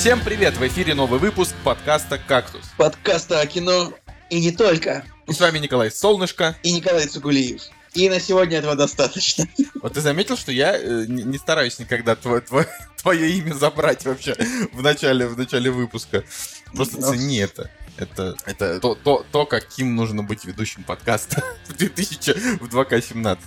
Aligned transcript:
Всем 0.00 0.18
привет! 0.24 0.56
В 0.56 0.66
эфире 0.66 0.94
новый 0.94 1.20
выпуск 1.20 1.54
подкаста 1.62 2.16
«Кактус». 2.16 2.62
Подкаста 2.78 3.40
о 3.40 3.46
кино 3.46 3.92
и 4.30 4.40
не 4.40 4.50
только. 4.50 5.04
И 5.26 5.34
с 5.34 5.40
вами 5.40 5.58
Николай 5.58 5.90
Солнышко. 5.90 6.56
И 6.62 6.72
Николай 6.72 7.06
Цугулиев. 7.06 7.60
И 7.92 8.08
на 8.08 8.18
сегодня 8.18 8.56
этого 8.56 8.76
достаточно. 8.76 9.46
Вот 9.74 9.92
ты 9.92 10.00
заметил, 10.00 10.38
что 10.38 10.52
я 10.52 10.74
э, 10.74 11.04
не, 11.06 11.22
не 11.22 11.36
стараюсь 11.36 11.78
никогда 11.78 12.16
твое, 12.16 12.40
твое, 12.40 12.66
твое 13.02 13.30
имя 13.30 13.52
забрать 13.52 14.06
вообще 14.06 14.34
в 14.72 14.80
начале, 14.80 15.26
в 15.26 15.36
начале 15.36 15.70
выпуска. 15.70 16.24
Просто 16.72 16.98
Но... 16.98 17.10
цени 17.10 17.36
это. 17.36 17.70
Это, 17.98 18.34
это 18.46 18.80
то, 18.80 18.94
то, 18.94 19.26
то, 19.30 19.44
каким 19.44 19.94
нужно 19.94 20.22
быть 20.22 20.46
ведущим 20.46 20.82
подкаста 20.82 21.44
в 21.68 21.76
2000, 21.76 22.58
в 22.60 22.74
2К17. 22.74 23.38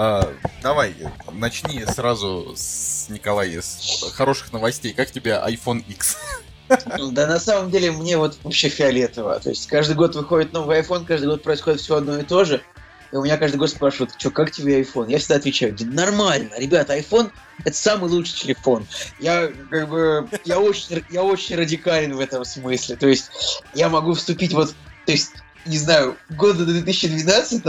А, 0.00 0.32
давай, 0.62 0.94
начни 1.32 1.84
сразу 1.84 2.52
с 2.54 3.08
Николая, 3.08 3.60
с 3.60 4.08
хороших 4.14 4.52
новостей. 4.52 4.92
Как 4.92 5.10
тебе 5.10 5.32
iPhone 5.32 5.82
X? 5.88 6.16
Да 6.68 7.26
на 7.26 7.40
самом 7.40 7.72
деле 7.72 7.90
мне 7.90 8.16
вот 8.16 8.38
вообще 8.44 8.68
фиолетово. 8.68 9.40
То 9.40 9.48
есть 9.48 9.66
каждый 9.66 9.96
год 9.96 10.14
выходит 10.14 10.52
новый 10.52 10.78
iPhone, 10.82 11.04
каждый 11.04 11.26
год 11.26 11.42
происходит 11.42 11.80
все 11.80 11.96
одно 11.96 12.16
и 12.16 12.22
то 12.22 12.44
же. 12.44 12.62
И 13.10 13.16
у 13.16 13.24
меня 13.24 13.38
каждый 13.38 13.56
год 13.56 13.70
спрашивают, 13.70 14.12
что, 14.16 14.30
как 14.30 14.52
тебе 14.52 14.82
iPhone? 14.82 15.10
Я 15.10 15.18
всегда 15.18 15.34
отвечаю, 15.34 15.74
нормально, 15.80 16.52
ребята, 16.58 16.96
iPhone 16.96 17.32
это 17.64 17.76
самый 17.76 18.08
лучший 18.08 18.38
телефон. 18.38 18.86
Я 19.18 19.50
как 19.68 19.88
бы, 19.88 20.28
я 20.44 20.60
очень, 20.60 21.04
я 21.10 21.24
очень 21.24 21.56
радикален 21.56 22.14
в 22.14 22.20
этом 22.20 22.44
смысле. 22.44 22.94
То 22.94 23.08
есть 23.08 23.64
я 23.74 23.88
могу 23.88 24.14
вступить 24.14 24.52
вот, 24.52 24.76
то 25.06 25.12
есть 25.12 25.32
не 25.68 25.78
знаю, 25.78 26.16
года 26.30 26.64
до 26.64 26.72
2012 26.72 27.64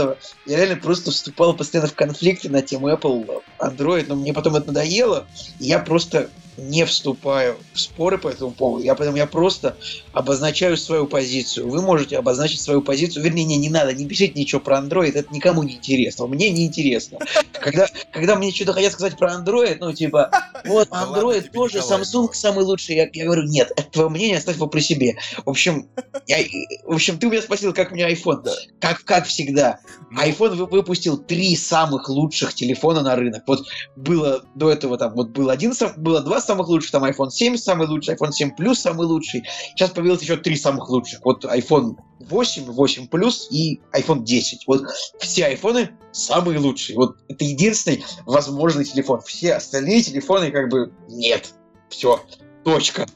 я 0.46 0.56
реально 0.56 0.76
просто 0.76 1.10
вступал 1.10 1.54
постоянно 1.54 1.88
в 1.88 1.94
конфликты 1.94 2.48
на 2.48 2.62
тему 2.62 2.88
Apple, 2.88 3.42
Android, 3.58 4.06
но 4.08 4.16
мне 4.16 4.32
потом 4.32 4.56
это 4.56 4.68
надоело, 4.68 5.26
и 5.58 5.66
я 5.66 5.78
просто 5.78 6.30
не 6.60 6.84
вступаю 6.84 7.56
в 7.72 7.80
споры 7.80 8.18
по 8.18 8.28
этому 8.28 8.52
поводу. 8.52 8.84
Я 8.84 8.94
поэтому 8.94 9.16
я 9.16 9.26
просто 9.26 9.76
обозначаю 10.12 10.76
свою 10.76 11.06
позицию. 11.06 11.68
Вы 11.68 11.82
можете 11.82 12.18
обозначить 12.18 12.60
свою 12.60 12.82
позицию. 12.82 13.24
Вернее, 13.24 13.44
не, 13.44 13.56
не 13.56 13.70
надо, 13.70 13.92
не 13.92 14.06
пишите 14.06 14.38
ничего 14.38 14.60
про 14.60 14.78
Android, 14.78 15.12
это 15.12 15.32
никому 15.34 15.62
не 15.62 15.74
интересно. 15.74 16.26
Мне 16.26 16.50
не 16.50 16.66
интересно. 16.66 17.18
Когда, 17.52 17.86
когда 18.12 18.36
мне 18.36 18.52
что-то 18.52 18.72
хотят 18.72 18.92
сказать 18.92 19.16
про 19.16 19.34
Android, 19.34 19.76
ну, 19.80 19.92
типа, 19.92 20.30
вот, 20.64 20.88
Android 20.88 21.50
тоже, 21.50 21.78
Samsung 21.78 22.32
самый 22.32 22.64
лучший. 22.64 22.96
Я, 22.96 23.08
я 23.12 23.24
говорю, 23.24 23.44
нет, 23.44 23.72
это 23.76 23.90
твое 23.90 24.08
мнение, 24.08 24.38
оставь 24.38 24.56
его 24.56 24.66
при 24.66 24.80
себе. 24.80 25.16
В 25.44 25.50
общем, 25.50 25.88
я, 26.26 26.38
в 26.84 26.94
общем, 26.94 27.18
ты 27.18 27.28
меня 27.28 27.42
спросил, 27.42 27.72
как 27.72 27.92
у 27.92 27.94
меня 27.94 28.10
iPhone. 28.10 28.46
Как, 28.80 29.04
как 29.04 29.26
всегда. 29.26 29.80
Ну. 30.10 30.22
iPhone 30.22 30.56
выпустил 30.56 31.18
три 31.18 31.56
самых 31.56 32.08
лучших 32.08 32.54
телефона 32.54 33.02
на 33.02 33.16
рынок. 33.16 33.44
Вот 33.46 33.66
было 33.96 34.44
до 34.54 34.70
этого 34.70 34.98
там, 34.98 35.14
вот 35.14 35.30
был 35.30 35.50
один, 35.50 35.72
было 35.96 36.20
два 36.20 36.40
самых 36.50 36.68
лучших, 36.68 36.90
там 36.90 37.04
iPhone 37.04 37.30
7 37.30 37.56
самый 37.56 37.86
лучший, 37.86 38.14
iPhone 38.14 38.32
7 38.32 38.54
Plus 38.58 38.74
самый 38.74 39.06
лучший. 39.06 39.44
Сейчас 39.70 39.90
появилось 39.90 40.22
еще 40.22 40.36
три 40.36 40.56
самых 40.56 40.88
лучших. 40.90 41.20
Вот 41.24 41.44
iPhone 41.44 41.96
8, 42.18 42.64
8 42.64 43.08
Plus 43.08 43.46
и 43.50 43.80
iPhone 43.92 44.24
10. 44.24 44.66
Вот 44.66 44.82
все 45.20 45.46
айфоны 45.46 45.90
самые 46.10 46.58
лучшие. 46.58 46.96
Вот 46.96 47.16
это 47.28 47.44
единственный 47.44 48.04
возможный 48.26 48.84
телефон. 48.84 49.20
Все 49.20 49.54
остальные 49.54 50.02
телефоны 50.02 50.50
как 50.50 50.68
бы 50.68 50.92
нет. 51.08 51.54
Все. 51.88 52.20
Точка. 52.64 53.06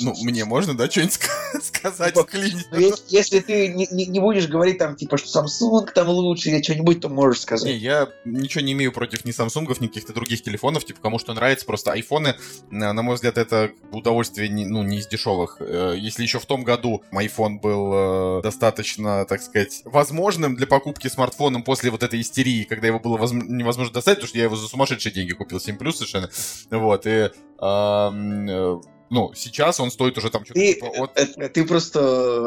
Ну, 0.00 0.14
мне 0.22 0.44
можно, 0.44 0.76
да, 0.76 0.90
что-нибудь 0.90 1.18
сказать 1.62 2.14
ну, 2.14 2.26
если, 2.32 2.94
если 3.08 3.40
ты 3.40 3.68
не, 3.68 3.86
не, 3.90 4.06
не 4.06 4.20
будешь 4.20 4.48
говорить 4.48 4.78
там, 4.78 4.96
типа, 4.96 5.16
что 5.16 5.42
Samsung 5.42 5.90
там 5.92 6.08
лучше 6.08 6.50
или 6.50 6.62
что-нибудь, 6.62 7.00
то 7.00 7.08
можешь 7.08 7.42
сказать. 7.42 7.66
Не, 7.66 7.76
я 7.76 8.08
ничего 8.24 8.62
не 8.62 8.72
имею 8.72 8.92
против 8.92 9.24
ни 9.24 9.32
Samsung, 9.32 9.66
ни 9.80 9.86
каких-то 9.86 10.12
других 10.12 10.42
телефонов, 10.42 10.84
типа, 10.84 11.00
кому 11.00 11.18
что 11.18 11.34
нравится, 11.34 11.66
просто 11.66 11.92
айфоны, 11.92 12.34
на 12.70 13.00
мой 13.02 13.14
взгляд, 13.14 13.38
это 13.38 13.70
удовольствие, 13.92 14.48
не, 14.48 14.66
ну, 14.66 14.82
не 14.82 14.98
из 14.98 15.06
дешевых. 15.06 15.58
Э, 15.60 15.94
если 15.96 16.22
еще 16.22 16.38
в 16.38 16.46
том 16.46 16.64
году 16.64 17.02
iPhone 17.12 17.60
был 17.60 18.38
э, 18.38 18.42
достаточно, 18.42 19.24
так 19.24 19.40
сказать, 19.42 19.82
возможным 19.84 20.56
для 20.56 20.66
покупки 20.66 21.08
смартфоном 21.08 21.62
после 21.62 21.90
вот 21.90 22.02
этой 22.02 22.20
истерии, 22.20 22.64
когда 22.64 22.88
его 22.88 22.98
было 22.98 23.16
воз... 23.16 23.32
невозможно 23.32 23.94
достать, 23.94 24.16
потому 24.16 24.28
что 24.28 24.38
я 24.38 24.44
его 24.44 24.56
за 24.56 24.66
сумасшедшие 24.66 25.12
деньги 25.12 25.32
купил, 25.32 25.60
7 25.60 25.76
плюс 25.76 25.96
совершенно, 25.96 26.30
вот, 26.70 27.06
и 27.06 27.30
э, 27.60 28.80
ну, 29.10 29.32
сейчас 29.34 29.80
он 29.80 29.90
стоит 29.90 30.18
уже 30.18 30.30
там 30.30 30.44
что-то 30.44 30.60
ты, 30.60 30.74
типа 30.74 30.86
от... 30.86 31.18
Э, 31.18 31.48
ты 31.48 31.64
просто 31.64 32.00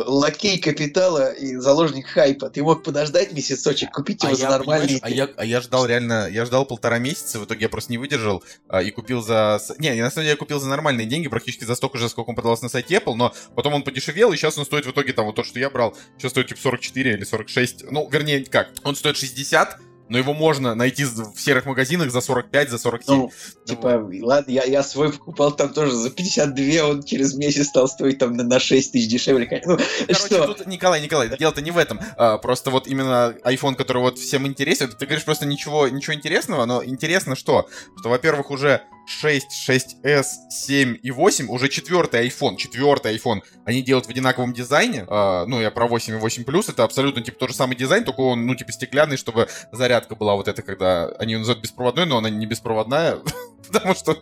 лакей 0.07 0.59
капитала 0.59 1.31
и 1.31 1.55
заложник 1.55 2.07
хайпа. 2.07 2.49
Ты 2.49 2.63
мог 2.63 2.83
подождать 2.83 3.33
месяцочек, 3.33 3.91
купить 3.91 4.23
а 4.23 4.27
его 4.27 4.35
а 4.35 4.38
за 4.38 4.44
я, 4.44 4.49
нормальные... 4.49 4.99
А 5.01 5.09
я, 5.09 5.29
а 5.38 5.45
я 5.45 5.61
ждал 5.61 5.85
реально, 5.85 6.29
я 6.31 6.45
ждал 6.45 6.66
полтора 6.66 6.99
месяца, 6.99 7.39
в 7.39 7.45
итоге 7.45 7.63
я 7.63 7.69
просто 7.69 7.91
не 7.91 7.97
выдержал 7.97 8.44
а, 8.67 8.81
и 8.81 8.91
купил 8.91 9.22
за... 9.22 9.59
Не, 9.79 9.94
на 9.95 10.11
самом 10.11 10.23
деле 10.23 10.31
я 10.31 10.38
купил 10.38 10.59
за 10.59 10.69
нормальные 10.69 11.07
деньги, 11.07 11.27
практически 11.27 11.63
за 11.63 11.75
столько 11.75 11.97
же, 11.97 12.09
сколько 12.09 12.29
он 12.29 12.35
продавался 12.35 12.63
на 12.63 12.69
сайте 12.69 12.95
Apple, 12.95 13.16
но 13.16 13.33
потом 13.55 13.73
он 13.73 13.83
подешевел, 13.83 14.31
и 14.31 14.38
сейчас 14.38 14.57
он 14.57 14.66
стоит 14.66 14.85
в 14.85 14.91
итоге 14.91 15.13
там 15.13 15.25
вот 15.25 15.35
то, 15.35 15.43
что 15.43 15.59
я 15.59 15.69
брал, 15.69 15.95
сейчас 16.17 16.31
стоит 16.31 16.47
типа 16.47 16.59
44 16.61 17.13
или 17.13 17.23
46, 17.23 17.91
ну, 17.91 18.07
вернее, 18.09 18.45
как, 18.45 18.69
он 18.83 18.95
стоит 18.95 19.17
60, 19.17 19.79
но 20.11 20.17
его 20.17 20.33
можно 20.33 20.75
найти 20.75 21.05
в 21.05 21.39
серых 21.39 21.66
магазинах 21.66 22.11
за 22.11 22.19
45, 22.19 22.69
за 22.69 22.77
47. 22.77 23.16
Ну, 23.16 23.31
типа, 23.66 23.97
вот. 23.97 24.13
ладно, 24.22 24.51
я, 24.51 24.63
я 24.66 24.83
свой 24.83 25.13
покупал 25.13 25.53
там 25.53 25.73
тоже 25.73 25.94
за 25.94 26.09
52, 26.09 26.85
он 26.85 27.03
через 27.03 27.33
месяц 27.33 27.67
стал 27.67 27.88
стоить 27.88 28.17
там 28.17 28.33
на, 28.33 28.44
на 28.44 28.59
6 28.59 28.91
тысяч 28.91 29.07
дешевле. 29.07 29.47
Ну, 29.66 29.77
Короче, 30.07 30.25
что? 30.25 30.53
тут, 30.53 30.67
Николай, 30.67 31.01
Николай, 31.01 31.29
дело-то 31.38 31.61
не 31.61 31.72
в 31.72 31.77
этом. 31.77 32.01
А, 32.17 32.38
просто 32.39 32.72
вот 32.72 32.88
именно 32.88 33.38
iPhone, 33.45 33.75
который 33.75 34.01
вот 34.01 34.19
всем 34.19 34.45
интересен, 34.45 34.89
ты 34.89 35.05
говоришь 35.05 35.23
просто 35.23 35.45
ничего, 35.45 35.88
ничего 35.88 36.13
интересного, 36.13 36.66
но 36.66 36.83
интересно 36.83 37.38
что? 37.38 37.69
Что, 37.97 38.09
во-первых, 38.09 38.51
уже 38.51 38.81
6, 39.06 39.47
6s, 39.67 40.23
7 40.50 40.97
и 41.01 41.12
8, 41.12 41.50
уже 41.50 41.69
четвертый 41.69 42.28
iPhone, 42.28 42.56
четвертый 42.56 43.16
iPhone, 43.17 43.41
они 43.66 43.81
делают 43.81 44.07
в 44.07 44.09
одинаковом 44.09 44.53
дизайне. 44.53 45.06
Э, 45.09 45.45
ну, 45.47 45.62
я 45.62 45.72
про 45.72 45.88
8 45.88 46.16
и 46.16 46.17
8 46.17 46.44
Plus, 46.44 46.72
это 46.72 46.84
абсолютно, 46.84 47.22
типа, 47.22 47.38
тот 47.40 47.50
же 47.50 47.56
самый 47.56 47.75
дизайн, 47.75 48.03
только 48.03 48.22
он, 48.22 48.45
ну, 48.45 48.56
типа, 48.56 48.72
стеклянный, 48.72 49.17
чтобы 49.17 49.47
зарядка 49.72 50.16
была 50.16 50.35
вот 50.35 50.47
эта, 50.47 50.61
когда 50.61 51.07
они 51.19 51.34
ее 51.34 51.40
называют 51.40 51.63
беспроводной, 51.63 52.06
но 52.06 52.17
она 52.17 52.29
не 52.29 52.45
беспроводная, 52.45 53.19
потому 53.72 53.95
что 53.95 54.17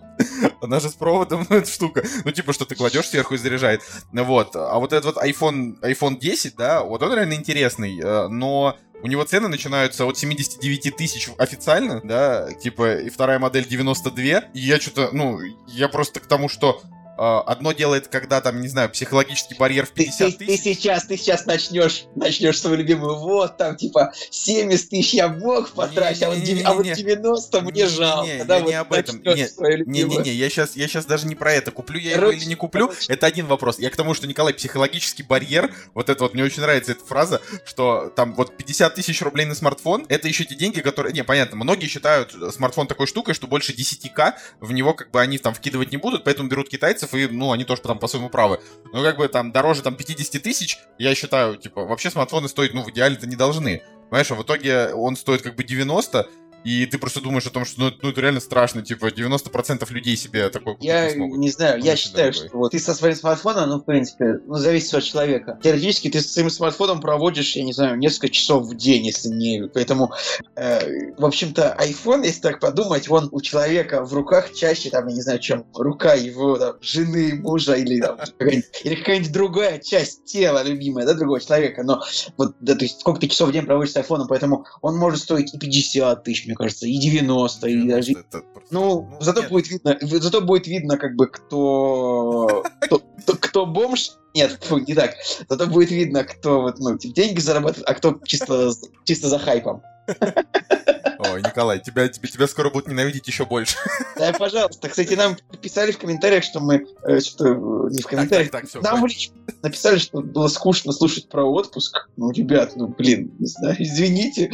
она 0.62 0.80
же 0.80 0.90
с 0.90 0.94
проводом, 0.94 1.46
ну, 1.50 1.58
эта 1.58 1.70
штука. 1.70 2.04
Ну, 2.26 2.32
типа, 2.32 2.54
что 2.54 2.66
ты 2.66 2.76
кладешь 2.76 3.08
сверху 3.08 3.36
и 3.36 3.38
заряжает. 3.38 3.82
Вот. 4.12 4.56
А 4.56 4.78
вот 4.80 4.94
этот 4.94 5.16
вот 5.16 5.24
iPhone, 5.24 5.80
iPhone 5.82 6.20
10, 6.20 6.56
да, 6.56 6.84
вот 6.84 7.02
он 7.04 7.14
реально 7.14 7.34
интересный, 7.34 8.00
э, 8.00 8.28
но 8.28 8.78
у 9.02 9.08
него 9.08 9.24
цены 9.24 9.48
начинаются 9.48 10.06
от 10.06 10.18
79 10.18 10.96
тысяч 10.96 11.30
официально, 11.38 12.02
да, 12.04 12.52
типа, 12.54 13.00
и 13.00 13.10
вторая 13.10 13.40
модель 13.40 13.66
92. 13.66 14.24
И 14.54 14.60
я 14.60 14.80
что-то, 14.80 15.10
ну, 15.14 15.40
я 15.68 15.88
просто 15.88 16.20
к 16.20 16.28
тому, 16.28 16.50
что 16.50 16.82
одно 17.20 17.74
делает, 17.74 18.08
когда 18.08 18.40
там, 18.40 18.62
не 18.62 18.68
знаю, 18.68 18.90
психологический 18.90 19.56
барьер 19.56 19.86
в 19.86 19.92
50 19.92 20.18
ты, 20.18 20.32
ты, 20.32 20.46
тысяч. 20.46 20.64
Ты 20.64 20.74
сейчас, 20.74 21.04
ты 21.04 21.18
сейчас 21.18 21.46
начнешь, 21.46 22.06
начнешь 22.16 22.60
свою 22.60 22.78
любимую, 22.78 23.16
вот 23.16 23.58
там, 23.58 23.76
типа, 23.76 24.14
70 24.30 24.90
тысяч 24.90 25.14
я 25.14 25.28
мог 25.28 25.72
потратить, 25.72 26.24
а, 26.24 26.30
вот, 26.30 26.38
а 26.64 26.74
вот 26.74 26.86
90 26.86 27.62
мне 27.62 27.88
жалко. 27.88 28.26
Не, 28.26 28.38
я 28.38 28.62
не 28.62 28.74
об 28.74 28.94
этом. 28.94 29.22
Не-не-не, 29.22 30.32
я 30.32 30.50
сейчас, 30.50 30.76
я 30.76 30.88
сейчас 30.88 31.06
даже 31.06 31.28
не 31.28 31.36
про 31.36 31.52
это. 31.54 31.72
Куплю 31.72 32.00
я 32.00 32.16
его 32.16 32.32
или 32.32 32.46
не 32.46 32.56
куплю, 32.56 32.92
это 33.08 33.26
один 33.26 33.48
вопрос. 33.48 33.80
Я 33.80 33.90
к 33.90 33.96
тому, 33.96 34.14
что, 34.14 34.26
Николай, 34.26 34.54
психологический 34.54 35.24
барьер, 35.24 35.74
вот 35.94 36.10
это 36.10 36.24
вот, 36.24 36.34
мне 36.34 36.44
очень 36.44 36.62
нравится 36.62 36.94
эта 36.94 37.04
фраза, 37.04 37.42
что 37.66 38.12
там 38.16 38.34
вот 38.36 38.56
50 38.56 38.96
тысяч 38.96 39.22
рублей 39.22 39.46
на 39.46 39.56
смартфон, 39.56 40.06
это 40.08 40.28
еще 40.28 40.46
те 40.46 40.56
деньги, 40.56 40.80
которые... 40.80 41.14
Не, 41.14 41.24
понятно, 41.24 41.58
многие 41.58 41.88
считают 41.88 42.34
смартфон 42.54 42.88
такой 42.88 43.08
штукой, 43.08 43.34
что 43.34 43.48
больше 43.48 43.74
10к 43.74 44.36
в 44.62 44.72
него 44.72 44.94
как 44.94 45.12
бы 45.12 45.20
они 45.20 45.38
там 45.38 45.54
вкидывать 45.54 45.92
не 45.92 45.98
будут, 45.98 46.24
поэтому 46.24 46.48
берут 46.48 46.70
китайцев 46.70 47.09
и, 47.14 47.28
ну, 47.28 47.52
они 47.52 47.64
тоже 47.64 47.82
там 47.82 48.00
по-своему 48.00 48.30
правы. 48.30 48.60
Но 48.94 49.04
как 49.04 49.18
бы 49.18 49.28
там 49.28 49.52
дороже 49.52 49.82
там 49.82 49.96
50 49.96 50.42
тысяч, 50.42 50.78
я 50.98 51.14
считаю, 51.16 51.58
типа, 51.58 51.86
вообще 51.86 52.10
смартфоны 52.10 52.48
стоить, 52.48 52.74
ну, 52.74 52.84
в 52.84 52.90
идеале-то 52.90 53.28
не 53.28 53.36
должны. 53.36 53.84
Понимаешь, 54.10 54.32
а 54.32 54.36
в 54.36 54.44
итоге 54.44 54.94
он 54.94 55.16
стоит 55.16 55.42
как 55.42 55.56
бы 55.56 55.64
90, 55.64 56.28
и 56.64 56.86
ты 56.86 56.98
просто 56.98 57.22
думаешь 57.22 57.46
о 57.46 57.52
том, 57.52 57.66
что 57.66 57.80
ну, 57.80 57.92
ну 58.02 58.10
это 58.10 58.22
реально 58.22 58.40
страшно, 58.40 58.82
типа 58.82 59.08
90% 59.08 59.92
людей 59.92 60.16
себе 60.16 60.50
такой 60.50 60.74
купить 60.74 60.88
Я 60.88 61.08
не, 61.08 61.16
смогут. 61.16 61.40
не 61.40 61.50
знаю, 61.50 61.82
я 61.82 61.96
считаю, 61.96 62.32
дорогой. 62.32 62.50
что 62.50 62.58
вот 62.58 62.72
ты 62.72 62.80
со 62.80 62.94
своим 62.94 63.16
смартфоном, 63.16 63.70
ну, 63.70 63.78
в 63.80 63.86
принципе, 63.86 64.40
ну, 64.46 64.56
зависит 64.56 64.94
от 64.94 65.04
человека. 65.04 65.60
Теоретически 65.64 66.10
ты 66.10 66.22
со 66.22 66.30
своим 66.30 66.50
смартфоном 66.50 67.02
проводишь, 67.02 67.56
я 67.56 67.64
не 67.64 67.74
знаю, 67.74 67.98
несколько 67.98 68.30
часов 68.30 68.68
в 68.68 68.76
день, 68.76 69.06
если 69.06 69.30
не... 69.30 69.68
Поэтому, 69.74 70.12
э, 70.56 71.14
в 71.18 71.26
общем-то, 71.26 71.78
iPhone, 71.80 72.26
если 72.26 72.42
так 72.42 72.60
подумать, 72.60 73.10
он 73.10 73.30
у 73.32 73.42
человека 73.42 74.04
в 74.04 74.14
руках 74.14 74.54
чаще, 74.54 74.90
там, 74.90 75.08
я 75.08 75.16
не 75.16 75.22
знаю, 75.22 75.40
чем 75.40 75.66
рука 75.74 76.14
его 76.14 76.58
там, 76.58 76.76
жены, 76.82 77.36
мужа 77.36 77.74
или, 77.74 78.02
там, 78.02 78.18
какая-нибудь, 78.38 78.82
или 78.84 78.96
какая-нибудь 78.96 79.32
другая 79.32 79.80
часть 79.80 80.26
тела 80.26 80.64
любимая, 80.64 81.06
да, 81.06 81.14
другого 81.14 81.40
человека. 81.40 81.84
Но 81.84 82.04
вот, 82.38 82.56
да, 82.60 82.76
то 82.76 82.84
есть 82.84 83.00
сколько 83.00 83.22
ты 83.22 83.28
часов 83.28 83.50
в 83.50 83.52
день 83.52 83.66
проводишь 83.66 83.94
с 83.94 83.98
iPhone, 83.98 84.26
поэтому 84.28 84.66
он 84.82 84.98
может 84.98 85.22
стоить 85.22 85.54
и 85.54 85.58
50 85.58 86.24
тысяч, 86.24 86.49
мне 86.50 86.56
кажется, 86.56 86.88
и 86.88 86.98
90, 86.98 87.68
и 87.68 87.88
даже... 87.88 88.12
Это 88.14 88.42
ну, 88.72 89.08
ну, 89.08 89.18
зато 89.22 89.42
нет. 89.42 89.52
будет 89.52 89.70
видно, 89.70 89.98
зато 90.02 90.42
будет 90.42 90.66
видно, 90.66 90.98
как 90.98 91.16
бы, 91.16 91.28
кто... 91.32 92.64
кто, 92.82 93.04
кто, 93.40 93.66
бомж, 93.68 94.14
нет, 94.34 94.58
фу, 94.64 94.80
не 94.80 94.96
так. 94.96 95.14
Зато 95.48 95.68
будет 95.68 95.92
видно, 95.92 96.24
кто 96.24 96.62
вот, 96.64 96.80
ну, 96.80 96.98
типа, 96.98 97.14
деньги 97.14 97.40
зарабатывает, 97.40 97.88
а 97.88 97.94
кто 97.94 98.20
чисто, 98.26 98.72
чисто 99.04 99.30
за 99.30 99.38
хайпом. 99.38 99.84
Ой, 101.20 101.42
Николай, 101.44 101.80
тебя, 101.80 102.08
тебя, 102.08 102.30
тебя 102.30 102.48
скоро 102.48 102.70
будут 102.70 102.88
ненавидеть 102.88 103.28
еще 103.28 103.46
больше. 103.46 103.78
Да, 104.18 104.34
пожалуйста. 104.34 104.90
Кстати, 104.90 105.14
нам 105.14 105.38
писали 105.62 105.92
в 105.92 105.98
комментариях, 105.98 106.44
что 106.44 106.60
мы... 106.60 106.86
Э, 107.04 107.22
что 107.22 107.46
э, 107.46 107.90
не 107.92 108.02
в 108.02 108.08
комментариях. 108.08 108.52
Так, 108.52 108.64
так, 108.64 108.72
так, 108.72 108.82
все, 108.82 108.82
нам 108.82 109.02
в 109.02 109.06
личку 109.06 109.34
написали, 109.62 109.98
что 109.98 110.22
было 110.22 110.50
скучно 110.50 110.92
слушать 110.92 111.30
про 111.30 111.46
отпуск. 111.46 112.10
Ну, 112.18 112.32
ребят, 112.32 112.74
ну, 112.76 112.88
блин, 112.88 113.32
не 113.40 113.48
знаю, 113.48 113.76
извините. 113.80 114.52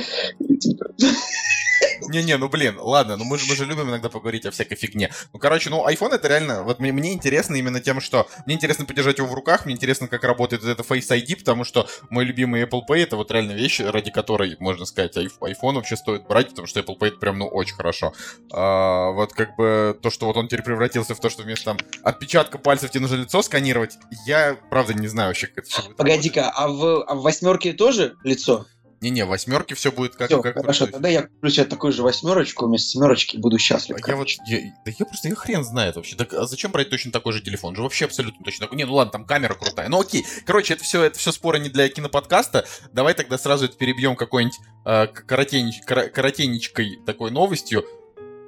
Не-не, 2.10 2.38
ну 2.38 2.50
блин, 2.50 2.78
ладно, 2.80 3.18
ну 3.18 3.24
мы 3.24 3.38
же, 3.38 3.46
мы 3.48 3.56
же 3.56 3.66
любим 3.66 3.90
иногда 3.90 4.10
поговорить 4.10 4.46
о 4.46 4.52
всякой 4.52 4.76
фигне. 4.76 5.12
Ну, 5.34 5.40
короче, 5.40 5.70
ну 5.70 5.88
iPhone 5.88 6.14
это 6.14 6.28
реально, 6.28 6.64
вот 6.64 6.80
мне, 6.80 6.92
мне 6.92 7.14
интересно 7.14 7.56
именно 7.56 7.80
тем, 7.80 8.02
что 8.02 8.28
мне 8.46 8.56
интересно 8.56 8.86
подержать 8.86 9.18
его 9.18 9.28
в 9.28 9.34
руках, 9.34 9.66
мне 9.66 9.76
интересно, 9.76 10.08
как 10.08 10.24
работает 10.24 10.64
это 10.64 10.84
Face 10.84 11.10
ID, 11.10 11.38
потому 11.38 11.64
что 11.64 11.88
мой 12.10 12.26
любимый 12.26 12.64
Apple 12.64 12.82
Pay 12.88 13.04
это 13.04 13.16
вот 13.16 13.32
реально 13.32 13.54
вещь, 13.54 13.80
ради 13.80 14.12
которой, 14.12 14.56
можно 14.60 14.86
сказать, 14.86 15.18
iPhone 15.18 15.76
вообще 15.76 15.96
стоит 15.96 16.28
брать, 16.28 16.50
потому 16.50 16.68
что 16.68 16.80
Apple 16.80 16.98
Pay 16.98 17.08
это 17.08 17.18
прям, 17.18 17.40
ну, 17.40 17.48
очень 17.48 17.76
хорошо. 17.76 18.14
А, 18.52 19.12
вот 19.12 19.34
как 19.34 19.56
бы 19.56 19.98
то, 20.02 20.10
что 20.10 20.28
вот 20.28 20.38
он 20.38 20.48
теперь 20.48 20.64
превратился 20.64 21.16
в 21.16 21.20
то, 21.20 21.30
что 21.30 21.44
вместо 21.44 21.66
там 21.66 21.78
отпечатка 22.04 22.58
пальцев 22.58 22.92
тебе 22.92 23.02
нужно 23.02 23.16
лицо 23.16 23.42
сканировать, 23.42 23.98
я, 24.26 24.58
правда, 24.70 24.94
не 24.94 25.08
знаю 25.08 25.30
вообще, 25.30 25.48
как 25.48 25.60
это 25.60 25.70
все 25.70 25.82
Погоди-ка, 25.96 26.50
а 26.50 26.68
в, 26.68 27.04
а 27.04 27.16
в 27.16 27.22
восьмерке 27.22 27.74
тоже 27.74 28.16
лицо? 28.24 28.66
Не-не, 29.06 29.26
восьмерки 29.26 29.76
все 29.76 29.92
будет 29.92 30.16
как... 30.16 30.30
Всё, 30.30 30.42
как 30.42 30.56
хорошо, 30.56 30.88
тогда 30.88 31.08
я 31.10 31.24
куплю 31.24 31.52
себе 31.52 31.66
такую 31.66 31.94
же 31.94 32.02
восьмерочку 32.02 32.66
вместо 32.66 32.90
семерочки 32.90 33.38
буду 33.38 33.60
счастлив. 33.60 33.98
А 34.02 34.10
я 34.10 34.16
вот, 34.16 34.30
я, 34.48 34.60
да 34.84 34.92
я 34.98 35.06
просто, 35.06 35.30
я 35.30 35.36
хрен 35.36 35.64
знает 35.64 35.96
вообще. 35.96 36.16
Так, 36.16 36.34
а 36.34 36.48
зачем 36.48 36.72
брать 36.72 36.90
точно 36.90 37.12
такой 37.12 37.34
же 37.34 37.42
телефон? 37.42 37.70
Он 37.70 37.76
же 37.76 37.82
вообще 37.84 38.06
абсолютно 38.06 38.44
точно 38.44 38.66
такой. 38.66 38.78
Не, 38.78 38.86
ну 38.86 38.96
ладно, 38.96 39.12
там 39.12 39.26
камера 39.26 39.54
крутая. 39.54 39.90
Ну 39.90 40.02
окей. 40.02 40.26
Короче, 40.48 40.74
это 40.74 40.84
все, 40.84 41.04
это 41.04 41.20
все 41.20 41.32
споры 41.32 41.60
не 41.60 41.70
для 41.70 41.88
киноподкаста. 41.88 42.66
Давай 42.94 43.14
тогда 43.14 43.38
сразу 43.38 43.66
это 43.66 43.78
перебьем 43.78 44.16
какой-нибудь 44.16 44.58
э, 44.86 45.06
коротенич, 45.08 45.82
кор- 45.86 46.10
коротенечкой 46.10 46.98
такой 47.06 47.30
новостью. 47.30 47.86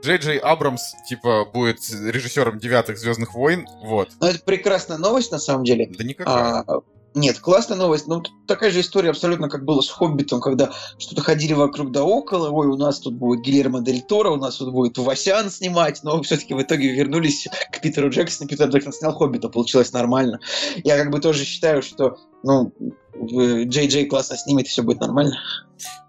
Джей 0.04 0.18
Джей 0.18 0.38
Абрамс, 0.38 0.94
типа, 1.08 1.46
будет 1.46 1.80
режиссером 1.90 2.58
девятых 2.58 2.98
Звездных 2.98 3.36
войн. 3.36 3.68
Вот. 3.84 4.10
Ну, 4.20 4.28
это 4.28 4.40
прекрасная 4.40 4.98
новость, 4.98 5.32
на 5.32 5.40
самом 5.40 5.66
деле. 5.66 5.88
Да 5.96 6.04
никакая. 6.04 6.64
А, 6.68 6.82
нет, 7.14 7.40
классная 7.40 7.78
новость. 7.78 8.08
Ну, 8.08 8.22
тут 8.22 8.48
такая 8.48 8.70
же 8.70 8.82
история 8.82 9.10
абсолютно, 9.10 9.50
как 9.50 9.66
было 9.66 9.82
с 9.82 9.90
«Хоббитом», 9.90 10.40
когда 10.40 10.72
что-то 11.00 11.22
ходили 11.22 11.54
вокруг 11.54 11.92
да 11.92 12.04
около. 12.04 12.50
Ой, 12.50 12.68
у 12.68 12.78
нас 12.78 13.00
тут 13.00 13.16
будет 13.16 13.44
Гильермо 13.44 13.82
Дель 13.82 14.04
Торо, 14.04 14.30
у 14.30 14.36
нас 14.36 14.58
тут 14.58 14.72
будет 14.72 14.98
Васян 14.98 15.50
снимать. 15.50 16.02
Но 16.04 16.22
все-таки 16.22 16.54
в 16.54 16.62
итоге 16.62 16.92
вернулись 16.92 17.48
к 17.72 17.82
Питеру 17.82 18.10
Джексону. 18.10 18.48
Питер 18.48 18.68
Джексон 18.70 18.94
снял 18.94 19.14
«Хоббита», 19.14 19.50
получилось 19.50 19.94
нормально. 19.94 20.40
Я 20.84 20.98
как 20.98 21.10
бы 21.10 21.20
тоже 21.20 21.44
считаю, 21.44 21.82
что, 21.82 22.18
ну, 22.44 22.72
Джей 23.20 23.88
Джей 23.88 24.06
классно 24.06 24.38
снимет, 24.38 24.66
и 24.66 24.70
все 24.70 24.84
будет 24.84 25.00
нормально. 25.00 25.38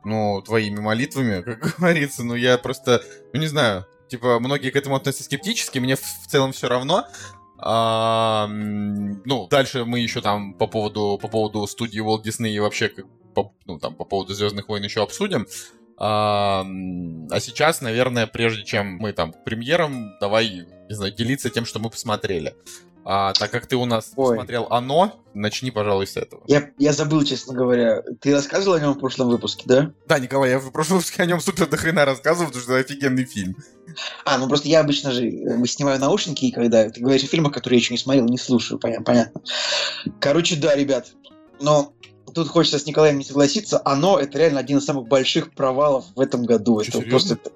ну, 0.04 0.42
твоими 0.42 0.80
молитвами, 0.80 1.42
как 1.44 1.76
говорится, 1.78 2.22
ну, 2.22 2.34
я 2.34 2.58
просто, 2.58 3.02
ну, 3.32 3.40
не 3.40 3.46
знаю, 3.46 3.86
типа, 4.08 4.38
многие 4.40 4.70
к 4.70 4.76
этому 4.76 4.96
относятся 4.96 5.24
скептически, 5.24 5.78
мне 5.78 5.96
в 5.96 6.26
целом 6.28 6.52
все 6.52 6.68
равно. 6.68 7.06
А, 7.60 8.46
ну, 8.48 9.48
дальше 9.48 9.84
мы 9.84 10.00
еще 10.00 10.20
там 10.20 10.54
по 10.54 10.66
поводу, 10.66 11.18
по 11.20 11.28
поводу 11.28 11.66
студии 11.66 12.00
Walt 12.00 12.22
Disney 12.24 12.50
и 12.50 12.60
вообще, 12.60 12.92
по, 13.34 13.52
ну, 13.66 13.78
там, 13.78 13.94
по 13.94 14.04
поводу 14.04 14.34
Звездных 14.34 14.68
войн 14.68 14.84
еще 14.84 15.02
обсудим. 15.02 15.46
А, 15.96 16.64
а 17.30 17.40
сейчас, 17.40 17.80
наверное, 17.80 18.28
прежде 18.28 18.64
чем 18.64 18.98
мы 18.98 19.12
там 19.12 19.32
к 19.32 19.42
премьерам, 19.44 20.16
давай, 20.20 20.66
не 20.88 20.94
знаю, 20.94 21.12
делиться 21.12 21.50
тем, 21.50 21.64
что 21.64 21.80
мы 21.80 21.90
посмотрели. 21.90 22.54
А, 23.10 23.32
так 23.32 23.50
как 23.50 23.66
ты 23.66 23.74
у 23.74 23.86
нас 23.86 24.12
Ой. 24.16 24.36
посмотрел 24.36 24.66
«Оно», 24.68 25.18
начни, 25.32 25.70
пожалуй, 25.70 26.06
с 26.06 26.18
этого. 26.18 26.42
Я, 26.46 26.72
я 26.76 26.92
забыл, 26.92 27.24
честно 27.24 27.54
говоря. 27.54 28.02
Ты 28.20 28.34
рассказывал 28.34 28.74
о 28.76 28.80
нем 28.80 28.92
в 28.92 28.98
прошлом 28.98 29.28
выпуске, 29.28 29.62
да? 29.64 29.92
Да, 30.06 30.18
Николай, 30.18 30.50
я 30.50 30.58
в 30.58 30.70
прошлом 30.70 30.98
выпуске 30.98 31.22
о 31.22 31.26
нем 31.26 31.40
супер 31.40 31.66
до 31.66 31.78
хрена 31.78 32.04
рассказывал, 32.04 32.48
потому 32.48 32.62
что 32.62 32.76
это 32.76 32.92
офигенный 32.92 33.24
фильм. 33.24 33.56
А, 34.26 34.36
ну 34.36 34.46
просто 34.46 34.68
я 34.68 34.80
обычно 34.80 35.12
же 35.12 35.26
э, 35.26 35.56
мы 35.56 35.66
снимаю 35.66 35.98
наушники, 35.98 36.44
и 36.44 36.52
когда 36.52 36.90
ты 36.90 37.00
говоришь 37.00 37.24
о 37.24 37.28
фильмах, 37.28 37.54
которые 37.54 37.78
я 37.78 37.80
еще 37.80 37.94
не 37.94 37.98
смотрел, 37.98 38.26
не 38.26 38.36
слушаю, 38.36 38.78
понятно. 38.78 39.06
понятно. 39.06 39.40
Короче, 40.20 40.56
да, 40.56 40.76
ребят, 40.76 41.06
но 41.62 41.94
тут 42.34 42.48
хочется 42.48 42.78
с 42.78 42.84
Николаем 42.84 43.16
не 43.16 43.24
согласиться, 43.24 43.80
оно 43.86 44.18
это 44.18 44.36
реально 44.36 44.60
один 44.60 44.78
из 44.78 44.84
самых 44.84 45.08
больших 45.08 45.54
провалов 45.54 46.04
в 46.14 46.20
этом 46.20 46.44
году. 46.44 46.82
Чё, 46.82 46.90
это 46.90 47.00
серьезно? 47.00 47.36
просто... 47.36 47.52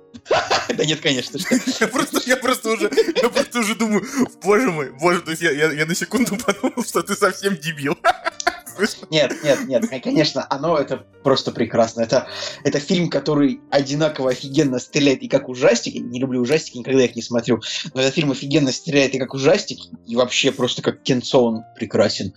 Да 0.77 0.85
нет, 0.85 1.01
конечно, 1.01 1.39
что. 1.39 1.89
Просто, 1.89 2.21
я 2.27 2.37
просто 2.37 2.71
уже, 2.71 2.91
я 3.23 3.29
просто 3.29 3.61
уже 3.61 3.75
думаю, 3.75 4.07
боже 4.43 4.71
мой, 4.71 4.91
боже, 4.93 5.21
то 5.21 5.31
есть 5.31 5.43
я 5.43 5.87
на 5.87 5.95
секунду 5.95 6.37
подумал, 6.47 6.85
что 6.85 7.03
ты 7.03 7.15
совсем 7.15 7.57
дебил. 7.57 7.99
Нет, 9.11 9.35
нет, 9.43 9.69
нет, 9.69 9.89
кон- 9.89 10.01
конечно, 10.01 10.47
оно 10.49 10.79
это 10.79 11.05
просто 11.23 11.53
прекрасно. 11.53 12.03
Это, 12.03 12.29
это 12.65 12.79
фильм, 12.79 13.09
который 13.09 13.61
одинаково 13.71 14.31
офигенно 14.31 14.79
стреляет 14.79 15.23
и 15.23 15.29
как 15.29 15.49
ужастик. 15.49 15.95
Я 15.95 16.01
не 16.01 16.19
люблю 16.19 16.41
ужастики, 16.41 16.79
никогда 16.79 17.05
их 17.05 17.15
не 17.15 17.23
смотрю. 17.23 17.61
Но 17.95 18.01
этот 18.01 18.15
фильм 18.15 18.31
офигенно 18.31 18.73
стреляет 18.73 19.15
и 19.15 19.19
как 19.19 19.35
ужастик, 19.35 19.79
и 20.07 20.17
вообще 20.17 20.53
просто 20.53 20.83
как 20.83 21.03
кинцо 21.03 21.45
он 21.45 21.63
прекрасен. 21.77 22.35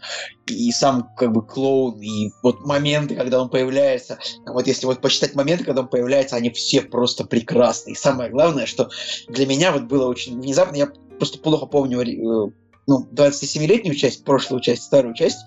И, 0.48 0.72
сам 0.72 1.10
как 1.18 1.32
бы 1.32 1.46
клоун, 1.46 2.02
и 2.02 2.32
вот 2.44 2.66
моменты, 2.66 3.16
когда 3.16 3.42
он 3.42 3.50
появляется. 3.50 4.20
Вот 4.46 4.68
если 4.68 4.86
вот 4.86 5.02
посчитать 5.02 5.36
моменты, 5.36 5.64
когда 5.64 5.82
он 5.82 5.88
появляется, 5.88 6.36
они 6.36 6.52
все 6.52 6.82
просто 6.82 7.26
прекрасны. 7.26 7.92
И 7.92 7.96
самое 7.96 8.30
главное, 8.30 8.66
что 8.66 8.90
для 9.28 9.48
меня 9.48 9.72
вот 9.72 9.84
было 9.84 10.08
очень 10.08 10.40
внезапно, 10.40 10.76
я 10.76 10.92
просто 11.18 11.40
плохо 11.40 11.66
помню 11.66 12.02
э, 12.02 12.52
ну, 12.88 13.08
27-летнюю 13.12 13.96
часть, 13.96 14.24
прошлую 14.24 14.62
часть, 14.62 14.84
старую 14.84 15.16
часть, 15.16 15.40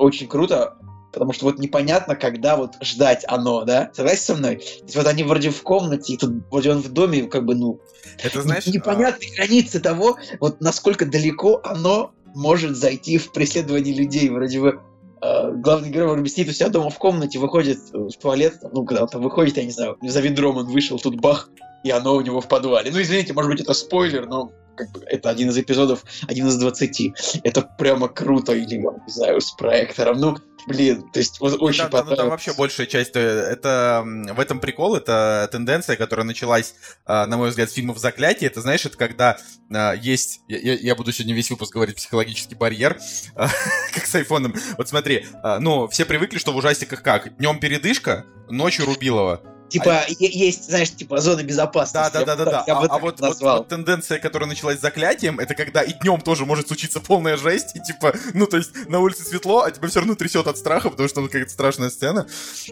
очень 0.00 0.26
круто, 0.26 0.76
потому 1.12 1.32
что 1.32 1.44
вот 1.46 1.58
непонятно, 1.58 2.16
когда 2.16 2.56
вот 2.56 2.76
ждать 2.82 3.24
оно, 3.28 3.64
да? 3.64 3.90
Согласен 3.94 4.22
со 4.22 4.34
мной? 4.36 4.56
То 4.56 4.84
есть 4.84 4.96
вот 4.96 5.06
они 5.06 5.22
вроде 5.22 5.50
в 5.50 5.62
комнате, 5.62 6.14
и 6.14 6.16
тут 6.16 6.42
вроде 6.50 6.72
он 6.72 6.82
в 6.82 6.92
доме, 6.92 7.24
как 7.24 7.44
бы, 7.44 7.54
ну, 7.54 7.80
Это 8.22 8.42
знаешь... 8.42 8.66
а, 8.66 8.70
непонятные 8.70 9.30
границы 9.34 9.80
того, 9.80 10.16
вот 10.40 10.60
насколько 10.60 11.06
далеко 11.06 11.60
оно 11.64 12.12
может 12.34 12.76
зайти 12.76 13.18
в 13.18 13.32
преследовании 13.32 13.92
людей. 13.92 14.28
Вроде 14.28 14.60
бы 14.60 14.80
э, 15.20 15.52
главный 15.52 15.90
герой 15.90 16.26
сидит 16.28 16.48
у 16.48 16.52
себя 16.52 16.68
дома 16.68 16.90
в 16.90 16.98
комнате, 16.98 17.38
выходит 17.38 17.78
в 17.92 18.12
туалет, 18.12 18.58
ну, 18.72 18.84
когда 18.84 19.02
он 19.02 19.08
там 19.08 19.22
выходит, 19.22 19.56
я 19.56 19.64
не 19.64 19.72
знаю, 19.72 19.98
за 20.00 20.20
ведром 20.20 20.56
он 20.58 20.66
вышел, 20.66 20.98
тут 20.98 21.20
бах, 21.20 21.50
и 21.84 21.90
оно 21.90 22.14
у 22.16 22.20
него 22.20 22.40
в 22.40 22.48
подвале. 22.48 22.90
Ну, 22.90 23.00
извините, 23.00 23.32
может 23.32 23.50
быть, 23.50 23.60
это 23.60 23.74
спойлер, 23.74 24.26
но 24.26 24.52
как 24.76 24.90
бы, 24.92 25.02
это 25.06 25.28
один 25.30 25.50
из 25.50 25.58
эпизодов, 25.58 26.04
один 26.28 26.46
из 26.48 26.56
двадцати. 26.56 27.14
Это 27.42 27.62
прямо 27.62 28.08
круто, 28.08 28.52
или, 28.54 28.76
не 28.76 29.12
знаю, 29.12 29.40
с 29.40 29.50
проектором. 29.52 30.18
Ну, 30.18 30.38
блин, 30.66 31.10
то 31.12 31.18
есть 31.18 31.38
вот 31.40 31.60
очень 31.60 31.82
Да, 31.84 31.88
да, 31.88 31.98
ну, 31.98 31.98
там 31.98 32.08
понравилось. 32.08 32.30
вообще 32.30 32.52
большая 32.54 32.86
часть, 32.86 33.14
э, 33.14 33.20
это 33.20 34.02
в 34.04 34.40
этом 34.40 34.58
прикол, 34.60 34.94
это 34.96 35.48
тенденция, 35.52 35.96
которая 35.96 36.24
началась, 36.24 36.74
э, 37.06 37.26
на 37.26 37.36
мой 37.36 37.50
взгляд, 37.50 37.68
с 37.70 37.74
фильмов 37.74 37.98
«Заклятие». 37.98 38.48
Это, 38.48 38.60
знаешь, 38.62 38.86
это 38.86 38.96
когда 38.96 39.36
э, 39.70 39.92
есть, 40.00 40.40
я, 40.48 40.58
я- 40.58 40.74
я 40.78 40.94
буду 40.94 41.12
сегодня 41.12 41.34
весь 41.34 41.50
выпуск 41.50 41.74
говорить 41.74 41.96
психологический 41.96 42.54
барьер, 42.54 42.96
э, 43.36 43.46
как 43.94 44.06
с 44.06 44.14
айфоном. 44.14 44.54
Вот 44.78 44.88
смотри, 44.88 45.26
ну, 45.60 45.88
все 45.88 46.04
привыкли, 46.06 46.38
что 46.38 46.52
в 46.52 46.56
ужастиках 46.56 47.02
как? 47.02 47.36
Днем 47.36 47.58
передышка, 47.60 48.24
ночью 48.48 48.86
Рубилова. 48.86 49.42
Типа, 49.70 50.04
е- 50.08 50.30
есть, 50.30 50.66
знаешь, 50.68 50.90
типа, 50.90 51.20
зона 51.20 51.42
безопасности. 51.42 52.12
Да, 52.12 52.24
да, 52.24 52.36
да, 52.36 52.44
да, 52.44 52.64
да. 52.66 52.74
А, 52.74 52.86
а 52.86 52.98
вот, 52.98 53.20
вот, 53.20 53.40
вот 53.40 53.68
тенденция, 53.68 54.18
которая 54.18 54.48
началась 54.48 54.78
с 54.78 54.80
заклятием, 54.80 55.38
это 55.38 55.54
когда 55.54 55.82
и 55.82 55.92
днем 55.92 56.20
тоже 56.20 56.44
может 56.44 56.66
случиться 56.68 57.00
полная 57.00 57.36
жесть, 57.36 57.76
и 57.76 57.80
типа, 57.80 58.14
ну 58.34 58.46
то 58.46 58.56
есть 58.56 58.70
на 58.88 59.00
улице 59.00 59.24
светло, 59.24 59.62
а 59.62 59.70
тебя 59.70 59.88
все 59.88 60.00
равно 60.00 60.14
трясет 60.14 60.46
от 60.46 60.58
страха, 60.58 60.90
потому 60.90 61.08
что 61.08 61.20
ну, 61.20 61.26
какая-то 61.28 61.50
страшная 61.50 61.90
сцена. 61.90 62.26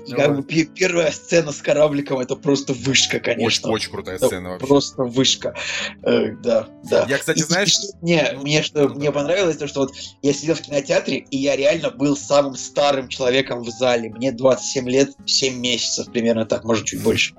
И 0.07 0.13
как 0.13 0.37
бы 0.37 0.43
первая 0.43 1.13
сцена 1.13 1.53
с 1.53 1.63
корабликом 1.63 2.19
это 2.19 2.37
просто 2.37 2.73
вышка, 2.73 3.17
Очень, 3.17 3.25
конечно. 3.25 3.71
очень 3.71 3.91
крутая 3.91 4.17
Это 4.17 4.27
сцена 4.27 4.51
вообще. 4.51 4.67
Просто 4.67 5.03
вышка. 5.05 5.55
Э, 6.03 6.33
да, 6.43 6.69
да. 6.91 7.07
Я, 7.09 7.19
кстати, 7.19 7.39
И- 7.39 7.43
знаешь, 7.43 7.69
и 7.69 7.73
что 7.73 7.97
мне, 8.03 8.31
ну, 8.35 8.43
мне 8.43 8.63
что 8.63 8.89
ну, 8.89 8.95
мне 8.95 9.07
давай. 9.11 9.23
понравилось, 9.23 9.57
то 9.57 9.69
что 9.69 9.81
вот 9.81 9.93
я 10.23 10.33
сидел 10.33 10.55
в 10.57 10.61
кинотеатре, 10.63 11.19
и 11.19 11.37
я 11.37 11.57
реально 11.57 11.91
был 11.91 12.17
самым 12.17 12.57
старым 12.57 13.09
человеком 13.09 13.63
в 13.63 13.71
зале. 13.71 14.11
Мне 14.11 14.33
27 14.33 14.89
лет, 14.91 15.11
7 15.27 15.55
месяцев, 15.59 16.11
примерно 16.13 16.45
так, 16.45 16.65
может, 16.65 16.88
чуть 16.89 17.03
больше. 17.03 17.35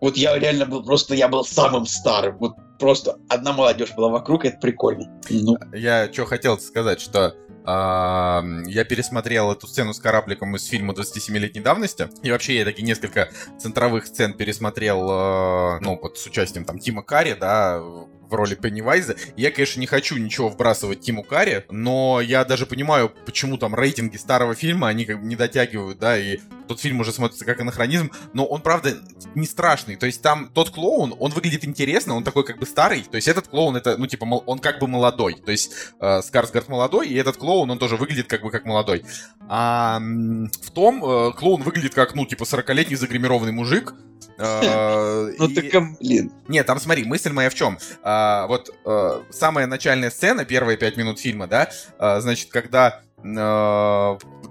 Вот 0.00 0.16
я 0.16 0.38
реально 0.38 0.66
был 0.66 0.82
просто, 0.82 1.14
я 1.14 1.28
был 1.28 1.44
самым 1.44 1.86
старым. 1.86 2.38
Вот 2.38 2.54
просто 2.78 3.18
одна 3.28 3.52
молодежь 3.52 3.92
была 3.94 4.08
вокруг, 4.08 4.44
и 4.44 4.48
это 4.48 4.58
прикольно. 4.58 5.10
Ну, 5.28 5.56
я 5.72 6.10
что 6.12 6.24
хотел 6.24 6.58
сказать, 6.58 7.00
что 7.00 7.34
а, 7.64 8.42
я 8.66 8.84
пересмотрел 8.84 9.52
эту 9.52 9.66
сцену 9.66 9.92
с 9.92 10.00
корабликом 10.00 10.56
из 10.56 10.66
фильма 10.66 10.94
27-летней 10.94 11.60
давности. 11.60 12.08
И 12.22 12.30
вообще 12.30 12.58
я 12.58 12.64
такие 12.64 12.84
несколько 12.84 13.28
центровых 13.58 14.06
сцен 14.06 14.32
пересмотрел, 14.32 15.08
э, 15.10 15.78
ну, 15.80 15.98
вот 16.00 16.18
с 16.18 16.26
участием 16.26 16.64
там 16.64 16.78
Тима 16.78 17.02
Карри, 17.02 17.36
да, 17.38 17.80
в 18.30 18.34
роли 18.34 18.54
Пеннивайза. 18.54 19.16
Я, 19.36 19.50
конечно, 19.50 19.80
не 19.80 19.86
хочу 19.86 20.16
ничего 20.16 20.48
вбрасывать 20.48 21.00
Тиму 21.00 21.22
Карри, 21.22 21.64
но 21.70 22.20
я 22.20 22.44
даже 22.44 22.66
понимаю, 22.66 23.12
почему 23.26 23.58
там 23.58 23.74
рейтинги 23.74 24.16
старого 24.16 24.54
фильма, 24.54 24.88
они 24.88 25.04
как 25.04 25.20
бы 25.20 25.26
не 25.26 25.36
дотягивают, 25.36 25.98
да, 25.98 26.16
и 26.16 26.38
тот 26.68 26.80
фильм 26.80 27.00
уже 27.00 27.12
смотрится 27.12 27.44
как 27.44 27.60
анахронизм, 27.60 28.10
но 28.32 28.46
он, 28.46 28.62
правда, 28.62 28.96
не 29.34 29.46
страшный. 29.46 29.96
То 29.96 30.06
есть 30.06 30.22
там 30.22 30.50
тот 30.52 30.70
клоун, 30.70 31.14
он 31.18 31.30
выглядит 31.32 31.64
интересно, 31.64 32.14
он 32.14 32.24
такой 32.24 32.44
как 32.44 32.58
бы 32.58 32.66
старый. 32.66 33.02
То 33.02 33.16
есть 33.16 33.28
этот 33.28 33.48
клоун, 33.48 33.76
это, 33.76 33.96
ну, 33.96 34.06
типа, 34.06 34.24
он 34.24 34.58
как 34.58 34.78
бы 34.78 34.86
молодой. 34.86 35.34
То 35.34 35.52
есть 35.52 35.72
э, 36.00 36.22
Скарсгард 36.22 36.68
молодой, 36.68 37.08
и 37.08 37.14
этот 37.14 37.36
клоун, 37.36 37.70
он 37.70 37.78
тоже 37.78 37.96
выглядит 37.96 38.26
как 38.26 38.42
бы 38.42 38.50
как 38.50 38.64
молодой. 38.64 39.04
А 39.48 39.98
в 40.00 40.70
том 40.70 41.04
э, 41.04 41.32
клоун 41.32 41.62
выглядит 41.62 41.94
как, 41.94 42.14
ну, 42.14 42.26
типа, 42.26 42.44
40-летний 42.44 42.96
загримированный 42.96 43.52
мужик, 43.52 43.94
э, 44.38 45.32
ну 45.38 45.48
так, 45.48 45.98
блин. 46.00 46.32
Нет, 46.48 46.66
там 46.66 46.78
смотри, 46.80 47.04
мысль 47.04 47.32
моя 47.32 47.50
в 47.50 47.54
чем? 47.54 47.78
А, 48.02 48.46
вот 48.46 48.70
а, 48.84 49.22
самая 49.30 49.66
начальная 49.66 50.10
сцена, 50.10 50.44
первые 50.44 50.76
пять 50.76 50.96
минут 50.96 51.20
фильма, 51.20 51.46
да, 51.46 51.70
а, 51.98 52.20
значит, 52.20 52.50
когда 52.50 53.02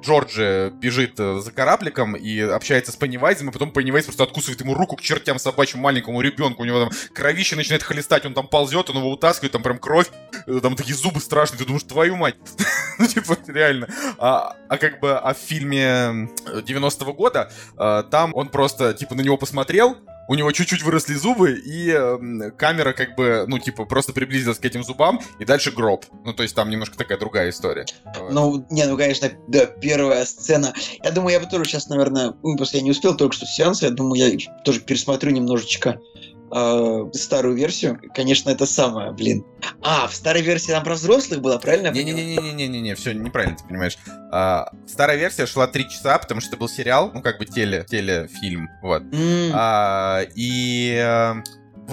Джорджи 0.01 0.71
бежит 0.75 1.19
э, 1.19 1.39
за 1.39 1.51
корабликом 1.51 2.15
и 2.15 2.39
общается 2.39 2.91
с 2.91 2.95
Пеннивайзом, 2.95 3.49
и 3.49 3.51
потом 3.51 3.71
Пеннивайз 3.71 4.05
просто 4.05 4.23
откусывает 4.23 4.61
ему 4.61 4.73
руку 4.73 4.95
к 4.95 5.01
чертям 5.01 5.39
собачьему 5.39 5.83
маленькому 5.83 6.21
ребенку. 6.21 6.61
У 6.61 6.65
него 6.65 6.79
там 6.79 6.89
кровище 7.13 7.55
начинает 7.55 7.83
хлестать, 7.83 8.25
он 8.25 8.33
там 8.33 8.47
ползет, 8.47 8.89
он 8.89 8.97
его 8.97 9.11
утаскивает, 9.11 9.51
там 9.51 9.63
прям 9.63 9.77
кровь, 9.77 10.07
э, 10.47 10.59
там 10.61 10.75
такие 10.75 10.95
зубы 10.95 11.19
страшные, 11.19 11.59
ты 11.59 11.65
думаешь, 11.65 11.83
твою 11.83 12.15
мать. 12.15 12.35
ну, 12.99 13.07
типа, 13.07 13.37
реально. 13.47 13.89
А, 14.17 14.55
а 14.69 14.77
как 14.77 14.99
бы, 14.99 15.09
в 15.09 15.37
фильме 15.37 16.29
90-го 16.45 17.13
года, 17.13 17.51
там 17.75 18.33
он 18.35 18.49
просто, 18.49 18.93
типа, 18.93 19.15
на 19.15 19.21
него 19.21 19.37
посмотрел, 19.37 19.97
у 20.29 20.35
него 20.35 20.51
чуть-чуть 20.51 20.83
выросли 20.83 21.15
зубы, 21.15 21.53
и 21.53 21.89
э, 21.89 22.51
камера 22.51 22.93
как 22.93 23.15
бы, 23.15 23.45
ну, 23.47 23.57
типа, 23.57 23.85
просто 23.85 24.13
приблизилась 24.13 24.59
к 24.59 24.65
этим 24.65 24.83
зубам, 24.83 25.19
и 25.39 25.43
дальше 25.43 25.71
гроб. 25.71 26.05
Ну, 26.23 26.33
то 26.33 26.43
есть 26.43 26.55
там 26.55 26.69
немножко 26.69 26.95
такая 26.97 27.17
другая 27.17 27.49
история. 27.49 27.85
Ну, 28.29 28.63
не, 28.69 28.85
ну, 28.85 28.95
конечно, 28.95 29.31
да, 29.47 29.65
первая 29.65 30.23
сцена. 30.25 30.73
Я 31.03 31.11
думаю, 31.11 31.33
я 31.33 31.39
бы 31.39 31.47
тоже 31.47 31.65
сейчас, 31.65 31.89
наверное, 31.89 32.35
ну, 32.43 32.55
просто 32.55 32.77
я 32.77 32.83
не 32.83 32.91
успел 32.91 33.17
только 33.17 33.35
что 33.35 33.47
сеанс, 33.47 33.81
я 33.81 33.89
думаю, 33.89 34.37
я 34.37 34.53
тоже 34.63 34.81
пересмотрю 34.81 35.31
немножечко 35.31 35.99
э, 36.51 37.11
старую 37.13 37.55
версию, 37.55 37.99
конечно, 38.13 38.49
это 38.49 38.65
самое, 38.65 39.11
блин. 39.11 39.45
А, 39.81 40.07
в 40.07 40.15
старой 40.15 40.41
версии 40.41 40.71
там 40.71 40.83
про 40.83 40.95
взрослых 40.95 41.41
было, 41.41 41.57
правильно? 41.57 41.89
Не-не-не-не-не-не, 41.89 42.95
все 42.95 43.13
неправильно 43.13 43.57
ты 43.57 43.63
понимаешь. 43.65 43.97
А, 44.31 44.71
старая 44.87 45.17
версия 45.17 45.45
шла 45.45 45.67
три 45.67 45.89
часа, 45.89 46.17
потому 46.17 46.41
что 46.41 46.49
это 46.49 46.57
был 46.57 46.69
сериал, 46.69 47.11
ну, 47.13 47.21
как 47.21 47.39
бы 47.39 47.45
теле, 47.45 47.85
телефильм, 47.89 48.69
вот. 48.81 49.03
Mm. 49.03 49.51
А, 49.53 50.21
и 50.35 50.95
э, 50.97 51.35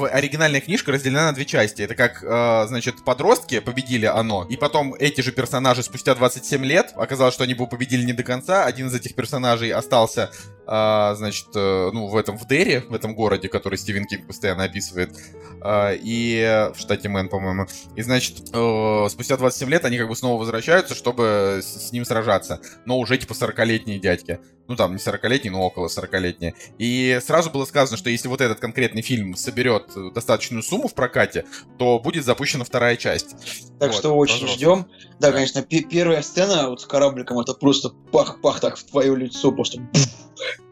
оригинальная 0.05 0.61
книжка 0.61 0.93
разделена 0.93 1.27
на 1.27 1.33
две 1.33 1.45
части. 1.45 1.83
Это 1.83 1.95
как, 1.95 2.23
э, 2.23 2.67
значит, 2.69 3.05
подростки 3.05 3.61
победили 3.61 4.07
оно, 4.07 4.47
и 4.49 4.57
потом 4.57 4.95
эти 4.95 5.21
же 5.21 5.33
персонажи 5.33 5.83
спустя 5.83 6.15
27 6.15 6.65
лет, 6.65 6.93
оказалось, 6.97 7.35
что 7.35 7.45
они 7.45 7.55
бы 7.55 7.67
победили 7.67 8.05
не 8.05 8.13
до 8.13 8.23
конца, 8.23 8.65
один 8.65 8.89
из 8.89 8.95
этих 8.95 9.15
персонажей 9.15 9.71
остался, 9.73 10.31
э, 10.67 11.15
значит, 11.17 11.49
э, 11.55 11.91
ну, 11.93 12.07
в 12.07 12.17
этом, 12.17 12.39
в 12.39 12.47
Дерри, 12.47 12.79
в 12.79 12.95
этом 12.95 13.15
городе, 13.15 13.49
который 13.49 13.77
Стивен 13.77 14.05
Кинг 14.05 14.27
постоянно 14.27 14.65
описывает, 14.65 15.17
э, 15.63 15.97
и 15.97 16.71
в 16.75 16.79
штате 16.79 17.09
Мэн, 17.09 17.29
по-моему. 17.29 17.67
И, 17.95 18.03
значит, 18.03 18.51
э, 18.53 19.07
спустя 19.11 19.37
27 19.37 19.71
лет 19.71 19.85
они 19.85 19.99
как 19.99 20.09
бы 20.09 20.17
снова 20.17 20.39
возвращаются, 20.41 20.95
чтобы 20.95 21.61
с, 21.63 21.89
с 21.89 21.93
ним 21.93 22.05
сражаться, 22.05 22.61
но 22.85 22.99
уже, 22.99 23.19
типа, 23.19 23.33
40-летние 23.33 23.99
дядьки 23.99 24.41
ну 24.69 24.77
там 24.77 24.93
не 24.93 24.99
40-летний, 24.99 25.51
но 25.51 25.63
около 25.63 25.89
40-летний. 25.89 26.55
И 26.79 27.19
сразу 27.23 27.51
было 27.51 27.65
сказано, 27.65 27.97
что 27.97 28.11
если 28.11 28.29
вот 28.29 28.41
этот 28.41 28.59
конкретный 28.59 29.03
фильм 29.03 29.37
соберет 29.37 29.93
достаточную 30.13 30.63
сумму 30.63 30.89
в 30.89 30.95
прокате, 30.95 31.45
то 31.79 31.99
будет 31.99 32.25
запущена 32.25 32.65
вторая 32.65 32.97
часть. 32.97 33.37
Так 33.79 33.93
вот, 33.93 33.99
что 33.99 34.17
очень 34.17 34.35
пожалуйста. 34.35 34.59
ждем. 34.59 34.87
Да, 35.19 35.29
да, 35.29 35.33
конечно, 35.33 35.63
первая 35.63 36.23
сцена 36.23 36.69
вот 36.69 36.81
с 36.81 36.87
корабликом, 36.87 37.39
это 37.39 37.55
просто 37.55 37.91
пах-пах 38.13 38.61
так 38.61 38.77
в 38.77 38.85
твое 38.85 39.15
лицо, 39.17 39.53
просто 39.53 39.81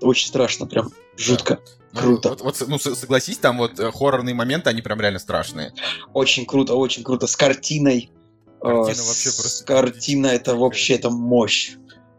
очень 0.00 0.28
страшно, 0.28 0.66
прям 0.66 0.90
жутко. 1.16 1.60
Да. 1.92 2.00
Круто. 2.00 2.30
Вот, 2.30 2.40
вот, 2.42 2.64
ну, 2.66 2.78
согласись, 2.78 3.38
там 3.38 3.58
вот 3.58 3.78
э, 3.78 3.90
хоррорные 3.92 4.34
моменты, 4.34 4.68
они 4.70 4.82
прям 4.82 5.00
реально 5.00 5.20
страшные. 5.20 5.72
Очень 6.12 6.44
круто, 6.44 6.74
очень 6.74 7.04
круто. 7.04 7.26
С 7.26 7.36
картиной. 7.36 8.10
Картина 8.60 9.00
э, 9.00 9.06
вообще 9.06 9.30
просто... 9.30 9.64
Картина 9.64 10.26
это 10.26 10.56
вообще 10.56 10.94
это 10.94 11.10
мощь. 11.10 11.76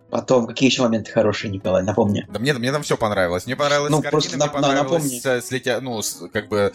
Потом, 0.09 0.47
какие 0.47 0.69
еще 0.69 0.81
моменты 0.81 1.11
хорошие, 1.11 1.51
Николай, 1.51 1.83
напомни. 1.83 2.25
Да 2.29 2.39
мне, 2.39 2.53
мне 2.53 2.71
там 2.71 2.83
все 2.83 2.95
понравилось. 2.95 3.47
Мне 3.47 3.57
понравилось 3.57 3.91
ну, 3.91 4.01
просто 4.01 4.37
мне 4.37 4.47
понравилось 4.47 5.03
напомни. 5.03 5.19
С, 5.19 5.25
с, 5.25 5.51
летя... 5.51 5.81
ну, 5.81 6.01
с, 6.01 6.25
как 6.31 6.47
бы, 6.47 6.71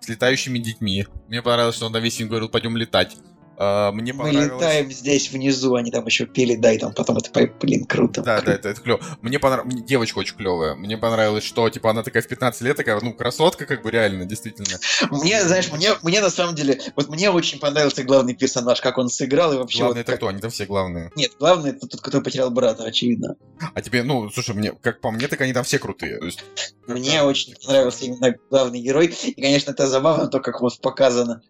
с 0.00 0.08
летающими 0.08 0.58
детьми. 0.58 1.06
Мне 1.26 1.42
понравилось, 1.42 1.74
что 1.74 1.86
он 1.86 1.92
на 1.92 1.98
весь 1.98 2.16
фильм 2.16 2.28
говорил, 2.28 2.48
пойдем 2.48 2.76
летать. 2.76 3.16
Uh, 3.56 3.92
мне 3.92 4.12
Мы 4.12 4.30
летаем 4.30 4.90
здесь 4.90 5.30
внизу, 5.30 5.74
они 5.76 5.92
там 5.92 6.04
еще 6.06 6.26
пели, 6.26 6.56
дай 6.56 6.76
там 6.78 6.92
потом 6.92 7.18
это, 7.18 7.30
блин, 7.60 7.84
круто. 7.84 8.22
Да, 8.22 8.36
круто. 8.36 8.46
да, 8.46 8.54
это, 8.54 8.68
это 8.70 8.80
клево. 8.80 9.00
Мне 9.22 9.38
понравилось, 9.38 9.82
девочка 9.84 10.18
очень 10.18 10.36
клевая. 10.36 10.74
Мне 10.74 10.98
понравилось, 10.98 11.44
что, 11.44 11.68
типа, 11.70 11.90
она 11.90 12.02
такая 12.02 12.22
в 12.22 12.26
15 12.26 12.62
лет, 12.62 12.76
такая, 12.76 12.98
ну, 13.00 13.12
красотка, 13.12 13.64
как 13.66 13.82
бы, 13.82 13.90
реально, 13.90 14.24
действительно. 14.24 14.78
Мне, 15.10 15.42
знаешь, 15.44 15.70
мне, 15.70 15.90
мне 16.02 16.20
на 16.20 16.30
самом 16.30 16.56
деле, 16.56 16.80
вот 16.96 17.08
мне 17.08 17.30
очень 17.30 17.60
понравился 17.60 18.02
главный 18.02 18.34
персонаж, 18.34 18.80
как 18.80 18.98
он 18.98 19.08
сыграл, 19.08 19.52
и 19.52 19.56
вообще... 19.56 19.78
Главный 19.78 19.94
вот, 19.94 20.00
это 20.00 20.12
как... 20.12 20.18
кто? 20.18 20.28
Они 20.28 20.40
там 20.40 20.50
все 20.50 20.66
главные. 20.66 21.12
Нет, 21.14 21.32
главный 21.38 21.70
это 21.70 21.86
тот, 21.86 22.00
кто 22.00 22.20
потерял 22.20 22.50
брата, 22.50 22.84
очевидно. 22.84 23.36
А 23.72 23.80
тебе, 23.80 24.02
ну, 24.02 24.30
слушай, 24.30 24.54
мне, 24.54 24.72
как 24.72 25.00
по 25.00 25.10
мне, 25.10 25.28
так 25.28 25.40
они 25.40 25.52
там 25.52 25.64
все 25.64 25.78
крутые. 25.78 26.18
То 26.18 26.26
есть... 26.26 26.44
Мне 26.86 27.22
очень 27.22 27.54
понравился 27.64 28.04
именно 28.04 28.34
главный 28.50 28.80
герой, 28.80 29.06
и, 29.06 29.40
конечно, 29.40 29.70
это 29.70 29.86
забавно, 29.86 30.26
то, 30.26 30.40
как 30.40 30.60
вот 30.60 30.80
показано, 30.80 31.42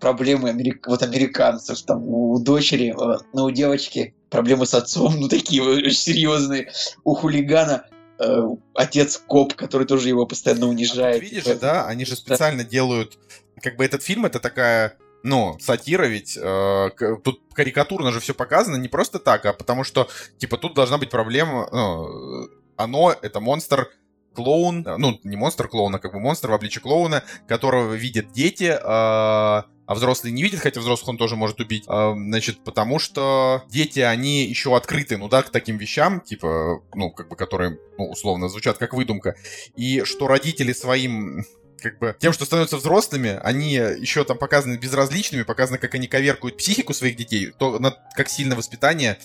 проблемы 0.00 0.50
америк... 0.50 0.86
вот 0.86 1.02
американцев, 1.02 1.82
там 1.82 2.02
у 2.06 2.38
дочери, 2.38 2.90
э, 2.90 3.18
ну, 3.32 3.44
у 3.44 3.50
девочки 3.50 4.14
проблемы 4.30 4.66
с 4.66 4.74
отцом, 4.74 5.14
ну, 5.18 5.28
такие 5.28 5.62
очень 5.62 5.92
серьезные. 5.92 6.70
У 7.04 7.14
хулигана 7.14 7.86
э, 8.18 8.42
отец 8.74 9.18
коп, 9.18 9.54
который 9.54 9.86
тоже 9.86 10.08
его 10.08 10.26
постоянно 10.26 10.66
унижает. 10.66 11.22
А 11.22 11.24
видишь 11.24 11.44
типа, 11.44 11.58
да, 11.58 11.86
они 11.86 12.04
же 12.04 12.16
специально 12.16 12.64
делают, 12.64 13.18
как 13.60 13.76
бы 13.76 13.84
этот 13.84 14.02
фильм, 14.02 14.26
это 14.26 14.40
такая 14.40 14.96
ну, 15.24 15.56
сатира 15.60 16.06
ведь, 16.06 16.36
э, 16.36 16.90
тут 17.22 17.42
карикатурно 17.54 18.10
же 18.10 18.18
все 18.18 18.34
показано, 18.34 18.76
не 18.76 18.88
просто 18.88 19.20
так, 19.20 19.46
а 19.46 19.52
потому 19.52 19.84
что, 19.84 20.08
типа, 20.38 20.56
тут 20.56 20.74
должна 20.74 20.98
быть 20.98 21.10
проблема, 21.10 21.68
ну, 21.70 22.48
оно, 22.76 23.14
это 23.22 23.38
монстр, 23.38 23.88
клоун, 24.34 24.86
ну, 24.98 25.20
не 25.24 25.36
монстр-клоун, 25.36 25.94
а 25.94 25.98
как 25.98 26.12
бы 26.12 26.20
монстр 26.20 26.50
в 26.50 26.54
обличии 26.54 26.80
клоуна, 26.80 27.22
которого 27.46 27.94
видят 27.94 28.32
дети, 28.32 28.76
а, 28.82 29.66
а 29.86 29.94
взрослые 29.94 30.32
не 30.32 30.42
видят, 30.42 30.60
хотя 30.60 30.80
взрослых 30.80 31.08
он 31.10 31.18
тоже 31.18 31.36
может 31.36 31.60
убить. 31.60 31.84
А, 31.86 32.14
значит, 32.14 32.64
потому 32.64 32.98
что 32.98 33.64
дети, 33.68 34.00
они 34.00 34.44
еще 34.44 34.76
открыты, 34.76 35.18
ну 35.18 35.28
да, 35.28 35.42
к 35.42 35.50
таким 35.50 35.76
вещам, 35.76 36.20
типа, 36.20 36.82
ну, 36.94 37.10
как 37.10 37.28
бы, 37.28 37.36
которые, 37.36 37.78
ну, 37.98 38.10
условно, 38.10 38.48
звучат 38.48 38.78
как 38.78 38.94
выдумка. 38.94 39.34
И 39.76 40.02
что 40.04 40.28
родители 40.28 40.72
своим 40.72 41.44
как 41.82 41.98
бы 41.98 42.16
тем, 42.18 42.32
что 42.32 42.44
становятся 42.44 42.76
взрослыми, 42.76 43.40
они 43.42 43.72
еще 43.72 44.24
там 44.24 44.38
показаны 44.38 44.76
безразличными, 44.76 45.42
показано, 45.42 45.78
как 45.78 45.94
они 45.94 46.06
коверкуют 46.06 46.56
психику 46.56 46.94
своих 46.94 47.16
детей, 47.16 47.50
то, 47.58 47.78
на, 47.78 47.90
как 48.14 48.28
сильно 48.28 48.54
воспитание 48.54 49.18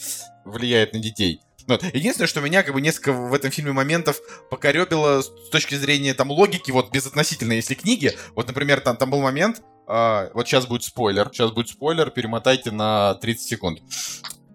влияет 0.43 0.93
на 0.93 0.99
детей. 0.99 1.41
Ну, 1.67 1.77
единственное, 1.93 2.27
что 2.27 2.39
меня 2.39 2.63
как 2.63 2.73
бы 2.73 2.81
несколько 2.81 3.11
в 3.11 3.33
этом 3.33 3.51
фильме 3.51 3.73
моментов 3.73 4.21
покоребило 4.49 5.21
с 5.21 5.29
точки 5.51 5.75
зрения 5.75 6.13
там 6.13 6.31
логики, 6.31 6.71
вот 6.71 6.91
безотносительно, 6.91 7.53
если 7.53 7.75
книги. 7.75 8.13
Вот, 8.35 8.47
например, 8.47 8.79
там, 8.79 8.95
там 8.95 9.09
был 9.09 9.21
момент, 9.21 9.61
а, 9.85 10.29
вот 10.33 10.47
сейчас 10.47 10.65
будет 10.65 10.83
спойлер, 10.83 11.29
сейчас 11.31 11.51
будет 11.51 11.69
спойлер, 11.69 12.09
перемотайте 12.09 12.71
на 12.71 13.15
30 13.15 13.47
секунд. 13.47 13.79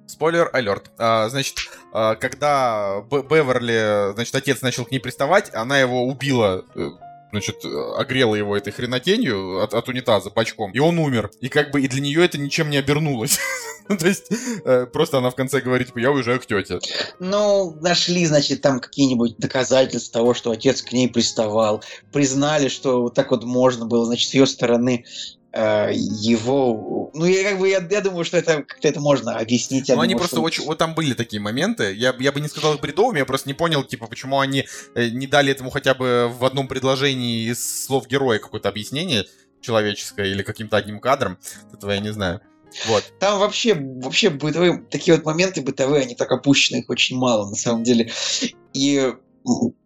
Спойлер 0.07 0.49
алерт. 0.53 0.91
А, 0.99 1.29
значит, 1.29 1.59
а, 1.93 2.15
когда 2.15 3.01
Б 3.03 3.23
Беверли, 3.23 4.15
значит, 4.15 4.35
отец 4.35 4.63
начал 4.63 4.87
к 4.87 4.91
ней 4.91 4.99
приставать, 4.99 5.55
она 5.55 5.79
его 5.79 6.05
убила 6.05 6.65
э, 6.75 6.91
значит, 7.31 7.65
огрела 7.97 8.35
его 8.35 8.57
этой 8.57 8.73
хренотенью 8.73 9.63
от, 9.63 9.75
от 9.75 9.89
унитаза 9.89 10.31
бачком, 10.31 10.71
и 10.73 10.79
он 10.79 10.99
умер. 10.99 11.31
И 11.41 11.49
как 11.49 11.71
бы 11.71 11.83
и 11.83 11.89
для 11.89 12.01
нее 12.01 12.25
это 12.25 12.39
ничем 12.39 12.71
не 12.71 12.77
обернулось. 12.77 13.39
Ну, 13.89 13.99
то 13.99 14.09
есть, 14.09 14.27
э, 14.65 14.87
просто 14.87 15.19
она 15.19 15.31
в 15.31 15.35
конце 15.35 15.61
говорит, 15.61 15.89
типа, 15.89 15.99
я 15.99 16.11
уезжаю 16.11 16.41
к 16.41 16.47
тете. 16.47 16.79
Ну, 17.19 17.77
нашли, 17.81 18.25
значит, 18.27 18.63
там 18.63 18.81
какие-нибудь 18.81 19.37
доказательства 19.39 20.21
того, 20.21 20.35
что 20.35 20.51
отец 20.51 20.83
к 20.83 20.93
ней 20.93 21.09
приставал. 21.09 21.83
Признали, 22.13 22.69
что 22.69 23.03
вот 23.03 23.15
так 23.15 23.31
вот 23.31 23.45
можно 23.45 23.87
было, 23.87 24.07
значит, 24.07 24.31
с 24.31 24.35
ее 24.35 24.47
стороны 24.47 25.05
Э, 25.55 25.91
его... 25.93 27.11
Ну, 27.13 27.27
я 27.27 27.51
как 27.51 27.59
бы, 27.59 27.69
я, 27.69 27.87
я 27.91 28.01
думаю, 28.01 28.25
что 28.25 28.39
это 28.39 28.63
как-то 28.63 28.89
это 28.89 29.01
можно 29.01 29.37
объяснить. 29.37 29.89
Ну, 29.89 30.01
они 30.01 30.15
просто 30.15 30.37
что... 30.37 30.43
очень... 30.43 30.65
Вот 30.65 30.79
там 30.79 30.95
были 30.95 31.13
такие 31.13 31.41
моменты. 31.41 31.93
Я, 31.93 32.15
я 32.19 32.33
бы 32.33 32.41
не 32.41 32.49
сказал 32.49 32.75
их 32.75 32.81
бредовыми, 32.81 33.19
я 33.19 33.27
просто 33.27 33.49
не 33.49 33.55
понял, 33.55 33.85
типа, 33.85 34.07
почему 34.07 34.41
они 34.41 34.67
э, 34.95 35.09
не 35.11 35.27
дали 35.27 35.53
этому 35.53 35.69
хотя 35.69 35.95
бы 35.95 36.33
в 36.35 36.45
одном 36.47 36.69
предложении 36.69 37.51
из 37.51 37.85
слов 37.85 38.07
героя 38.07 38.39
какое-то 38.39 38.71
объяснение 38.71 39.27
человеческое 39.61 40.29
или 40.29 40.43
каким-то 40.43 40.79
одним 40.79 41.01
кадром. 41.01 41.39
Этого 41.73 41.91
я 41.91 42.01
не 42.01 42.13
знаю. 42.13 42.41
Вот. 42.87 43.05
Там 43.19 43.39
вообще, 43.39 43.75
вообще 43.75 44.31
бытовые, 44.31 44.85
такие 44.91 45.17
вот 45.17 45.25
моменты 45.25 45.63
бытовые, 45.63 46.03
они 46.03 46.15
так 46.15 46.31
опущены, 46.33 46.79
их 46.79 46.91
очень 46.91 47.17
мало 47.19 47.49
на 47.49 47.57
самом 47.57 47.83
деле. 47.83 48.11
И 48.73 49.13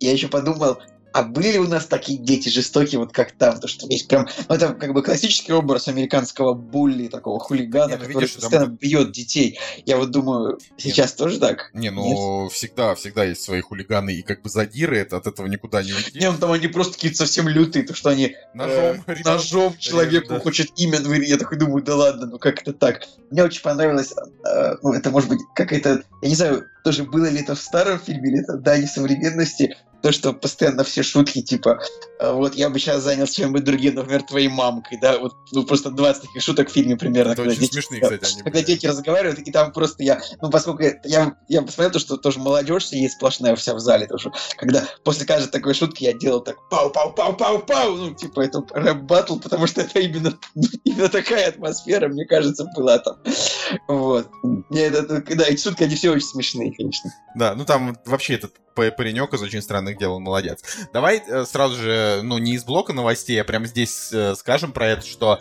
я 0.00 0.12
еще 0.12 0.28
подумал, 0.28 0.78
а 1.16 1.22
были 1.22 1.52
ли 1.52 1.58
у 1.58 1.66
нас 1.66 1.86
такие 1.86 2.18
дети 2.18 2.50
жестокие, 2.50 2.98
вот 2.98 3.10
как 3.10 3.32
там, 3.32 3.58
то 3.58 3.66
что 3.68 3.86
есть 3.86 4.06
прям, 4.06 4.28
ну 4.50 4.54
это 4.54 4.74
как 4.74 4.92
бы 4.92 5.02
классический 5.02 5.54
образ 5.54 5.88
американского 5.88 6.52
булли, 6.52 7.08
такого 7.08 7.40
хулигана, 7.40 7.92
не, 7.92 7.96
ну, 7.96 8.00
который 8.00 8.20
видишь, 8.20 8.34
постоянно 8.34 8.66
там... 8.66 8.76
бьет 8.76 9.12
детей. 9.12 9.58
Я 9.86 9.96
вот 9.96 10.10
думаю, 10.10 10.58
сейчас 10.76 11.12
Нет. 11.12 11.16
тоже 11.16 11.38
так. 11.38 11.70
Не, 11.72 11.90
ну 11.90 12.44
Нет? 12.44 12.52
всегда, 12.52 12.94
всегда 12.96 13.24
есть 13.24 13.40
свои 13.40 13.62
хулиганы 13.62 14.10
и 14.10 14.20
как 14.20 14.42
бы 14.42 14.50
задиры, 14.50 14.98
это 14.98 15.16
от 15.16 15.26
этого 15.26 15.46
никуда 15.46 15.82
не 15.82 15.94
уйти. 15.94 16.18
Не, 16.18 16.30
ну 16.30 16.36
там 16.36 16.52
они 16.52 16.68
просто 16.68 16.92
какие-то 16.92 17.16
совсем 17.16 17.48
лютые, 17.48 17.86
то 17.86 17.94
что 17.94 18.10
они 18.10 18.36
ножом, 18.52 19.02
э, 19.06 19.16
ножом 19.24 19.74
человеку 19.78 20.34
да. 20.34 20.40
хочет 20.40 20.68
имя 20.76 21.00
говорить. 21.00 21.30
Я 21.30 21.38
такой 21.38 21.56
думаю, 21.56 21.82
да 21.82 21.96
ладно, 21.96 22.26
ну 22.26 22.38
как 22.38 22.60
это 22.60 22.74
так? 22.74 23.04
Мне 23.30 23.42
очень 23.42 23.62
понравилось, 23.62 24.12
э, 24.12 24.74
ну 24.82 24.92
это 24.92 25.10
может 25.10 25.30
быть 25.30 25.40
какая-то, 25.54 26.02
я 26.20 26.28
не 26.28 26.34
знаю, 26.34 26.66
тоже 26.84 27.02
было 27.02 27.26
ли 27.26 27.40
это 27.40 27.54
в 27.56 27.58
старом 27.58 27.98
фильме, 27.98 28.30
или 28.30 28.42
это 28.42 28.58
да, 28.58 28.78
не 28.78 28.86
современности, 28.86 29.76
то, 30.02 30.12
что 30.12 30.32
постоянно 30.32 30.84
все 30.84 31.02
шутки, 31.02 31.42
типа, 31.42 31.80
«А 32.18 32.32
вот 32.32 32.54
я 32.54 32.70
бы 32.70 32.78
сейчас 32.78 33.02
занялся 33.02 33.34
чем-нибудь 33.34 33.64
другим, 33.64 33.94
например, 33.94 34.22
твоей 34.22 34.48
мамкой, 34.48 34.98
да, 35.00 35.18
вот 35.18 35.34
ну, 35.52 35.64
просто 35.64 35.90
20 35.90 36.22
таких 36.22 36.42
шуток 36.42 36.68
в 36.68 36.72
фильме 36.72 36.96
примерно. 36.96 37.32
Это 37.32 37.42
очень 37.42 37.60
дети, 37.60 37.72
смешные, 37.72 38.00
кстати, 38.00 38.24
они 38.24 38.42
Когда 38.42 38.58
были. 38.58 38.66
дети 38.66 38.86
разговаривают, 38.86 39.40
и 39.40 39.50
там 39.50 39.72
просто 39.72 40.02
я, 40.02 40.20
ну, 40.40 40.50
поскольку 40.50 40.82
я, 40.82 41.36
я 41.48 41.62
посмотрел 41.62 41.90
то, 41.90 41.98
что 41.98 42.16
тоже 42.16 42.38
молодежь 42.38 42.86
есть 42.92 43.14
сплошная 43.14 43.56
вся 43.56 43.74
в 43.74 43.80
зале, 43.80 44.06
тоже, 44.06 44.32
когда 44.56 44.84
после 45.04 45.26
каждой 45.26 45.50
такой 45.50 45.74
шутки 45.74 46.04
я 46.04 46.12
делал 46.12 46.40
так 46.40 46.56
пау-пау-пау-пау-пау, 46.70 47.96
ну, 47.96 48.14
типа, 48.14 48.40
это 48.40 48.64
рэп-баттл, 48.72 49.36
потому 49.36 49.66
что 49.66 49.82
это 49.82 49.98
именно, 49.98 50.38
именно 50.84 51.08
такая 51.08 51.48
атмосфера, 51.48 52.08
мне 52.08 52.24
кажется, 52.24 52.66
была 52.76 52.98
там. 52.98 53.16
Вот. 53.88 54.28
Не, 54.70 54.80
это, 54.80 55.22
да, 55.22 55.44
эти 55.44 55.62
шутки, 55.62 55.82
они 55.82 55.94
все 55.94 56.10
очень 56.10 56.26
смешные, 56.26 56.72
конечно. 56.74 57.10
Да, 57.34 57.54
ну 57.54 57.64
там 57.64 57.96
вообще 58.04 58.34
этот 58.34 58.54
паренек 58.76 59.34
из 59.34 59.42
очень 59.42 59.62
странных 59.62 59.98
дел, 59.98 60.14
он 60.14 60.22
молодец. 60.22 60.62
Давай 60.92 61.22
э, 61.26 61.44
сразу 61.44 61.76
же, 61.76 62.20
ну, 62.22 62.38
не 62.38 62.54
из 62.54 62.64
блока 62.64 62.92
новостей, 62.92 63.40
а 63.40 63.44
прямо 63.44 63.66
здесь 63.66 64.12
э, 64.12 64.34
скажем 64.36 64.72
про 64.72 64.88
это, 64.88 65.06
что 65.06 65.40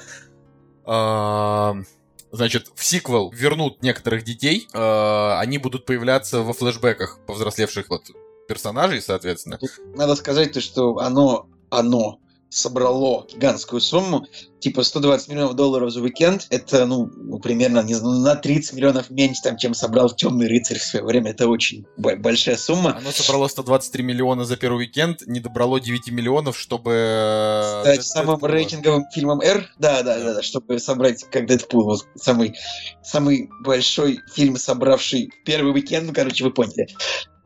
э, 0.86 1.84
значит, 2.32 2.72
в 2.76 2.84
сиквел 2.84 3.32
вернут 3.32 3.82
некоторых 3.82 4.24
детей, 4.24 4.68
э, 4.74 5.38
они 5.38 5.58
будут 5.58 5.86
появляться 5.86 6.42
во 6.42 6.54
флешбеках 6.54 7.20
повзрослевших 7.26 7.90
вот 7.90 8.04
персонажей, 8.48 9.02
соответственно. 9.02 9.60
Надо 9.96 10.16
сказать, 10.16 10.54
то, 10.54 10.62
что 10.62 10.98
оно, 11.00 11.48
оно 11.70 12.20
собрало 12.50 13.28
гигантскую 13.32 13.82
сумму, 13.82 14.26
типа 14.60 14.84
120 14.84 15.30
миллионов 15.30 15.56
долларов 15.56 15.92
за 15.92 16.02
уикенд, 16.02 16.48
это, 16.50 16.86
ну, 16.86 17.10
ну 17.16 17.40
примерно 17.40 17.82
не 17.84 17.94
знаю, 17.94 18.20
на 18.20 18.36
30 18.36 18.74
миллионов 18.74 19.10
меньше, 19.10 19.42
там, 19.44 19.58
чем 19.58 19.74
собрал 19.74 20.10
Темный 20.10 20.48
рыцарь 20.48 20.80
в 20.80 20.84
свое 20.84 21.06
время. 21.06 21.32
Это 21.32 21.48
очень 21.48 21.86
большая 21.98 22.58
сумма. 22.58 22.98
Оно 22.98 23.12
собрало 23.12 23.48
123 23.48 24.04
миллиона 24.04 24.46
за 24.46 24.58
первый 24.58 24.86
уикенд, 24.86 25.28
не 25.28 25.40
добрало 25.40 25.80
9 25.80 26.12
миллионов, 26.12 26.58
чтобы... 26.58 26.92
Э, 26.94 27.82
Стать 27.82 27.98
Дэдпул 27.98 28.04
самым 28.04 28.40
было. 28.40 28.50
рейтинговым 28.50 29.06
фильмом 29.14 29.42
R? 29.42 29.70
Да, 29.78 30.02
да, 30.04 30.20
да, 30.20 30.34
да, 30.36 30.42
чтобы 30.42 30.80
собрать, 30.80 31.24
как 31.32 31.48
Дэдпул, 31.48 31.84
вот, 31.84 32.08
самый, 32.16 32.56
самый 33.04 33.50
большой 33.64 34.20
фильм, 34.34 34.58
собравший 34.58 35.30
первый 35.46 35.74
уикенд, 35.74 36.08
ну, 36.08 36.14
короче, 36.14 36.44
вы 36.44 36.52
поняли. 36.52 36.88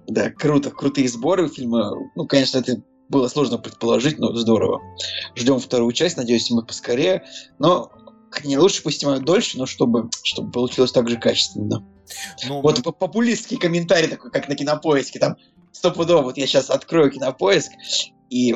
Да, 0.08 0.32
круто, 0.32 0.72
крутые 0.72 1.08
сборы 1.08 1.50
фильма. 1.50 1.94
Ну, 2.16 2.26
конечно, 2.26 2.58
это 2.58 2.82
было 3.10 3.28
сложно 3.28 3.58
предположить, 3.58 4.20
но 4.20 4.34
здорово. 4.36 4.82
Ждем 5.36 5.60
вторую 5.60 5.92
часть, 5.92 6.16
надеюсь, 6.16 6.50
мы 6.52 6.64
поскорее. 6.64 7.24
Но 7.58 7.92
не 8.44 8.58
лучше 8.58 8.84
пусть 8.84 9.00
снимают 9.00 9.26
дольше, 9.26 9.58
но 9.58 9.66
чтобы, 9.66 10.10
чтобы 10.24 10.52
получилось 10.52 10.92
так 10.92 11.10
же 11.10 11.18
качественно. 11.18 11.84
Ну, 12.48 12.62
вот 12.62 12.86
мы... 12.86 12.94
популистский 12.94 13.58
комментарий 13.58 14.08
такой, 14.08 14.32
как 14.32 14.48
на 14.48 14.56
кинопоиске, 14.56 15.20
там 15.20 15.36
стопудово, 15.72 16.24
вот 16.24 16.38
я 16.38 16.48
сейчас 16.48 16.70
открою 16.70 17.12
кинопоиск, 17.12 17.72
и 18.30 18.56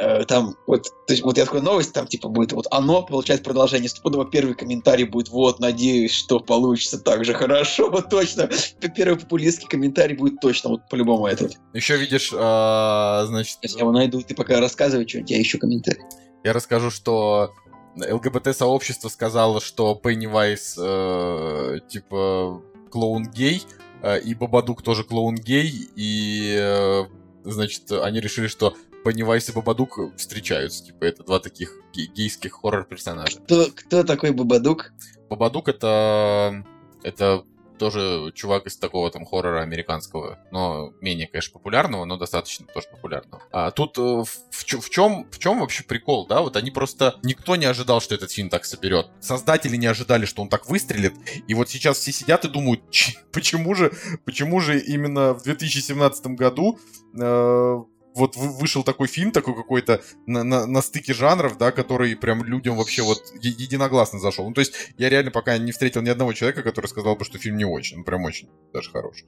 э, 0.00 0.24
там 0.24 0.56
вот, 0.66 0.84
то 1.06 1.12
есть 1.12 1.22
вот 1.22 1.38
я 1.38 1.44
такой 1.44 1.62
новость, 1.62 1.92
там 1.92 2.06
типа 2.06 2.28
будет 2.28 2.52
вот 2.52 2.66
оно 2.70 3.02
получает 3.02 3.42
продолжение, 3.42 3.88
стопудово 3.88 4.26
первый 4.26 4.54
комментарий 4.54 5.04
будет, 5.04 5.28
вот, 5.28 5.60
надеюсь, 5.60 6.12
что 6.12 6.40
получится 6.40 6.98
так 6.98 7.24
же 7.24 7.34
хорошо, 7.34 7.90
вот 7.90 8.10
точно, 8.10 8.48
первый 8.94 9.18
популистский 9.18 9.68
комментарий 9.68 10.16
будет 10.16 10.40
точно, 10.40 10.70
вот 10.70 10.88
по-любому 10.88 11.26
этот. 11.26 11.56
Еще 11.74 11.96
видишь, 11.96 12.32
а, 12.34 13.24
значит... 13.26 13.58
Если 13.62 13.78
я 13.78 13.82
его 13.82 13.92
найду, 13.92 14.20
ты 14.22 14.34
пока 14.34 14.60
рассказывай 14.60 15.08
что-нибудь, 15.08 15.30
я 15.30 15.40
ищу 15.40 15.58
комментарий. 15.58 16.02
Я 16.44 16.52
расскажу, 16.52 16.90
что 16.90 17.52
ЛГБТ-сообщество 17.96 19.08
сказало, 19.08 19.60
что 19.60 19.94
Пеннивайз, 19.94 20.76
э, 20.78 21.78
типа, 21.88 22.62
клоун 22.90 23.24
гей, 23.24 23.62
э, 24.02 24.20
и 24.20 24.34
Бабадук 24.34 24.82
тоже 24.82 25.02
клоун 25.02 25.36
гей, 25.36 25.72
и, 25.96 26.56
э, 26.58 27.04
значит, 27.44 27.90
они 27.90 28.20
решили, 28.20 28.48
что 28.48 28.74
Пеннивайз 29.06 29.48
и 29.48 29.52
Бабадук 29.52 30.00
встречаются. 30.16 30.84
Типа, 30.84 31.04
это 31.04 31.22
два 31.22 31.38
таких 31.38 31.72
гейских 31.92 32.54
хоррор-персонажа. 32.54 33.38
Кто, 33.38 33.66
кто 33.72 34.02
такой 34.02 34.32
Бабадук? 34.32 34.92
Бабадук 35.30 35.68
это... 35.68 36.64
Это 37.04 37.44
тоже 37.78 38.32
чувак 38.34 38.66
из 38.66 38.76
такого 38.78 39.10
там 39.10 39.24
хоррора 39.24 39.60
американского, 39.60 40.38
но 40.50 40.94
менее, 41.00 41.28
конечно, 41.28 41.52
популярного, 41.52 42.04
но 42.06 42.16
достаточно 42.16 42.66
тоже 42.66 42.88
популярного. 42.90 43.42
А 43.52 43.70
тут 43.70 43.98
э, 43.98 44.00
в, 44.00 44.24
в, 44.24 44.64
в, 44.80 44.90
чем, 44.90 45.26
в 45.30 45.38
чем 45.38 45.60
вообще 45.60 45.84
прикол, 45.84 46.26
да? 46.26 46.40
Вот 46.40 46.56
они 46.56 46.70
просто... 46.70 47.20
Никто 47.22 47.54
не 47.54 47.66
ожидал, 47.66 48.00
что 48.00 48.14
этот 48.14 48.32
фильм 48.32 48.48
так 48.48 48.64
соберет. 48.64 49.08
Создатели 49.20 49.76
не 49.76 49.86
ожидали, 49.86 50.24
что 50.24 50.42
он 50.42 50.48
так 50.48 50.68
выстрелит. 50.68 51.14
И 51.46 51.54
вот 51.54 51.68
сейчас 51.68 51.98
все 51.98 52.12
сидят 52.12 52.44
и 52.44 52.48
думают, 52.48 52.82
почему 53.30 53.74
же, 53.74 53.92
почему 54.24 54.60
же 54.60 54.80
именно 54.80 55.34
в 55.34 55.42
2017 55.42 56.26
году 56.28 56.78
э, 57.14 57.82
вот 58.16 58.36
вышел 58.36 58.82
такой 58.82 59.06
фильм, 59.06 59.30
такой 59.30 59.54
какой-то 59.54 60.02
на, 60.26 60.42
на, 60.42 60.66
на 60.66 60.82
стыке 60.82 61.14
жанров, 61.14 61.58
да, 61.58 61.70
который 61.70 62.16
прям 62.16 62.44
людям 62.44 62.76
вообще 62.76 63.02
вот 63.02 63.22
единогласно 63.40 64.18
зашел. 64.18 64.48
Ну, 64.48 64.54
то 64.54 64.60
есть 64.60 64.72
я 64.96 65.08
реально 65.08 65.30
пока 65.30 65.56
не 65.58 65.72
встретил 65.72 66.02
ни 66.02 66.08
одного 66.08 66.32
человека, 66.32 66.62
который 66.62 66.86
сказал 66.86 67.16
бы, 67.16 67.24
что 67.24 67.38
фильм 67.38 67.56
не 67.56 67.64
очень, 67.64 67.98
ну, 67.98 68.04
прям 68.04 68.24
очень 68.24 68.48
даже 68.72 68.90
хороший. 68.90 69.26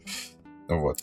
Вот. 0.69 0.99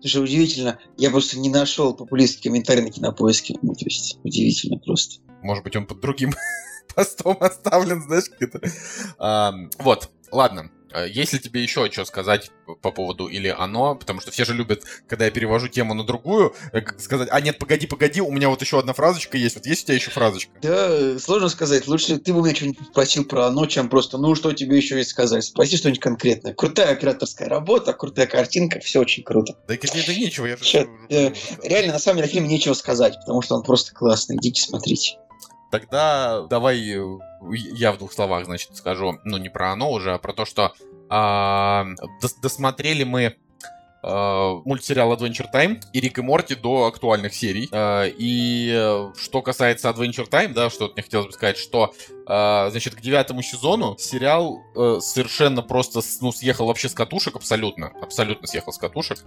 Слушай, 0.00 0.24
удивительно. 0.24 0.78
Я 0.96 1.10
просто 1.10 1.38
не 1.38 1.50
нашел 1.50 1.94
популистский 1.94 2.50
комментарий 2.50 2.82
на 2.82 2.90
кинопоиске. 2.90 3.56
Ну, 3.62 3.74
то 3.74 3.84
есть, 3.84 4.18
удивительно 4.24 4.78
просто. 4.78 5.22
Может 5.42 5.62
быть, 5.62 5.76
он 5.76 5.86
под 5.86 6.00
другим 6.00 6.32
постом 6.94 7.36
оставлен, 7.40 8.02
знаешь, 8.02 8.24
это. 8.40 8.60
А, 9.18 9.52
вот, 9.78 10.10
ладно. 10.32 10.70
Э, 10.92 11.08
есть 11.08 11.32
ли 11.32 11.38
тебе 11.38 11.62
еще 11.62 11.90
что 11.90 12.04
сказать 12.04 12.50
по 12.80 12.90
поводу 12.90 13.26
или 13.26 13.48
оно? 13.48 13.94
Потому 13.94 14.20
что 14.20 14.30
все 14.30 14.44
же 14.44 14.54
любят, 14.54 14.82
когда 15.08 15.24
я 15.24 15.30
перевожу 15.30 15.68
тему 15.68 15.94
на 15.94 16.04
другую, 16.04 16.54
э, 16.72 16.80
сказать, 16.98 17.28
а 17.30 17.40
нет, 17.40 17.58
погоди, 17.58 17.86
погоди, 17.86 18.20
у 18.20 18.30
меня 18.30 18.48
вот 18.48 18.60
еще 18.60 18.78
одна 18.78 18.92
фразочка 18.92 19.36
есть. 19.36 19.56
Вот 19.56 19.66
есть 19.66 19.84
у 19.84 19.86
тебя 19.86 19.94
еще 19.96 20.10
фразочка? 20.10 20.52
Да, 20.62 21.18
сложно 21.18 21.48
сказать. 21.48 21.86
Лучше 21.86 22.18
ты 22.18 22.32
бы 22.32 22.40
у 22.40 22.44
меня 22.44 22.54
что-нибудь 22.54 22.86
спросил 22.88 23.24
про 23.24 23.46
оно, 23.46 23.66
чем 23.66 23.88
просто, 23.88 24.18
ну, 24.18 24.34
что 24.34 24.52
тебе 24.52 24.76
еще 24.76 24.96
есть 24.96 25.10
сказать? 25.10 25.44
Спроси 25.44 25.76
что-нибудь 25.76 26.00
конкретное. 26.00 26.54
Крутая 26.54 26.92
операторская 26.92 27.48
работа, 27.48 27.92
крутая 27.92 28.26
картинка, 28.26 28.80
все 28.80 29.00
очень 29.00 29.22
круто. 29.22 29.56
Да 29.66 29.74
это 29.74 29.86
нечего, 30.14 30.46
я 30.46 30.56
же... 30.56 30.64
Сейчас, 30.64 30.86
э, 31.10 31.32
реально, 31.62 31.94
на 31.94 31.98
самом 31.98 32.18
деле, 32.18 32.28
фильм 32.28 32.48
нечего 32.48 32.74
сказать, 32.74 33.14
потому 33.20 33.42
что 33.42 33.56
он 33.56 33.62
просто 33.62 33.94
классный. 33.94 34.36
Идите 34.36 34.62
смотрите. 34.62 35.18
Тогда 35.72 36.42
давай 36.42 36.78
э, 36.86 37.18
я 37.50 37.92
в 37.92 37.98
двух 37.98 38.12
словах, 38.12 38.44
значит, 38.44 38.76
скажу, 38.76 39.18
ну, 39.24 39.38
не 39.38 39.48
про 39.48 39.72
оно 39.72 39.90
уже, 39.90 40.12
а 40.12 40.18
про 40.18 40.34
то, 40.34 40.44
что 40.44 40.74
дос 41.08 42.34
досмотрели 42.40 43.04
мы 43.04 43.36
э, 44.02 44.60
мультсериал 44.64 45.12
Adventure 45.14 45.46
Time 45.52 45.80
и 45.92 46.00
Рик 46.00 46.18
и 46.18 46.22
Морти 46.22 46.54
до 46.54 46.86
актуальных 46.86 47.34
серий. 47.34 47.68
Э, 47.72 48.08
и 48.08 48.72
э, 48.74 49.12
что 49.16 49.42
касается 49.42 49.88
Adventure 49.88 50.28
Time, 50.28 50.52
да, 50.52 50.70
что 50.70 50.90
мне 50.92 51.02
хотелось 51.02 51.26
бы 51.26 51.32
сказать, 51.32 51.56
что 51.56 51.94
э, 52.26 52.68
значит, 52.70 52.94
к 52.94 53.00
девятому 53.00 53.42
сезону 53.42 53.96
сериал 53.98 54.60
э, 54.74 54.98
совершенно 55.00 55.62
просто 55.62 56.00
ну, 56.20 56.32
съехал 56.32 56.66
вообще 56.66 56.88
с 56.88 56.94
катушек, 56.94 57.36
абсолютно, 57.36 57.92
абсолютно 58.00 58.46
съехал 58.46 58.72
с 58.72 58.78
катушек. 58.78 59.18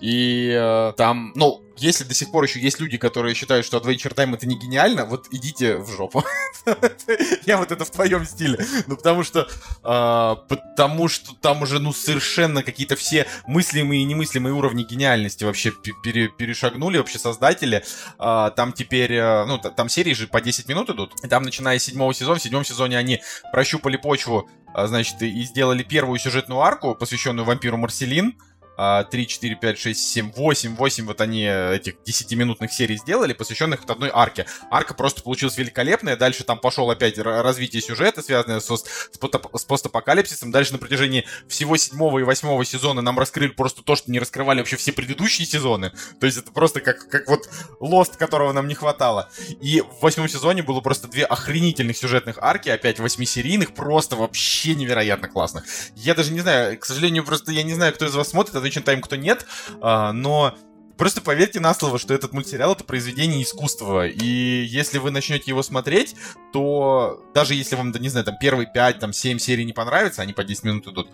И 0.00 0.50
э, 0.54 0.92
там, 0.96 1.32
ну, 1.34 1.62
если 1.80 2.04
до 2.04 2.14
сих 2.14 2.30
пор 2.30 2.44
еще 2.44 2.60
есть 2.60 2.80
люди, 2.80 2.98
которые 2.98 3.34
считают, 3.34 3.66
что 3.66 3.78
Adventure 3.78 4.14
Time 4.14 4.34
это 4.34 4.46
не 4.46 4.58
гениально, 4.58 5.04
вот 5.04 5.28
идите 5.30 5.76
в 5.76 5.90
жопу. 5.90 6.24
Я 7.46 7.56
вот 7.56 7.72
это 7.72 7.84
в 7.84 7.90
твоем 7.90 8.24
стиле. 8.24 8.58
Ну, 8.86 8.96
потому 8.96 9.22
что, 9.22 9.48
а, 9.82 10.36
потому 10.48 11.08
что 11.08 11.34
там 11.34 11.62
уже, 11.62 11.78
ну, 11.78 11.92
совершенно 11.92 12.62
какие-то 12.62 12.96
все 12.96 13.26
мыслимые 13.46 14.02
и 14.02 14.04
немыслимые 14.04 14.52
уровни 14.52 14.84
гениальности 14.84 15.44
вообще 15.44 15.70
перешагнули, 15.70 16.98
вообще 16.98 17.18
создатели. 17.18 17.84
А, 18.18 18.50
там 18.50 18.72
теперь, 18.72 19.12
э, 19.12 19.44
ну, 19.46 19.58
там 19.58 19.88
серии 19.88 20.14
же 20.14 20.26
по 20.26 20.40
10 20.40 20.68
минут 20.68 20.90
идут. 20.90 21.14
Там, 21.28 21.42
начиная 21.42 21.78
с 21.78 21.84
седьмого 21.84 22.12
сезона, 22.14 22.38
в 22.38 22.42
седьмом 22.42 22.64
сезоне 22.64 22.98
они 22.98 23.20
прощупали 23.52 23.96
почву, 23.96 24.48
а, 24.74 24.86
значит, 24.86 25.22
и 25.22 25.42
сделали 25.42 25.82
первую 25.82 26.18
сюжетную 26.18 26.60
арку, 26.60 26.94
посвященную 26.94 27.44
вампиру 27.44 27.76
Марселин 27.76 28.36
3, 28.78 29.26
4, 29.26 29.56
5, 29.56 29.78
6, 29.78 30.00
7, 30.00 30.32
8, 30.32 30.76
8 30.76 31.06
вот 31.06 31.20
они 31.20 31.42
этих 31.42 31.96
10-минутных 32.06 32.72
серий 32.72 32.96
сделали, 32.96 33.32
посвященных 33.32 33.80
вот 33.80 33.90
одной 33.90 34.10
арке. 34.12 34.46
Арка 34.70 34.94
просто 34.94 35.22
получилась 35.22 35.58
великолепная, 35.58 36.16
дальше 36.16 36.44
там 36.44 36.60
пошел 36.60 36.88
опять 36.90 37.18
развитие 37.18 37.82
сюжета, 37.82 38.22
связанное 38.22 38.60
со, 38.60 38.76
с 38.76 39.64
постапокалипсисом, 39.66 40.52
дальше 40.52 40.72
на 40.72 40.78
протяжении 40.78 41.26
всего 41.48 41.76
седьмого 41.76 42.20
и 42.20 42.22
восьмого 42.22 42.64
сезона 42.64 43.02
нам 43.02 43.18
раскрыли 43.18 43.50
просто 43.50 43.82
то, 43.82 43.96
что 43.96 44.10
не 44.12 44.20
раскрывали 44.20 44.60
вообще 44.60 44.76
все 44.76 44.92
предыдущие 44.92 45.46
сезоны, 45.46 45.92
то 46.20 46.26
есть 46.26 46.38
это 46.38 46.52
просто 46.52 46.80
как, 46.80 47.08
как 47.08 47.28
вот 47.28 47.48
Лост, 47.80 48.16
которого 48.16 48.52
нам 48.52 48.68
не 48.68 48.74
хватало. 48.74 49.30
И 49.60 49.80
в 49.80 50.02
восьмом 50.02 50.28
сезоне 50.28 50.62
было 50.62 50.80
просто 50.80 51.08
две 51.08 51.24
охренительных 51.24 51.96
сюжетных 51.96 52.38
арки, 52.38 52.68
опять 52.68 53.00
восьмисерийных, 53.00 53.74
просто 53.74 54.16
вообще 54.16 54.74
невероятно 54.74 55.28
классных. 55.28 55.64
Я 55.96 56.14
даже 56.14 56.32
не 56.32 56.40
знаю, 56.40 56.78
к 56.78 56.84
сожалению, 56.84 57.24
просто 57.24 57.52
я 57.52 57.62
не 57.62 57.74
знаю, 57.74 57.92
кто 57.92 58.06
из 58.06 58.14
вас 58.14 58.28
смотрит, 58.28 58.54
отвечен 58.68 58.82
тайм, 58.82 59.00
кто 59.00 59.16
нет, 59.16 59.46
а, 59.80 60.12
но 60.12 60.54
Просто 60.96 61.20
поверьте 61.20 61.60
на 61.60 61.72
слово, 61.74 61.96
что 61.96 62.12
этот 62.12 62.32
мультсериал 62.32 62.72
это 62.72 62.82
произведение 62.82 63.40
искусства. 63.44 64.08
И 64.08 64.26
если 64.26 64.98
вы 64.98 65.12
начнете 65.12 65.44
его 65.46 65.62
смотреть, 65.62 66.16
то 66.52 67.22
даже 67.32 67.54
если 67.54 67.76
вам, 67.76 67.92
да 67.92 68.00
не 68.00 68.08
знаю, 68.08 68.26
там 68.26 68.36
первые 68.36 68.66
5, 68.66 68.98
там 68.98 69.12
7 69.12 69.38
серий 69.38 69.64
не 69.64 69.72
понравится, 69.72 70.22
они 70.22 70.32
по 70.32 70.42
10 70.42 70.64
минут 70.64 70.88
идут, 70.88 71.08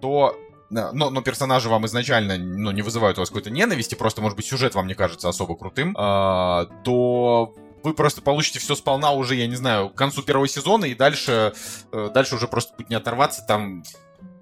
то 0.00 0.34
но, 0.70 1.10
но 1.10 1.20
персонажи 1.20 1.68
вам 1.68 1.84
изначально 1.84 2.38
ну, 2.38 2.70
не 2.70 2.80
вызывают 2.80 3.18
у 3.18 3.20
вас 3.20 3.28
какой-то 3.28 3.50
ненависти, 3.50 3.94
просто, 3.94 4.22
может 4.22 4.36
быть, 4.36 4.46
сюжет 4.46 4.74
вам 4.74 4.86
не 4.86 4.94
кажется 4.94 5.28
особо 5.28 5.54
крутым, 5.54 5.94
а, 5.98 6.64
то 6.82 7.54
вы 7.82 7.92
просто 7.92 8.22
получите 8.22 8.58
все 8.58 8.74
сполна 8.74 9.12
уже, 9.12 9.34
я 9.34 9.46
не 9.46 9.54
знаю, 9.54 9.90
к 9.90 9.94
концу 9.94 10.22
первого 10.22 10.48
сезона, 10.48 10.86
и 10.86 10.94
дальше, 10.94 11.52
э, 11.92 12.10
дальше 12.12 12.36
уже 12.36 12.48
просто 12.48 12.74
будет 12.74 12.88
не 12.88 12.96
оторваться, 12.96 13.44
там 13.46 13.84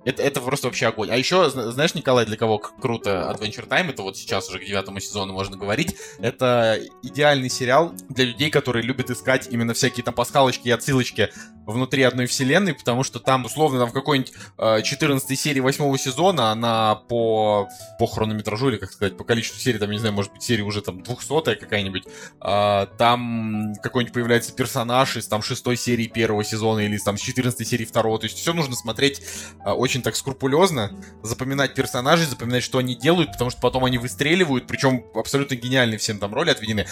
это, 0.05 0.23
это 0.23 0.41
просто 0.41 0.67
вообще 0.67 0.87
огонь. 0.87 1.11
А 1.11 1.17
еще, 1.17 1.51
знаешь, 1.51 1.95
Николай, 1.95 2.27
для 2.27 2.37
кого 2.37 2.59
круто 2.59 3.35
Adventure 3.35 3.69
Time, 3.69 3.91
это 3.91 4.03
вот 4.03 4.17
сейчас 4.17 4.49
уже 4.49 4.59
к 4.59 4.65
девятому 4.65 5.01
сезону 5.01 5.33
можно 5.33 5.57
говорить, 5.57 5.97
это 6.19 6.79
идеальный 7.03 7.51
сериал 7.51 7.93
для 8.09 8.27
людей, 8.27 8.51
которые 8.51 8.83
любят 8.83 9.11
искать 9.11 9.49
именно 9.51 9.75
всякие 9.75 10.05
там 10.05 10.15
пасхалочки 10.15 10.69
и 10.69 10.71
отсылочки 10.71 11.31
внутри 11.67 12.03
одной 12.03 12.27
вселенной, 12.27 12.75
потому 12.75 13.03
что 13.03 13.21
там, 13.21 13.45
условно, 13.45 13.79
там 13.79 13.91
в 13.91 13.93
какой-нибудь 13.93 14.33
э, 14.59 14.83
14 14.83 15.39
серии 15.39 15.61
восьмого 15.61 15.97
сезона 15.99 16.51
она 16.51 16.95
по, 16.95 17.69
по 17.99 18.07
хронометражу, 18.07 18.69
или, 18.69 18.77
как 18.77 18.93
сказать, 18.93 19.17
по 19.17 19.25
количеству 19.25 19.59
серий, 19.61 19.79
там, 19.79 19.91
не 19.91 19.99
знаю, 19.99 20.15
может 20.15 20.33
быть, 20.33 20.43
серия 20.43 20.63
уже 20.63 20.83
там 20.83 21.03
200 21.03 21.55
какая-нибудь, 21.57 22.05
э, 22.43 22.87
там 22.99 23.75
какой-нибудь 23.83 24.13
появляется 24.13 24.53
персонаж 24.53 25.17
из 25.17 25.27
там 25.27 25.43
шестой 25.43 25.77
серии 25.77 26.07
первого 26.07 26.45
сезона 26.45 26.81
или 26.81 26.99
там 26.99 27.17
с 27.17 27.21
14 27.21 27.67
серии 27.67 27.85
второго, 27.85 28.19
то 28.19 28.25
есть 28.25 28.39
все 28.39 28.53
нужно 28.53 28.77
смотреть 28.77 29.23
э, 29.65 29.71
очень 29.71 29.94
очень 29.95 30.03
так 30.03 30.17
скрупулезно 30.17 30.91
запоминать 31.23 31.75
персонажей, 31.75 32.27
запоминать, 32.27 32.65
что 32.65 32.79
они 32.79 32.97
делают, 32.97 33.31
потому 33.31 33.51
что 33.51 33.61
потом 33.61 33.85
они 33.85 33.97
выстреливают, 33.97 34.67
причем 34.67 35.05
абсолютно 35.15 35.55
гениальные 35.55 35.99
всем 35.99 36.19
там 36.19 36.35
роли 36.35 36.51
отведены. 36.51 36.87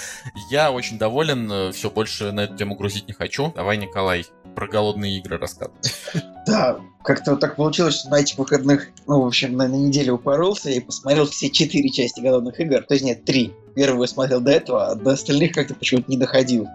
Я 0.50 0.70
очень 0.70 0.98
доволен, 0.98 1.50
э, 1.50 1.72
все 1.72 1.90
больше 1.90 2.30
на 2.30 2.44
эту 2.44 2.56
тему 2.56 2.76
грузить 2.76 3.08
не 3.08 3.12
хочу. 3.12 3.52
Давай, 3.56 3.76
Николай, 3.76 4.24
про 4.54 4.68
голодные 4.68 5.18
игры 5.18 5.38
рассказывай. 5.38 5.78
Да, 6.44 6.80
как-то 7.04 7.32
вот 7.32 7.40
так 7.40 7.54
получилось, 7.54 8.00
что 8.00 8.10
на 8.10 8.18
этих 8.18 8.36
выходных, 8.36 8.88
ну, 9.06 9.22
в 9.22 9.26
общем, 9.26 9.56
на, 9.56 9.68
на 9.68 9.76
неделю 9.76 10.14
упоролся 10.14 10.70
и 10.70 10.80
посмотрел 10.80 11.26
все 11.26 11.48
четыре 11.48 11.88
части 11.88 12.20
голодных 12.20 12.58
игр. 12.58 12.82
То 12.82 12.94
есть 12.94 13.04
нет, 13.04 13.24
три. 13.24 13.54
Первую 13.76 14.08
смотрел 14.08 14.40
до 14.40 14.50
этого, 14.50 14.88
а 14.88 14.94
до 14.96 15.12
остальных 15.12 15.52
как-то 15.52 15.76
почему-то 15.76 16.10
не 16.10 16.16
доходил. 16.16 16.66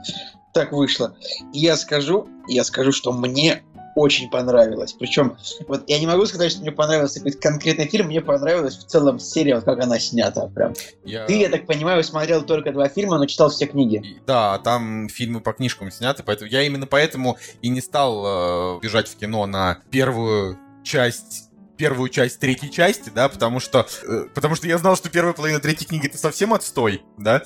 Так 0.53 0.71
вышло. 0.71 1.17
И 1.51 1.59
я 1.59 1.75
скажу, 1.75 2.29
я 2.47 2.63
скажу, 2.63 2.93
что 2.93 3.11
мне 3.11 3.61
очень 3.97 4.29
понравилось. 4.29 4.93
Причем, 4.93 5.37
вот 5.67 5.83
я 5.87 5.99
не 5.99 6.05
могу 6.05 6.25
сказать, 6.27 6.51
что 6.51 6.61
мне 6.61 6.71
понравился 6.71 7.19
какой-то 7.19 7.39
конкретный 7.39 7.87
фильм, 7.87 8.07
мне 8.07 8.21
понравилась 8.21 8.77
в 8.77 8.85
целом 8.85 9.19
серия, 9.19 9.55
вот 9.55 9.63
как 9.63 9.83
она 9.83 9.97
снята 9.97 10.47
прям. 10.47 10.73
Я... 11.03 11.25
Ты, 11.25 11.39
я 11.39 11.49
так 11.49 11.65
понимаю, 11.65 12.03
смотрел 12.03 12.43
только 12.43 12.71
два 12.71 12.89
фильма, 12.89 13.17
но 13.17 13.25
читал 13.25 13.49
все 13.49 13.65
книги. 13.65 14.21
Да, 14.27 14.59
там 14.59 15.09
фильмы 15.09 15.41
по 15.41 15.51
книжкам 15.51 15.89
сняты, 15.89 16.21
поэтому 16.23 16.49
я 16.51 16.61
именно 16.61 16.85
поэтому 16.85 17.37
и 17.63 17.69
не 17.69 17.81
стал 17.81 18.77
э, 18.77 18.79
бежать 18.81 19.07
в 19.07 19.17
кино 19.17 19.47
на 19.47 19.79
первую 19.89 20.59
часть 20.83 21.45
первую 21.75 22.09
часть 22.09 22.39
третьей 22.39 22.71
части, 22.71 23.11
да, 23.13 23.29
потому 23.29 23.59
что, 23.59 23.87
э, 24.03 24.25
потому 24.33 24.55
что 24.55 24.67
я 24.67 24.77
знал, 24.77 24.95
что 24.95 25.09
первая 25.09 25.33
половина 25.33 25.59
третьей 25.59 25.87
книги 25.87 26.07
это 26.07 26.17
совсем 26.17 26.53
отстой, 26.53 27.03
да, 27.17 27.43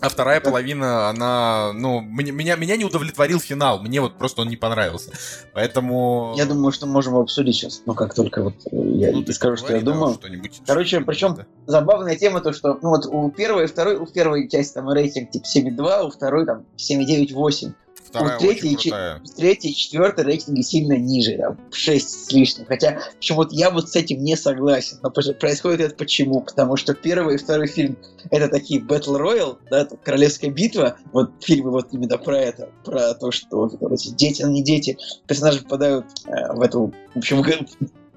а 0.00 0.08
вторая 0.08 0.40
половина, 0.40 1.08
она, 1.08 1.72
ну, 1.74 2.00
меня, 2.00 2.32
меня, 2.32 2.56
меня 2.56 2.76
не 2.76 2.84
удовлетворил 2.84 3.40
финал, 3.40 3.80
мне 3.80 4.00
вот 4.00 4.16
просто 4.16 4.42
он 4.42 4.48
не 4.48 4.56
понравился. 4.56 5.12
Поэтому... 5.54 6.34
Я 6.36 6.46
думаю, 6.46 6.72
что 6.72 6.86
можем 6.86 7.14
его 7.14 7.22
обсудить 7.22 7.56
сейчас, 7.56 7.82
ну, 7.86 7.94
как 7.94 8.14
только 8.14 8.42
вот 8.42 8.54
э, 8.70 8.76
я 8.76 9.12
ну, 9.12 9.24
скажу, 9.32 9.56
что 9.56 9.74
я 9.74 9.80
думаю. 9.80 10.18
Короче, 10.66 11.00
причем 11.00 11.34
да. 11.34 11.46
забавная 11.66 12.16
тема 12.16 12.40
то, 12.40 12.52
что, 12.52 12.78
ну, 12.82 12.90
вот 12.90 13.06
у 13.06 13.30
первой 13.30 13.64
и 13.64 13.66
второй, 13.66 13.96
у 13.96 14.06
первой 14.06 14.48
части 14.48 14.74
там 14.74 14.88
рейтинг 14.90 15.30
типа 15.30 15.44
7,2, 15.44 16.06
у 16.06 16.10
второй 16.10 16.46
там 16.46 16.64
7,9-8. 16.76 17.72
Вторая 18.08 18.36
у 18.36 18.40
третьей, 18.40 18.74
очень 18.74 18.90
крутая. 18.90 19.22
третьей 19.36 19.70
и 19.70 19.74
четвертой 19.74 20.24
рейтинги 20.24 20.62
сильно 20.62 20.94
ниже, 20.94 21.36
там, 21.36 21.58
6 21.70 22.08
с 22.08 22.32
лишним. 22.32 22.66
Хотя, 22.66 23.00
почему-то 23.16 23.54
я 23.54 23.70
вот 23.70 23.90
с 23.90 23.96
этим 23.96 24.22
не 24.22 24.36
согласен. 24.36 24.98
Но 25.02 25.10
происходит 25.10 25.80
это 25.80 25.94
почему? 25.94 26.40
Потому 26.40 26.76
что 26.76 26.94
первый 26.94 27.34
и 27.34 27.38
второй 27.38 27.66
фильм 27.66 27.98
это 28.30 28.48
такие 28.48 28.80
Battle 28.80 29.18
Royale, 29.20 29.58
да, 29.70 29.86
Королевская 30.02 30.50
битва, 30.50 30.96
вот 31.12 31.30
фильмы 31.40 31.70
вот 31.70 31.88
именно 31.92 32.18
про 32.18 32.38
это, 32.38 32.70
про 32.84 33.14
то, 33.14 33.30
что 33.30 33.68
вот, 33.80 33.92
эти 33.92 34.10
дети, 34.10 34.42
ну 34.42 34.50
не 34.50 34.62
дети, 34.62 34.96
персонажи 35.26 35.62
попадают 35.62 36.06
э, 36.26 36.52
в 36.54 36.60
эту, 36.62 36.92
в 37.14 37.18
общем, 37.18 37.42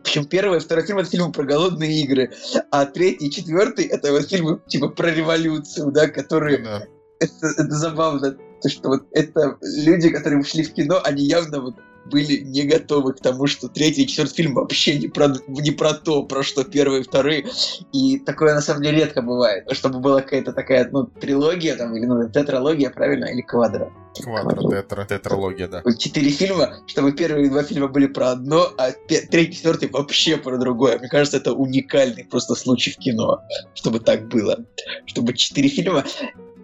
причем 0.03 0.25
первый 0.25 0.57
и 0.57 0.61
второй 0.61 0.85
фильм 0.85 0.99
это 0.99 1.09
фильмы 1.09 1.31
про 1.31 1.43
голодные 1.43 2.01
игры, 2.01 2.31
а 2.71 2.85
третий 2.85 3.27
и 3.27 3.31
четвертый 3.31 3.85
это 3.85 4.11
вот 4.11 4.29
фильмы 4.29 4.59
типа 4.67 4.89
про 4.89 5.11
революцию, 5.11 5.91
да, 5.91 6.07
которые 6.07 6.57
да. 6.59 6.83
Это, 7.19 7.47
это 7.57 7.71
забавно. 7.71 8.35
То, 8.61 8.69
что 8.69 8.89
вот 8.89 9.03
это 9.11 9.57
люди, 9.61 10.09
которые 10.09 10.39
ушли 10.39 10.63
в 10.63 10.73
кино, 10.73 11.01
они 11.03 11.23
явно 11.23 11.61
вот 11.61 11.75
были 12.05 12.37
не 12.37 12.63
готовы 12.63 13.13
к 13.13 13.19
тому, 13.19 13.47
что 13.47 13.67
третий 13.67 14.03
и 14.03 14.07
четвертый 14.07 14.35
фильм 14.35 14.53
вообще 14.55 14.97
не 14.97 15.07
про, 15.07 15.29
не 15.47 15.71
про 15.71 15.93
то, 15.93 16.23
про 16.23 16.43
что 16.43 16.63
первый 16.63 17.01
и 17.01 17.03
второй. 17.03 17.45
И 17.93 18.19
такое 18.19 18.53
на 18.53 18.61
самом 18.61 18.83
деле 18.83 18.99
редко 18.99 19.21
бывает. 19.21 19.65
Чтобы 19.71 19.99
была 19.99 20.21
какая-то 20.21 20.53
такая, 20.53 20.89
ну, 20.91 21.05
трилогия, 21.05 21.75
там, 21.75 21.95
или 21.95 22.05
ну, 22.05 22.27
тетралогия, 22.29 22.89
правильно, 22.89 23.25
или 23.25 23.41
квадро. 23.41 23.91
Квадро, 24.19 24.69
тетра, 24.69 25.05
тетралогия, 25.05 25.67
да. 25.67 25.83
Четыре 25.97 26.31
фильма, 26.31 26.77
чтобы 26.87 27.13
первые 27.13 27.49
два 27.49 27.63
фильма 27.63 27.87
были 27.87 28.07
про 28.07 28.31
одно, 28.31 28.67
а 28.77 28.91
третий, 28.91 29.53
четвертый 29.53 29.89
вообще 29.89 30.37
про 30.37 30.57
другое. 30.57 30.99
Мне 30.99 31.07
кажется, 31.07 31.37
это 31.37 31.53
уникальный 31.53 32.25
просто 32.25 32.55
случай 32.55 32.91
в 32.91 32.97
кино, 32.97 33.41
чтобы 33.73 33.99
так 33.99 34.27
было. 34.27 34.65
Чтобы 35.05 35.33
четыре 35.33 35.69
фильма 35.69 36.03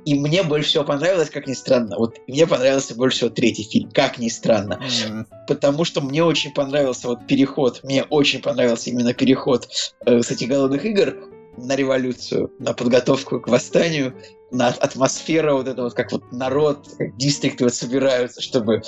и 0.07 0.17
мне 0.17 0.41
больше 0.41 0.69
всего 0.69 0.85
понравилось, 0.85 1.29
как 1.29 1.47
ни 1.47 1.53
странно, 1.53 1.97
вот 1.97 2.15
мне 2.27 2.47
понравился 2.47 2.95
больше 2.95 3.17
всего 3.17 3.29
третий 3.29 3.63
фильм, 3.63 3.91
как 3.91 4.17
ни 4.17 4.29
странно. 4.29 4.79
Mm-hmm. 4.81 5.25
Потому 5.49 5.83
что 5.83 5.99
мне 5.99 6.23
очень 6.23 6.53
понравился 6.53 7.09
вот 7.09 7.27
переход, 7.27 7.81
мне 7.83 8.05
очень 8.05 8.41
понравился 8.41 8.89
именно 8.89 9.13
переход 9.13 9.67
э, 10.05 10.21
с 10.21 10.31
этих 10.31 10.47
голодных 10.47 10.85
игр 10.85 11.13
на 11.57 11.75
революцию, 11.75 12.53
на 12.57 12.71
подготовку 12.71 13.41
к 13.41 13.49
восстанию, 13.49 14.15
на 14.49 14.69
атмосферу 14.69 15.57
вот 15.57 15.67
это 15.67 15.83
вот, 15.83 15.93
как 15.93 16.13
вот 16.13 16.31
народ, 16.31 16.87
как 16.97 17.17
дистрикты 17.17 17.65
вот 17.65 17.73
собираются, 17.73 18.41
чтобы 18.41 18.83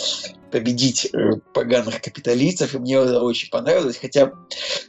победить 0.53 1.09
э, 1.11 1.33
поганых 1.53 2.01
капиталистов, 2.01 2.75
и 2.75 2.79
мне 2.79 2.95
это 2.95 3.21
очень 3.21 3.49
понравилось, 3.49 3.97
хотя 3.97 4.31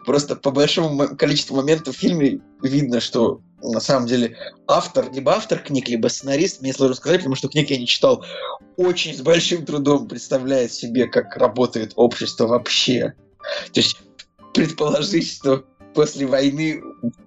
просто 0.06 0.36
по 0.36 0.52
большому 0.52 1.16
количеству 1.16 1.56
моментов 1.56 1.96
в 1.96 1.98
фильме 1.98 2.40
видно, 2.62 3.00
что 3.00 3.40
на 3.62 3.80
самом 3.80 4.06
деле 4.06 4.36
автор, 4.66 5.10
либо 5.12 5.32
автор 5.32 5.58
книг, 5.58 5.88
либо 5.88 6.08
сценарист, 6.08 6.62
мне 6.62 6.72
сложно 6.72 6.96
сказать, 6.96 7.20
потому 7.20 7.34
что 7.34 7.48
книг 7.48 7.70
я 7.70 7.78
не 7.78 7.86
читал, 7.86 8.24
очень 8.76 9.14
с 9.14 9.20
большим 9.20 9.64
трудом 9.64 10.08
представляет 10.08 10.72
себе, 10.72 11.06
как 11.06 11.36
работает 11.36 11.92
общество 11.96 12.46
вообще. 12.46 13.14
То 13.72 13.80
есть 13.80 13.98
предположить, 14.54 15.30
что 15.30 15.64
после 15.94 16.26
войны 16.26 16.82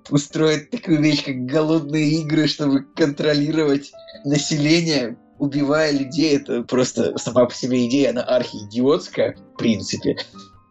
устроить 0.10 0.70
такую 0.70 1.02
вещь, 1.02 1.24
как 1.26 1.46
голодные 1.46 2.22
игры, 2.22 2.48
чтобы 2.48 2.84
контролировать 2.96 3.92
население, 4.26 5.18
убивая 5.40 5.92
людей, 5.92 6.38
это 6.38 6.64
просто 6.64 7.18
сама 7.18 7.46
по 7.46 7.54
себе 7.54 7.88
идея, 7.88 8.12
она 8.12 8.24
архиидиотская, 8.24 9.36
в 9.54 9.58
принципе. 9.58 10.18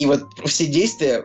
И 0.02 0.06
вот 0.06 0.24
все 0.46 0.66
действия 0.66 1.24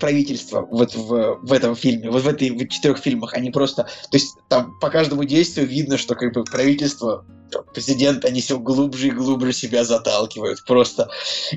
правительства 0.00 0.66
вот 0.68 0.96
в, 0.96 1.38
в 1.42 1.52
этом 1.52 1.76
фильме, 1.76 2.10
вот 2.10 2.24
в 2.24 2.26
в 2.26 2.68
четырех 2.68 2.98
фильмах, 2.98 3.34
они 3.34 3.52
просто... 3.52 3.84
То 3.84 4.16
есть 4.16 4.36
там 4.48 4.76
по 4.80 4.90
каждому 4.90 5.22
действию 5.22 5.68
видно, 5.68 5.96
что 5.96 6.16
как 6.16 6.34
бы 6.34 6.42
правительство 6.42 7.24
президент, 7.74 8.24
они 8.24 8.40
все 8.40 8.58
глубже 8.58 9.08
и 9.08 9.10
глубже 9.10 9.52
себя 9.52 9.84
заталкивают. 9.84 10.64
Просто 10.64 11.10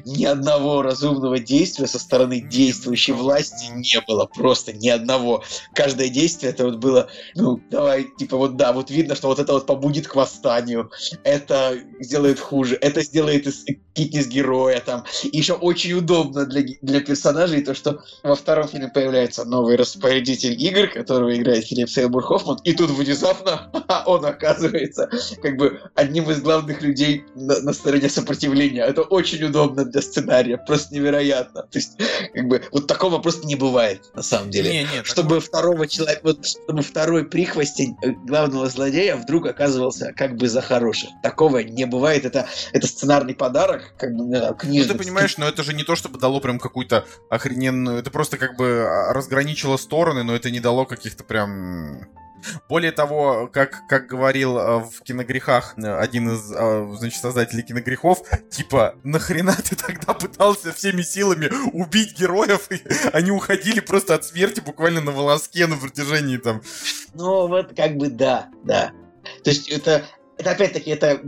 ни 0.05 0.25
одного 0.25 0.81
разумного 0.81 1.39
действия 1.39 1.87
со 1.87 1.99
стороны 1.99 2.41
действующей 2.41 3.13
власти 3.13 3.71
не 3.73 4.01
было. 4.07 4.25
Просто 4.25 4.73
ни 4.73 4.89
одного. 4.89 5.43
Каждое 5.73 6.09
действие 6.09 6.51
это 6.51 6.65
вот 6.65 6.77
было, 6.77 7.07
ну, 7.35 7.59
давай, 7.69 8.07
типа, 8.17 8.37
вот 8.37 8.57
да, 8.57 8.73
вот 8.73 8.89
видно, 8.89 9.15
что 9.15 9.27
вот 9.27 9.39
это 9.39 9.53
вот 9.53 9.65
побудет 9.65 10.07
к 10.07 10.15
восстанию, 10.15 10.91
это 11.23 11.77
сделает 11.99 12.39
хуже, 12.39 12.77
это 12.81 13.01
сделает 13.01 13.47
фитнес-героя 13.95 14.81
там. 14.85 15.03
И 15.23 15.37
еще 15.37 15.53
очень 15.53 15.93
удобно 15.93 16.45
для, 16.45 16.63
для 16.81 17.01
персонажей 17.01 17.63
то, 17.63 17.73
что 17.73 18.03
во 18.23 18.35
втором 18.35 18.67
фильме 18.67 18.87
появляется 18.87 19.45
новый 19.45 19.75
распорядитель 19.75 20.61
игр, 20.61 20.87
которого 20.87 21.35
играет 21.35 21.65
Филипп 21.65 21.89
Сейлбур 21.89 22.23
Хоффман, 22.23 22.59
и 22.63 22.73
тут 22.73 22.89
внезапно 22.91 23.71
он 24.05 24.25
оказывается 24.25 25.09
как 25.41 25.57
бы 25.57 25.79
одним 25.95 26.29
из 26.29 26.41
главных 26.41 26.81
людей 26.81 27.25
на, 27.35 27.59
на 27.59 27.73
стороне 27.73 28.09
сопротивления. 28.09 28.83
Это 28.83 29.01
очень 29.01 29.43
удобно 29.43 29.85
для 29.85 30.01
сценария, 30.01 30.57
просто 30.57 30.95
невероятно. 30.95 31.63
То 31.63 31.79
есть, 31.79 31.97
как 32.33 32.47
бы, 32.47 32.63
вот 32.71 32.87
такого 32.87 33.19
просто 33.19 33.47
не 33.47 33.55
бывает, 33.55 34.01
на 34.13 34.23
самом 34.23 34.49
деле. 34.49 34.71
Не, 34.71 34.79
не, 34.83 35.03
чтобы 35.03 35.29
такого... 35.29 35.41
второго 35.41 35.87
человека, 35.87 36.21
вот, 36.23 36.45
чтобы 36.45 36.81
второй 36.81 37.25
прихвостень 37.25 37.95
э, 38.03 38.11
главного 38.25 38.67
злодея 38.69 39.15
вдруг 39.15 39.45
оказывался 39.45 40.13
как 40.13 40.35
бы 40.35 40.47
за 40.47 40.61
хороших. 40.61 41.09
Такого 41.21 41.59
не 41.59 41.85
бывает. 41.85 42.25
Это, 42.25 42.47
это 42.71 42.87
сценарный 42.87 43.35
подарок, 43.35 43.93
как 43.97 44.15
бы, 44.15 44.55
книжный. 44.57 44.93
Ну, 44.93 44.99
ты 44.99 45.03
понимаешь, 45.03 45.37
но 45.37 45.47
это 45.47 45.63
же 45.63 45.73
не 45.73 45.83
то, 45.83 45.95
чтобы 45.95 46.19
дало 46.19 46.39
прям 46.39 46.59
какую-то 46.59 47.05
охрененную... 47.29 47.99
Это 47.99 48.11
просто 48.11 48.37
как 48.37 48.57
бы 48.57 48.85
а, 48.87 49.13
разграничило 49.13 49.77
стороны, 49.77 50.23
но 50.23 50.35
это 50.35 50.51
не 50.51 50.59
дало 50.59 50.85
каких-то 50.85 51.23
прям 51.23 52.07
более 52.69 52.91
того, 52.91 53.49
как, 53.51 53.81
как 53.87 54.07
говорил 54.07 54.57
э, 54.57 54.79
в 54.79 55.01
киногрехах 55.03 55.75
один 55.77 56.33
из, 56.33 56.51
э, 56.51 56.95
значит, 56.97 57.21
создателей 57.21 57.63
киногрехов, 57.63 58.23
типа, 58.49 58.95
нахрена 59.03 59.55
ты 59.63 59.75
тогда 59.75 60.13
пытался 60.13 60.71
всеми 60.71 61.01
силами 61.01 61.49
убить 61.73 62.17
героев, 62.17 62.71
и 62.71 62.81
они 63.13 63.31
уходили 63.31 63.79
просто 63.79 64.15
от 64.15 64.25
смерти 64.25 64.59
буквально 64.59 65.01
на 65.01 65.11
волоске 65.11 65.67
на 65.67 65.77
протяжении 65.77 66.37
там... 66.37 66.61
Ну, 67.13 67.47
вот 67.47 67.75
как 67.75 67.97
бы 67.97 68.09
да, 68.09 68.49
да. 68.63 68.91
То 69.43 69.49
есть 69.49 69.69
это 69.69 70.03
это 70.37 70.51
опять-таки, 70.51 70.89
это, 70.89 71.21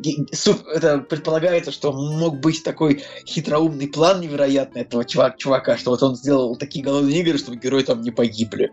это 0.74 1.00
предполагается, 1.00 1.72
что 1.72 1.94
мог 1.94 2.40
быть 2.40 2.64
такой 2.64 3.04
хитроумный 3.26 3.88
план 3.88 4.20
невероятный 4.20 4.82
этого 4.82 5.06
чувак, 5.06 5.38
чувака, 5.38 5.78
что 5.78 5.92
вот 5.92 6.02
он 6.02 6.16
сделал 6.16 6.56
такие 6.56 6.84
голодные 6.84 7.20
игры, 7.22 7.38
чтобы 7.38 7.58
герои 7.58 7.84
там 7.84 8.02
не 8.02 8.12
погибли. 8.12 8.72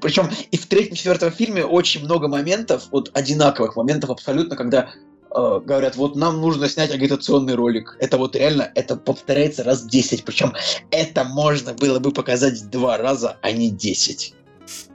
Причем 0.00 0.28
и 0.50 0.56
в 0.56 0.66
третьем, 0.66 0.94
четвертом 0.94 1.30
фильме 1.30 1.64
очень 1.64 2.04
много 2.04 2.28
моментов, 2.28 2.88
вот 2.90 3.10
одинаковых 3.14 3.76
моментов 3.76 4.10
абсолютно, 4.10 4.56
когда 4.56 4.90
э, 5.30 5.60
говорят, 5.64 5.96
вот 5.96 6.16
нам 6.16 6.40
нужно 6.40 6.68
снять 6.68 6.92
агитационный 6.92 7.54
ролик. 7.54 7.96
Это 8.00 8.18
вот 8.18 8.36
реально, 8.36 8.70
это 8.74 8.96
повторяется 8.96 9.64
раз 9.64 9.84
10. 9.84 10.24
Причем 10.24 10.52
это 10.90 11.24
можно 11.24 11.74
было 11.74 11.98
бы 11.98 12.12
показать 12.12 12.68
два 12.70 12.96
раза, 12.96 13.38
а 13.42 13.50
не 13.50 13.70
10. 13.70 14.34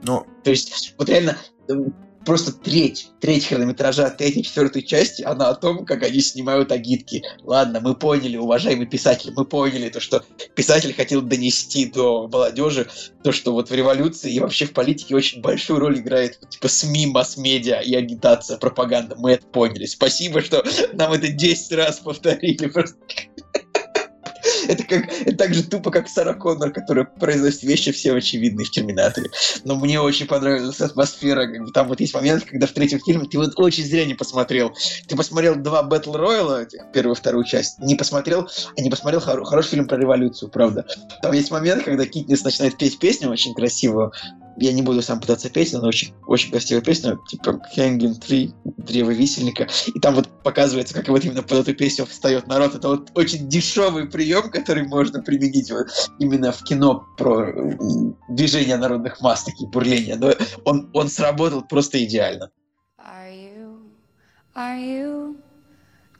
Ну, 0.02 0.26
то 0.42 0.50
есть, 0.50 0.94
вот 0.98 1.08
реально, 1.08 1.36
просто 2.24 2.52
треть, 2.52 3.10
треть 3.20 3.46
хронометража 3.46 4.10
третьей, 4.10 4.42
четвертой 4.42 4.82
части, 4.82 5.22
она 5.22 5.48
о 5.48 5.54
том, 5.54 5.84
как 5.84 6.02
они 6.02 6.20
снимают 6.20 6.72
агитки. 6.72 7.22
Ладно, 7.42 7.80
мы 7.80 7.94
поняли, 7.94 8.36
уважаемый 8.36 8.86
писатель, 8.86 9.32
мы 9.34 9.44
поняли 9.44 9.88
то, 9.88 10.00
что 10.00 10.24
писатель 10.54 10.94
хотел 10.94 11.22
донести 11.22 11.86
до 11.86 12.28
молодежи 12.28 12.88
то, 13.22 13.32
что 13.32 13.52
вот 13.52 13.70
в 13.70 13.74
революции 13.74 14.32
и 14.32 14.40
вообще 14.40 14.66
в 14.66 14.72
политике 14.72 15.14
очень 15.14 15.40
большую 15.40 15.80
роль 15.80 15.98
играет 15.98 16.38
типа 16.48 16.68
СМИ, 16.68 17.06
масс-медиа 17.06 17.80
и 17.80 17.94
агитация, 17.94 18.58
пропаганда. 18.58 19.16
Мы 19.16 19.32
это 19.32 19.46
поняли. 19.46 19.86
Спасибо, 19.86 20.40
что 20.40 20.64
нам 20.92 21.12
это 21.12 21.28
10 21.28 21.72
раз 21.72 21.98
повторили. 21.98 22.66
Просто 22.68 22.96
это, 24.72 24.84
как, 24.84 25.10
это 25.10 25.36
так 25.36 25.54
же 25.54 25.62
тупо, 25.64 25.90
как 25.90 26.08
Сара 26.08 26.34
Коннор, 26.34 26.70
которая 26.70 27.04
произносит 27.06 27.62
вещи 27.62 27.90
все 27.90 28.14
очевидные 28.14 28.66
в 28.66 28.70
Терминаторе. 28.70 29.30
Но 29.64 29.76
мне 29.76 30.00
очень 30.00 30.26
понравилась 30.26 30.80
атмосфера. 30.80 31.48
Там 31.72 31.88
вот 31.88 32.00
есть 32.00 32.14
момент, 32.14 32.44
когда 32.44 32.66
в 32.66 32.72
третьем 32.72 33.00
фильме 33.00 33.26
ты 33.26 33.38
вот 33.38 33.52
очень 33.56 33.84
зря 33.84 34.04
не 34.04 34.14
посмотрел. 34.14 34.74
Ты 35.06 35.16
посмотрел 35.16 35.56
два 35.56 35.82
Бэтл 35.82 36.12
Рояла, 36.12 36.66
первую 36.92 37.14
и 37.14 37.18
вторую 37.18 37.44
часть, 37.44 37.78
не 37.78 37.94
посмотрел, 37.94 38.48
а 38.76 38.80
не 38.80 38.90
посмотрел 38.90 39.20
хор- 39.20 39.44
хороший 39.44 39.70
фильм 39.70 39.88
про 39.88 39.96
революцию, 39.96 40.50
правда. 40.50 40.86
Там 41.22 41.32
есть 41.32 41.50
момент, 41.50 41.84
когда 41.84 42.04
Китнес 42.04 42.44
начинает 42.44 42.76
петь 42.76 42.98
песню 42.98 43.30
очень 43.30 43.54
красивую, 43.54 44.12
я 44.60 44.72
не 44.72 44.82
буду 44.82 45.02
сам 45.02 45.20
пытаться 45.20 45.50
петь, 45.50 45.72
но 45.72 45.86
очень, 45.86 46.12
очень 46.26 46.50
красивая 46.50 46.82
песня, 46.82 47.16
типа 47.28 47.60
Hanging 47.76 48.18
Tree, 48.20 48.52
Древо 48.88 49.10
висельника. 49.10 49.68
И 49.94 50.00
там 50.00 50.14
вот 50.14 50.28
показывается, 50.42 50.94
как 50.94 51.08
вот 51.08 51.24
именно 51.24 51.42
под 51.42 51.58
эту 51.58 51.74
песню 51.74 52.06
встает 52.06 52.46
народ. 52.46 52.74
Это 52.74 52.88
вот 52.88 53.10
очень 53.14 53.48
дешевый 53.48 54.08
прием, 54.08 54.50
который 54.50 54.86
можно 54.86 55.22
применить 55.22 55.70
вот 55.70 55.88
именно 56.18 56.52
в 56.52 56.64
кино 56.64 57.06
про 57.18 57.52
движение 58.30 58.78
народных 58.78 59.20
масс, 59.20 59.44
такие 59.44 59.68
бурления. 59.68 60.16
Но 60.16 60.32
он, 60.64 60.90
он 60.94 61.08
сработал 61.08 61.62
просто 61.62 62.02
идеально. 62.02 62.50
Are 62.98 63.30
you, 63.30 63.90
are 64.54 64.78
you 64.78 65.36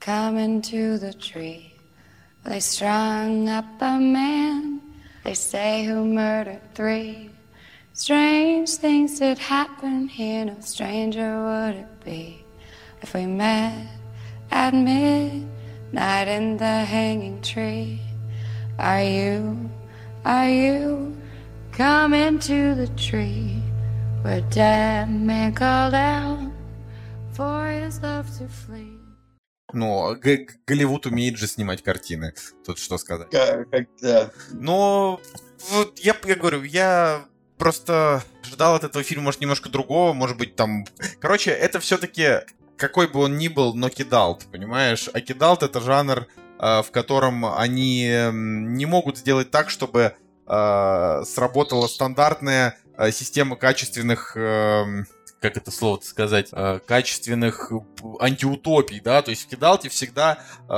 coming 0.00 0.60
to 0.62 0.98
the 0.98 1.14
tree? 1.14 1.72
They 2.44 2.60
strung 2.60 3.48
up 3.48 3.64
a 3.80 3.98
man, 3.98 4.80
they 5.24 5.34
say 5.34 5.84
who 5.84 6.04
murdered 6.04 6.60
three. 6.74 7.30
Strange 7.94 8.68
things 8.76 9.18
that 9.18 9.38
happen 9.38 10.06
here, 10.06 10.44
no 10.44 10.56
stranger 10.60 11.42
would 11.42 11.74
it 11.74 12.04
be 12.04 12.44
if 13.02 13.14
we 13.14 13.26
met 13.26 13.86
at 14.50 14.74
midnight 14.74 16.28
in 16.28 16.56
the 16.56 16.84
hanging 16.84 17.40
tree. 17.42 18.00
Are 18.78 19.02
you, 19.02 19.70
are 20.24 20.48
you 20.48 21.16
coming 21.72 22.38
to 22.40 22.74
the 22.74 22.88
tree 22.96 23.62
where 24.22 24.40
dead 24.50 25.10
man 25.10 25.52
called 25.52 25.94
out 25.94 26.50
for 27.32 27.66
his 27.66 28.00
love 28.02 28.26
to 28.38 28.48
flee? 28.48 28.94
Ну, 29.74 30.16
Голливуд 30.66 31.06
умеет 31.06 31.36
же 31.36 31.46
снимать 31.46 31.82
картины. 31.82 32.32
Тут 32.64 32.78
что 32.78 32.96
сказать. 32.96 33.28
Как, 33.30 33.68
как, 33.70 33.86
да. 34.00 34.30
Но 34.52 35.20
вот 35.70 35.98
я, 35.98 36.16
я 36.24 36.36
говорю, 36.36 36.62
я 36.62 37.26
просто 37.58 38.22
ждал 38.44 38.76
от 38.76 38.84
этого 38.84 39.04
фильма, 39.04 39.24
может, 39.24 39.40
немножко 39.40 39.68
другого, 39.68 40.14
может 40.14 40.38
быть, 40.38 40.56
там... 40.56 40.86
Короче, 41.20 41.50
это 41.50 41.80
все-таки, 41.80 42.40
какой 42.78 43.08
бы 43.08 43.20
он 43.20 43.36
ни 43.36 43.48
был, 43.48 43.74
но 43.74 43.90
кидалт, 43.90 44.46
понимаешь? 44.50 45.10
А 45.12 45.20
кидалт— 45.20 45.62
это 45.64 45.80
жанр, 45.80 46.26
э, 46.58 46.82
в 46.82 46.90
котором 46.90 47.44
они 47.44 48.04
не 48.32 48.86
могут 48.86 49.18
сделать 49.18 49.50
так, 49.50 49.68
чтобы 49.68 50.14
э, 50.46 51.22
сработала 51.26 51.86
стандартная 51.88 52.78
э, 52.96 53.10
система 53.10 53.56
качественных 53.56 54.36
эм, 54.36 55.06
как 55.40 55.56
это 55.56 55.70
слово 55.70 56.00
сказать, 56.02 56.48
э, 56.52 56.80
качественных 56.86 57.70
антиутопий, 58.20 59.00
да, 59.00 59.22
то 59.22 59.30
есть 59.30 59.44
в 59.44 59.48
Кидалте 59.48 59.88
всегда 59.88 60.38
э, 60.68 60.74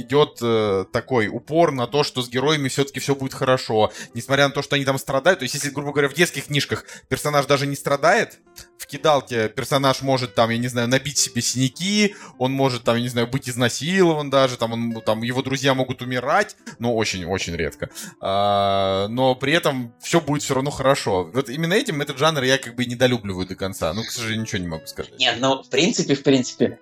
идет 0.00 0.38
э, 0.42 0.84
такой 0.92 1.28
упор 1.28 1.72
на 1.72 1.86
то, 1.86 2.04
что 2.04 2.22
с 2.22 2.28
героями 2.28 2.68
все-таки 2.68 3.00
все 3.00 3.14
будет 3.14 3.34
хорошо, 3.34 3.92
несмотря 4.14 4.48
на 4.48 4.54
то, 4.54 4.62
что 4.62 4.76
они 4.76 4.84
там 4.84 4.98
страдают, 4.98 5.40
то 5.40 5.44
есть 5.44 5.54
если, 5.54 5.70
грубо 5.70 5.92
говоря, 5.92 6.08
в 6.08 6.14
детских 6.14 6.46
книжках 6.46 6.84
персонаж 7.08 7.46
даже 7.46 7.66
не 7.66 7.74
страдает, 7.76 8.38
в 8.78 8.86
Кидалте 8.86 9.48
персонаж 9.48 10.02
может 10.02 10.34
там, 10.34 10.50
я 10.50 10.58
не 10.58 10.68
знаю, 10.68 10.88
набить 10.88 11.18
себе 11.18 11.42
синяки, 11.42 12.14
он 12.38 12.52
может 12.52 12.84
там, 12.84 12.96
я 12.96 13.02
не 13.02 13.08
знаю, 13.08 13.26
быть 13.26 13.48
изнасилован 13.48 14.30
даже, 14.30 14.56
там, 14.56 14.72
он, 14.72 15.00
там 15.02 15.22
его 15.22 15.42
друзья 15.42 15.74
могут 15.74 16.02
умирать, 16.02 16.56
но 16.78 16.94
очень-очень 16.94 17.56
редко, 17.56 17.90
а, 18.20 19.08
но 19.08 19.34
при 19.34 19.52
этом 19.52 19.92
все 20.00 20.20
будет 20.20 20.42
все 20.42 20.54
равно 20.54 20.70
хорошо. 20.70 21.24
Вот 21.32 21.48
именно 21.48 21.74
этим 21.74 22.00
этот 22.00 22.18
жанр 22.18 22.42
я 22.42 22.58
как 22.58 22.76
бы 22.76 22.84
недолюбливаю 22.84 23.46
до 23.46 23.56
конца, 23.56 23.92
ну, 23.92 24.03
к 24.04 24.10
сожалению, 24.10 24.42
ничего 24.42 24.62
не 24.62 24.68
могу 24.68 24.86
сказать. 24.86 25.18
Нет, 25.18 25.36
ну, 25.40 25.62
в 25.62 25.68
принципе, 25.68 26.14
в 26.14 26.22
принципе, 26.22 26.78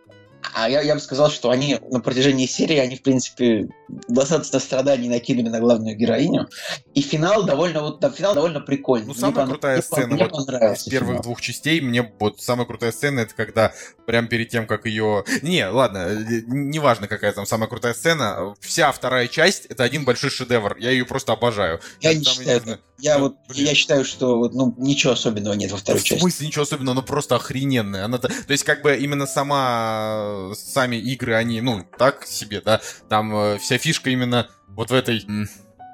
а 0.55 0.69
я, 0.69 0.81
я 0.83 0.95
бы 0.95 1.01
сказал, 1.01 1.31
что 1.31 1.51
они 1.51 1.79
на 1.91 2.01
протяжении 2.01 2.47
серии, 2.47 2.77
они, 2.77 2.97
в 2.97 3.03
принципе, 3.03 3.69
достаточно 4.09 4.59
страданий 4.59 5.09
накинули 5.09 5.49
на 5.49 5.61
главную 5.61 5.97
героиню. 5.97 6.49
И 6.95 7.01
финал 7.01 7.45
довольно, 7.45 7.83
вот, 7.83 8.01
да, 8.01 8.11
финал 8.11 8.35
довольно 8.35 8.61
прикольный. 8.61 9.07
Ну, 9.09 9.15
самая 9.15 9.45
мне 9.45 9.55
крутая 9.55 9.83
сцена 9.83 10.07
мне 10.15 10.29
вот 10.29 10.49
из 10.49 10.85
первых 10.85 11.11
финал. 11.11 11.23
двух 11.23 11.41
частей, 11.41 11.81
мне 11.81 12.13
вот 12.19 12.41
самая 12.41 12.67
крутая 12.67 12.93
сцена, 12.93 13.21
это 13.21 13.35
когда 13.35 13.73
прям 14.07 14.27
перед 14.27 14.49
тем, 14.49 14.67
как 14.67 14.87
ее... 14.87 15.25
Не, 15.43 15.69
ладно, 15.69 16.09
неважно, 16.47 17.09
какая 17.09 17.33
там 17.33 17.47
самая 17.47 17.69
крутая 17.69 17.95
сцена, 17.95 18.55
вся 18.61 18.91
вторая 18.93 19.29
часть— 19.29 19.67
это 19.69 19.85
один 19.85 20.05
большой 20.05 20.31
шедевр. 20.31 20.77
Я 20.79 20.91
ее 20.91 21.05
просто 21.05 21.33
обожаю. 21.33 21.81
Я 22.01 22.11
это, 22.11 22.19
не 22.19 22.25
считаю, 22.25 22.63
не 22.67 22.79
я, 23.03 23.19
ну, 23.19 23.25
вот, 23.25 23.57
я 23.57 23.75
считаю, 23.75 24.05
что 24.05 24.39
вот, 24.39 24.55
ну, 24.55 24.77
ничего 24.79 25.15
особенного 25.15 25.55
нет 25.55 25.73
во 25.73 25.79
второй 25.79 25.99
ну, 25.99 26.05
части. 26.05 26.19
В 26.19 26.23
смысле 26.23 26.47
ничего 26.47 26.63
особенного, 26.63 26.95
но 26.95 27.03
просто 27.03 27.35
охрененная. 27.35 28.05
Она, 28.05 28.19
то 28.19 28.31
есть, 28.49 28.63
как 28.63 28.83
бы 28.83 28.97
именно 28.97 29.27
сама 29.27 30.32
сами 30.55 30.97
игры, 30.97 31.35
они, 31.35 31.61
ну, 31.61 31.87
так 31.99 32.27
себе, 32.27 32.61
да, 32.61 32.81
там 33.09 33.35
э, 33.35 33.59
вся 33.59 33.79
фишка 33.79 34.11
именно 34.11 34.49
вот 34.69 34.91
в 34.91 34.95
этой 34.95 35.25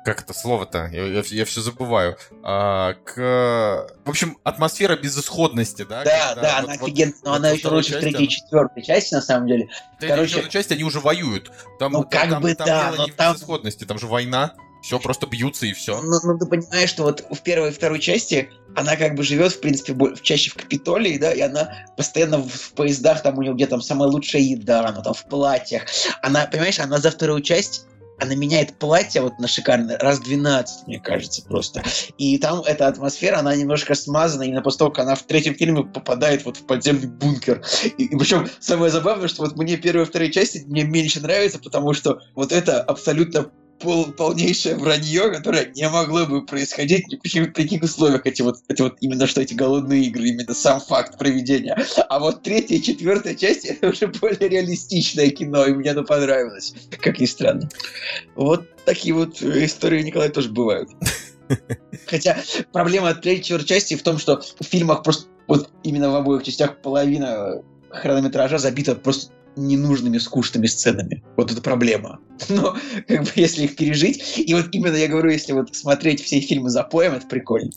как 0.08 0.22
это 0.22 0.32
слово-то? 0.32 0.88
Я, 0.90 1.04
я, 1.04 1.22
я 1.22 1.44
все 1.44 1.60
забываю. 1.60 2.16
А, 2.42 2.94
к... 3.04 3.86
В 4.06 4.08
общем, 4.08 4.38
атмосфера 4.42 4.96
безысходности, 4.96 5.84
да? 5.86 6.02
Да, 6.02 6.28
когда, 6.28 6.42
да, 6.42 6.60
вот, 6.60 6.64
она 6.64 6.78
вот, 6.78 6.82
офигенная, 6.88 7.14
но 7.24 7.30
вот 7.30 7.36
она 7.36 7.50
еще 7.50 7.68
лучше 7.68 7.98
в 7.98 8.00
третьей 8.00 8.24
и 8.24 8.28
четвертой 8.28 8.82
части, 8.82 9.12
на 9.12 9.20
самом 9.20 9.48
деле. 9.48 9.68
В 9.96 10.00
третьей 10.00 10.16
Короче... 10.16 10.40
и 10.40 10.50
части 10.50 10.72
они 10.72 10.84
уже 10.84 11.00
воюют. 11.00 11.52
Там, 11.78 11.92
ну, 11.92 12.04
как 12.04 12.30
там, 12.30 12.42
бы, 12.42 12.54
там 12.54 12.66
да, 12.66 12.92
дело 12.92 13.04
не 13.04 13.12
там... 13.12 13.34
безысходности, 13.34 13.84
там 13.84 13.98
же 13.98 14.06
война. 14.06 14.54
Все 14.82 14.98
просто 14.98 15.26
бьются 15.26 15.66
и 15.66 15.72
все. 15.72 16.00
Ну, 16.00 16.18
ну, 16.22 16.38
ты 16.38 16.46
понимаешь, 16.46 16.90
что 16.90 17.04
вот 17.04 17.24
в 17.30 17.42
первой 17.42 17.68
и 17.68 17.72
второй 17.72 17.98
части 17.98 18.50
она 18.76 18.96
как 18.96 19.14
бы 19.14 19.22
живет, 19.22 19.52
в 19.52 19.60
принципе, 19.60 19.94
чаще 20.22 20.50
в 20.50 20.54
Капитолии, 20.54 21.18
да, 21.18 21.32
и 21.32 21.40
она 21.40 21.86
постоянно 21.96 22.38
в, 22.38 22.48
в 22.48 22.72
поездах, 22.72 23.22
там 23.22 23.38
у 23.38 23.42
нее 23.42 23.54
где 23.54 23.66
там 23.66 23.80
самая 23.80 24.08
лучшая 24.08 24.42
еда, 24.42 24.86
она 24.86 25.02
там 25.02 25.14
в 25.14 25.24
платьях. 25.24 25.82
Она, 26.22 26.46
понимаешь, 26.46 26.78
она 26.78 26.98
за 26.98 27.10
вторую 27.10 27.42
часть 27.42 27.86
она 28.20 28.34
меняет 28.34 28.78
платье 28.78 29.22
вот 29.22 29.38
на 29.38 29.46
шикарное 29.46 29.98
раз 29.98 30.20
12, 30.20 30.86
мне 30.86 30.98
кажется, 30.98 31.42
просто. 31.42 31.82
И 32.18 32.36
там 32.38 32.62
эта 32.62 32.88
атмосфера, 32.88 33.38
она 33.38 33.54
немножко 33.54 33.94
смазана, 33.94 34.42
именно 34.42 34.62
после 34.62 34.78
того, 34.78 34.90
как 34.90 35.04
она 35.04 35.14
в 35.14 35.22
третьем 35.22 35.54
фильме 35.54 35.84
попадает 35.84 36.44
вот 36.44 36.56
в 36.56 36.66
подземный 36.66 37.08
бункер. 37.08 37.64
И, 37.96 38.04
и 38.04 38.16
причем 38.16 38.48
самое 38.60 38.90
забавное, 38.90 39.28
что 39.28 39.42
вот 39.42 39.56
мне 39.56 39.76
первая 39.76 40.04
и 40.04 40.08
вторая 40.08 40.30
части 40.30 40.64
мне 40.66 40.84
меньше 40.84 41.20
нравится, 41.20 41.58
потому 41.58 41.92
что 41.92 42.20
вот 42.34 42.52
это 42.52 42.82
абсолютно 42.82 43.50
пол, 43.78 44.06
полнейшее 44.12 44.76
вранье, 44.76 45.30
которое 45.30 45.66
не 45.74 45.88
могло 45.88 46.26
бы 46.26 46.44
происходить 46.44 47.08
ни 47.08 47.16
при 47.16 47.46
каких 47.46 47.82
условиях. 47.82 48.26
Эти 48.26 48.42
вот, 48.42 48.58
эти 48.68 48.82
вот 48.82 48.96
именно 49.00 49.26
что 49.26 49.40
эти 49.40 49.54
голодные 49.54 50.04
игры, 50.04 50.28
именно 50.28 50.54
сам 50.54 50.80
факт 50.80 51.18
проведения. 51.18 51.76
А 52.08 52.18
вот 52.18 52.42
третья 52.42 52.76
и 52.76 52.82
четвертая 52.82 53.34
часть 53.34 53.64
это 53.64 53.88
уже 53.88 54.06
более 54.06 54.48
реалистичное 54.48 55.30
кино, 55.30 55.66
и 55.66 55.72
мне 55.72 55.90
оно 55.90 56.04
понравилось, 56.04 56.74
как 57.00 57.20
ни 57.20 57.26
странно. 57.26 57.68
Вот 58.36 58.66
такие 58.84 59.14
вот 59.14 59.40
истории 59.42 60.02
Николая 60.02 60.30
тоже 60.30 60.50
бывают. 60.50 60.90
Хотя 62.06 62.38
проблема 62.72 63.10
от 63.10 63.22
третьей 63.22 63.44
четвертой 63.44 63.68
части 63.68 63.94
в 63.94 64.02
том, 64.02 64.18
что 64.18 64.40
в 64.40 64.64
фильмах 64.64 65.02
просто 65.02 65.28
вот 65.46 65.70
именно 65.82 66.10
в 66.10 66.16
обоих 66.16 66.42
частях 66.42 66.80
половина 66.82 67.62
хронометража 67.90 68.58
забита 68.58 68.94
просто 68.94 69.32
ненужными, 69.56 70.18
скучными 70.18 70.66
сценами. 70.66 71.24
Вот 71.36 71.52
это 71.52 71.60
проблема. 71.60 72.20
Но, 72.48 72.76
как 73.06 73.24
бы, 73.24 73.30
если 73.34 73.64
их 73.64 73.76
пережить, 73.76 74.38
и 74.38 74.54
вот 74.54 74.66
именно 74.72 74.96
я 74.96 75.08
говорю, 75.08 75.30
если 75.30 75.52
вот 75.52 75.74
смотреть 75.74 76.22
все 76.22 76.40
фильмы 76.40 76.70
за 76.70 76.84
поем, 76.84 77.14
это 77.14 77.26
прикольно. 77.26 77.72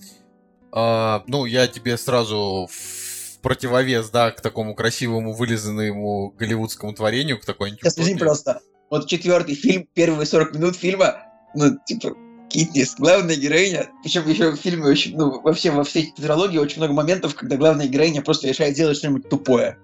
А, 0.71 1.23
ну, 1.27 1.45
я 1.45 1.67
тебе 1.67 1.97
сразу 1.97 2.69
в 2.71 3.39
противовес, 3.41 4.09
да, 4.09 4.31
к 4.31 4.41
такому 4.41 4.75
красивому, 4.75 5.33
вылизанному 5.33 6.33
голливудскому 6.37 6.93
творению, 6.93 7.39
к 7.39 7.45
такой 7.45 7.71
Сейчас, 7.71 7.97
извини, 7.97 8.19
просто, 8.19 8.61
вот 8.89 9.07
четвертый 9.07 9.55
фильм, 9.55 9.87
первые 9.93 10.25
40 10.25 10.55
минут 10.55 10.75
фильма, 10.75 11.23
ну, 11.55 11.77
типа, 11.85 12.15
Китнис, 12.49 12.95
главная 12.97 13.35
героиня, 13.35 13.89
причем 14.03 14.27
еще 14.27 14.51
в 14.51 14.57
фильме 14.57 14.85
очень, 14.85 15.15
ну, 15.15 15.41
вообще 15.41 15.71
во 15.71 15.83
всей 15.83 16.11
тетралогии 16.11 16.57
очень 16.57 16.77
много 16.77 16.93
моментов, 16.93 17.35
когда 17.35 17.55
главная 17.55 17.87
героиня 17.87 18.21
просто 18.21 18.47
решает 18.47 18.75
делать 18.75 18.97
что-нибудь 18.97 19.29
тупое. 19.29 19.77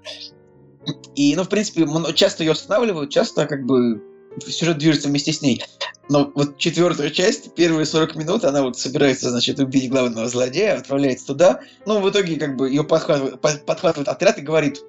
И, 1.15 1.35
ну, 1.35 1.43
в 1.43 1.49
принципе, 1.49 1.87
часто 2.13 2.43
ее 2.43 2.51
останавливают, 2.51 3.09
часто 3.09 3.45
как 3.45 3.65
бы 3.65 4.01
сюжет 4.45 4.77
движется 4.77 5.07
вместе 5.07 5.33
с 5.33 5.41
ней. 5.41 5.63
Но 6.09 6.31
вот 6.35 6.57
четвертая 6.57 7.09
часть, 7.09 7.53
первые 7.55 7.85
40 7.85 8.15
минут, 8.15 8.45
она 8.45 8.61
вот 8.61 8.79
собирается, 8.79 9.29
значит, 9.29 9.59
убить 9.59 9.89
главного 9.89 10.27
злодея, 10.29 10.77
отправляется 10.77 11.27
туда. 11.27 11.59
Ну, 11.85 11.99
в 11.99 12.09
итоге, 12.09 12.37
как 12.37 12.55
бы, 12.55 12.69
ее 12.69 12.83
подхватывает, 12.83 13.41
подхватывает 13.41 14.07
отряд 14.07 14.37
и 14.37 14.41
говорит, 14.41 14.81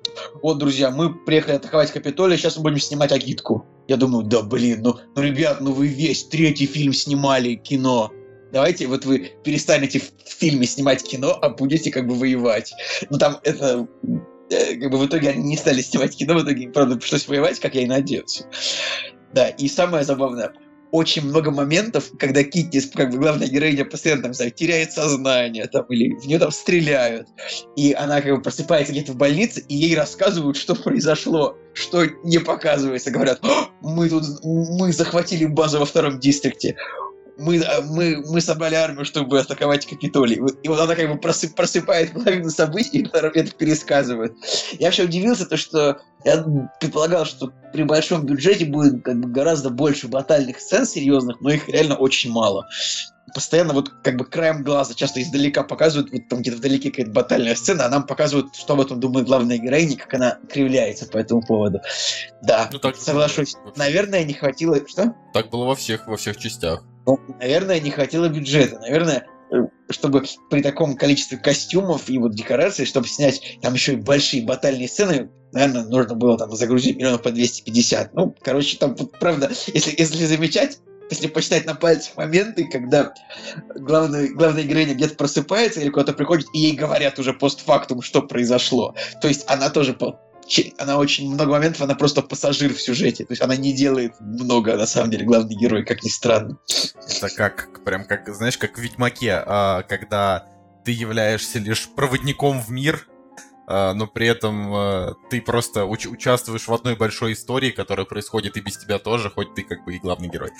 вот, 0.42 0.58
друзья, 0.58 0.90
мы 0.90 1.12
приехали 1.12 1.56
атаковать 1.56 1.90
Капитолий, 1.90 2.36
сейчас 2.36 2.56
мы 2.56 2.64
будем 2.64 2.78
снимать 2.78 3.10
агитку. 3.10 3.66
Я 3.88 3.96
думаю, 3.96 4.24
да, 4.24 4.42
блин, 4.42 4.82
ну, 4.82 4.96
ну, 5.16 5.22
ребят, 5.22 5.60
ну 5.60 5.72
вы 5.72 5.88
весь 5.88 6.24
третий 6.24 6.66
фильм 6.66 6.92
снимали, 6.92 7.54
кино. 7.54 8.12
Давайте 8.52 8.86
вот 8.86 9.04
вы 9.04 9.32
перестанете 9.44 9.98
в 9.98 10.10
фильме 10.24 10.66
снимать 10.66 11.02
кино, 11.02 11.36
а 11.40 11.50
будете 11.50 11.90
как 11.90 12.06
бы 12.06 12.14
воевать. 12.14 12.72
Ну, 13.10 13.18
там 13.18 13.38
это 13.42 13.86
как 14.50 14.90
бы 14.90 14.98
в 14.98 15.06
итоге 15.06 15.30
они 15.30 15.42
не 15.42 15.56
стали 15.56 15.80
снимать 15.82 16.16
кино, 16.16 16.34
в 16.34 16.44
итоге, 16.44 16.68
правда, 16.68 16.96
пришлось 16.96 17.28
воевать, 17.28 17.60
как 17.60 17.74
я 17.74 17.82
и 17.82 17.86
надеялся. 17.86 18.46
Да, 19.32 19.48
и 19.48 19.68
самое 19.68 20.04
забавное, 20.04 20.52
очень 20.90 21.22
много 21.26 21.50
моментов, 21.50 22.10
когда 22.18 22.42
Китти, 22.42 22.80
как 22.94 23.10
бы 23.10 23.18
главная 23.18 23.48
героиня, 23.48 23.84
постоянно 23.84 24.22
там, 24.22 24.34
знаю, 24.34 24.50
теряет 24.52 24.92
сознание, 24.92 25.66
там, 25.66 25.84
или 25.86 26.14
в 26.14 26.26
нее 26.26 26.38
там 26.38 26.50
стреляют, 26.50 27.28
и 27.76 27.92
она 27.92 28.20
как 28.20 28.36
бы 28.36 28.42
просыпается 28.42 28.92
где-то 28.92 29.12
в 29.12 29.16
больнице, 29.16 29.64
и 29.68 29.74
ей 29.74 29.96
рассказывают, 29.96 30.56
что 30.56 30.74
произошло, 30.74 31.56
что 31.74 32.06
не 32.24 32.38
показывается. 32.38 33.10
Говорят, 33.10 33.40
мы 33.82 34.08
тут, 34.08 34.24
мы 34.42 34.92
захватили 34.92 35.44
базу 35.44 35.78
во 35.78 35.84
втором 35.84 36.18
дистрикте, 36.18 36.76
мы, 37.38 37.62
а, 37.62 37.82
мы, 37.82 38.22
мы 38.28 38.40
собрали 38.40 38.74
армию, 38.74 39.04
чтобы 39.04 39.38
атаковать 39.38 39.86
Капитолий. 39.86 40.40
И 40.62 40.68
вот 40.68 40.80
она 40.80 40.94
как 40.94 41.08
бы 41.08 41.18
просып, 41.18 41.54
просыпает 41.54 42.12
половину 42.12 42.50
событий 42.50 42.98
и 42.98 43.08
это 43.08 43.50
пересказывает. 43.52 44.34
Я 44.78 44.88
вообще 44.88 45.04
удивился, 45.04 45.46
то, 45.46 45.56
что 45.56 46.00
я 46.24 46.44
предполагал, 46.80 47.24
что 47.24 47.52
при 47.72 47.84
большом 47.84 48.26
бюджете 48.26 48.64
будет 48.66 49.04
как 49.04 49.20
бы 49.20 49.28
гораздо 49.28 49.70
больше 49.70 50.08
батальных 50.08 50.60
сцен 50.60 50.84
серьезных, 50.84 51.40
но 51.40 51.50
их 51.50 51.68
реально 51.68 51.96
очень 51.96 52.32
мало. 52.32 52.66
Постоянно 53.34 53.74
вот 53.74 53.90
как 54.02 54.16
бы 54.16 54.24
краем 54.24 54.64
глаза, 54.64 54.94
часто 54.94 55.22
издалека 55.22 55.62
показывают, 55.62 56.10
вот 56.10 56.28
там 56.28 56.40
где-то 56.40 56.56
вдалеке 56.56 56.90
какая-то 56.90 57.12
батальная 57.12 57.54
сцена, 57.54 57.84
а 57.84 57.88
нам 57.90 58.06
показывают, 58.06 58.56
что 58.56 58.72
об 58.72 58.80
этом 58.80 59.00
думает 59.00 59.26
главная 59.26 59.58
героиня, 59.58 59.96
как 59.96 60.14
она 60.14 60.38
кривляется 60.50 61.06
по 61.06 61.18
этому 61.18 61.42
поводу. 61.42 61.80
Да, 62.42 62.68
ну, 62.72 62.78
так 62.78 62.96
соглашусь. 62.96 63.54
Наверное, 63.76 64.24
не 64.24 64.32
хватило... 64.32 64.76
Что? 64.88 65.14
Так 65.34 65.50
было 65.50 65.66
во 65.66 65.74
всех, 65.74 66.08
во 66.08 66.16
всех 66.16 66.38
частях. 66.38 66.82
Ну, 67.08 67.18
наверное, 67.40 67.80
не 67.80 67.90
хватило 67.90 68.28
бюджета. 68.28 68.78
Наверное, 68.80 69.26
э, 69.50 69.56
чтобы 69.88 70.24
при 70.50 70.60
таком 70.60 70.94
количестве 70.94 71.38
костюмов 71.38 72.10
и 72.10 72.18
вот 72.18 72.34
декораций, 72.34 72.84
чтобы 72.84 73.08
снять 73.08 73.58
там 73.62 73.72
еще 73.72 73.94
и 73.94 73.96
большие 73.96 74.44
батальные 74.44 74.88
сцены, 74.88 75.30
наверное, 75.52 75.84
нужно 75.84 76.14
было 76.16 76.36
там 76.36 76.52
загрузить 76.54 76.98
миллионов 76.98 77.22
по 77.22 77.30
250. 77.30 78.12
Ну, 78.12 78.36
короче, 78.42 78.76
там, 78.76 78.94
вот, 78.94 79.18
правда, 79.18 79.50
если, 79.68 79.94
если 79.96 80.26
замечать, 80.26 80.80
если 81.08 81.28
посчитать 81.28 81.64
на 81.64 81.74
пальцах 81.74 82.14
моменты, 82.18 82.68
когда 82.70 83.14
главная, 83.74 84.28
главная 84.28 84.64
героиня 84.64 84.92
где-то 84.92 85.14
просыпается 85.14 85.80
или 85.80 85.88
куда-то 85.88 86.12
приходит, 86.12 86.48
и 86.52 86.58
ей 86.58 86.76
говорят 86.76 87.18
уже 87.18 87.32
постфактум, 87.32 88.02
что 88.02 88.20
произошло. 88.20 88.94
То 89.22 89.28
есть 89.28 89.46
она 89.48 89.70
тоже 89.70 89.94
она 90.78 90.98
очень 90.98 91.32
много 91.32 91.50
моментов, 91.50 91.82
она 91.82 91.94
просто 91.94 92.22
пассажир 92.22 92.72
в 92.72 92.80
сюжете. 92.80 93.24
То 93.24 93.32
есть 93.32 93.42
она 93.42 93.56
не 93.56 93.72
делает 93.72 94.14
много, 94.20 94.76
на 94.76 94.86
самом 94.86 95.10
деле, 95.10 95.24
главный 95.24 95.54
герой, 95.54 95.84
как 95.84 96.02
ни 96.02 96.08
странно. 96.08 96.58
Это 97.06 97.28
как, 97.34 97.84
прям 97.84 98.04
как, 98.04 98.34
знаешь, 98.34 98.58
как 98.58 98.78
в 98.78 98.80
Ведьмаке, 98.80 99.42
а, 99.44 99.82
когда 99.82 100.46
ты 100.84 100.92
являешься 100.92 101.58
лишь 101.58 101.88
проводником 101.88 102.62
в 102.62 102.70
мир, 102.70 103.06
а, 103.66 103.92
но 103.94 104.06
при 104.06 104.26
этом 104.26 104.74
а, 104.74 105.14
ты 105.30 105.40
просто 105.40 105.80
уч- 105.80 106.08
участвуешь 106.08 106.66
в 106.66 106.72
одной 106.72 106.96
большой 106.96 107.34
истории, 107.34 107.70
которая 107.70 108.06
происходит 108.06 108.56
и 108.56 108.60
без 108.60 108.78
тебя 108.78 108.98
тоже, 108.98 109.30
хоть 109.30 109.54
ты 109.54 109.62
как 109.62 109.84
бы 109.84 109.94
и 109.94 109.98
главный 109.98 110.28
герой. 110.28 110.50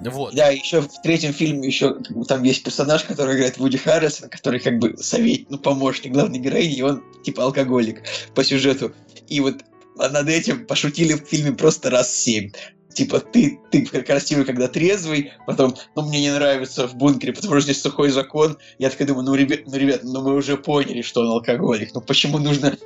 Вот. 0.00 0.34
Да, 0.34 0.48
еще 0.48 0.80
в 0.80 1.02
третьем 1.02 1.32
фильме 1.32 1.66
еще 1.66 1.98
там 2.26 2.42
есть 2.42 2.62
персонаж, 2.62 3.04
который 3.04 3.36
играет 3.36 3.58
Вуди 3.58 3.76
Харрисон, 3.76 4.30
который 4.30 4.60
как 4.60 4.78
бы 4.78 4.96
совет, 4.96 5.50
ну, 5.50 5.58
помощник 5.58 6.12
главной 6.12 6.38
героини, 6.38 6.76
и 6.76 6.82
он 6.82 7.02
типа 7.22 7.44
алкоголик 7.44 8.02
по 8.34 8.42
сюжету. 8.42 8.94
И 9.28 9.40
вот 9.40 9.56
над 9.96 10.28
этим 10.28 10.66
пошутили 10.66 11.14
в 11.14 11.26
фильме 11.26 11.52
просто 11.52 11.90
раз 11.90 12.14
семь. 12.14 12.50
Типа, 12.92 13.20
ты, 13.20 13.60
ты 13.70 13.86
красивый, 13.86 14.44
когда 14.44 14.66
трезвый, 14.66 15.32
потом, 15.46 15.76
ну, 15.94 16.02
мне 16.02 16.20
не 16.20 16.32
нравится 16.32 16.88
в 16.88 16.96
бункере, 16.96 17.32
потому 17.32 17.54
что 17.54 17.60
здесь 17.60 17.80
сухой 17.80 18.10
закон. 18.10 18.58
Я 18.78 18.90
такой 18.90 19.06
думаю, 19.06 19.24
ну, 19.24 19.34
ребят, 19.36 19.60
ну, 19.66 19.76
ребят, 19.76 20.00
ну, 20.02 20.22
мы 20.22 20.34
уже 20.34 20.56
поняли, 20.56 21.02
что 21.02 21.20
он 21.20 21.28
алкоголик. 21.28 21.94
Ну, 21.94 22.00
почему 22.00 22.38
нужно... 22.38 22.76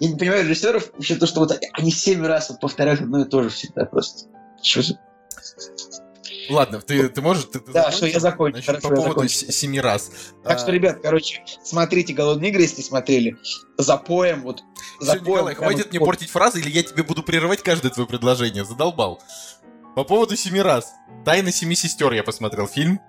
Я 0.00 0.08
не 0.10 0.16
понимаю 0.16 0.44
режиссеров, 0.44 0.92
вообще 0.92 1.14
то, 1.14 1.26
что 1.26 1.40
вот 1.40 1.58
они 1.72 1.90
семь 1.90 2.26
раз 2.26 2.50
вот 2.50 2.60
повторяют 2.60 3.00
одно 3.00 3.22
и 3.22 3.28
то 3.28 3.42
же 3.42 3.48
всегда 3.48 3.86
просто. 3.86 4.28
Что 4.62 4.82
же... 4.82 4.98
Ладно, 6.50 6.80
ты, 6.80 7.08
ты 7.08 7.20
можешь... 7.22 7.44
Ты, 7.44 7.60
ты 7.60 7.72
да, 7.72 7.84
закончил? 7.84 7.96
что 7.96 8.06
я 8.06 8.20
закончу. 8.20 8.62
Значит, 8.62 8.66
Хорошо, 8.66 8.88
по 8.88 8.94
поводу 8.94 9.28
семи 9.28 9.80
раз. 9.80 10.10
Так 10.42 10.56
а... 10.56 10.58
что, 10.58 10.72
ребят, 10.72 10.98
короче, 11.02 11.44
смотрите 11.62 12.12
«Голодные 12.12 12.50
игры», 12.50 12.62
если 12.62 12.82
смотрели. 12.82 13.36
Запоем, 13.78 14.42
вот. 14.42 14.62
Запоем. 15.00 15.24
Все, 15.24 15.32
Николай, 15.32 15.54
хватит 15.54 15.90
мне 15.90 16.00
портить 16.00 16.30
фразы, 16.30 16.60
или 16.60 16.70
я 16.70 16.82
тебе 16.82 17.02
буду 17.02 17.22
прерывать 17.22 17.62
каждое 17.62 17.90
твое 17.90 18.08
предложение. 18.08 18.64
Задолбал. 18.64 19.20
По 19.94 20.04
поводу 20.04 20.36
семи 20.36 20.60
раз. 20.60 20.92
«Тайна 21.24 21.52
семи 21.52 21.74
сестер» 21.76 22.12
я 22.12 22.22
посмотрел 22.24 22.66
фильм. 22.66 23.00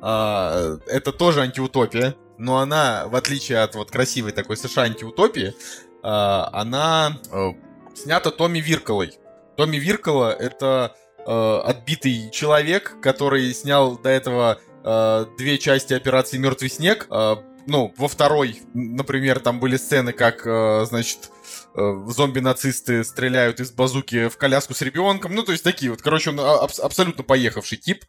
А, 0.00 0.78
это 0.86 1.12
тоже 1.12 1.40
антиутопия, 1.40 2.14
но 2.38 2.58
она, 2.58 3.06
в 3.06 3.16
отличие 3.16 3.58
от 3.58 3.74
вот 3.74 3.90
красивой 3.90 4.32
такой 4.32 4.56
США 4.56 4.84
антиутопии, 4.84 5.54
а, 6.02 6.50
она 6.52 7.18
а, 7.32 7.54
снята 7.94 8.30
Томми 8.30 8.58
Вирколой. 8.58 9.14
Томми 9.56 9.78
Виркола— 9.78 10.32
это 10.38 10.94
э, 11.26 11.60
отбитый 11.64 12.30
человек, 12.30 12.96
который 13.02 13.52
снял 13.54 13.98
до 13.98 14.08
этого 14.08 14.60
э, 14.84 15.26
две 15.38 15.58
части 15.58 15.94
операции 15.94 16.38
Мертвый 16.38 16.70
снег. 16.70 17.06
Э, 17.10 17.36
ну, 17.66 17.94
во 17.96 18.08
второй, 18.08 18.60
например, 18.74 19.40
там 19.40 19.60
были 19.60 19.76
сцены, 19.76 20.12
как, 20.12 20.46
э, 20.46 20.84
значит, 20.86 21.30
э, 21.74 22.04
зомби-нацисты 22.06 23.04
стреляют 23.04 23.60
из 23.60 23.70
базуки 23.70 24.28
в 24.28 24.36
коляску 24.36 24.74
с 24.74 24.82
ребенком. 24.82 25.34
Ну, 25.34 25.42
то 25.42 25.52
есть 25.52 25.64
такие 25.64 25.90
вот. 25.90 26.02
Короче, 26.02 26.30
он 26.30 26.40
аб- 26.40 26.80
абсолютно 26.82 27.24
поехавший 27.24 27.78
тип. 27.78 28.04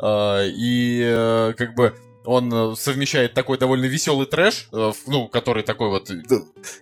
Э, 0.00 0.46
и 0.48 1.02
э, 1.04 1.54
как 1.56 1.74
бы 1.74 1.94
он 2.24 2.76
совмещает 2.76 3.34
такой 3.34 3.58
довольно 3.58 3.84
веселый 3.84 4.26
трэш, 4.26 4.68
э, 4.72 4.92
ну, 5.06 5.28
который 5.28 5.62
такой 5.62 5.90
вот, 5.90 6.10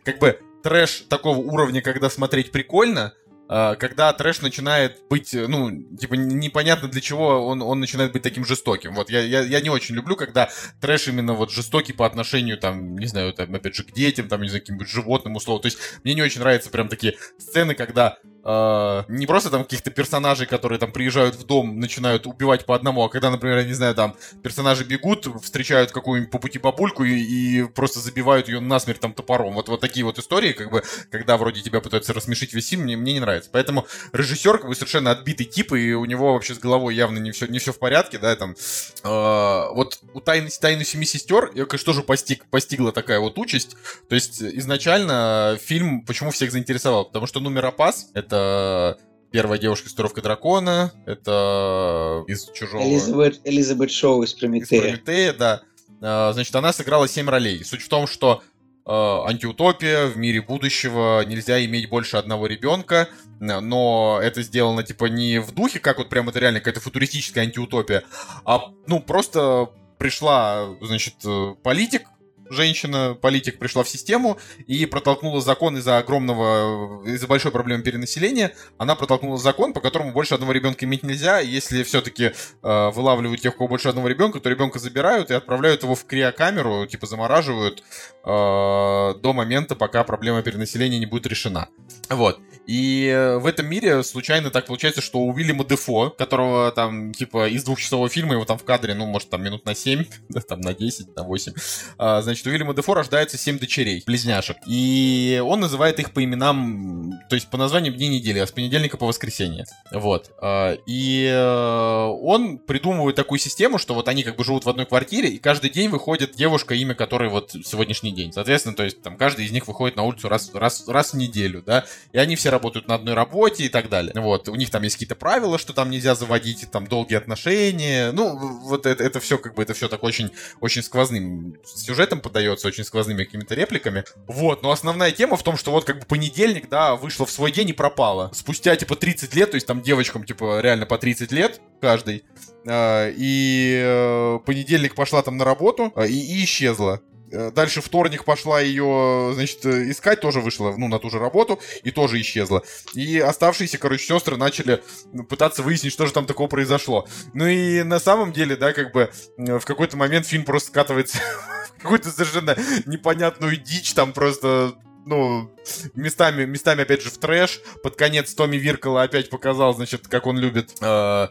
как 0.04 0.18
бы 0.18 0.40
трэш 0.64 1.04
такого 1.08 1.36
уровня, 1.36 1.82
когда 1.82 2.08
смотреть 2.08 2.50
прикольно, 2.50 3.12
а, 3.12 3.23
когда 3.46 4.12
трэш 4.12 4.40
начинает 4.40 5.02
быть, 5.10 5.34
э, 5.34 5.46
ну, 5.46 5.70
типа, 5.96 6.14
непонятно 6.14 6.88
для 6.88 7.00
чего 7.00 7.46
он, 7.46 7.62
он 7.62 7.80
начинает 7.80 8.12
быть 8.12 8.22
таким 8.22 8.44
жестоким. 8.44 8.94
Вот 8.94 9.10
я, 9.10 9.20
я, 9.20 9.42
я 9.42 9.60
не 9.60 9.70
очень 9.70 9.94
люблю, 9.94 10.16
когда 10.16 10.50
трэш 10.80 11.08
именно 11.08 11.34
вот 11.34 11.50
жестокий 11.50 11.92
по 11.92 12.06
отношению, 12.06 12.58
там, 12.58 12.96
не 12.96 13.06
знаю, 13.06 13.32
там, 13.34 13.54
опять 13.54 13.74
же, 13.74 13.84
к 13.84 13.92
детям, 13.92 14.28
там, 14.28 14.42
не 14.42 14.48
знаю, 14.48 14.62
каким-нибудь 14.62 14.88
животным 14.88 15.36
условно. 15.36 15.62
То 15.62 15.66
есть 15.66 15.78
мне 16.04 16.14
не 16.14 16.22
очень 16.22 16.40
нравятся 16.40 16.70
прям 16.70 16.88
такие 16.88 17.16
сцены, 17.38 17.74
когда 17.74 18.18
Uh, 18.44 19.06
не 19.08 19.26
просто 19.26 19.48
там 19.48 19.62
каких-то 19.62 19.90
персонажей, 19.90 20.46
которые 20.46 20.78
там 20.78 20.92
приезжают 20.92 21.34
в 21.34 21.44
дом, 21.44 21.80
начинают 21.80 22.26
убивать 22.26 22.66
по 22.66 22.74
одному, 22.74 23.02
а 23.02 23.08
когда, 23.08 23.30
например, 23.30 23.56
я 23.56 23.64
не 23.64 23.72
знаю, 23.72 23.94
там 23.94 24.16
персонажи 24.42 24.84
бегут, 24.84 25.26
встречают 25.42 25.92
какую-нибудь 25.92 26.30
по 26.30 26.38
пути 26.38 26.58
бабульку 26.58 27.04
и, 27.04 27.14
и 27.14 27.64
просто 27.64 28.00
забивают 28.00 28.48
ее 28.48 28.60
насмерть 28.60 29.00
там 29.00 29.14
топором. 29.14 29.54
Вот, 29.54 29.70
вот 29.70 29.80
такие 29.80 30.04
вот 30.04 30.18
истории, 30.18 30.52
как 30.52 30.70
бы, 30.70 30.82
когда 31.10 31.38
вроде 31.38 31.62
тебя 31.62 31.80
пытаются 31.80 32.12
рассмешить 32.12 32.52
весь 32.52 32.68
фильм, 32.68 32.82
мне, 32.82 32.98
мне 32.98 33.14
не 33.14 33.20
нравится. 33.20 33.48
Поэтому 33.50 33.86
режиссер 34.12 34.58
как 34.58 34.68
бы 34.68 34.74
совершенно 34.74 35.10
отбитый 35.10 35.46
тип, 35.46 35.72
и 35.72 35.94
у 35.94 36.04
него 36.04 36.34
вообще 36.34 36.54
с 36.54 36.58
головой 36.58 36.94
явно 36.94 37.18
не 37.20 37.30
все, 37.30 37.46
не 37.46 37.58
все 37.58 37.72
в 37.72 37.78
порядке, 37.78 38.18
да, 38.18 38.36
там. 38.36 38.56
Uh, 39.02 39.72
вот 39.74 40.00
у 40.12 40.20
Тайны, 40.20 40.50
Тайны 40.50 40.84
Семи 40.84 41.06
Сестер, 41.06 41.50
я, 41.54 41.64
конечно, 41.64 41.86
тоже 41.86 42.02
постиг, 42.02 42.44
постигла 42.46 42.92
такая 42.92 43.20
вот 43.20 43.38
участь. 43.38 43.76
То 44.08 44.14
есть 44.14 44.42
изначально 44.42 45.58
фильм 45.62 46.04
почему 46.04 46.30
всех 46.30 46.52
заинтересовал? 46.52 47.06
Потому 47.06 47.26
что 47.26 47.40
Нумер 47.40 47.64
Опас, 47.64 48.10
это 48.14 48.33
это 48.34 48.98
первая 49.30 49.58
девушка 49.58 49.88
из 49.88 49.94
Туровка 49.94 50.22
Дракона, 50.22 50.92
это 51.06 52.24
из 52.26 52.50
Чужого... 52.50 52.82
Элизабет, 52.82 53.40
Элизабет 53.44 53.90
Шоу 53.90 54.22
из 54.22 54.34
Прометея. 54.34 54.80
Из 54.80 54.84
Прометея, 54.84 55.32
да. 55.32 55.62
А, 56.00 56.32
значит, 56.32 56.54
она 56.54 56.72
сыграла 56.72 57.08
семь 57.08 57.28
ролей. 57.28 57.64
Суть 57.64 57.82
в 57.82 57.88
том, 57.88 58.06
что 58.06 58.42
э, 58.86 58.90
антиутопия, 58.90 60.06
в 60.06 60.16
мире 60.16 60.40
будущего 60.40 61.24
нельзя 61.24 61.64
иметь 61.64 61.88
больше 61.88 62.16
одного 62.16 62.46
ребенка, 62.46 63.08
но 63.40 64.20
это 64.22 64.42
сделано, 64.42 64.82
типа, 64.82 65.06
не 65.06 65.40
в 65.40 65.52
духе, 65.52 65.78
как 65.78 65.98
вот 65.98 66.08
прям 66.08 66.28
это 66.28 66.38
реально 66.38 66.60
какая-то 66.60 66.80
футуристическая 66.80 67.44
антиутопия, 67.44 68.04
а, 68.44 68.70
ну, 68.86 69.00
просто 69.00 69.70
пришла, 69.98 70.76
значит, 70.80 71.14
политик, 71.62 72.06
женщина, 72.54 73.16
политик, 73.20 73.58
пришла 73.58 73.84
в 73.84 73.88
систему 73.88 74.38
и 74.66 74.86
протолкнула 74.86 75.40
закон 75.40 75.76
из-за 75.78 75.98
огромного, 75.98 77.04
из-за 77.06 77.26
большой 77.26 77.52
проблемы 77.52 77.82
перенаселения. 77.82 78.52
Она 78.78 78.94
протолкнула 78.94 79.38
закон, 79.38 79.72
по 79.72 79.80
которому 79.80 80.12
больше 80.12 80.34
одного 80.34 80.52
ребенка 80.52 80.84
иметь 80.84 81.02
нельзя. 81.02 81.40
Если 81.40 81.82
все-таки 81.82 82.32
э, 82.62 82.90
вылавливают 82.90 83.40
тех, 83.40 83.54
у 83.54 83.58
кого 83.58 83.68
больше 83.68 83.88
одного 83.88 84.08
ребенка, 84.08 84.40
то 84.40 84.48
ребенка 84.48 84.78
забирают 84.78 85.30
и 85.30 85.34
отправляют 85.34 85.82
его 85.82 85.94
в 85.94 86.04
криокамеру, 86.06 86.86
типа 86.86 87.06
замораживают 87.06 87.82
э, 88.24 88.24
до 88.24 89.32
момента, 89.32 89.76
пока 89.76 90.04
проблема 90.04 90.42
перенаселения 90.42 90.98
не 90.98 91.06
будет 91.06 91.26
решена. 91.26 91.68
Вот. 92.08 92.40
И 92.66 93.08
э, 93.08 93.38
в 93.38 93.46
этом 93.46 93.66
мире 93.66 94.02
случайно 94.02 94.50
так 94.50 94.66
получается, 94.66 95.02
что 95.02 95.18
у 95.18 95.32
Уильяма 95.32 95.64
Дефо, 95.64 96.10
которого 96.10 96.72
там, 96.72 97.12
типа, 97.12 97.48
из 97.48 97.64
двухчасового 97.64 98.08
фильма, 98.08 98.34
его 98.34 98.44
там 98.44 98.58
в 98.58 98.64
кадре, 98.64 98.94
ну, 98.94 99.06
может, 99.06 99.28
там 99.28 99.42
минут 99.42 99.66
на 99.66 99.74
7, 99.74 100.04
там 100.48 100.60
на 100.60 100.74
10, 100.74 101.14
на 101.14 101.24
8, 101.24 101.52
а, 101.98 102.22
значит, 102.22 102.43
у 102.46 102.50
Уильяма 102.50 102.74
Дефо 102.74 102.94
рождается 102.94 103.38
7 103.38 103.58
дочерей, 103.58 104.02
близняшек. 104.06 104.56
И 104.66 105.42
он 105.44 105.60
называет 105.60 105.98
их 105.98 106.12
по 106.12 106.22
именам, 106.22 107.12
то 107.28 107.34
есть 107.34 107.48
по 107.48 107.56
названиям 107.56 107.94
дней 107.94 108.08
недели, 108.08 108.38
а 108.38 108.46
с 108.46 108.52
понедельника 108.52 108.96
по 108.96 109.06
воскресенье. 109.06 109.64
Вот. 109.90 110.30
А, 110.40 110.76
и 110.86 111.26
э, 111.30 112.04
он 112.22 112.58
придумывает 112.58 113.16
такую 113.16 113.38
систему, 113.38 113.78
что 113.78 113.94
вот 113.94 114.08
они 114.08 114.22
как 114.22 114.36
бы 114.36 114.44
живут 114.44 114.64
в 114.64 114.68
одной 114.68 114.86
квартире, 114.86 115.30
и 115.30 115.38
каждый 115.38 115.70
день 115.70 115.88
выходит 115.88 116.34
девушка, 116.34 116.74
имя 116.74 116.94
которой 116.94 117.28
вот 117.28 117.52
сегодняшний 117.64 118.12
день. 118.12 118.32
Соответственно, 118.32 118.74
то 118.74 118.84
есть 118.84 119.02
там 119.02 119.16
каждый 119.16 119.46
из 119.46 119.50
них 119.50 119.66
выходит 119.66 119.96
на 119.96 120.02
улицу 120.02 120.28
раз, 120.28 120.50
раз, 120.54 120.88
раз 120.88 121.12
в 121.12 121.16
неделю, 121.16 121.62
да, 121.62 121.84
и 122.12 122.18
они 122.18 122.36
все 122.36 122.50
работают 122.50 122.88
на 122.88 122.94
одной 122.94 123.14
работе 123.14 123.64
и 123.64 123.68
так 123.68 123.88
далее. 123.88 124.12
Вот, 124.16 124.48
у 124.48 124.54
них 124.54 124.70
там 124.70 124.82
есть 124.82 124.96
какие-то 124.96 125.16
правила, 125.16 125.58
что 125.58 125.72
там 125.72 125.90
нельзя 125.90 126.14
заводить, 126.14 126.70
там 126.70 126.86
долгие 126.86 127.16
отношения. 127.16 128.12
Ну, 128.12 128.36
вот 128.36 128.86
это, 128.86 129.02
это 129.02 129.20
все 129.20 129.38
как 129.38 129.54
бы, 129.54 129.62
это 129.62 129.74
все 129.74 129.88
так 129.88 130.02
очень, 130.02 130.30
очень 130.60 130.82
сквозным 130.82 131.56
сюжетом 131.64 132.20
подается, 132.24 132.66
очень 132.66 132.84
сквозными 132.84 133.24
какими-то 133.24 133.54
репликами. 133.54 134.04
Вот, 134.26 134.62
но 134.62 134.72
основная 134.72 135.12
тема 135.12 135.36
в 135.36 135.42
том, 135.42 135.56
что 135.56 135.70
вот 135.70 135.84
как 135.84 136.00
бы 136.00 136.06
понедельник, 136.06 136.68
да, 136.68 136.96
вышла 136.96 137.26
в 137.26 137.30
свой 137.30 137.52
день 137.52 137.68
и 137.68 137.72
пропала. 137.72 138.30
Спустя, 138.32 138.74
типа, 138.74 138.96
30 138.96 139.34
лет, 139.34 139.50
то 139.52 139.56
есть 139.56 139.66
там 139.66 139.82
девочкам, 139.82 140.24
типа, 140.24 140.60
реально 140.60 140.86
по 140.86 140.98
30 140.98 141.30
лет 141.30 141.60
каждый, 141.80 142.24
а, 142.66 143.10
и 143.14 143.80
э, 143.84 144.38
понедельник 144.46 144.94
пошла 144.94 145.22
там 145.22 145.36
на 145.36 145.44
работу 145.44 145.92
а, 145.94 146.06
и, 146.06 146.44
исчезла. 146.44 147.00
Э, 147.34 147.50
дальше 147.50 147.80
вторник 147.80 148.24
пошла 148.24 148.60
ее, 148.60 149.32
значит, 149.34 149.66
искать, 149.66 150.20
тоже 150.20 150.40
вышла, 150.40 150.74
ну, 150.76 150.88
на 150.88 150.98
ту 150.98 151.10
же 151.10 151.18
работу, 151.18 151.60
и 151.82 151.90
тоже 151.90 152.20
исчезла. 152.20 152.62
И 152.94 153.18
оставшиеся, 153.18 153.78
короче, 153.78 154.06
сестры 154.06 154.36
начали 154.36 154.82
пытаться 155.28 155.62
выяснить, 155.62 155.92
что 155.92 156.06
же 156.06 156.12
там 156.12 156.26
такого 156.26 156.48
произошло. 156.48 157.06
Ну 157.32 157.46
и 157.46 157.82
на 157.82 157.98
самом 157.98 158.32
деле, 158.32 158.56
да, 158.56 158.72
как 158.72 158.92
бы 158.92 159.10
э, 159.36 159.58
в 159.58 159.64
какой-то 159.64 159.96
момент 159.96 160.26
фильм 160.26 160.44
просто 160.44 160.68
скатывается 160.68 161.18
какую-то 161.84 162.10
совершенно 162.10 162.56
непонятную 162.86 163.56
дичь, 163.56 163.94
там 163.94 164.12
просто 164.12 164.74
ну, 165.06 165.50
местами, 165.94 166.44
местами, 166.44 166.82
опять 166.82 167.02
же, 167.02 167.10
в 167.10 167.18
трэш. 167.18 167.60
Под 167.82 167.94
конец 167.94 168.34
Томми 168.34 168.56
Виркола 168.56 169.02
опять 169.02 169.30
показал, 169.30 169.74
значит, 169.74 170.08
как 170.08 170.26
он 170.26 170.38
любит 170.38 170.74
э, 170.80 171.28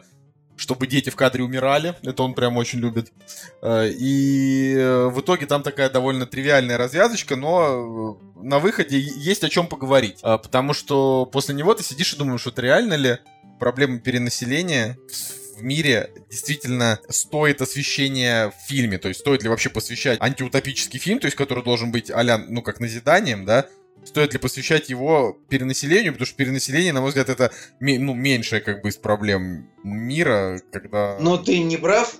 чтобы 0.56 0.86
дети 0.86 1.10
в 1.10 1.16
кадре 1.16 1.44
умирали. 1.44 1.94
Это 2.02 2.22
он 2.22 2.34
прям 2.34 2.56
очень 2.56 2.78
любит. 2.78 3.12
Э, 3.62 3.88
и 3.88 4.74
э, 4.76 5.08
в 5.08 5.20
итоге 5.20 5.46
там 5.46 5.62
такая 5.62 5.90
довольно 5.90 6.26
тривиальная 6.26 6.78
развязочка, 6.78 7.36
но 7.36 8.18
э, 8.36 8.40
на 8.42 8.58
выходе 8.58 8.98
есть 8.98 9.44
о 9.44 9.48
чем 9.48 9.66
поговорить. 9.66 10.20
Потому 10.22 10.72
что 10.72 11.26
после 11.26 11.54
него 11.54 11.74
ты 11.74 11.82
сидишь 11.82 12.14
и 12.14 12.16
думаешь, 12.16 12.46
это 12.46 12.62
реально 12.62 12.94
ли 12.94 13.18
проблема 13.58 13.98
перенаселения 13.98 14.96
в 15.08 15.43
мире 15.62 16.10
действительно 16.30 17.00
стоит 17.08 17.60
освещения 17.62 18.50
в 18.50 18.68
фильме, 18.68 18.98
то 18.98 19.08
есть 19.08 19.20
стоит 19.20 19.42
ли 19.42 19.48
вообще 19.48 19.70
посвящать 19.70 20.20
антиутопический 20.20 20.98
фильм, 20.98 21.18
то 21.18 21.26
есть 21.26 21.36
который 21.36 21.64
должен 21.64 21.92
быть 21.92 22.10
а 22.10 22.22
ну 22.38 22.62
как 22.62 22.80
назиданием, 22.80 23.44
да, 23.44 23.68
стоит 24.04 24.32
ли 24.32 24.38
посвящать 24.38 24.90
его 24.90 25.38
перенаселению, 25.48 26.12
потому 26.12 26.26
что 26.26 26.36
перенаселение, 26.36 26.92
на 26.92 27.00
мой 27.00 27.08
взгляд, 27.08 27.28
это 27.28 27.52
ну, 27.80 28.14
меньшая 28.14 28.60
как 28.60 28.82
бы 28.82 28.88
из 28.88 28.96
проблем 28.96 29.68
мира, 29.82 30.60
когда... 30.72 31.16
Но 31.20 31.36
ты 31.36 31.58
не 31.60 31.76
прав, 31.76 32.14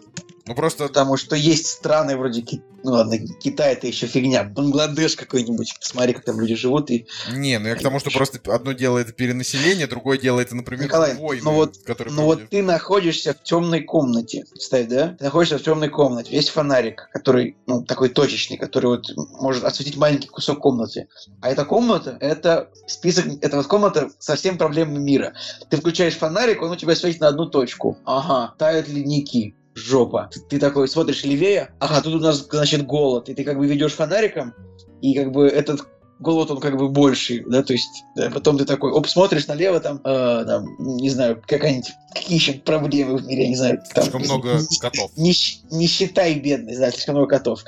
ну 0.47 0.55
просто... 0.55 0.89
Потому 0.89 1.17
что 1.17 1.37
есть 1.37 1.67
страны 1.67 2.17
вроде 2.17 2.43
Ки... 2.43 2.63
ну 2.83 2.93
ладно, 2.93 3.19
Китай 3.19 3.73
это 3.73 3.87
еще 3.87 4.07
фигня, 4.07 4.45
Бангладеш 4.45 5.17
какой-нибудь, 5.17 5.75
посмотри, 5.81 6.13
как 6.13 6.25
там 6.25 6.39
люди 6.39 6.55
живут 6.55 6.91
и. 6.91 7.07
Не, 7.33 7.59
ну 7.59 7.69
я 7.69 7.77
к 7.77 7.83
тому, 7.83 7.99
что 7.99 8.11
просто 8.11 8.39
одно 8.53 8.73
дело 8.73 8.99
это 8.99 9.13
перенаселение, 9.13 9.87
другое 9.87 10.19
дело 10.19 10.41
это, 10.41 10.55
например, 10.55 10.85
Николай, 10.85 11.15
войны, 11.15 11.43
ну 11.45 11.53
вот, 11.53 11.79
которые. 11.79 12.13
Ну 12.13 12.25
вот 12.25 12.49
ты 12.51 12.63
находишься 12.63 13.33
в 13.33 13.43
темной 13.43 13.83
комнате, 13.83 14.45
представь, 14.51 14.87
да? 14.89 15.17
Ты 15.19 15.25
находишься 15.25 15.59
в 15.59 15.63
темной 15.63 15.89
комнате, 15.89 16.37
есть 16.37 16.51
фонарик, 16.51 17.09
который, 17.13 17.57
ну 17.67 17.83
такой 17.83 18.11
точечный, 18.11 18.59
который 18.59 18.87
вот 18.87 19.07
может 19.17 19.65
осветить 19.65 19.97
маленький 19.97 20.29
кусок 20.29 20.61
комнаты, 20.61 21.09
а 21.41 21.49
эта 21.49 21.65
комната, 21.65 22.19
это 22.21 22.69
список, 22.87 23.27
это 23.41 23.57
вот 23.57 23.67
комната 23.67 24.11
со 24.19 24.37
всеми 24.37 24.59
проблемами 24.59 24.99
мира. 24.99 25.35
Ты 25.71 25.79
включаешь 25.79 26.17
фонарик, 26.17 26.61
он 26.61 26.73
у 26.73 26.77
тебя 26.77 26.95
светит 26.95 27.21
на 27.21 27.29
одну 27.29 27.47
точку. 27.47 27.97
Ага, 28.05 28.55
тают 28.59 28.89
ледники 28.89 29.55
жопа. 29.75 30.31
Ты, 30.49 30.59
такой 30.59 30.89
смотришь 30.89 31.25
левее, 31.25 31.71
ага, 31.81 32.01
тут 32.01 32.15
у 32.15 32.19
нас, 32.19 32.47
значит, 32.51 32.87
голод, 32.87 33.29
и 33.29 33.35
ты 33.35 33.45
как 33.45 33.59
бы 33.59 33.67
ведешь 33.67 33.93
фонариком, 33.93 34.55
и 35.03 35.15
как 35.15 35.33
бы 35.33 35.49
этот 35.49 35.87
голод, 36.21 36.51
он 36.51 36.61
как 36.61 36.77
бы 36.77 36.89
больший, 36.89 37.45
да, 37.47 37.63
то 37.63 37.73
есть 37.73 38.05
да, 38.17 38.31
потом 38.31 38.57
ты 38.57 38.65
такой, 38.65 38.93
оп, 38.93 39.09
смотришь 39.09 39.47
налево, 39.47 39.81
там, 39.81 40.01
э, 40.05 40.45
там 40.47 40.77
не 40.79 41.11
знаю, 41.11 41.43
какая-нибудь, 41.47 41.93
какие 42.15 42.39
еще 42.39 42.53
проблемы 42.55 43.17
в 43.17 43.27
мире, 43.27 43.43
я 43.45 43.49
не 43.49 43.57
знаю. 43.57 43.83
Там, 43.95 44.05
слишком 44.05 44.23
много 44.23 44.59
котов. 44.81 45.11
Не, 45.17 45.35
не 45.71 45.87
считай 45.87 46.35
бедный, 46.35 46.77
да, 46.77 46.91
слишком 46.91 47.17
много 47.17 47.31
котов 47.31 47.65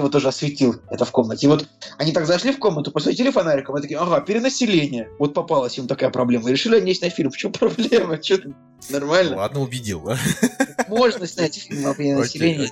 его 0.00 0.10
тоже 0.10 0.28
осветил 0.28 0.80
это 0.90 1.04
в 1.04 1.10
комнате. 1.10 1.46
И 1.46 1.48
вот 1.48 1.66
они 1.98 2.12
так 2.12 2.26
зашли 2.26 2.52
в 2.52 2.58
комнату, 2.58 2.90
посветили 2.90 3.30
фонариком, 3.30 3.76
и 3.78 3.82
такие, 3.82 3.98
ага, 3.98 4.20
перенаселение. 4.20 5.08
Вот 5.18 5.34
попалась 5.34 5.78
им 5.78 5.86
такая 5.86 6.10
проблема. 6.10 6.48
И 6.48 6.52
решили 6.52 6.76
они 6.76 6.94
снять 6.94 7.14
фильм. 7.14 7.30
Почему 7.30 7.52
проблема? 7.52 8.22
Что 8.22 8.38
ты? 8.38 8.54
Нормально? 8.90 9.36
Ладно, 9.36 9.60
убедил. 9.60 10.10
Можно 10.88 11.26
снять 11.26 11.56
фильм 11.56 11.86
о 11.86 11.94
перенаселении. 11.94 12.70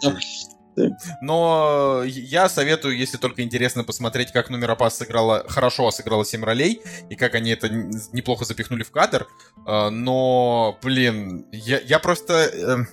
Но 1.20 2.02
я 2.04 2.48
советую, 2.48 2.96
если 2.96 3.16
только 3.16 3.42
интересно 3.42 3.84
посмотреть, 3.84 4.32
как 4.32 4.50
Номер 4.50 4.76
Пас 4.76 4.98
сыграла, 4.98 5.44
хорошо 5.48 5.90
сыграла 5.90 6.24
7 6.24 6.44
ролей, 6.44 6.80
и 7.10 7.16
как 7.16 7.34
они 7.34 7.50
это 7.50 7.68
неплохо 7.68 8.44
запихнули 8.44 8.82
в 8.82 8.90
кадр. 8.90 9.26
А, 9.66 9.90
но, 9.90 10.78
блин, 10.82 11.46
я, 11.52 11.80
я 11.80 11.98
просто 11.98 12.34
эм, 12.34 12.88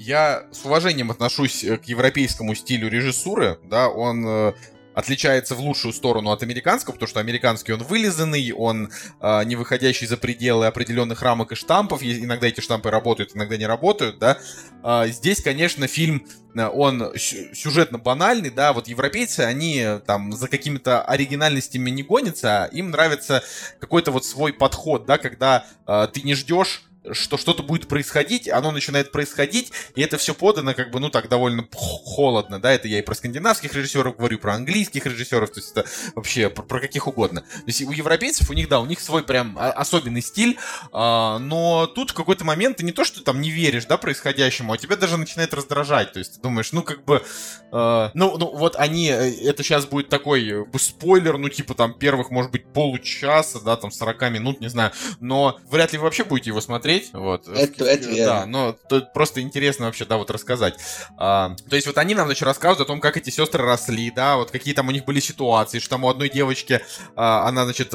я 0.00 0.44
с 0.50 0.64
уважением 0.64 1.10
отношусь 1.10 1.62
э, 1.62 1.76
к 1.76 1.84
европейскому 1.84 2.54
стилю 2.54 2.88
режиссуры, 2.88 3.58
да, 3.64 3.88
он 3.88 4.26
э, 4.26 4.52
отличается 4.94 5.54
в 5.54 5.60
лучшую 5.60 5.92
сторону 5.92 6.30
от 6.30 6.42
американского, 6.42 6.94
потому 6.94 7.08
что 7.08 7.20
американский 7.20 7.72
он 7.72 7.82
вылизанный, 7.82 8.52
он 8.52 8.90
э, 9.20 9.44
не 9.44 9.56
выходящий 9.56 10.06
за 10.06 10.16
пределы 10.16 10.66
определенных 10.66 11.22
рамок 11.22 11.52
и 11.52 11.54
штампов. 11.54 12.02
Иногда 12.02 12.46
эти 12.46 12.60
штампы 12.60 12.90
работают, 12.90 13.36
иногда 13.36 13.56
не 13.56 13.66
работают, 13.66 14.18
да. 14.18 14.38
Э, 14.82 15.06
здесь, 15.08 15.42
конечно, 15.42 15.86
фильм 15.86 16.26
Э, 16.54 16.68
он 16.68 17.12
сюжетно 17.16 17.98
банальный, 17.98 18.50
да, 18.50 18.72
вот 18.72 18.88
европейцы, 18.88 19.40
они 19.40 19.84
там 20.06 20.32
за 20.32 20.48
какими-то 20.48 21.02
оригинальностями 21.02 21.90
не 21.90 22.02
гонятся, 22.02 22.64
а 22.64 22.66
им 22.66 22.90
нравится 22.90 23.42
какой-то 23.80 24.10
вот 24.10 24.24
свой 24.24 24.52
подход, 24.52 25.06
да, 25.06 25.18
когда 25.18 25.64
э, 25.86 26.08
ты 26.12 26.22
не 26.22 26.34
ждешь 26.34 26.82
что 27.12 27.36
что-то 27.36 27.62
будет 27.62 27.88
происходить, 27.88 28.48
оно 28.48 28.70
начинает 28.70 29.12
происходить, 29.12 29.72
и 29.94 30.02
это 30.02 30.18
все 30.18 30.34
подано 30.34 30.74
как 30.74 30.90
бы, 30.90 31.00
ну 31.00 31.10
так, 31.10 31.28
довольно 31.28 31.66
холодно, 31.72 32.60
да, 32.60 32.72
это 32.72 32.88
я 32.88 32.98
и 32.98 33.02
про 33.02 33.14
скандинавских 33.14 33.72
режиссеров 33.74 34.16
говорю, 34.16 34.38
про 34.38 34.54
английских 34.54 35.06
режиссеров, 35.06 35.50
то 35.50 35.60
есть 35.60 35.72
это 35.72 35.86
вообще 36.14 36.50
про, 36.50 36.62
про 36.62 36.80
каких 36.80 37.06
угодно. 37.06 37.40
То 37.40 37.64
есть 37.66 37.82
у 37.82 37.90
европейцев, 37.90 38.50
у 38.50 38.52
них, 38.52 38.68
да, 38.68 38.80
у 38.80 38.86
них 38.86 39.00
свой 39.00 39.22
прям 39.22 39.56
особенный 39.58 40.22
стиль, 40.22 40.58
а, 40.92 41.38
но 41.38 41.86
тут 41.86 42.10
в 42.10 42.14
какой-то 42.14 42.44
момент 42.44 42.78
ты 42.78 42.84
не 42.84 42.92
то, 42.92 43.04
что 43.04 43.22
там 43.22 43.40
не 43.40 43.50
веришь, 43.50 43.86
да, 43.86 43.96
происходящему, 43.96 44.72
а 44.72 44.78
тебя 44.78 44.96
даже 44.96 45.16
начинает 45.16 45.54
раздражать, 45.54 46.12
то 46.12 46.18
есть 46.18 46.34
ты 46.34 46.40
думаешь, 46.40 46.72
ну 46.72 46.82
как 46.82 47.04
бы, 47.04 47.22
а, 47.72 48.10
ну, 48.14 48.36
ну 48.36 48.54
вот 48.54 48.76
они, 48.76 49.08
э, 49.08 49.30
это 49.44 49.62
сейчас 49.62 49.86
будет 49.86 50.08
такой 50.08 50.46
э, 50.46 50.64
спойлер, 50.78 51.38
ну 51.38 51.48
типа 51.48 51.74
там 51.74 51.94
первых, 51.94 52.30
может 52.30 52.50
быть, 52.50 52.66
получаса, 52.72 53.60
да, 53.60 53.76
там 53.76 53.90
40 53.90 54.30
минут, 54.30 54.60
не 54.60 54.68
знаю, 54.68 54.92
но 55.20 55.58
вряд 55.70 55.92
ли 55.92 55.98
вы 55.98 56.04
вообще 56.04 56.24
будете 56.24 56.50
его 56.50 56.60
смотреть, 56.60 56.89
смотреть. 56.90 57.12
Вот. 57.12 57.48
Это, 57.48 57.84
это 57.84 58.08
верно. 58.08 58.24
Да, 58.24 58.46
но 58.46 58.76
тут 58.88 59.12
просто 59.12 59.40
интересно 59.40 59.86
вообще, 59.86 60.04
да, 60.04 60.16
вот 60.16 60.30
рассказать. 60.30 60.74
А, 61.16 61.54
то 61.68 61.76
есть 61.76 61.86
вот 61.86 61.98
они 61.98 62.14
нам, 62.14 62.26
значит, 62.26 62.44
рассказывают 62.44 62.80
о 62.80 62.84
том, 62.84 63.00
как 63.00 63.16
эти 63.16 63.30
сестры 63.30 63.64
росли, 63.64 64.10
да, 64.10 64.36
вот 64.36 64.50
какие 64.50 64.74
там 64.74 64.88
у 64.88 64.90
них 64.90 65.04
были 65.04 65.20
ситуации, 65.20 65.78
что 65.78 65.90
там 65.90 66.04
у 66.04 66.08
одной 66.08 66.28
девочки, 66.28 66.80
а, 67.16 67.46
она, 67.48 67.64
значит, 67.64 67.94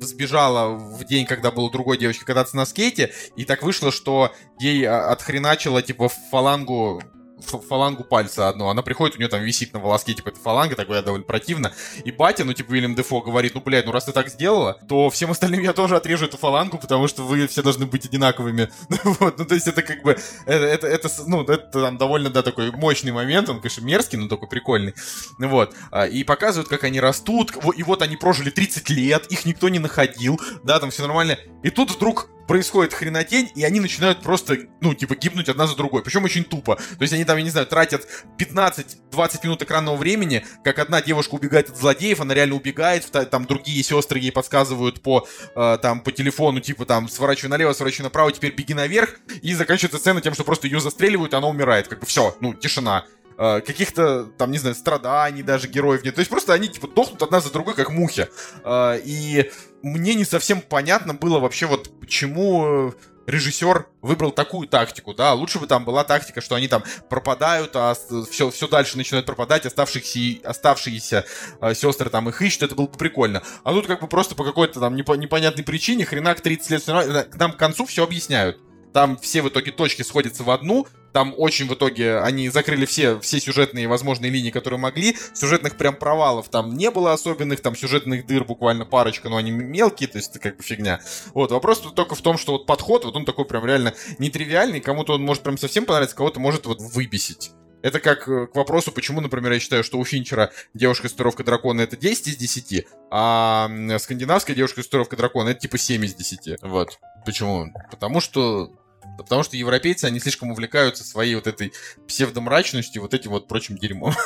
сбежала 0.00 0.68
в 0.74 1.04
день, 1.04 1.26
когда 1.26 1.50
была 1.50 1.66
у 1.66 1.70
другой 1.70 1.98
девочки 1.98 2.24
кататься 2.24 2.56
на 2.56 2.66
скейте, 2.66 3.12
и 3.36 3.44
так 3.44 3.62
вышло, 3.62 3.92
что 3.92 4.32
ей 4.60 4.84
а, 4.84 5.10
отхреначило, 5.10 5.82
типа, 5.82 6.08
фалангу 6.30 7.02
фалангу 7.44 8.04
пальца 8.04 8.48
одну. 8.48 8.68
Она 8.68 8.82
приходит, 8.82 9.16
у 9.16 9.18
нее 9.18 9.28
там 9.28 9.42
висит 9.42 9.72
на 9.72 9.80
волоске, 9.80 10.14
типа, 10.14 10.30
это 10.30 10.40
фаланга, 10.40 10.76
такое 10.76 11.02
довольно 11.02 11.24
противно. 11.24 11.72
И 12.04 12.10
батя, 12.10 12.44
ну, 12.44 12.52
типа, 12.52 12.72
Уильям 12.72 12.94
Дефо 12.94 13.20
говорит, 13.20 13.54
ну, 13.54 13.60
блядь, 13.60 13.86
ну, 13.86 13.92
раз 13.92 14.04
ты 14.04 14.12
так 14.12 14.28
сделала, 14.28 14.78
то 14.88 15.10
всем 15.10 15.30
остальным 15.30 15.60
я 15.60 15.72
тоже 15.72 15.96
отрежу 15.96 16.26
эту 16.26 16.36
фалангу, 16.36 16.78
потому 16.78 17.08
что 17.08 17.22
вы 17.22 17.46
все 17.46 17.62
должны 17.62 17.86
быть 17.86 18.06
одинаковыми. 18.06 18.70
вот, 19.04 19.38
ну, 19.38 19.44
то 19.44 19.54
есть 19.54 19.66
это 19.66 19.82
как 19.82 20.02
бы, 20.02 20.18
это, 20.46 20.64
это, 20.64 20.86
это, 20.86 21.08
ну, 21.26 21.42
это 21.42 21.58
там 21.58 21.98
довольно, 21.98 22.30
да, 22.30 22.42
такой 22.42 22.70
мощный 22.70 23.12
момент, 23.12 23.48
он, 23.48 23.60
конечно, 23.60 23.84
мерзкий, 23.84 24.18
но 24.18 24.28
такой 24.28 24.48
прикольный. 24.48 24.94
Вот. 25.38 25.74
А, 25.90 26.06
и 26.06 26.24
показывают, 26.24 26.68
как 26.68 26.84
они 26.84 27.00
растут, 27.00 27.52
и 27.76 27.82
вот 27.82 28.02
они 28.02 28.16
прожили 28.16 28.50
30 28.50 28.90
лет, 28.90 29.26
их 29.26 29.44
никто 29.44 29.68
не 29.68 29.78
находил, 29.78 30.40
да, 30.62 30.78
там 30.80 30.90
все 30.90 31.02
нормально. 31.02 31.38
И 31.62 31.70
тут 31.70 31.90
вдруг 31.90 32.28
происходит 32.46 32.92
хренотень, 32.92 33.50
и 33.54 33.64
они 33.64 33.80
начинают 33.80 34.22
просто, 34.22 34.58
ну, 34.80 34.94
типа, 34.94 35.14
гибнуть 35.14 35.48
одна 35.48 35.66
за 35.66 35.76
другой. 35.76 36.02
Причем 36.02 36.24
очень 36.24 36.44
тупо. 36.44 36.76
То 36.76 37.02
есть 37.02 37.12
они 37.12 37.24
там, 37.24 37.36
я 37.38 37.44
не 37.44 37.50
знаю, 37.50 37.66
тратят 37.66 38.06
15-20 38.38 39.40
минут 39.44 39.62
экранного 39.62 39.96
времени, 39.96 40.44
как 40.64 40.78
одна 40.78 41.02
девушка 41.02 41.34
убегает 41.34 41.70
от 41.70 41.76
злодеев, 41.76 42.20
она 42.20 42.34
реально 42.34 42.56
убегает, 42.56 43.10
там 43.30 43.46
другие 43.46 43.82
сестры 43.82 44.18
ей 44.18 44.32
подсказывают 44.32 45.02
по, 45.02 45.26
э, 45.54 45.78
там, 45.80 46.00
по 46.00 46.12
телефону, 46.12 46.60
типа, 46.60 46.84
там, 46.84 47.08
сворачивай 47.08 47.50
налево, 47.50 47.72
сворачивай 47.72 48.04
направо, 48.04 48.32
теперь 48.32 48.54
беги 48.54 48.74
наверх, 48.74 49.16
и 49.42 49.54
заканчивается 49.54 49.98
сцена 49.98 50.20
тем, 50.20 50.34
что 50.34 50.44
просто 50.44 50.66
ее 50.66 50.80
застреливают, 50.80 51.32
и 51.32 51.36
она 51.36 51.48
умирает. 51.48 51.88
Как 51.88 52.00
бы 52.00 52.06
все, 52.06 52.36
ну, 52.40 52.54
тишина 52.54 53.04
э, 53.38 53.60
каких-то, 53.60 54.24
там, 54.38 54.50
не 54.50 54.58
знаю, 54.58 54.74
страданий 54.74 55.42
даже 55.42 55.68
героев 55.68 56.04
нет. 56.04 56.14
То 56.14 56.20
есть 56.20 56.30
просто 56.30 56.52
они, 56.52 56.68
типа, 56.68 56.88
дохнут 56.88 57.22
одна 57.22 57.40
за 57.40 57.52
другой, 57.52 57.74
как 57.74 57.90
мухи. 57.90 58.28
Э, 58.64 58.98
и 59.04 59.50
мне 59.82 60.14
не 60.14 60.24
совсем 60.24 60.60
понятно 60.60 61.14
было 61.14 61.38
вообще 61.38 61.66
вот 61.66 62.00
почему 62.00 62.88
э, 62.88 62.92
режиссер 63.26 63.86
выбрал 64.00 64.32
такую 64.32 64.68
тактику, 64.68 65.14
да, 65.14 65.32
лучше 65.32 65.58
бы 65.58 65.66
там 65.66 65.84
была 65.84 66.04
тактика, 66.04 66.40
что 66.40 66.54
они 66.54 66.68
там 66.68 66.82
пропадают, 67.08 67.72
а 67.74 67.94
все, 68.30 68.50
все 68.50 68.68
дальше 68.68 68.96
начинают 68.96 69.26
пропадать, 69.26 69.66
оставшиеся, 69.66 70.40
оставшиеся 70.48 71.24
э, 71.60 71.74
сестры 71.74 72.10
там 72.10 72.28
их 72.28 72.40
ищут, 72.42 72.62
это 72.62 72.74
было 72.74 72.86
бы 72.86 72.98
прикольно. 72.98 73.42
А 73.64 73.72
тут 73.72 73.86
как 73.86 74.00
бы 74.00 74.08
просто 74.08 74.34
по 74.34 74.44
какой-то 74.44 74.80
там 74.80 74.94
непо- 74.94 75.16
непонятной 75.16 75.64
причине 75.64 76.04
хренак 76.04 76.40
30 76.40 76.70
лет, 76.70 76.84
к 76.84 77.36
нам 77.36 77.52
к 77.52 77.56
концу 77.56 77.86
все 77.86 78.04
объясняют. 78.04 78.60
Там 78.92 79.16
все 79.16 79.42
в 79.42 79.48
итоге 79.48 79.72
точки 79.72 80.02
сходятся 80.02 80.44
в 80.44 80.50
одну, 80.50 80.86
там 81.12 81.34
очень 81.36 81.68
в 81.68 81.74
итоге 81.74 82.18
они 82.18 82.48
закрыли 82.48 82.86
все, 82.86 83.20
все 83.20 83.38
сюжетные 83.38 83.86
возможные 83.86 84.30
линии, 84.30 84.50
которые 84.50 84.80
могли. 84.80 85.16
Сюжетных 85.34 85.76
прям 85.76 85.94
провалов 85.94 86.48
там 86.48 86.74
не 86.74 86.90
было 86.90 87.12
особенных, 87.12 87.60
там 87.60 87.76
сюжетных 87.76 88.26
дыр 88.26 88.44
буквально 88.44 88.86
парочка, 88.86 89.28
но 89.28 89.36
они 89.36 89.50
мелкие, 89.50 90.08
то 90.08 90.18
есть 90.18 90.30
это 90.30 90.38
как 90.38 90.56
бы 90.56 90.62
фигня. 90.62 91.00
Вот, 91.34 91.50
вопрос 91.52 91.80
только 91.94 92.14
в 92.14 92.22
том, 92.22 92.38
что 92.38 92.52
вот 92.52 92.66
подход, 92.66 93.04
вот 93.04 93.14
он 93.14 93.24
такой 93.24 93.44
прям 93.44 93.66
реально 93.66 93.94
нетривиальный, 94.18 94.80
кому-то 94.80 95.14
он 95.14 95.22
может 95.22 95.42
прям 95.42 95.58
совсем 95.58 95.84
понравиться, 95.84 96.16
кого-то 96.16 96.40
может 96.40 96.66
вот 96.66 96.80
выбесить. 96.80 97.52
Это 97.82 97.98
как 97.98 98.28
э, 98.28 98.46
к 98.46 98.54
вопросу, 98.54 98.92
почему, 98.92 99.20
например, 99.20 99.52
я 99.52 99.58
считаю, 99.58 99.82
что 99.82 99.98
у 99.98 100.04
Финчера 100.04 100.52
девушка 100.72 101.08
с 101.08 101.12
дракона 101.12 101.80
это 101.80 101.96
10 101.96 102.28
из 102.28 102.36
10, 102.36 102.86
а 103.10 103.68
скандинавская 103.98 104.54
девушка 104.54 104.82
с 104.82 104.88
дракона 104.88 105.50
это 105.50 105.60
типа 105.60 105.78
7 105.78 106.04
из 106.04 106.14
10. 106.14 106.62
Вот. 106.62 107.00
Почему? 107.26 107.72
Потому 107.90 108.20
что 108.20 108.72
Потому 109.18 109.42
что 109.42 109.56
европейцы, 109.56 110.06
они 110.06 110.20
слишком 110.20 110.50
увлекаются 110.50 111.04
своей 111.04 111.34
вот 111.34 111.46
этой 111.46 111.72
псевдомрачностью, 112.06 113.02
вот 113.02 113.14
этим 113.14 113.30
вот 113.30 113.48
прочим 113.48 113.78
дерьмом. 113.78 114.14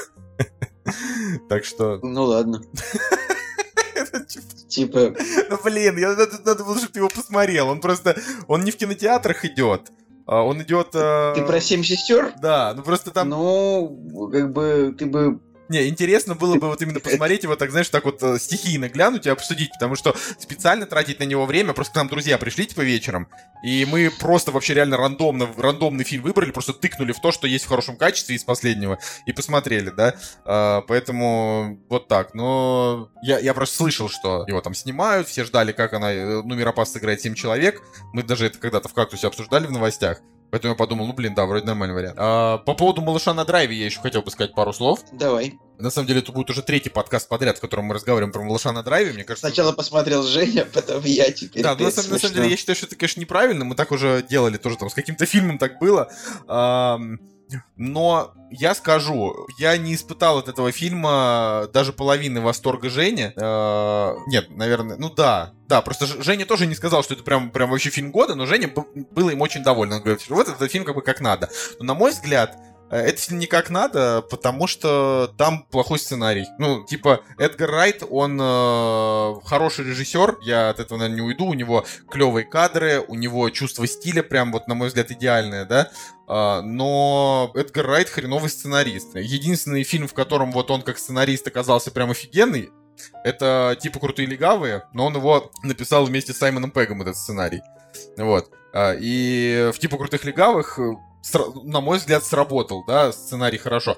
Так 1.48 1.64
что... 1.64 1.98
Ну 2.02 2.24
ладно. 2.24 2.62
Типа... 4.68 5.14
Ну 5.50 5.58
блин, 5.64 5.98
надо 5.98 6.64
было, 6.64 6.76
чтобы 6.76 6.92
ты 6.92 7.00
его 7.00 7.08
посмотрел. 7.08 7.68
Он 7.68 7.80
просто... 7.80 8.16
Он 8.46 8.62
не 8.62 8.70
в 8.70 8.76
кинотеатрах 8.76 9.44
идет. 9.44 9.90
А 10.26 10.42
он 10.42 10.60
идет... 10.62 10.88
А, 10.94 11.34
ты 11.34 11.44
про 11.44 11.60
семь 11.60 11.84
сестер? 11.84 12.34
Да, 12.42 12.74
ну 12.76 12.82
просто 12.82 13.12
там... 13.12 13.28
Ну, 13.28 14.28
как 14.32 14.52
бы 14.52 14.94
ты 14.98 15.06
бы 15.06 15.40
не, 15.68 15.88
интересно 15.88 16.34
было 16.34 16.56
бы 16.56 16.68
вот 16.68 16.80
именно 16.82 17.00
посмотреть 17.00 17.42
его, 17.42 17.56
так 17.56 17.70
знаешь, 17.70 17.88
так 17.88 18.04
вот 18.04 18.22
э, 18.22 18.38
стихийно 18.38 18.88
глянуть 18.88 19.26
и 19.26 19.30
обсудить, 19.30 19.70
потому 19.72 19.96
что 19.96 20.14
специально 20.38 20.86
тратить 20.86 21.18
на 21.18 21.24
него 21.24 21.46
время, 21.46 21.72
просто 21.72 21.94
к 21.94 21.96
нам 21.96 22.08
друзья 22.08 22.38
пришли 22.38 22.66
типа 22.66 22.82
вечером, 22.82 23.28
и 23.64 23.84
мы 23.84 24.10
просто 24.20 24.52
вообще 24.52 24.74
реально 24.74 24.96
рандомно, 24.96 25.48
рандомный 25.56 26.04
фильм 26.04 26.22
выбрали, 26.22 26.50
просто 26.50 26.72
тыкнули 26.72 27.12
в 27.12 27.20
то, 27.20 27.32
что 27.32 27.46
есть 27.46 27.64
в 27.64 27.68
хорошем 27.68 27.96
качестве 27.96 28.36
из 28.36 28.44
последнего, 28.44 28.98
и 29.26 29.32
посмотрели, 29.32 29.90
да, 29.90 30.14
а, 30.44 30.82
поэтому 30.82 31.80
вот 31.88 32.08
так, 32.08 32.34
но 32.34 33.10
я, 33.22 33.38
я 33.38 33.54
просто 33.54 33.76
слышал, 33.76 34.08
что 34.08 34.44
его 34.46 34.60
там 34.60 34.74
снимают, 34.74 35.28
все 35.28 35.44
ждали, 35.44 35.72
как 35.72 35.92
она, 35.94 36.12
э, 36.12 36.42
ну, 36.42 36.54
Миропас 36.54 36.92
сыграет 36.92 37.20
7 37.20 37.34
человек, 37.34 37.82
мы 38.12 38.22
даже 38.22 38.46
это 38.46 38.58
когда-то 38.58 38.88
в 38.88 38.94
кактусе 38.94 39.26
обсуждали 39.26 39.66
в 39.66 39.72
новостях, 39.72 40.20
Поэтому 40.56 40.72
я 40.72 40.78
подумал, 40.78 41.06
ну 41.06 41.12
блин, 41.12 41.34
да, 41.34 41.44
вроде 41.44 41.66
нормальный 41.66 41.94
вариант. 41.94 42.16
А, 42.18 42.56
по 42.56 42.72
поводу 42.72 43.02
малыша 43.02 43.34
на 43.34 43.44
драйве 43.44 43.76
я 43.76 43.84
еще 43.84 44.00
хотел 44.00 44.22
бы 44.22 44.30
сказать 44.30 44.54
пару 44.54 44.72
слов. 44.72 45.00
Давай. 45.12 45.58
На 45.78 45.90
самом 45.90 46.08
деле, 46.08 46.20
это 46.20 46.32
будет 46.32 46.48
уже 46.48 46.62
третий 46.62 46.88
подкаст 46.88 47.28
подряд, 47.28 47.58
в 47.58 47.60
котором 47.60 47.84
мы 47.84 47.94
разговариваем 47.94 48.32
про 48.32 48.42
малыша 48.42 48.72
на 48.72 48.82
драйве. 48.82 49.12
Мне 49.12 49.24
кажется, 49.24 49.48
Сначала 49.48 49.72
посмотрел 49.72 50.22
Женя, 50.22 50.66
потом 50.72 51.04
я 51.04 51.30
теперь. 51.30 51.62
Да, 51.62 51.76
ну, 51.78 51.84
на, 51.84 51.90
самом, 51.90 52.12
на 52.12 52.18
самом 52.18 52.36
деле, 52.36 52.48
я 52.48 52.56
считаю, 52.56 52.74
что 52.74 52.86
это, 52.86 52.96
конечно, 52.96 53.20
неправильно. 53.20 53.66
Мы 53.66 53.74
так 53.74 53.92
уже 53.92 54.24
делали 54.26 54.56
тоже 54.56 54.78
там 54.78 54.88
с 54.88 54.94
каким-то 54.94 55.26
фильмом 55.26 55.58
так 55.58 55.78
было. 55.78 56.10
А, 56.48 56.98
но 57.76 58.32
я 58.50 58.74
скажу, 58.74 59.46
я 59.58 59.76
не 59.76 59.94
испытал 59.94 60.38
от 60.38 60.48
этого 60.48 60.72
фильма 60.72 61.68
даже 61.72 61.92
половины 61.92 62.40
восторга 62.40 62.90
Жени. 62.90 63.32
Э, 63.36 64.14
нет, 64.26 64.50
наверное, 64.50 64.96
ну 64.96 65.10
да, 65.10 65.52
да, 65.68 65.82
просто 65.82 66.06
Женя 66.06 66.46
тоже 66.46 66.66
не 66.66 66.74
сказал, 66.74 67.02
что 67.02 67.14
это 67.14 67.22
прям, 67.22 67.50
прям 67.50 67.70
вообще 67.70 67.90
фильм 67.90 68.10
года, 68.10 68.34
но 68.34 68.46
Женя 68.46 68.72
был 69.10 69.28
им 69.28 69.40
очень 69.40 69.62
доволен. 69.62 69.94
Он 69.94 70.00
говорит, 70.00 70.28
вот 70.28 70.48
этот 70.48 70.70
фильм 70.70 70.84
как 70.84 70.94
бы 70.94 71.02
как 71.02 71.20
надо. 71.20 71.50
Но 71.78 71.86
на 71.86 71.94
мой 71.94 72.12
взгляд, 72.12 72.56
это 72.90 73.20
фильм 73.20 73.38
не 73.38 73.46
как 73.46 73.70
надо, 73.70 74.22
потому 74.22 74.66
что 74.66 75.32
там 75.36 75.64
плохой 75.64 75.98
сценарий. 75.98 76.46
Ну, 76.58 76.84
типа, 76.84 77.20
Эдгар 77.38 77.70
Райт, 77.70 78.02
он 78.08 78.38
э, 78.40 79.34
хороший 79.44 79.86
режиссер, 79.86 80.38
я 80.42 80.70
от 80.70 80.78
этого, 80.80 80.98
наверное, 80.98 81.16
не 81.16 81.26
уйду, 81.26 81.46
у 81.46 81.54
него 81.54 81.84
клевые 82.10 82.44
кадры, 82.44 83.04
у 83.06 83.14
него 83.14 83.50
чувство 83.50 83.86
стиля 83.86 84.22
прям, 84.22 84.52
вот, 84.52 84.68
на 84.68 84.74
мой 84.74 84.88
взгляд, 84.88 85.10
идеальное, 85.10 85.64
да, 85.64 85.90
э, 86.28 86.60
но 86.62 87.50
Эдгар 87.54 87.86
Райт 87.86 88.08
хреновый 88.08 88.50
сценарист. 88.50 89.16
Единственный 89.16 89.82
фильм, 89.82 90.06
в 90.06 90.14
котором 90.14 90.52
вот 90.52 90.70
он 90.70 90.82
как 90.82 90.98
сценарист 90.98 91.46
оказался 91.48 91.90
прям 91.90 92.10
офигенный, 92.10 92.70
это 93.24 93.76
типа 93.80 93.98
«Крутые 93.98 94.26
легавые», 94.26 94.84
но 94.92 95.06
он 95.06 95.16
его 95.16 95.50
написал 95.62 96.04
вместе 96.04 96.32
с 96.32 96.38
Саймоном 96.38 96.70
Пегом, 96.70 97.02
этот 97.02 97.16
сценарий. 97.16 97.60
Вот. 98.16 98.50
А, 98.72 98.94
и 98.98 99.70
в 99.74 99.78
типа 99.78 99.96
«Крутых 99.98 100.24
легавых» 100.24 100.78
на 101.64 101.80
мой 101.80 101.98
взгляд, 101.98 102.24
сработал, 102.24 102.84
да, 102.86 103.12
сценарий 103.12 103.58
хорошо. 103.58 103.96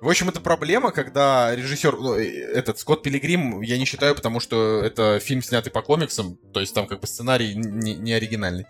В 0.00 0.08
общем, 0.08 0.28
это 0.28 0.40
проблема, 0.40 0.90
когда 0.90 1.54
режиссер, 1.54 1.96
ну, 1.96 2.14
этот 2.14 2.78
Скотт 2.78 3.02
Пилигрим, 3.02 3.60
я 3.62 3.78
не 3.78 3.84
считаю, 3.84 4.14
потому 4.14 4.40
что 4.40 4.82
это 4.82 5.18
фильм, 5.20 5.42
снятый 5.42 5.72
по 5.72 5.82
комиксам, 5.82 6.36
то 6.52 6.60
есть 6.60 6.74
там 6.74 6.86
как 6.86 7.00
бы 7.00 7.06
сценарий 7.06 7.54
не, 7.54 7.94
не 7.94 8.12
оригинальный. 8.12 8.66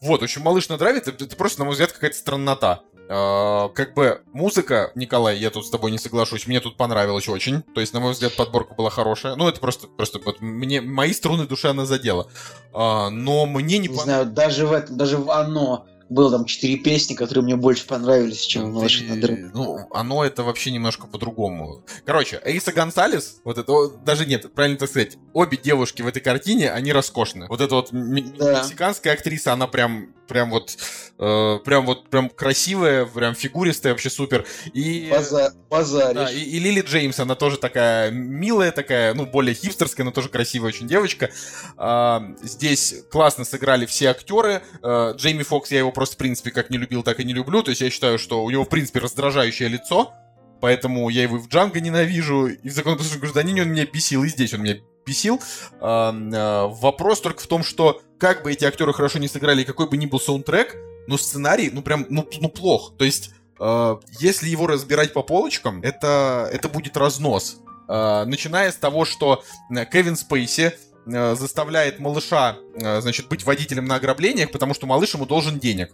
Вот, 0.00 0.20
в 0.20 0.24
общем, 0.24 0.42
«Малыш 0.42 0.68
на 0.68 0.76
драйве» 0.76 1.00
это, 1.00 1.10
это 1.24 1.34
просто, 1.34 1.60
на 1.60 1.64
мой 1.64 1.72
взгляд, 1.72 1.92
какая-то 1.92 2.16
страннота. 2.16 2.82
Э, 3.08 3.68
как 3.74 3.94
бы 3.94 4.22
музыка, 4.32 4.92
Николай, 4.94 5.38
я 5.38 5.50
тут 5.50 5.66
с 5.66 5.70
тобой 5.70 5.90
не 5.90 5.98
соглашусь, 5.98 6.46
мне 6.46 6.60
тут 6.60 6.76
понравилось 6.76 7.28
очень. 7.28 7.62
То 7.74 7.80
есть, 7.80 7.92
на 7.92 8.00
мой 8.00 8.12
взгляд, 8.12 8.36
подборка 8.36 8.74
была 8.74 8.90
хорошая. 8.90 9.34
Ну, 9.36 9.48
это 9.48 9.60
просто, 9.60 9.88
просто 9.88 10.20
вот 10.24 10.40
мне 10.40 10.80
мои 10.80 11.12
струны 11.12 11.46
души 11.46 11.68
она 11.68 11.86
задела. 11.86 12.28
Э, 12.72 13.08
но 13.08 13.46
мне 13.46 13.78
не, 13.78 13.88
не 13.88 13.88
пон... 13.88 14.04
знаю, 14.04 14.26
даже 14.26 14.66
в 14.66 14.72
этом, 14.72 14.96
даже 14.96 15.18
в 15.18 15.30
оно 15.30 15.86
было 16.14 16.30
там 16.30 16.44
четыре 16.44 16.76
песни, 16.76 17.14
которые 17.14 17.44
мне 17.44 17.56
больше 17.56 17.86
понравились, 17.86 18.40
чем 18.40 18.72
«Малыши 18.72 19.04
на 19.04 19.20
дрын». 19.20 19.50
Ну, 19.52 19.80
оно 19.92 20.24
это 20.24 20.42
вообще 20.42 20.70
немножко 20.70 21.06
по-другому. 21.06 21.84
Короче, 22.06 22.40
Эйса 22.44 22.72
Гонсалес, 22.72 23.40
вот 23.44 23.58
это, 23.58 23.72
даже 24.04 24.24
нет, 24.24 24.52
правильно 24.54 24.78
так 24.78 24.88
сказать, 24.88 25.18
обе 25.32 25.56
девушки 25.56 26.02
в 26.02 26.06
этой 26.06 26.20
картине, 26.20 26.70
они 26.70 26.92
роскошны. 26.92 27.46
Вот 27.48 27.60
эта 27.60 27.74
вот 27.74 27.88
да. 27.90 27.98
мексиканская 27.98 29.12
актриса, 29.12 29.52
она 29.52 29.66
прям, 29.66 30.14
прям 30.26 30.50
вот, 30.50 30.76
э, 31.18 31.58
прям 31.64 31.86
вот, 31.86 32.08
прям 32.10 32.28
красивая, 32.28 33.06
прям 33.06 33.34
фигуристая, 33.34 33.92
вообще 33.92 34.10
супер. 34.10 34.46
И, 34.72 35.08
База, 35.10 35.54
базаришь. 35.70 36.14
Да, 36.14 36.30
и, 36.30 36.40
и 36.40 36.58
Лили 36.58 36.80
Джеймс, 36.80 37.18
она 37.20 37.34
тоже 37.34 37.56
такая 37.56 38.10
милая, 38.10 38.72
такая, 38.72 39.14
ну, 39.14 39.26
более 39.26 39.54
хипстерская, 39.54 40.04
но 40.04 40.10
тоже 40.10 40.28
красивая 40.28 40.68
очень 40.68 40.88
девочка. 40.88 41.30
Э, 41.78 42.20
здесь 42.42 43.04
классно 43.10 43.44
сыграли 43.44 43.86
все 43.86 44.10
актеры. 44.10 44.62
Э, 44.82 45.14
Джейми 45.16 45.42
Фокс, 45.42 45.70
я 45.70 45.78
его 45.78 45.92
просто, 45.92 46.14
в 46.14 46.18
принципе, 46.18 46.50
как 46.50 46.70
не 46.70 46.78
любил, 46.78 47.02
так 47.02 47.20
и 47.20 47.24
не 47.24 47.32
люблю. 47.32 47.62
То 47.62 47.70
есть 47.70 47.80
я 47.80 47.90
считаю, 47.90 48.18
что 48.18 48.44
у 48.44 48.50
него, 48.50 48.64
в 48.64 48.68
принципе, 48.68 49.00
раздражающее 49.00 49.68
лицо. 49.68 50.12
Поэтому 50.60 51.08
я 51.08 51.22
его 51.22 51.38
в 51.38 51.48
Джанго 51.48 51.80
ненавижу, 51.80 52.46
и 52.46 52.68
в 52.68 52.72
законопослушном 52.72 53.20
гражданине 53.20 53.62
он 53.62 53.68
меня 53.68 53.86
бесил, 53.86 54.24
и 54.24 54.28
здесь 54.28 54.54
он 54.54 54.62
меня 54.62 54.76
бесил. 55.04 55.40
А, 55.80 56.14
а, 56.14 56.66
вопрос 56.68 57.20
только 57.20 57.42
в 57.42 57.46
том, 57.46 57.62
что 57.62 58.02
как 58.18 58.42
бы 58.42 58.52
эти 58.52 58.64
актеры 58.64 58.92
хорошо 58.92 59.18
не 59.18 59.28
сыграли, 59.28 59.64
какой 59.64 59.88
бы 59.88 59.96
ни 59.96 60.06
был 60.06 60.20
саундтрек, 60.20 60.76
но 61.06 61.18
сценарий, 61.18 61.70
ну 61.70 61.82
прям, 61.82 62.06
ну, 62.08 62.26
ну 62.40 62.48
плох. 62.48 62.94
То 62.96 63.04
есть, 63.04 63.32
э, 63.60 63.96
если 64.18 64.48
его 64.48 64.66
разбирать 64.66 65.12
по 65.12 65.22
полочкам, 65.22 65.82
это, 65.82 66.48
это 66.50 66.70
будет 66.70 66.96
разнос. 66.96 67.58
Э, 67.88 68.24
начиная 68.24 68.72
с 68.72 68.76
того, 68.76 69.04
что 69.04 69.44
Кевин 69.92 70.16
Спейси 70.16 70.72
заставляет 71.06 71.98
малыша, 71.98 72.56
значит, 72.74 73.28
быть 73.28 73.44
водителем 73.44 73.84
на 73.84 73.96
ограблениях, 73.96 74.50
потому 74.50 74.72
что 74.72 74.86
малыш 74.86 75.12
ему 75.12 75.26
должен 75.26 75.58
денег. 75.58 75.92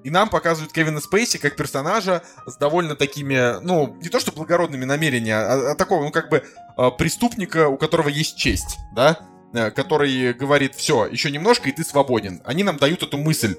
А, 0.00 0.06
и 0.06 0.10
нам 0.10 0.28
показывают 0.28 0.72
Кевина 0.72 1.00
Спейси 1.00 1.38
как 1.38 1.56
персонажа 1.56 2.22
с 2.46 2.56
довольно 2.56 2.96
такими, 2.96 3.60
ну, 3.62 3.96
не 4.00 4.08
то 4.08 4.20
что 4.20 4.32
благородными 4.32 4.84
намерениями, 4.84 5.30
а, 5.30 5.72
а 5.72 5.74
такого, 5.74 6.04
ну, 6.04 6.10
как 6.10 6.28
бы 6.28 6.42
э, 6.76 6.90
преступника, 6.98 7.68
у 7.68 7.76
которого 7.76 8.08
есть 8.08 8.36
честь, 8.36 8.78
да, 8.92 9.18
который 9.52 10.32
говорит, 10.32 10.74
все, 10.76 11.06
еще 11.06 11.30
немножко, 11.30 11.68
и 11.68 11.72
ты 11.72 11.82
свободен. 11.82 12.40
Они 12.44 12.62
нам 12.62 12.76
дают 12.76 13.02
эту 13.02 13.18
мысль. 13.18 13.56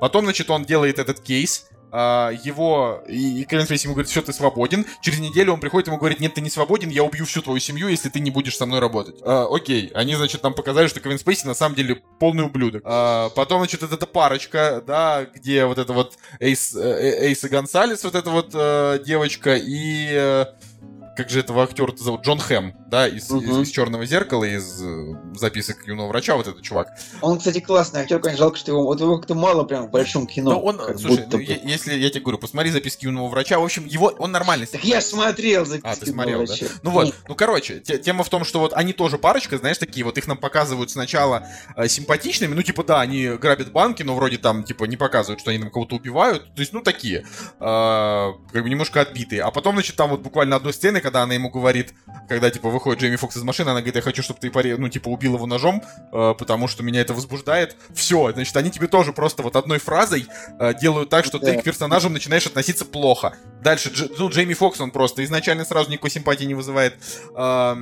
Потом, 0.00 0.24
значит, 0.24 0.50
он 0.50 0.64
делает 0.64 0.98
этот 0.98 1.20
кейс, 1.20 1.66
а, 1.70 1.73
его, 1.94 3.02
и, 3.06 3.40
и 3.40 3.44
Кевин 3.44 3.66
Спейси 3.66 3.86
ему 3.86 3.94
говорит, 3.94 4.10
все, 4.10 4.22
ты 4.22 4.32
свободен. 4.32 4.84
Через 5.00 5.20
неделю 5.20 5.52
он 5.52 5.60
приходит, 5.60 5.88
ему 5.88 5.98
говорит, 5.98 6.20
нет, 6.20 6.34
ты 6.34 6.40
не 6.40 6.50
свободен, 6.50 6.88
я 6.88 7.04
убью 7.04 7.24
всю 7.24 7.42
твою 7.42 7.60
семью, 7.60 7.88
если 7.88 8.08
ты 8.08 8.20
не 8.20 8.30
будешь 8.30 8.56
со 8.56 8.66
мной 8.66 8.80
работать. 8.80 9.16
А, 9.22 9.46
окей, 9.50 9.90
они, 9.94 10.14
значит, 10.14 10.42
нам 10.42 10.54
показали, 10.54 10.88
что 10.88 11.00
Кевин 11.00 11.18
Спейси 11.18 11.46
на 11.46 11.54
самом 11.54 11.76
деле 11.76 12.02
полный 12.18 12.44
ублюдок. 12.44 12.82
А, 12.84 13.30
потом, 13.30 13.60
значит, 13.60 13.82
вот 13.82 13.92
эта 13.92 14.06
парочка, 14.06 14.82
да, 14.86 15.26
где 15.34 15.64
вот 15.66 15.78
это 15.78 15.92
вот 15.92 16.18
Эйс, 16.40 16.74
э, 16.74 16.80
э, 16.80 17.28
Эйса 17.28 17.48
Гонсалес, 17.48 18.04
вот 18.04 18.14
эта 18.14 18.30
вот 18.30 18.50
э, 18.54 19.00
девочка, 19.04 19.56
и... 19.56 20.08
Э, 20.12 20.46
как 21.16 21.30
же 21.30 21.40
этого 21.40 21.62
актера 21.62 21.94
зовут? 21.96 22.22
Джон 22.22 22.38
Хэм, 22.38 22.74
да, 22.88 23.06
из, 23.08 23.30
угу. 23.30 23.40
из, 23.40 23.68
из 23.68 23.70
Черного 23.70 24.04
зеркала, 24.06 24.44
из 24.44 24.82
э, 24.82 25.14
записок 25.34 25.86
юного 25.86 26.08
врача, 26.08 26.36
вот 26.36 26.46
этот 26.46 26.62
чувак. 26.62 26.88
Он, 27.20 27.38
кстати, 27.38 27.60
классный 27.60 28.00
актер, 28.00 28.20
конечно, 28.20 28.44
жалко, 28.44 28.56
что 28.56 28.72
его, 28.72 28.84
вот 28.84 29.00
его 29.00 29.18
как-то 29.18 29.34
мало 29.34 29.64
прям 29.64 29.86
в 29.86 29.90
большом 29.90 30.26
кино. 30.26 30.52
Но 30.52 30.60
он, 30.60 30.80
слушай, 30.98 31.26
ну, 31.30 31.38
я, 31.38 31.56
если 31.62 31.94
я 31.94 32.10
тебе 32.10 32.22
говорю, 32.22 32.38
посмотри 32.38 32.70
записки 32.70 33.04
юного 33.04 33.28
врача, 33.28 33.58
в 33.58 33.64
общем, 33.64 33.86
его, 33.86 34.12
он 34.18 34.32
нормальный. 34.32 34.66
Так 34.66 34.84
я 34.84 35.00
смотрел 35.00 35.64
записки 35.64 35.86
А, 35.86 35.96
ты 35.96 36.06
смотрел, 36.10 36.38
врача. 36.38 36.66
да? 36.66 36.72
Ну 36.82 36.90
вот, 36.90 37.14
ну 37.28 37.34
короче, 37.34 37.80
те, 37.80 37.98
тема 37.98 38.24
в 38.24 38.28
том, 38.28 38.44
что 38.44 38.60
вот 38.60 38.72
они 38.72 38.92
тоже 38.92 39.18
парочка, 39.18 39.58
знаешь, 39.58 39.78
такие 39.78 40.04
вот, 40.04 40.18
их 40.18 40.26
нам 40.26 40.38
показывают 40.38 40.90
сначала 40.90 41.46
э, 41.76 41.88
симпатичными, 41.88 42.54
ну 42.54 42.62
типа 42.62 42.84
да, 42.84 43.00
они 43.00 43.28
грабят 43.28 43.72
банки, 43.72 44.02
но 44.02 44.14
вроде 44.14 44.38
там 44.38 44.64
типа 44.64 44.84
не 44.84 44.96
показывают, 44.96 45.40
что 45.40 45.50
они 45.50 45.60
там 45.60 45.70
кого-то 45.70 45.96
убивают, 45.96 46.54
то 46.54 46.60
есть 46.60 46.72
ну 46.72 46.80
такие, 46.80 47.20
э, 47.20 47.24
как 47.60 48.62
бы 48.62 48.70
немножко 48.70 49.00
отбитые. 49.00 49.42
А 49.42 49.50
потом, 49.50 49.74
значит, 49.74 49.96
там 49.96 50.10
вот 50.10 50.20
буквально 50.20 50.56
одной 50.56 50.72
сцены, 50.72 51.00
когда 51.04 51.22
она 51.22 51.34
ему 51.34 51.50
говорит, 51.50 51.92
когда, 52.30 52.50
типа, 52.50 52.70
выходит 52.70 53.02
Джейми 53.02 53.16
Фокс 53.16 53.36
из 53.36 53.42
машины, 53.42 53.68
она 53.68 53.80
говорит, 53.80 53.96
я 53.96 54.00
хочу, 54.00 54.22
чтобы 54.22 54.40
ты, 54.40 54.50
поре... 54.50 54.78
ну, 54.78 54.88
типа, 54.88 55.08
убил 55.08 55.34
его 55.34 55.44
ножом, 55.44 55.82
э, 56.12 56.34
потому 56.38 56.66
что 56.66 56.82
меня 56.82 57.02
это 57.02 57.12
возбуждает. 57.12 57.76
Все, 57.94 58.32
значит, 58.32 58.56
они 58.56 58.70
тебе 58.70 58.88
тоже 58.88 59.12
просто 59.12 59.42
вот 59.42 59.54
одной 59.54 59.78
фразой 59.78 60.26
э, 60.58 60.72
делают 60.80 61.10
так, 61.10 61.26
что 61.26 61.38
да. 61.38 61.52
ты 61.52 61.58
к 61.58 61.62
персонажам 61.62 62.14
начинаешь 62.14 62.46
относиться 62.46 62.86
плохо. 62.86 63.36
Дальше, 63.62 63.90
Дж... 63.90 64.08
ну, 64.18 64.30
Джейми 64.30 64.54
Фокс, 64.54 64.80
он 64.80 64.92
просто 64.92 65.22
изначально 65.24 65.66
сразу 65.66 65.90
никакой 65.90 66.10
симпатии 66.10 66.44
не 66.44 66.54
вызывает. 66.54 66.94
Э, 67.36 67.76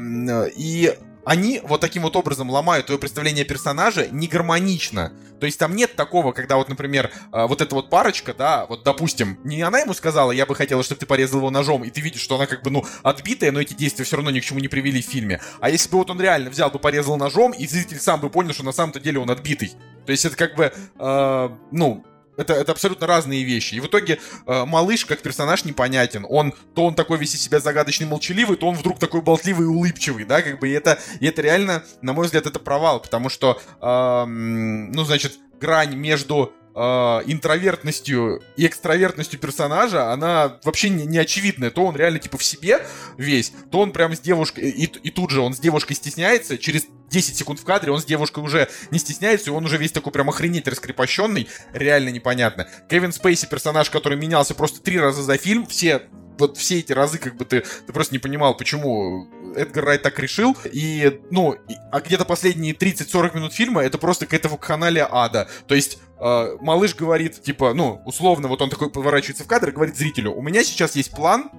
и 0.57 0.93
они 1.25 1.61
вот 1.63 1.81
таким 1.81 2.03
вот 2.03 2.17
образом 2.17 2.51
ломают 2.51 2.87
твое 2.87 2.99
представление 2.99 3.45
персонажа 3.45 4.09
не 4.09 4.27
гармонично. 4.27 5.13
То 5.41 5.47
есть 5.47 5.59
там 5.59 5.75
нет 5.75 5.97
такого, 5.97 6.33
когда 6.33 6.57
вот, 6.57 6.69
например, 6.69 7.11
а, 7.33 7.47
вот 7.47 7.61
эта 7.61 7.75
вот 7.75 7.91
парочка, 7.91 8.33
да, 8.35 8.67
вот, 8.67 8.85
допустим, 8.85 9.39
не 9.45 9.61
она 9.63 9.81
ему 9.81 9.93
сказала, 9.95 10.31
я 10.33 10.47
бы 10.47 10.55
хотела, 10.55 10.83
чтобы 10.83 11.01
ты 11.01 11.07
порезал 11.07 11.39
его 11.39 11.51
ножом, 11.51 11.83
и 11.85 11.91
ты 11.91 12.01
видишь, 12.01 12.21
что 12.21 12.37
она 12.37 12.47
как 12.47 12.63
бы, 12.63 12.71
ну, 12.71 12.85
отбитая, 13.03 13.51
но 13.51 13.61
эти 13.61 13.75
действия 13.75 14.05
все 14.05 14.17
равно 14.17 14.31
ни 14.31 14.41
к 14.41 14.45
чему 14.45 14.61
не 14.61 14.69
привели 14.69 15.03
в 15.03 15.07
фильме. 15.07 15.41
А 15.61 15.71
если 15.71 15.91
бы 15.91 15.99
вот 15.99 16.11
он 16.11 16.21
реально 16.21 16.51
взял 16.51 16.71
бы, 16.71 16.79
порезал 16.79 17.17
ножом, 17.17 17.53
и 17.53 17.67
зритель 17.67 17.99
сам 17.99 18.21
бы 18.21 18.31
понял, 18.31 18.53
что 18.53 18.65
на 18.65 18.73
самом-то 18.73 19.01
деле 19.01 19.19
он 19.19 19.31
отбитый. 19.31 19.73
То 20.07 20.13
есть 20.13 20.25
это 20.25 20.37
как 20.37 20.55
бы, 20.57 20.73
э, 20.99 21.49
ну, 21.71 22.05
это, 22.37 22.55
это 22.55 22.73
абсолютно 22.73 23.07
разные 23.07 23.43
вещи. 23.45 23.75
И 23.75 23.81
в 23.81 23.87
итоге 23.87 24.21
э, 24.47 24.65
малыш 24.65 25.05
как 25.05 25.21
персонаж 25.21 25.65
непонятен. 25.65 26.27
Он 26.29 26.55
то 26.75 26.87
он 26.87 26.95
такой 26.95 27.19
весь 27.19 27.35
из 27.35 27.43
себя 27.43 27.61
загадочный, 27.61 28.07
молчаливый, 28.07 28.57
то 28.57 28.69
он 28.69 28.77
вдруг 28.77 28.99
такой 28.99 29.21
болтливый 29.21 29.67
и 29.67 29.69
улыбчивый, 29.69 30.25
да, 30.25 30.43
как 30.43 30.59
бы 30.59 30.69
и 30.69 30.73
это, 30.73 30.99
и 31.21 31.27
это 31.27 31.43
реально, 31.43 31.85
на 32.01 32.13
мой 32.13 32.27
взгляд, 32.27 32.47
это 32.47 32.59
провал, 32.59 33.01
потому 33.01 33.29
что, 33.29 33.61
э, 33.81 34.25
ну, 34.27 35.05
значит, 35.05 35.39
грань 35.61 35.95
между 35.95 36.53
интровертностью 36.75 38.43
и 38.57 38.67
экстравертностью 38.67 39.39
персонажа, 39.39 40.13
она 40.13 40.59
вообще 40.65 40.89
не, 40.89 41.05
не 41.05 41.19
очевидная. 41.19 41.71
То 41.71 41.85
он 41.85 41.97
реально 41.97 42.19
типа 42.19 42.39
в 42.39 42.45
себе 42.45 42.81
весь, 43.17 43.53
то 43.71 43.81
он 43.81 43.93
прям 43.93 44.15
с 44.15 44.21
девушкой, 44.21 44.71
и, 44.71 44.85
и 44.85 45.11
тут 45.11 45.31
же 45.31 45.41
он 45.41 45.55
с 45.55 45.59
девушкой 45.59 45.95
стесняется, 45.95 46.57
через 46.57 46.87
10 47.11 47.37
секунд 47.37 47.61
в 47.61 47.65
кадре 47.65 47.93
он 47.93 48.01
с 48.01 48.05
девушкой 48.05 48.43
уже 48.43 48.69
не 48.91 48.99
стесняется, 48.99 49.51
и 49.51 49.53
он 49.53 49.65
уже 49.65 49.77
весь 49.77 49.93
такой 49.93 50.13
прям 50.13 50.31
охренеть 50.31 50.67
раскрепощенный, 50.67 51.49
реально 51.73 52.09
непонятно. 52.09 52.69
Кевин 52.89 53.13
Спейси, 53.13 53.47
персонаж, 53.47 53.91
который 53.91 54.17
менялся 54.19 54.55
просто 54.55 54.81
три 54.81 54.99
раза 54.99 55.23
за 55.23 55.37
фильм, 55.37 55.67
все 55.67 56.03
вот 56.39 56.57
все 56.57 56.79
эти 56.79 56.93
разы, 56.93 57.19
как 57.19 57.37
бы 57.37 57.45
ты, 57.45 57.63
ты 57.87 57.93
просто 57.93 58.15
не 58.15 58.19
понимал, 58.19 58.57
почему 58.57 59.29
Эдгар 59.57 59.85
Райт 59.85 60.03
так 60.03 60.19
решил. 60.19 60.57
И, 60.73 61.21
ну, 61.31 61.53
и, 61.53 61.75
а 61.91 62.01
где-то 62.01 62.25
последние 62.25 62.75
30-40 62.75 63.37
минут 63.37 63.53
фильма 63.53 63.83
это 63.83 63.99
просто 63.99 64.27
какая-то 64.27 64.49
вакханалия 64.49 65.09
ада. 65.11 65.49
То 65.67 65.75
есть 65.75 65.99
э, 66.19 66.57
малыш 66.61 66.95
говорит, 66.95 67.43
типа, 67.43 67.75
ну, 67.75 68.03
условно, 68.05 68.49
вот 68.49 68.63
он 68.63 68.71
такой 68.71 68.91
поворачивается 68.91 69.45
в 69.45 69.47
кадр 69.47 69.71
и 69.71 69.73
говорит 69.73 69.97
зрителю, 69.97 70.33
у 70.33 70.43
меня 70.43 70.65
сейчас 70.65 70.97
есть 70.97 71.13
план, 71.13 71.51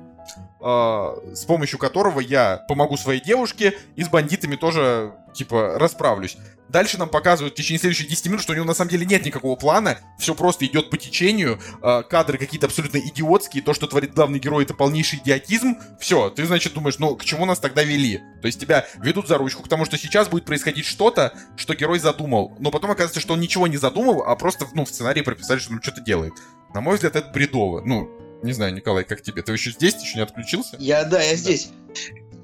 с 0.59 1.45
помощью 1.45 1.77
которого 1.77 2.21
я 2.21 2.63
помогу 2.69 2.95
своей 2.95 3.21
девушке 3.21 3.77
и 3.95 4.03
с 4.03 4.07
бандитами 4.07 4.55
тоже, 4.55 5.13
типа, 5.33 5.77
расправлюсь. 5.77 6.37
Дальше 6.73 6.97
нам 6.97 7.07
показывают 7.07 7.53
в 7.53 7.57
течение 7.57 7.79
следующих 7.79 8.07
10 8.07 8.25
минут, 8.27 8.41
что 8.41 8.53
у 8.53 8.55
него 8.55 8.65
на 8.65 8.73
самом 8.73 8.89
деле 8.89 9.05
нет 9.05 9.23
никакого 9.23 9.55
плана, 9.55 9.99
все 10.17 10.33
просто 10.33 10.65
идет 10.65 10.89
по 10.89 10.97
течению, 10.97 11.59
э, 11.83 12.01
кадры 12.09 12.39
какие-то 12.39 12.65
абсолютно 12.65 12.97
идиотские, 12.97 13.61
то, 13.61 13.75
что 13.75 13.85
творит 13.85 14.15
главный 14.15 14.39
герой, 14.39 14.63
это 14.63 14.73
полнейший 14.73 15.19
идиотизм. 15.19 15.77
Все, 15.99 16.31
ты, 16.31 16.43
значит, 16.47 16.73
думаешь, 16.73 16.97
ну, 16.97 17.15
к 17.15 17.23
чему 17.25 17.45
нас 17.45 17.59
тогда 17.59 17.83
вели? 17.83 18.21
То 18.41 18.47
есть 18.47 18.59
тебя 18.59 18.87
ведут 18.95 19.27
за 19.27 19.37
ручку 19.37 19.61
к 19.61 19.67
тому, 19.67 19.85
что 19.85 19.99
сейчас 19.99 20.29
будет 20.29 20.45
происходить 20.45 20.85
что-то, 20.85 21.37
что 21.57 21.75
герой 21.75 21.99
задумал. 21.99 22.55
Но 22.57 22.71
потом 22.71 22.89
оказывается, 22.89 23.19
что 23.19 23.33
он 23.33 23.39
ничего 23.39 23.67
не 23.67 23.77
задумал, 23.77 24.23
а 24.23 24.35
просто, 24.35 24.65
ну, 24.73 24.85
в 24.85 24.89
сценарии 24.89 25.21
прописали, 25.21 25.59
что 25.59 25.73
он 25.73 25.81
что-то 25.81 26.01
делает. 26.01 26.33
На 26.73 26.81
мой 26.81 26.95
взгляд, 26.95 27.15
это 27.15 27.29
бредово. 27.29 27.83
Ну, 27.85 28.09
не 28.43 28.53
знаю, 28.53 28.73
Николай, 28.73 29.03
как 29.03 29.21
тебе? 29.21 29.41
Ты 29.41 29.53
еще 29.53 29.71
здесь? 29.71 29.95
Ты 29.95 30.01
еще 30.01 30.15
не 30.17 30.23
отключился? 30.23 30.75
Я, 30.79 31.03
да, 31.05 31.21
я 31.21 31.35
здесь. 31.35 31.69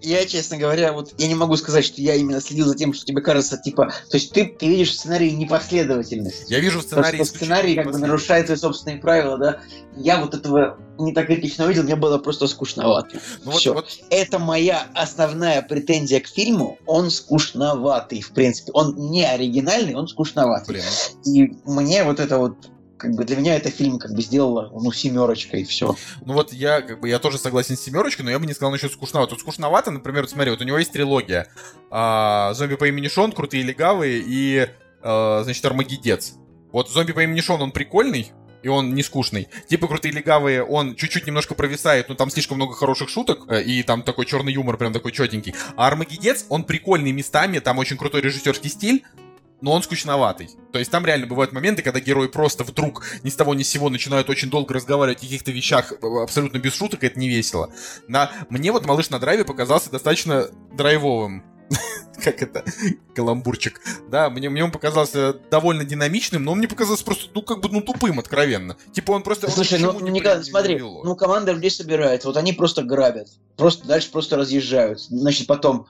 Я, 0.01 0.25
честно 0.25 0.57
говоря, 0.57 0.93
вот 0.93 1.13
я 1.17 1.27
не 1.27 1.35
могу 1.35 1.57
сказать, 1.57 1.83
что 1.83 2.01
я 2.01 2.15
именно 2.15 2.39
следил 2.39 2.65
за 2.65 2.75
тем, 2.75 2.93
что 2.93 3.05
тебе 3.05 3.21
кажется, 3.21 3.57
типа, 3.57 3.91
то 4.09 4.17
есть 4.17 4.31
ты, 4.31 4.45
ты 4.45 4.67
видишь 4.67 4.91
в 4.91 4.93
сценарии 4.93 5.29
непоследовательность. 5.31 6.49
Я 6.49 6.59
вижу 6.59 6.79
в 6.79 6.83
сценарии. 6.83 7.17
То, 7.17 7.25
что 7.25 7.35
сценарий 7.35 7.75
как 7.75 7.91
бы 7.91 7.97
нарушает 7.97 8.45
свои 8.45 8.57
собственные 8.57 8.99
правила, 8.99 9.37
да. 9.37 9.59
Я 9.97 10.21
вот 10.21 10.33
этого 10.33 10.77
не 10.97 11.13
так 11.13 11.27
критично 11.27 11.65
увидел, 11.65 11.83
мне 11.83 11.97
было 11.97 12.17
просто 12.17 12.47
скучновато. 12.47 13.19
Ну, 13.43 13.51
Все. 13.51 13.73
Вот, 13.73 13.85
вот... 13.85 14.05
Это 14.09 14.39
моя 14.39 14.87
основная 14.93 15.61
претензия 15.61 16.21
к 16.21 16.27
фильму. 16.27 16.77
Он 16.85 17.09
скучноватый, 17.09 18.21
в 18.21 18.31
принципе. 18.31 18.71
Он 18.73 18.95
не 18.95 19.25
оригинальный, 19.25 19.95
он 19.95 20.07
скучноватый. 20.07 20.75
Блин. 20.75 20.85
И 21.25 21.57
мне 21.65 22.05
вот 22.05 22.21
это 22.21 22.37
вот 22.37 22.55
как 22.99 23.15
бы 23.15 23.23
для 23.23 23.37
меня 23.37 23.55
это 23.55 23.71
фильм 23.71 23.97
как 23.97 24.13
бы 24.13 24.21
сделала, 24.21 24.69
ну, 24.71 24.91
семерочка 24.91 25.57
и 25.57 25.63
все. 25.63 25.95
Ну 26.25 26.33
вот 26.33 26.53
я, 26.53 26.81
как 26.81 26.99
бы, 26.99 27.09
я 27.09 27.17
тоже 27.17 27.37
согласен 27.37 27.77
с 27.77 27.81
семерочкой, 27.81 28.25
но 28.25 28.31
я 28.31 28.37
бы 28.37 28.45
не 28.45 28.53
сказал 28.53 28.71
насчет 28.71 28.91
скучновато. 28.91 29.31
Тут 29.31 29.39
скучновато, 29.39 29.89
например, 29.89 30.23
вот 30.23 30.29
смотри, 30.29 30.51
вот 30.51 30.61
у 30.61 30.65
него 30.65 30.77
есть 30.77 30.91
трилогия. 30.91 31.47
А, 31.89 32.53
зомби 32.53 32.75
по 32.75 32.87
имени 32.87 33.07
Шон, 33.07 33.31
Крутые 33.31 33.63
легавые 33.63 34.21
и, 34.23 34.67
а, 35.01 35.41
значит, 35.43 35.65
Армагедец. 35.65 36.33
Вот 36.71 36.89
зомби 36.89 37.13
по 37.13 37.23
имени 37.23 37.39
Шон, 37.39 37.61
он 37.61 37.71
прикольный, 37.71 38.31
и 38.61 38.67
он 38.67 38.93
не 38.93 39.03
скучный. 39.03 39.47
Типа 39.67 39.87
«Крутые 39.87 40.11
легавые», 40.11 40.63
он 40.63 40.95
чуть-чуть 40.95 41.25
немножко 41.25 41.55
провисает, 41.55 42.09
но 42.09 42.15
там 42.15 42.29
слишком 42.29 42.57
много 42.57 42.73
хороших 42.73 43.09
шуток, 43.09 43.45
э, 43.47 43.63
и 43.63 43.83
там 43.83 44.03
такой 44.03 44.25
черный 44.25 44.53
юмор 44.53 44.77
прям 44.77 44.91
такой 44.91 45.11
четенький. 45.11 45.55
А 45.75 45.87
«Армагеддец», 45.87 46.45
он 46.49 46.63
прикольный 46.65 47.13
местами, 47.13 47.59
там 47.59 47.77
очень 47.77 47.97
крутой 47.97 48.21
режиссерский 48.21 48.69
стиль, 48.69 49.03
но 49.61 49.71
он 49.71 49.83
скучноватый. 49.83 50.49
То 50.71 50.79
есть 50.79 50.91
там 50.91 51.05
реально 51.05 51.27
бывают 51.27 51.51
моменты, 51.51 51.81
когда 51.81 51.99
герои 51.99 52.27
просто 52.27 52.63
вдруг 52.63 53.05
ни 53.23 53.29
с 53.29 53.35
того 53.35 53.53
ни 53.53 53.63
с 53.63 53.69
сего 53.69 53.89
начинают 53.89 54.29
очень 54.29 54.49
долго 54.49 54.73
разговаривать 54.73 55.19
о 55.19 55.21
каких-то 55.21 55.51
вещах 55.51 55.91
э, 55.91 56.23
абсолютно 56.23 56.59
без 56.59 56.73
шуток, 56.73 57.03
и 57.03 57.07
это 57.07 57.19
не 57.19 57.29
весело. 57.29 57.71
На... 58.07 58.31
Мне 58.49 58.71
вот 58.71 58.85
«Малыш 58.85 59.09
на 59.09 59.19
драйве» 59.19 59.45
показался 59.45 59.89
достаточно 59.89 60.49
драйвовым. 60.73 61.43
как 62.23 62.41
это, 62.41 62.63
каламбурчик. 63.15 63.81
Да, 64.09 64.29
мне, 64.29 64.49
мне 64.49 64.63
он 64.63 64.71
показался 64.71 65.33
довольно 65.51 65.85
динамичным, 65.85 66.43
но 66.43 66.51
он 66.53 66.59
мне 66.59 66.67
показался 66.67 67.03
просто, 67.03 67.25
ну, 67.33 67.41
как 67.41 67.61
бы, 67.61 67.69
ну, 67.69 67.81
тупым, 67.81 68.19
откровенно. 68.19 68.75
Типа 68.91 69.11
он 69.11 69.23
просто... 69.23 69.49
Слушай, 69.49 69.83
он 69.83 69.97
ну, 69.99 70.07
Николай, 70.07 70.43
смотри, 70.43 70.79
ну, 70.79 71.15
команда 71.15 71.51
людей 71.51 71.71
собирается, 71.71 72.27
вот 72.27 72.37
они 72.37 72.53
просто 72.53 72.83
грабят, 72.83 73.29
просто 73.55 73.87
дальше 73.87 74.11
просто 74.11 74.37
разъезжают. 74.37 74.99
Значит, 75.01 75.47
потом 75.47 75.87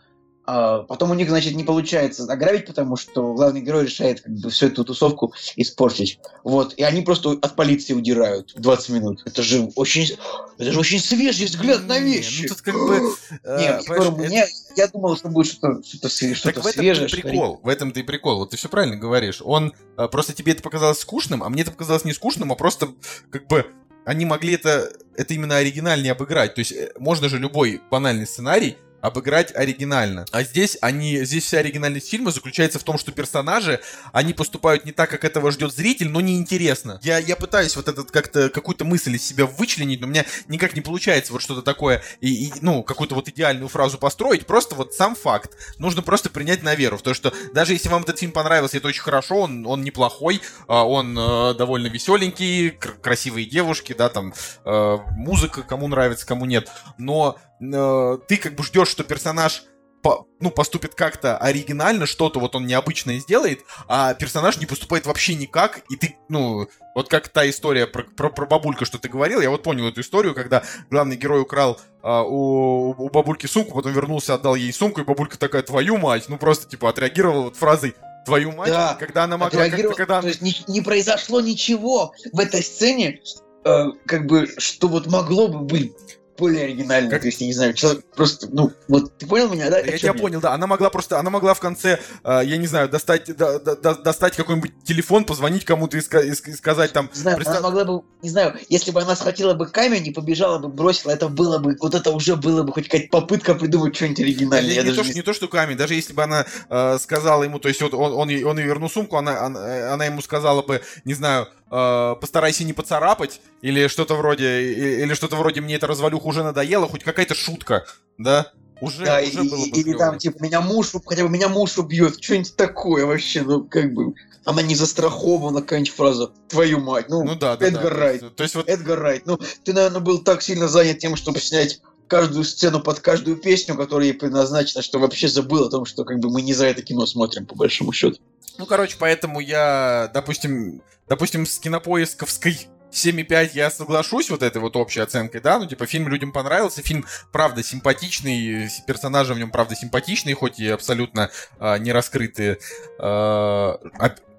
потом 0.88 1.12
у 1.12 1.14
них, 1.14 1.30
значит, 1.30 1.56
не 1.56 1.64
получается 1.64 2.24
ограбить, 2.24 2.66
потому 2.66 2.95
что 2.95 3.34
главный 3.34 3.62
герой 3.62 3.86
решает 3.86 4.22
как 4.22 4.34
бы 4.34 4.50
всю 4.50 4.68
эту 4.68 4.84
тусовку 4.84 5.34
испортить. 5.56 6.20
Вот. 6.43 6.74
И 6.76 6.84
они 6.84 7.02
просто 7.02 7.32
от 7.32 7.56
полиции 7.56 7.93
удирают 7.93 8.54
20 8.56 8.89
минут. 8.89 9.22
Это 9.26 9.43
же 9.43 9.72
очень, 9.76 10.18
это 10.58 10.72
же 10.72 10.80
очень 10.80 11.00
свежий 11.00 11.45
взгляд 11.45 11.86
на 11.88 12.00
вещи. 12.00 12.43
Ну, 12.43 12.47
тут 12.50 12.62
как 12.62 12.74
бы... 12.74 13.16
Нет, 13.60 13.84
мне, 14.18 14.47
я 14.76 14.88
думал, 14.88 15.18
что 15.18 15.30
будет 15.30 15.47
что-то 15.47 15.84
что 15.84 16.10
что 16.10 16.54
так 16.54 16.64
в 16.64 16.68
этом 16.68 16.82
свежее. 16.82 17.10
прикол, 17.10 17.60
в 17.62 17.68
этом-то 17.68 18.00
и 18.00 18.04
прикол. 18.04 18.38
Вот 18.39 18.52
ты 18.52 18.58
все 18.58 18.70
правильно 18.70 18.95
говоришь. 18.95 19.41
Он 19.43 19.74
а, 19.97 20.08
просто 20.08 20.34
тебе 20.34 20.54
это 20.54 20.64
показалось 20.64 21.00
скучным, 21.00 21.43
а 21.43 21.50
мне 21.50 21.62
это 21.62 21.72
показалось 21.72 22.06
не 22.06 22.14
скучным, 22.14 22.52
а 22.52 22.56
просто 22.56 22.89
как 23.30 23.47
бы 23.47 23.66
они 24.06 24.26
могли 24.26 24.54
это, 24.56 24.91
это 25.16 25.34
именно 25.34 25.58
оригинальнее 25.58 26.14
обыграть. 26.14 26.56
То 26.56 26.60
есть 26.60 26.72
э, 26.72 26.91
можно 26.97 27.30
же 27.30 27.38
любой 27.38 27.82
банальный 27.91 28.26
сценарий 28.26 28.78
обыграть 29.02 29.56
оригинально. 29.56 30.26
А 30.32 30.43
здесь 30.43 30.78
они, 30.82 31.24
здесь 31.26 31.45
вся 31.45 31.60
оригинальность 31.60 32.10
фильма 32.10 32.32
заключается 32.32 32.80
в 32.80 32.84
том, 32.84 32.97
что 32.97 33.12
персонажи, 33.12 33.80
они 34.14 34.34
поступают 34.34 34.86
не 34.86 34.91
так, 34.91 35.10
как 35.10 35.24
этого 35.24 35.52
ждет 35.52 35.74
зритель, 35.74 36.10
но 36.10 36.22
неинтересно. 36.22 37.00
Я, 37.04 37.18
я 37.18 37.36
пытаюсь 37.36 37.76
вот 37.76 37.88
этот 37.88 38.12
как-то 38.12 38.50
какую-то 38.50 38.86
мысль 38.86 39.16
из 39.16 39.26
себя 39.26 39.45
вычленить, 39.45 40.02
но 40.02 40.08
у 40.08 40.10
меня 40.10 40.26
никак 40.47 40.76
не 40.76 40.82
получается 40.82 41.34
вот 41.34 41.41
что-то 41.41 41.62
такое, 41.62 42.04
и, 42.22 42.47
и, 42.47 42.54
ну, 42.62 42.84
какую-то 42.84 43.16
вот 43.16 43.28
идеальную 43.30 43.68
фразу 43.68 43.97
построить, 43.97 44.45
просто 44.45 44.76
вот 44.76 44.93
сам 44.93 45.16
факт. 45.16 45.52
Нужно 45.78 46.02
просто 46.02 46.30
принять 46.30 46.64
на 46.64 46.76
веру, 46.76 46.97
то, 46.97 47.14
что 47.14 47.34
даже 47.54 47.74
если 47.74 47.89
вам 47.89 48.04
этот 48.04 48.20
фильм 48.20 48.32
понравился, 48.32 48.78
это 48.78 48.88
очень 48.88 49.02
хорошо, 49.02 49.41
он, 49.41 49.66
он 49.66 49.84
неплохой, 49.84 50.41
а, 50.68 50.84
он 50.86 51.18
э, 51.18 51.54
довольно 51.56 51.88
веселенький, 51.88 52.72
красивые 52.72 53.45
девушки, 53.45 53.93
да, 53.97 54.10
там, 54.10 54.34
э, 54.66 54.97
музыка, 55.12 55.64
кому 55.64 55.88
нравится, 55.88 56.26
кому 56.26 56.45
нет, 56.45 56.70
но 56.97 57.38
э, 57.62 58.18
ты 58.28 58.38
как 58.38 58.55
бы 58.55 58.64
ждешь, 58.64 58.89
что 58.89 59.03
персонаж 59.03 59.64
по, 60.01 60.28
ну, 60.39 60.51
поступит 60.51 60.95
как-то 60.95 61.38
оригинально, 61.38 62.05
что-то 62.05 62.39
вот 62.39 62.55
он 62.55 62.66
необычное 62.66 63.20
сделает, 63.20 63.62
а 63.88 64.14
персонаж 64.14 64.57
не 64.57 64.66
поступает 64.66 65.05
вообще 65.05 65.36
никак, 65.36 65.82
и 65.89 65.95
ты, 65.95 66.16
ну, 66.30 66.68
вот 66.95 67.10
как 67.10 67.30
та 67.30 67.49
история 67.49 67.86
про, 67.88 68.03
про, 68.03 68.30
про 68.30 68.45
бабульку, 68.45 68.86
что 68.86 68.97
ты 68.97 69.10
говорил, 69.10 69.41
я 69.41 69.49
вот 69.49 69.64
понял 69.64 69.88
эту 69.88 70.01
историю, 70.01 70.34
когда 70.34 70.64
главный 70.89 71.18
герой 71.18 71.41
украл 71.41 71.80
а, 72.01 72.24
у, 72.24 72.91
у 72.91 73.10
бабульки 73.10 73.45
сумку, 73.45 73.76
потом 73.76 73.93
вернулся, 73.93 74.36
отдал 74.36 74.55
ей 74.55 74.72
сумку, 74.72 75.01
и 75.01 75.03
бабулька 75.03 75.38
такая, 75.38 75.64
твою 75.64 75.97
мать, 75.97 76.26
ну, 76.30 76.38
просто, 76.38 76.70
типа, 76.70 76.89
отреагировала 76.89 77.43
вот 77.45 77.55
фразой 77.55 77.95
твою 78.26 78.51
мать, 78.51 78.70
да, 78.70 78.95
когда 78.99 79.24
она 79.26 79.38
могла... 79.38 79.70
Как, 79.70 79.95
когда... 79.95 80.22
То 80.22 80.28
есть 80.28 80.41
не, 80.41 80.55
не 80.68 80.82
произошло 80.82 81.41
ничего 81.41 82.14
в 82.32 82.39
этой 82.39 82.64
сцене, 82.64 83.22
э, 83.66 83.86
как 84.05 84.28
бы, 84.28 84.47
что 84.57 84.88
вот 84.88 85.07
могло 85.07 85.47
бы 85.47 85.60
быть 85.60 86.18
более 86.40 86.64
оригинально. 86.64 87.10
Как... 87.10 87.22
То 87.22 87.28
есть, 87.28 87.42
я 87.42 87.48
не 87.48 87.54
знаю, 87.54 87.74
человек 87.74 88.04
просто, 88.16 88.48
ну, 88.52 88.72
вот 88.88 89.18
ты 89.18 89.28
понял 89.28 89.50
меня, 89.50 89.70
да? 89.70 89.80
Я 89.80 89.98
тебя 89.98 90.14
понял, 90.14 90.40
да. 90.42 90.54
Она 90.54 90.66
могла 90.66 90.90
просто, 90.90 91.20
она 91.20 91.30
могла 91.30 91.54
в 91.54 91.60
конце, 91.60 92.00
э, 92.24 92.42
я 92.46 92.58
не 92.58 92.68
знаю, 92.68 92.90
достать, 92.90 93.36
до, 93.36 93.60
до, 93.60 93.96
достать 93.96 94.36
какой-нибудь 94.36 94.84
телефон, 94.84 95.26
позвонить 95.26 95.66
кому-то 95.66 95.98
и, 95.98 96.00
ска- 96.00 96.26
и 96.26 96.34
сказать 96.54 96.94
там... 96.94 97.10
Не 97.14 97.20
знаю, 97.20 97.38
представ... 97.38 97.60
она 97.60 97.68
могла 97.68 97.86
бы, 97.86 98.04
не 98.22 98.30
знаю, 98.30 98.56
если 98.70 98.92
бы 98.92 99.02
она 99.02 99.16
схватила 99.16 99.54
бы 99.54 99.68
камень 99.68 100.08
и 100.08 100.12
побежала 100.12 100.58
бы, 100.58 100.70
бросила, 100.70 101.12
это 101.12 101.28
было 101.28 101.60
бы, 101.60 101.78
вот 101.80 101.94
это 101.94 102.12
уже 102.12 102.36
было 102.36 102.64
бы 102.64 102.74
хоть 102.74 102.86
какая-то 102.86 103.10
попытка 103.10 103.54
придумать 103.56 103.96
что-нибудь 103.96 104.22
оригинальное. 104.22 104.84
Не, 104.84 104.90
не, 104.90 104.96
то, 104.96 105.04
не... 105.04 105.14
не 105.14 105.22
то, 105.22 105.34
что 105.34 105.48
камень, 105.48 105.78
даже 105.78 105.94
если 105.94 106.14
бы 106.14 106.24
она 106.24 106.46
э, 106.70 106.98
сказала 107.00 107.44
ему, 107.44 107.60
то 107.60 107.68
есть 107.68 107.82
вот 107.82 107.94
он, 107.94 108.14
он, 108.14 108.30
он 108.46 108.58
ей 108.58 108.66
вернул 108.66 108.90
сумку, 108.90 109.18
она, 109.18 109.42
она, 109.42 109.94
она 109.94 110.06
ему 110.06 110.22
сказала 110.22 110.62
бы, 110.62 110.82
не 111.06 111.14
знаю, 111.14 111.48
э, 111.72 112.15
постарайся 112.20 112.63
не 112.63 112.74
поцарапать, 112.74 113.41
или 113.61 113.88
что-то 113.88 114.15
вроде, 114.15 114.74
или 115.03 115.13
что-то 115.13 115.36
вроде 115.36 115.61
мне 115.61 115.76
это 115.76 115.88
развалюха 115.88 116.28
уже 116.28 116.43
надоело, 116.43 116.88
хоть 116.88 117.03
какая-то 117.03 117.36
шутка, 117.36 117.86
да? 118.17 118.51
Уже, 118.82 119.03
да, 119.03 119.20
уже 119.20 119.43
и, 119.43 119.49
было 119.49 119.65
бы 119.65 119.67
Или 119.67 119.93
там, 119.93 120.17
типа, 120.17 120.41
меня 120.41 120.61
муж, 120.61 120.91
хотя 121.05 121.24
бы 121.24 121.30
меня 121.30 121.49
муж 121.49 121.78
убьет, 121.78 122.24
что-нибудь 122.24 122.55
такое 122.55 123.05
вообще, 123.05 123.41
ну, 123.41 123.65
как 123.65 123.93
бы, 123.93 124.13
она 124.45 124.61
не 124.61 124.76
застрахована, 124.76 125.61
какая-нибудь 125.61 125.93
фраза, 125.93 126.32
твою 126.47 126.80
мать, 126.80 127.07
ну, 127.09 127.24
ну 127.24 127.36
да, 127.36 127.57
да, 127.57 127.67
Эдгар 127.67 127.93
да, 127.93 127.99
Райт, 127.99 128.36
то 128.36 128.43
есть 128.43 128.55
вот... 128.55 128.70
Эдгар 128.70 128.99
Райт, 128.99 129.26
ну, 129.26 129.38
ты, 129.63 129.74
наверное, 129.74 129.99
был 129.99 130.20
так 130.20 130.41
сильно 130.41 130.67
занят 130.67 130.99
тем, 130.99 131.15
чтобы 131.17 131.39
снять 131.39 131.82
каждую 132.10 132.43
сцену 132.43 132.82
под 132.82 132.99
каждую 132.99 133.38
песню, 133.38 133.76
которая 133.76 134.07
ей 134.07 134.14
предназначена, 134.14 134.82
что 134.82 134.99
вообще 134.99 135.30
забыл 135.30 135.66
о 135.66 135.70
том, 135.70 135.86
что 135.86 136.03
как 136.03 136.20
бы 136.20 136.30
мы 136.30 136.41
не 136.41 136.53
за 136.53 136.66
это 136.66 136.82
кино 136.82 137.05
смотрим, 137.05 137.45
по 137.45 137.55
большому 137.55 137.93
счету. 137.93 138.18
Ну, 138.57 138.66
короче, 138.66 138.97
поэтому 138.99 139.39
я, 139.39 140.12
допустим, 140.14 140.82
допустим, 141.07 141.45
с 141.45 141.60
кинопоисковской 141.60 142.68
7,5 142.91 143.51
я 143.53 143.70
соглашусь 143.70 144.30
вот 144.30 144.43
этой 144.43 144.57
вот 144.62 144.76
общей 144.76 144.99
оценкой, 144.99 145.41
да, 145.41 145.60
ну, 145.60 145.68
типа, 145.68 145.86
фильм 145.86 146.07
людям 146.07 146.32
понравился, 146.32 146.82
фильм, 146.82 147.05
правда, 147.32 147.64
симпатичный, 147.64 148.70
персонажи 148.88 149.34
в 149.34 149.38
нем, 149.38 149.51
правда, 149.51 149.76
симпатичные, 149.76 150.36
хоть 150.36 150.60
и 150.60 150.68
абсолютно 150.68 151.30
э, 151.60 151.78
не 151.78 151.91
раскрытые. 151.91 152.57
Э, 152.99 153.76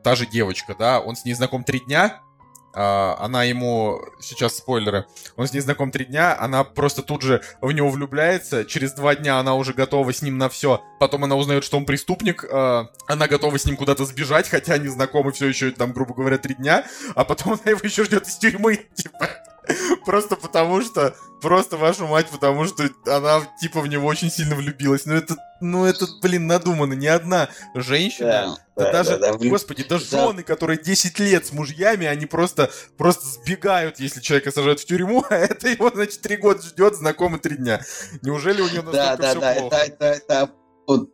та 0.02 0.14
же 0.14 0.26
девочка, 0.26 0.74
да, 0.78 1.00
он 1.00 1.16
с 1.16 1.24
ней 1.24 1.34
знаком 1.34 1.64
три 1.64 1.80
дня, 1.80 2.20
она 2.72 3.44
ему, 3.44 4.00
сейчас 4.20 4.56
спойлеры, 4.56 5.06
он 5.36 5.46
с 5.46 5.52
ней 5.52 5.60
знаком 5.60 5.90
три 5.90 6.04
дня, 6.04 6.36
она 6.38 6.64
просто 6.64 7.02
тут 7.02 7.22
же 7.22 7.42
в 7.60 7.72
него 7.72 7.90
влюбляется, 7.90 8.64
через 8.64 8.92
два 8.92 9.16
дня 9.16 9.38
она 9.38 9.54
уже 9.54 9.72
готова 9.72 10.12
с 10.12 10.22
ним 10.22 10.38
на 10.38 10.48
все, 10.48 10.82
потом 11.00 11.24
она 11.24 11.36
узнает, 11.36 11.64
что 11.64 11.76
он 11.76 11.84
преступник, 11.84 12.44
а, 12.50 12.88
она 13.06 13.26
готова 13.26 13.58
с 13.58 13.64
ним 13.64 13.76
куда-то 13.76 14.04
сбежать, 14.04 14.48
хотя 14.48 14.74
они 14.74 14.88
знакомы 14.88 15.32
все 15.32 15.46
еще, 15.46 15.70
там, 15.72 15.92
грубо 15.92 16.14
говоря, 16.14 16.38
три 16.38 16.54
дня, 16.54 16.84
а 17.14 17.24
потом 17.24 17.54
она 17.54 17.70
его 17.70 17.80
еще 17.82 18.04
ждет 18.04 18.28
из 18.28 18.36
тюрьмы, 18.36 18.76
типа, 18.94 19.28
Просто 20.04 20.36
потому 20.36 20.82
что, 20.82 21.14
просто 21.40 21.76
вашу 21.76 22.06
мать, 22.06 22.26
потому 22.30 22.64
что 22.64 22.88
она 23.06 23.42
типа 23.60 23.80
в 23.80 23.86
него 23.86 24.06
очень 24.06 24.30
сильно 24.30 24.54
влюбилась. 24.54 25.06
Ну 25.06 25.14
это, 25.14 25.36
ну 25.60 25.84
это, 25.84 26.06
блин, 26.22 26.46
надумано. 26.46 26.94
Ни 26.94 27.06
одна 27.06 27.48
женщина, 27.74 28.58
да, 28.76 28.84
да, 28.84 28.92
даже, 28.92 29.18
да, 29.18 29.32
да, 29.32 29.48
господи, 29.48 29.84
да, 29.88 29.98
жены, 29.98 30.42
которые 30.42 30.78
10 30.78 31.18
лет 31.18 31.46
с 31.46 31.52
мужьями, 31.52 32.06
они 32.06 32.26
просто, 32.26 32.70
просто 32.96 33.26
сбегают, 33.26 34.00
если 34.00 34.20
человека 34.20 34.52
сажают 34.52 34.80
в 34.80 34.86
тюрьму, 34.86 35.24
а 35.30 35.36
это 35.36 35.68
его, 35.68 35.90
значит, 35.90 36.20
три 36.20 36.36
года 36.36 36.62
ждет, 36.62 36.96
знакомый 36.96 37.40
три 37.40 37.56
дня. 37.56 37.80
Неужели 38.22 38.60
у 38.60 38.68
него 38.68 38.90
настолько 38.90 39.16
да, 39.16 39.16
да, 39.16 39.30
все 39.30 39.40
да, 39.40 39.54
плохо? 39.54 39.76
Это, 39.76 40.04
это, 40.04 40.04
это 40.04 40.50
вот 40.86 41.10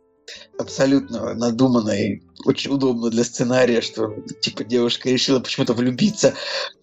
абсолютно 0.59 1.33
надуманно 1.35 1.91
и 1.91 2.21
очень 2.45 2.71
удобно 2.71 3.09
для 3.09 3.23
сценария, 3.23 3.81
что 3.81 4.15
типа 4.41 4.63
девушка 4.63 5.09
решила 5.09 5.39
почему-то 5.39 5.73
влюбиться 5.73 6.35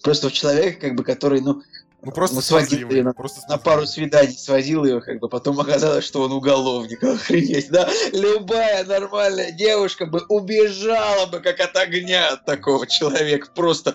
просто 0.03 0.29
в 0.29 0.33
человека, 0.33 0.81
как 0.81 0.95
бы, 0.97 1.05
который, 1.05 1.41
ну, 1.41 1.63
ну 2.05 2.13
просто 2.13 2.41
сводил 2.41 2.91
ее 2.91 3.03
на, 3.03 3.13
просто 3.13 3.41
на 3.49 3.59
пару 3.59 3.87
свиданий, 3.87 4.37
свозил 4.37 4.85
ее, 4.85 5.01
как 5.01 5.21
бы 5.21 5.29
потом 5.29 5.59
оказалось, 5.59 6.05
что 6.05 6.23
он 6.23 6.33
уголовник. 6.33 7.03
Охренеть, 7.05 7.71
да? 7.71 7.89
Любая 8.13 8.85
нормальная 8.85 9.53
девушка 9.53 10.07
бы 10.07 10.23
убежала 10.29 11.27
бы 11.27 11.41
как 11.41 11.61
от 11.61 11.77
огня 11.77 12.29
от 12.29 12.45
такого 12.45 12.87
человека. 12.87 13.49
Просто, 13.55 13.95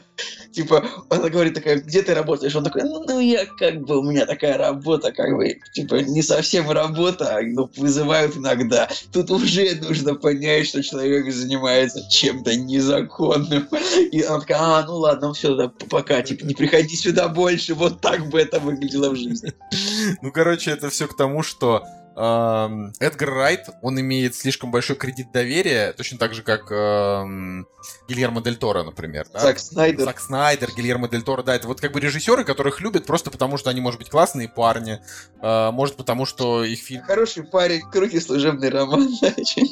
типа, 0.51 0.83
она 1.09 1.29
говорит 1.29 1.53
такая, 1.53 1.79
где 1.79 2.01
ты 2.01 2.13
работаешь? 2.13 2.55
Он 2.55 2.63
такой, 2.63 2.83
ну, 2.83 3.03
ну 3.07 3.19
я 3.19 3.45
как 3.45 3.81
бы, 3.81 3.99
у 3.99 4.03
меня 4.03 4.25
такая 4.25 4.57
работа, 4.57 5.11
как 5.11 5.35
бы, 5.35 5.59
типа, 5.73 5.95
не 5.95 6.21
совсем 6.21 6.69
работа, 6.71 7.37
а 7.37 7.41
ну, 7.41 7.69
вызывают 7.77 8.37
иногда. 8.37 8.89
Тут 9.11 9.29
уже 9.31 9.75
нужно 9.81 10.15
понять, 10.15 10.67
что 10.67 10.81
человек 10.81 11.31
занимается 11.31 12.01
чем-то 12.09 12.55
незаконным. 12.55 13.67
И 14.11 14.21
она 14.21 14.39
такая, 14.39 14.59
а, 14.59 14.85
ну 14.85 14.95
ладно, 14.95 15.27
ну 15.27 15.33
все, 15.33 15.55
да, 15.55 15.71
пока, 15.89 16.21
типа, 16.21 16.45
не 16.45 16.53
приходи 16.53 16.95
сюда 16.95 17.27
больше, 17.27 17.75
вот 17.75 17.98
так 18.01 18.27
бы 18.27 18.39
это 18.39 18.59
выглядело 18.59 19.09
в 19.09 19.15
жизни. 19.15 19.53
Ну, 20.21 20.31
короче, 20.31 20.71
это 20.71 20.89
все 20.89 21.07
к 21.07 21.15
тому, 21.15 21.43
что 21.43 21.83
Эдгар 22.19 23.29
Райт, 23.29 23.69
он 23.81 23.99
имеет 24.01 24.35
слишком 24.35 24.71
большой 24.71 24.97
кредит 24.97 25.31
доверия, 25.31 25.93
точно 25.93 26.17
так 26.17 26.33
же, 26.33 26.43
как 26.43 26.69
эм, 26.69 27.65
Гильермо 28.09 28.41
Дель 28.41 28.57
Торо, 28.57 28.83
например. 28.83 29.27
Да? 29.31 29.39
Зак 29.39 29.57
Снайдер. 29.57 30.03
Зак 30.03 30.19
Снайдер, 30.19 30.69
Гильермо 30.75 31.07
Дель 31.07 31.21
Торо, 31.21 31.43
да, 31.43 31.55
это 31.55 31.69
вот 31.69 31.79
как 31.79 31.93
бы 31.93 32.01
режиссеры, 32.01 32.43
которых 32.43 32.81
любят 32.81 33.05
просто 33.05 33.31
потому, 33.31 33.57
что 33.57 33.69
они, 33.69 33.79
может 33.79 33.99
быть, 33.99 34.09
классные 34.09 34.49
парни, 34.49 34.99
э, 35.41 35.71
может, 35.71 35.95
потому 35.95 36.25
что 36.25 36.65
их 36.65 36.79
фильм... 36.79 37.03
Хороший 37.03 37.43
парень, 37.43 37.81
крутый 37.89 38.19
служебный 38.19 38.67
роман. 38.67 39.07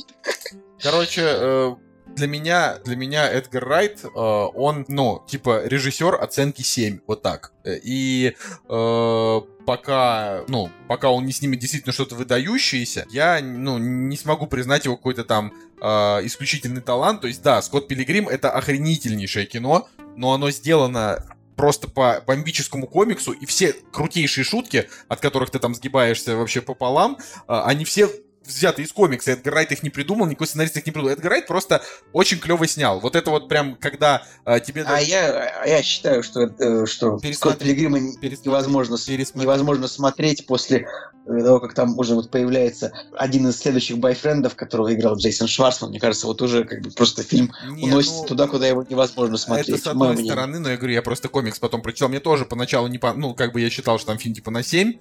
Короче, 0.81 1.23
э, 1.25 1.75
для 2.15 2.27
меня, 2.27 2.77
для 2.83 2.95
меня 2.95 3.29
Эдгар 3.29 3.65
Райт, 3.65 4.03
э, 4.03 4.07
он, 4.09 4.85
ну, 4.87 5.23
типа, 5.27 5.65
режиссер 5.65 6.15
оценки 6.15 6.61
7, 6.61 6.99
вот 7.07 7.21
так. 7.21 7.53
И 7.65 8.35
э, 8.69 9.41
пока, 9.65 10.43
ну, 10.47 10.69
пока 10.87 11.09
он 11.09 11.25
не 11.25 11.31
снимет 11.31 11.59
действительно 11.59 11.93
что-то 11.93 12.15
выдающееся, 12.15 13.05
я, 13.09 13.39
ну, 13.41 13.77
не 13.77 14.17
смогу 14.17 14.47
признать 14.47 14.85
его 14.85 14.95
какой-то 14.97 15.23
там 15.23 15.53
э, 15.81 15.87
исключительный 16.25 16.81
талант. 16.81 17.21
То 17.21 17.27
есть, 17.27 17.41
да, 17.43 17.61
Скотт 17.61 17.87
Пилигрим 17.87 18.27
это 18.27 18.51
охренительнейшее 18.51 19.45
кино, 19.45 19.87
но 20.15 20.33
оно 20.33 20.49
сделано 20.51 21.23
просто 21.57 21.89
по 21.89 22.23
бомбическому 22.25 22.87
комиксу, 22.87 23.31
и 23.31 23.45
все 23.45 23.73
крутейшие 23.91 24.45
шутки, 24.45 24.87
от 25.09 25.19
которых 25.19 25.49
ты 25.49 25.59
там 25.59 25.73
сгибаешься 25.73 26.37
вообще 26.37 26.61
пополам, 26.61 27.17
э, 27.19 27.61
они 27.65 27.83
все 27.83 28.09
взяты 28.47 28.81
из 28.81 28.91
комикса. 28.91 29.31
Эдгар 29.31 29.53
Райт 29.53 29.71
их 29.71 29.83
не 29.83 29.89
придумал, 29.89 30.25
никакой 30.25 30.47
сценарист 30.47 30.77
их 30.77 30.85
не 30.85 30.91
придумал. 30.91 31.13
Эдгар 31.13 31.31
Райт 31.31 31.47
просто 31.47 31.81
очень 32.13 32.39
клево 32.39 32.67
снял. 32.67 32.99
Вот 32.99 33.15
это 33.15 33.29
вот 33.29 33.49
прям, 33.49 33.75
когда 33.75 34.23
э, 34.45 34.59
тебе... 34.59 34.83
А 34.83 34.99
я, 35.01 35.51
а 35.61 35.67
я 35.67 35.83
считаю, 35.83 36.23
что, 36.23 36.41
э, 36.41 36.85
что 36.85 37.19
Скотт 37.33 37.59
Пилигрима 37.59 37.99
невозможно, 37.99 38.97
невозможно 39.35 39.87
смотреть 39.87 40.45
после 40.47 40.87
э, 41.27 41.43
того, 41.43 41.59
как 41.59 41.73
там 41.73 41.97
уже 41.99 42.15
вот 42.15 42.31
появляется 42.31 42.91
один 43.15 43.47
из 43.47 43.57
следующих 43.57 43.97
бойфрендов, 43.97 44.55
которого 44.55 44.93
играл 44.93 45.17
Джейсон 45.17 45.47
Шварцман. 45.47 45.89
Мне 45.89 45.99
кажется, 45.99 46.27
вот 46.27 46.41
уже 46.41 46.63
как 46.63 46.81
бы 46.81 46.91
просто 46.91 47.23
фильм 47.23 47.51
не, 47.69 47.83
уносит 47.83 48.13
ну, 48.13 48.25
туда, 48.25 48.47
куда 48.47 48.67
его 48.67 48.83
невозможно 48.83 49.37
смотреть. 49.37 49.69
Это 49.69 49.77
с 49.77 49.87
одной 49.87 50.17
стороны, 50.23 50.59
но 50.59 50.69
я 50.69 50.77
говорю, 50.77 50.93
я 50.93 51.01
просто 51.01 51.27
комикс 51.27 51.59
потом 51.59 51.81
прочитал. 51.81 52.09
Мне 52.09 52.19
тоже 52.19 52.45
поначалу 52.45 52.87
не 52.87 52.97
по... 52.97 53.13
Ну, 53.13 53.33
как 53.33 53.53
бы 53.53 53.61
я 53.61 53.69
считал, 53.69 53.97
что 53.97 54.07
там 54.07 54.17
фильм 54.17 54.33
типа 54.33 54.51
на 54.51 54.63
7, 54.63 54.93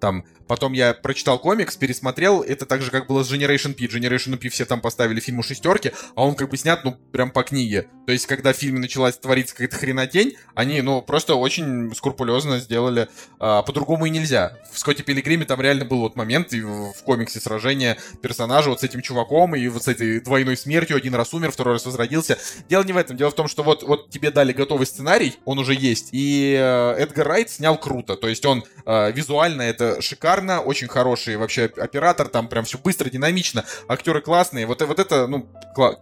там 0.00 0.24
Потом 0.46 0.72
я 0.72 0.94
прочитал 0.94 1.38
комикс, 1.38 1.76
пересмотрел. 1.76 2.42
Это 2.42 2.66
так 2.66 2.82
же, 2.82 2.90
как 2.90 3.06
было 3.06 3.22
с 3.22 3.32
Generation 3.32 3.74
P. 3.74 3.86
Generation 3.86 4.36
P 4.36 4.48
все 4.48 4.64
там 4.64 4.80
поставили 4.80 5.20
фильму 5.20 5.42
шестерки, 5.42 5.92
а 6.14 6.24
он 6.24 6.34
как 6.34 6.50
бы 6.50 6.56
снят, 6.56 6.84
ну, 6.84 6.96
прям 7.12 7.30
по 7.30 7.42
книге. 7.42 7.88
То 8.06 8.12
есть, 8.12 8.26
когда 8.26 8.52
в 8.52 8.56
фильме 8.56 8.78
началась 8.78 9.16
твориться 9.16 9.54
какая-то 9.54 9.76
хренотень, 9.76 10.36
они, 10.54 10.82
ну, 10.82 11.00
просто 11.00 11.34
очень 11.34 11.94
скрупулезно 11.94 12.58
сделали. 12.58 13.08
А, 13.38 13.62
по-другому 13.62 14.06
и 14.06 14.10
нельзя. 14.10 14.58
В 14.70 14.78
Скотте 14.78 15.02
Пилигриме 15.02 15.44
там 15.44 15.60
реально 15.60 15.84
был 15.84 16.00
вот 16.00 16.16
момент 16.16 16.52
и 16.52 16.60
в, 16.60 16.92
комиксе 17.04 17.40
сражения 17.40 17.98
персонажа 18.22 18.70
вот 18.70 18.80
с 18.80 18.82
этим 18.82 19.02
чуваком 19.02 19.54
и 19.54 19.66
вот 19.68 19.84
с 19.84 19.88
этой 19.88 20.20
двойной 20.20 20.56
смертью. 20.56 20.96
Один 20.96 21.14
раз 21.14 21.32
умер, 21.32 21.52
второй 21.52 21.74
раз 21.74 21.86
возродился. 21.86 22.38
Дело 22.68 22.82
не 22.82 22.92
в 22.92 22.96
этом. 22.96 23.16
Дело 23.16 23.30
в 23.30 23.34
том, 23.34 23.48
что 23.48 23.62
вот, 23.62 23.82
вот 23.82 24.10
тебе 24.10 24.30
дали 24.30 24.52
готовый 24.52 24.86
сценарий, 24.86 25.36
он 25.44 25.58
уже 25.58 25.74
есть. 25.74 26.10
И 26.12 26.54
э, 26.58 26.94
Эдгар 26.98 27.26
Райт 27.26 27.50
снял 27.50 27.78
круто. 27.78 28.16
То 28.16 28.28
есть 28.28 28.44
он 28.44 28.64
э, 28.86 29.12
визуально 29.12 29.62
это 29.62 29.83
шикарно 30.00 30.24
шикарно, 30.34 30.60
очень 30.60 30.88
хороший 30.88 31.36
вообще 31.36 31.70
оператор, 31.76 32.28
там 32.28 32.48
прям 32.48 32.64
все 32.64 32.78
быстро, 32.78 33.10
динамично, 33.10 33.64
актеры 33.88 34.20
классные, 34.20 34.66
вот, 34.66 34.82
вот 34.82 34.98
это, 34.98 35.26
ну, 35.26 35.48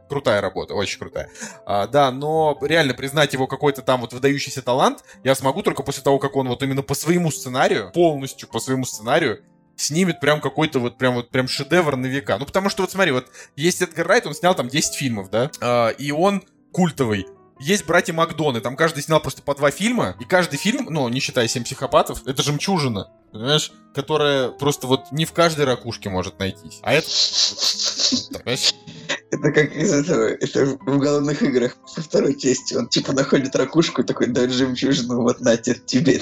крутая 0.09 0.41
работа, 0.41 0.74
очень 0.74 0.99
крутая. 0.99 1.28
А, 1.66 1.87
да, 1.87 2.11
но 2.11 2.59
реально 2.62 2.95
признать 2.95 3.33
его 3.33 3.47
какой-то 3.47 3.83
там 3.83 4.01
вот 4.01 4.12
выдающийся 4.12 4.62
талант 4.62 5.05
я 5.24 5.35
смогу 5.35 5.62
только 5.62 5.83
после 5.83 6.03
того, 6.03 6.18
как 6.18 6.37
он 6.37 6.49
вот 6.49 6.62
именно 6.62 6.83
по 6.83 6.95
своему 6.95 7.30
сценарию, 7.30 7.91
полностью 7.93 8.49
по 8.49 8.61
своему 8.61 8.85
сценарию, 8.85 9.43
снимет 9.76 10.20
прям 10.20 10.41
какой-то 10.41 10.78
вот 10.78 10.99
прям 10.99 11.14
вот 11.14 11.30
прям 11.30 11.49
шедевр 11.49 11.97
на 11.97 12.07
века. 12.07 12.39
Ну, 12.39 12.47
потому 12.47 12.68
что 12.68 12.83
вот 12.83 12.91
смотри, 12.91 13.12
вот 13.12 13.26
есть 13.57 13.83
Эдгар 13.83 14.07
Райт, 14.07 14.26
он 14.26 14.35
снял 14.35 14.55
там 14.55 14.68
10 14.68 14.95
фильмов, 14.95 15.30
да, 15.30 15.51
а, 15.61 15.89
и 15.89 16.11
он 16.12 16.45
культовый. 16.72 17.26
Есть 17.62 17.86
братья 17.86 18.12
Макдоны, 18.12 18.60
там 18.60 18.74
каждый 18.74 19.04
снял 19.04 19.20
просто 19.20 19.40
по 19.40 19.54
два 19.54 19.70
фильма, 19.70 20.16
и 20.18 20.24
каждый 20.24 20.56
фильм, 20.56 20.88
ну, 20.90 21.08
не 21.08 21.20
считая 21.20 21.46
«Семь 21.46 21.62
психопатов», 21.62 22.26
это 22.26 22.42
жемчужина, 22.42 23.08
понимаешь, 23.30 23.70
которая 23.94 24.48
просто 24.48 24.88
вот 24.88 25.12
не 25.12 25.24
в 25.24 25.32
каждой 25.32 25.64
ракушке 25.64 26.10
может 26.10 26.40
найтись. 26.40 26.80
А 26.82 26.92
это... 26.92 27.06
Это 29.30 29.50
как 29.50 29.74
из 29.74 29.92
этого, 29.92 30.24
это 30.24 30.78
в 30.78 30.96
уголовных 30.96 31.42
играх 31.42 31.76
со 31.86 32.02
второй 32.02 32.38
части. 32.38 32.74
Он 32.74 32.86
типа 32.88 33.12
находит 33.12 33.56
ракушку 33.56 34.02
и 34.02 34.04
такой, 34.04 34.26
дай 34.26 34.48
жемчужину, 34.48 35.22
вот 35.22 35.40
на 35.40 35.56
тебе. 35.56 36.20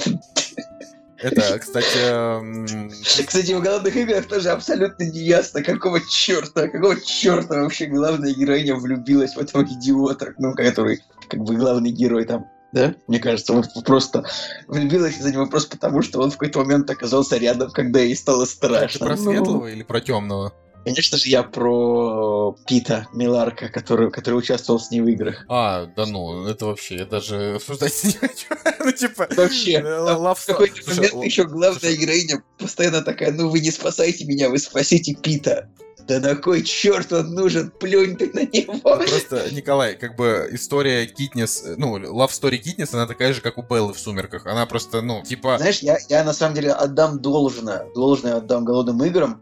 Это, 1.23 1.59
кстати... 1.59 3.25
Кстати, 3.25 3.53
в 3.53 3.59
уголовных 3.59 3.95
играх 3.97 4.27
тоже 4.27 4.51
абсолютно 4.51 5.05
не 5.05 5.21
ясно, 5.21 5.63
какого 5.63 6.01
черта, 6.01 6.69
какого 6.69 7.01
черта 7.01 7.63
вообще 7.63 7.87
главная 7.87 8.33
героиня 8.33 8.75
влюбилась 8.77 9.35
в 9.35 9.39
этого 9.39 9.65
идиота, 9.65 10.35
ну, 10.39 10.55
который 10.55 11.01
как 11.29 11.41
бы 11.41 11.57
главный 11.57 11.91
герой 11.91 12.25
там 12.25 12.47
да? 12.73 12.95
Мне 13.09 13.19
кажется, 13.19 13.53
вот 13.53 13.67
просто 13.85 14.25
влюбилась 14.69 15.19
из-за 15.19 15.33
него 15.33 15.47
просто 15.47 15.77
потому, 15.77 16.03
что 16.03 16.21
он 16.21 16.31
в 16.31 16.35
какой-то 16.35 16.61
момент 16.61 16.89
оказался 16.89 17.37
рядом, 17.37 17.71
когда 17.73 18.01
ей 18.01 18.15
стало 18.15 18.45
страшно. 18.45 18.97
Это 18.97 19.05
про 19.05 19.17
светлого 19.17 19.59
ну... 19.63 19.67
или 19.67 19.83
про 19.83 20.01
темного? 20.01 20.53
Конечно 20.85 21.19
же, 21.19 21.29
я 21.29 21.43
про 21.43 22.57
Пита 22.67 23.07
Миларка, 23.13 23.69
который, 23.69 24.11
который 24.11 24.37
участвовал 24.37 24.81
с 24.81 24.91
ней 24.91 25.01
в 25.01 25.09
играх. 25.09 25.45
А, 25.49 25.87
да 25.87 26.07
ну, 26.07 26.47
это 26.47 26.67
вообще, 26.67 26.97
я 26.97 27.05
даже 27.05 27.57
обсуждать 27.57 28.03
не 28.05 28.13
хочу. 28.13 28.47
ну, 28.85 28.93
типа... 28.93 29.29
Вообще, 29.37 29.73
э, 29.73 30.35
в 30.35 30.47
какой-то 30.47 30.91
момент 30.91 31.25
еще 31.25 31.45
главная 31.45 31.95
героиня 31.95 32.43
постоянно 32.59 33.03
такая, 33.03 33.33
ну 33.33 33.51
вы 33.51 33.61
не 33.61 33.71
спасайте 33.71 34.25
меня, 34.25 34.49
вы 34.49 34.59
спасите 34.59 35.15
Пита. 35.15 35.69
Да 36.09 36.19
на 36.19 36.35
кой 36.35 36.63
черт 36.63 37.13
он 37.13 37.35
нужен? 37.35 37.71
Плюнь 37.71 38.17
ты 38.17 38.31
на 38.33 38.41
него. 38.41 38.81
Просто, 38.81 39.49
Николай, 39.53 39.97
как 39.97 40.17
бы 40.17 40.49
история 40.51 41.07
Китнес, 41.07 41.63
ну, 41.77 41.99
love 41.99 42.31
story 42.31 42.57
Китнес, 42.57 42.93
она 42.95 43.07
такая 43.07 43.33
же, 43.33 43.41
как 43.41 43.59
у 43.59 43.63
Беллы 43.63 43.93
в 43.93 43.99
«Сумерках». 44.01 44.47
Она 44.47 44.67
просто, 44.67 45.03
ну, 45.03 45.23
типа... 45.23 45.59
Знаешь, 45.59 45.81
я, 45.81 45.99
я 46.09 46.25
на 46.25 46.33
самом 46.33 46.55
деле 46.55 46.73
отдам 46.73 47.21
должное, 47.21 47.87
должное 47.95 48.37
отдам 48.37 48.65
«Голодным 48.65 49.05
играм», 49.05 49.41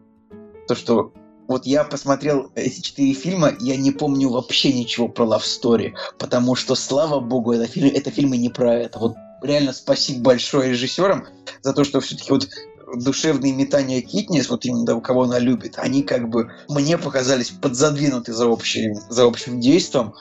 то, 0.66 0.74
что 0.74 1.12
вот 1.48 1.64
я 1.66 1.82
посмотрел 1.82 2.52
эти 2.54 2.80
четыре 2.80 3.14
фильма, 3.14 3.54
я 3.58 3.76
не 3.76 3.90
помню 3.90 4.28
вообще 4.28 4.72
ничего 4.72 5.08
про 5.08 5.24
Love 5.24 5.42
Story, 5.42 5.94
потому 6.18 6.54
что, 6.54 6.74
слава 6.74 7.20
богу, 7.20 7.52
это, 7.52 7.66
фильм, 7.66 7.90
это 7.92 8.10
фильмы 8.10 8.36
не 8.36 8.50
про 8.50 8.74
это. 8.74 8.98
Вот 8.98 9.16
реально 9.42 9.72
спасибо 9.72 10.20
большое 10.20 10.70
режиссерам 10.70 11.26
за 11.62 11.72
то, 11.72 11.84
что 11.84 12.00
все-таки 12.00 12.30
вот 12.30 12.48
душевные 12.94 13.52
метания 13.52 14.02
Китнис, 14.02 14.48
вот 14.50 14.64
именно 14.64 14.94
у 14.94 15.00
кого 15.00 15.24
она 15.24 15.38
любит, 15.38 15.74
они 15.78 16.02
как 16.02 16.28
бы 16.28 16.50
мне 16.68 16.98
показались 16.98 17.50
подзадвинуты 17.50 18.32
за 18.32 18.46
общим, 18.46 18.94
за 19.08 19.24
общим 19.24 19.60
действием. 19.60 20.14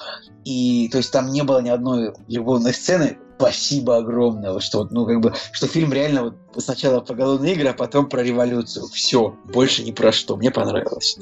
И 0.45 0.87
то 0.91 0.97
есть 0.97 1.11
там 1.11 1.31
не 1.31 1.43
было 1.43 1.61
ни 1.61 1.69
одной 1.69 2.13
любовной 2.27 2.73
сцены, 2.73 3.17
спасибо 3.37 3.97
огромное, 3.97 4.59
что 4.59 4.87
ну 4.89 5.05
как 5.05 5.21
бы, 5.21 5.33
что 5.51 5.67
фильм 5.67 5.93
реально 5.93 6.23
вот 6.23 6.63
сначала 6.63 6.99
про 7.01 7.15
голодные 7.15 7.53
игры, 7.53 7.69
а 7.69 7.73
потом 7.73 8.09
про 8.09 8.23
революцию. 8.23 8.87
Все, 8.87 9.35
больше 9.45 9.83
ни 9.83 9.91
про 9.91 10.11
что. 10.11 10.35
Мне 10.35 10.51
понравилось. 10.51 11.17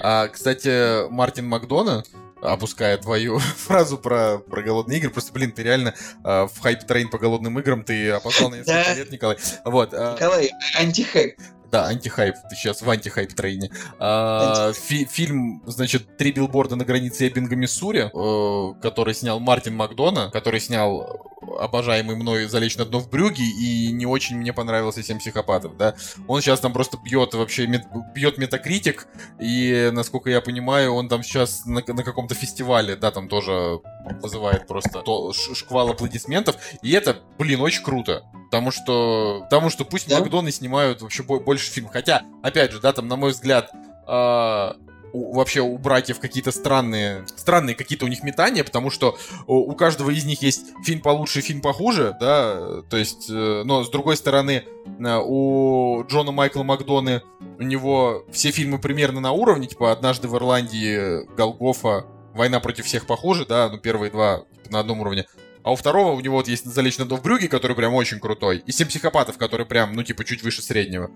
А, 0.00 0.28
кстати, 0.28 1.08
Мартин 1.08 1.46
Макдона, 1.46 2.04
опуская 2.42 2.98
твою 2.98 3.38
фразу 3.56 3.98
про, 3.98 4.38
про 4.38 4.62
голодные 4.62 4.98
игры. 4.98 5.10
Просто, 5.10 5.32
блин, 5.32 5.52
ты 5.52 5.62
реально 5.62 5.94
э, 6.24 6.46
в 6.46 6.60
hype 6.60 6.81
train 6.81 7.08
по 7.08 7.18
голодным 7.18 7.58
играм 7.60 7.84
ты 7.84 8.10
опоздал 8.10 8.50
на 8.50 8.56
несколько 8.56 8.94
лет, 8.94 9.10
Николай. 9.10 9.38
Вот. 9.64 9.94
Э, 9.94 10.14
Николай, 10.14 10.50
антихайп. 10.78 11.38
Да, 11.74 11.86
антихайп, 11.86 12.36
ты 12.48 12.54
сейчас 12.54 12.82
в 12.82 12.88
антихайп 12.88 13.34
train 13.34 13.58
е. 13.58 13.68
А, 13.98 14.72
фи 14.72 15.08
фильм, 15.10 15.60
значит, 15.66 16.16
«Три 16.16 16.30
билборда 16.30 16.76
на 16.76 16.84
границе 16.84 17.26
Эббинга, 17.26 17.56
Миссури», 17.56 18.12
э, 18.14 18.80
который 18.80 19.12
снял 19.12 19.40
Мартин 19.40 19.74
Макдона, 19.74 20.30
который 20.30 20.60
снял 20.60 21.32
обожаемый 21.58 22.14
мной 22.14 22.46
«Залечь 22.46 22.76
на 22.76 22.84
дно 22.84 23.00
в 23.00 23.10
Брюгге», 23.10 23.42
и 23.42 23.90
не 23.90 24.06
очень 24.06 24.36
мне 24.36 24.52
понравился 24.52 25.02
«Семь 25.02 25.18
психопатов», 25.18 25.76
да. 25.76 25.96
Он 26.28 26.40
сейчас 26.40 26.60
там 26.60 26.72
просто 26.72 26.96
бьет 26.96 27.34
вообще, 27.34 27.66
мет, 27.66 27.82
бьет 28.14 28.38
метакритик, 28.38 29.08
и, 29.40 29.90
насколько 29.92 30.30
я 30.30 30.40
понимаю, 30.40 30.94
он 30.94 31.08
там 31.08 31.24
сейчас 31.24 31.66
на, 31.66 31.82
на 31.84 32.04
каком-то 32.04 32.36
фестивале, 32.36 32.94
да, 32.94 33.10
там 33.10 33.28
тоже 33.28 33.80
вызывает 34.22 34.68
просто 34.68 35.00
то, 35.00 35.32
шквал 35.32 35.90
аплодисментов, 35.90 36.54
и 36.82 36.92
это, 36.92 37.16
блин, 37.36 37.60
очень 37.62 37.82
круто. 37.82 38.22
Потому 38.54 38.70
что, 38.70 39.40
потому 39.50 39.68
что 39.68 39.84
пусть 39.84 40.08
да? 40.08 40.20
Макдоны 40.20 40.52
снимают 40.52 41.02
вообще 41.02 41.24
больше 41.24 41.72
фильмов. 41.72 41.92
Хотя, 41.92 42.22
опять 42.40 42.70
же, 42.70 42.78
да, 42.78 42.92
там, 42.92 43.08
на 43.08 43.16
мой 43.16 43.32
взгляд, 43.32 43.68
э, 44.06 44.72
у, 45.12 45.34
вообще 45.34 45.60
у 45.60 45.76
братьев 45.76 46.20
какие-то 46.20 46.52
странные, 46.52 47.26
странные 47.34 47.74
какие-то 47.74 48.04
у 48.04 48.08
них 48.08 48.22
метания, 48.22 48.62
потому 48.62 48.90
что 48.90 49.18
у, 49.48 49.56
у 49.56 49.74
каждого 49.74 50.10
из 50.10 50.24
них 50.24 50.40
есть 50.42 50.66
фильм 50.84 51.00
получше, 51.00 51.40
фильм 51.40 51.62
похуже, 51.62 52.16
да, 52.20 52.82
то 52.88 52.96
есть, 52.96 53.28
э, 53.28 53.62
но 53.64 53.82
с 53.82 53.90
другой 53.90 54.16
стороны, 54.16 54.62
э, 54.86 55.20
у 55.24 56.04
Джона 56.06 56.30
Майкла 56.30 56.62
Макдоны 56.62 57.22
у 57.58 57.62
него 57.64 58.24
все 58.30 58.52
фильмы 58.52 58.78
примерно 58.78 59.18
на 59.18 59.32
уровне, 59.32 59.66
типа 59.66 59.90
«Однажды 59.90 60.28
в 60.28 60.36
Ирландии», 60.36 61.26
«Голгофа», 61.36 62.06
«Война 62.34 62.60
против 62.60 62.84
всех» 62.86 63.08
похуже, 63.08 63.46
да, 63.46 63.68
ну 63.68 63.78
первые 63.78 64.12
два 64.12 64.44
типа, 64.62 64.70
на 64.70 64.78
одном 64.78 65.00
уровне. 65.00 65.26
А 65.64 65.72
у 65.72 65.76
второго 65.76 66.12
у 66.12 66.20
него 66.20 66.36
вот 66.36 66.46
есть 66.46 66.66
«Залечь 66.66 66.98
на 66.98 67.06
в 67.06 67.22
брюге», 67.22 67.48
который 67.48 67.74
прям 67.74 67.94
очень 67.94 68.20
крутой. 68.20 68.62
И 68.66 68.70
«Семь 68.70 68.86
психопатов», 68.86 69.38
который 69.38 69.64
прям, 69.64 69.94
ну, 69.94 70.02
типа, 70.02 70.22
чуть 70.22 70.42
выше 70.42 70.60
среднего. 70.60 71.10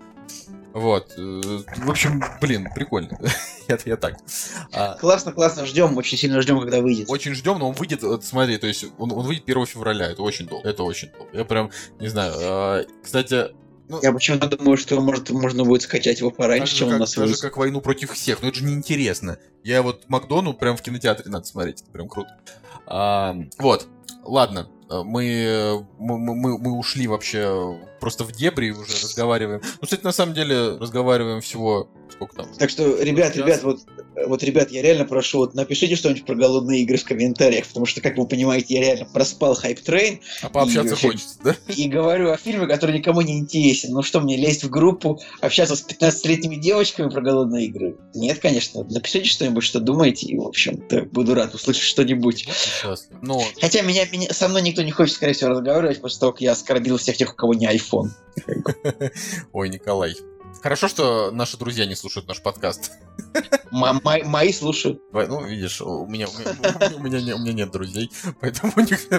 Вот. 0.73 1.13
Э, 1.17 1.61
в 1.77 1.89
общем, 1.89 2.23
блин, 2.41 2.67
прикольно. 2.73 3.19
я, 3.67 3.77
я 3.85 3.95
так. 3.95 4.17
А, 4.73 4.95
классно, 4.95 5.33
классно. 5.33 5.67
Ждем, 5.67 5.95
очень 5.97 6.17
сильно 6.17 6.41
ждем, 6.41 6.59
когда 6.59 6.81
выйдет. 6.81 7.09
Очень 7.09 7.35
ждем, 7.35 7.59
но 7.59 7.69
он 7.69 7.75
выйдет, 7.75 8.01
вот, 8.01 8.25
смотри, 8.25 8.57
то 8.57 8.65
есть 8.65 8.85
он, 8.97 9.11
он 9.11 9.25
выйдет 9.25 9.43
1 9.47 9.65
февраля. 9.67 10.07
Это 10.07 10.23
очень 10.23 10.47
долго. 10.47 10.67
Это 10.67 10.81
очень 10.83 11.11
долго. 11.11 11.29
Я 11.37 11.45
прям, 11.45 11.69
не 11.99 12.07
знаю. 12.07 12.33
А, 12.37 12.85
кстати, 13.03 13.49
Ну, 13.87 13.99
я 14.01 14.11
почему-то 14.11 14.47
думаю, 14.47 14.77
что 14.77 14.99
может 14.99 15.29
можно 15.29 15.63
будет 15.63 15.83
скачать 15.83 16.21
его 16.21 16.31
пораньше, 16.31 16.75
чем 16.75 16.89
как, 16.89 16.97
у 16.97 16.99
нас 17.01 17.13
даже 17.13 17.37
как 17.37 17.57
войну 17.57 17.81
против 17.81 18.13
всех. 18.13 18.41
Но 18.41 18.47
это 18.47 18.57
же 18.57 18.65
неинтересно. 18.65 19.37
Я 19.63 19.83
вот 19.83 20.09
Макдону 20.09 20.55
прям 20.55 20.75
в 20.75 20.81
кинотеатре 20.81 21.29
надо 21.29 21.45
смотреть. 21.45 21.81
Это 21.81 21.91
прям 21.91 22.07
круто. 22.09 22.35
А, 22.87 23.35
вот. 23.59 23.87
Ладно. 24.29 24.67
Мы, 24.89 25.85
мы, 25.99 26.17
мы, 26.17 26.57
мы 26.57 26.71
ушли 26.77 27.07
вообще 27.07 27.79
просто 27.99 28.23
в 28.23 28.31
дебри 28.31 28.71
уже 28.71 28.93
разговариваем. 29.03 29.61
Ну, 29.63 29.83
кстати, 29.83 30.03
на 30.03 30.11
самом 30.11 30.33
деле 30.33 30.77
разговариваем 30.77 31.41
всего 31.41 31.89
сколько 32.09 32.35
там. 32.37 32.47
Так 32.57 32.69
что, 32.69 33.01
ребят, 33.01 33.35
ребят, 33.35 33.61
вот 33.61 33.81
вот, 34.27 34.43
ребят, 34.43 34.71
я 34.71 34.81
реально 34.81 35.05
прошу, 35.05 35.39
вот 35.39 35.53
напишите 35.53 35.95
что-нибудь 35.95 36.25
про 36.25 36.35
голодные 36.35 36.81
игры 36.81 36.97
в 36.97 37.03
комментариях, 37.03 37.67
потому 37.67 37.85
что, 37.85 38.01
как 38.01 38.17
вы 38.17 38.27
понимаете, 38.27 38.75
я 38.75 38.81
реально 38.81 39.05
проспал 39.05 39.55
хайп 39.55 39.79
трейн. 39.81 40.19
А 40.41 40.49
пообщаться 40.49 40.95
и, 40.95 40.97
хочется, 40.97 41.37
да? 41.43 41.55
И 41.67 41.87
говорю 41.87 42.31
о 42.31 42.37
фильме, 42.37 42.67
который 42.67 42.97
никому 42.97 43.21
не 43.21 43.39
интересен. 43.39 43.93
Ну 43.93 44.01
что, 44.03 44.19
мне 44.21 44.37
лезть 44.37 44.63
в 44.63 44.69
группу, 44.69 45.19
общаться 45.41 45.75
с 45.75 45.85
15-летними 45.85 46.55
девочками 46.55 47.09
про 47.09 47.21
голодные 47.21 47.65
игры? 47.65 47.97
Нет, 48.13 48.39
конечно. 48.39 48.83
Напишите 48.83 49.27
что-нибудь, 49.27 49.63
что 49.63 49.79
думаете, 49.79 50.27
и, 50.27 50.37
в 50.37 50.47
общем-то, 50.47 51.03
буду 51.11 51.33
рад 51.33 51.53
услышать 51.53 51.83
что-нибудь. 51.83 52.47
Ну... 53.21 53.41
Хотя 53.59 53.81
меня, 53.81 54.05
меня, 54.05 54.33
со 54.33 54.47
мной 54.47 54.61
никто 54.61 54.81
не 54.81 54.91
хочет, 54.91 55.15
скорее 55.15 55.33
всего, 55.33 55.51
разговаривать 55.51 56.01
после 56.01 56.19
того, 56.19 56.31
как 56.31 56.41
я 56.41 56.51
оскорбил 56.51 56.97
всех 56.97 57.17
тех, 57.17 57.33
у 57.33 57.35
кого 57.35 57.53
не 57.53 57.67
iPhone. 57.67 58.09
Ой, 59.53 59.69
Николай. 59.69 60.15
Хорошо, 60.61 60.87
что 60.87 61.31
наши 61.31 61.57
друзья 61.57 61.85
не 61.85 61.95
слушают 61.95 62.27
наш 62.27 62.41
подкаст. 62.41 62.91
Мои 63.71 64.51
слушают. 64.51 65.01
Ну, 65.13 65.45
видишь, 65.45 65.81
у 65.81 66.05
меня, 66.05 66.27
у 66.27 66.99
меня, 67.01 67.35
у 67.35 67.39
меня 67.39 67.53
нет 67.53 67.71
друзей, 67.71 68.11
поэтому, 68.41 68.73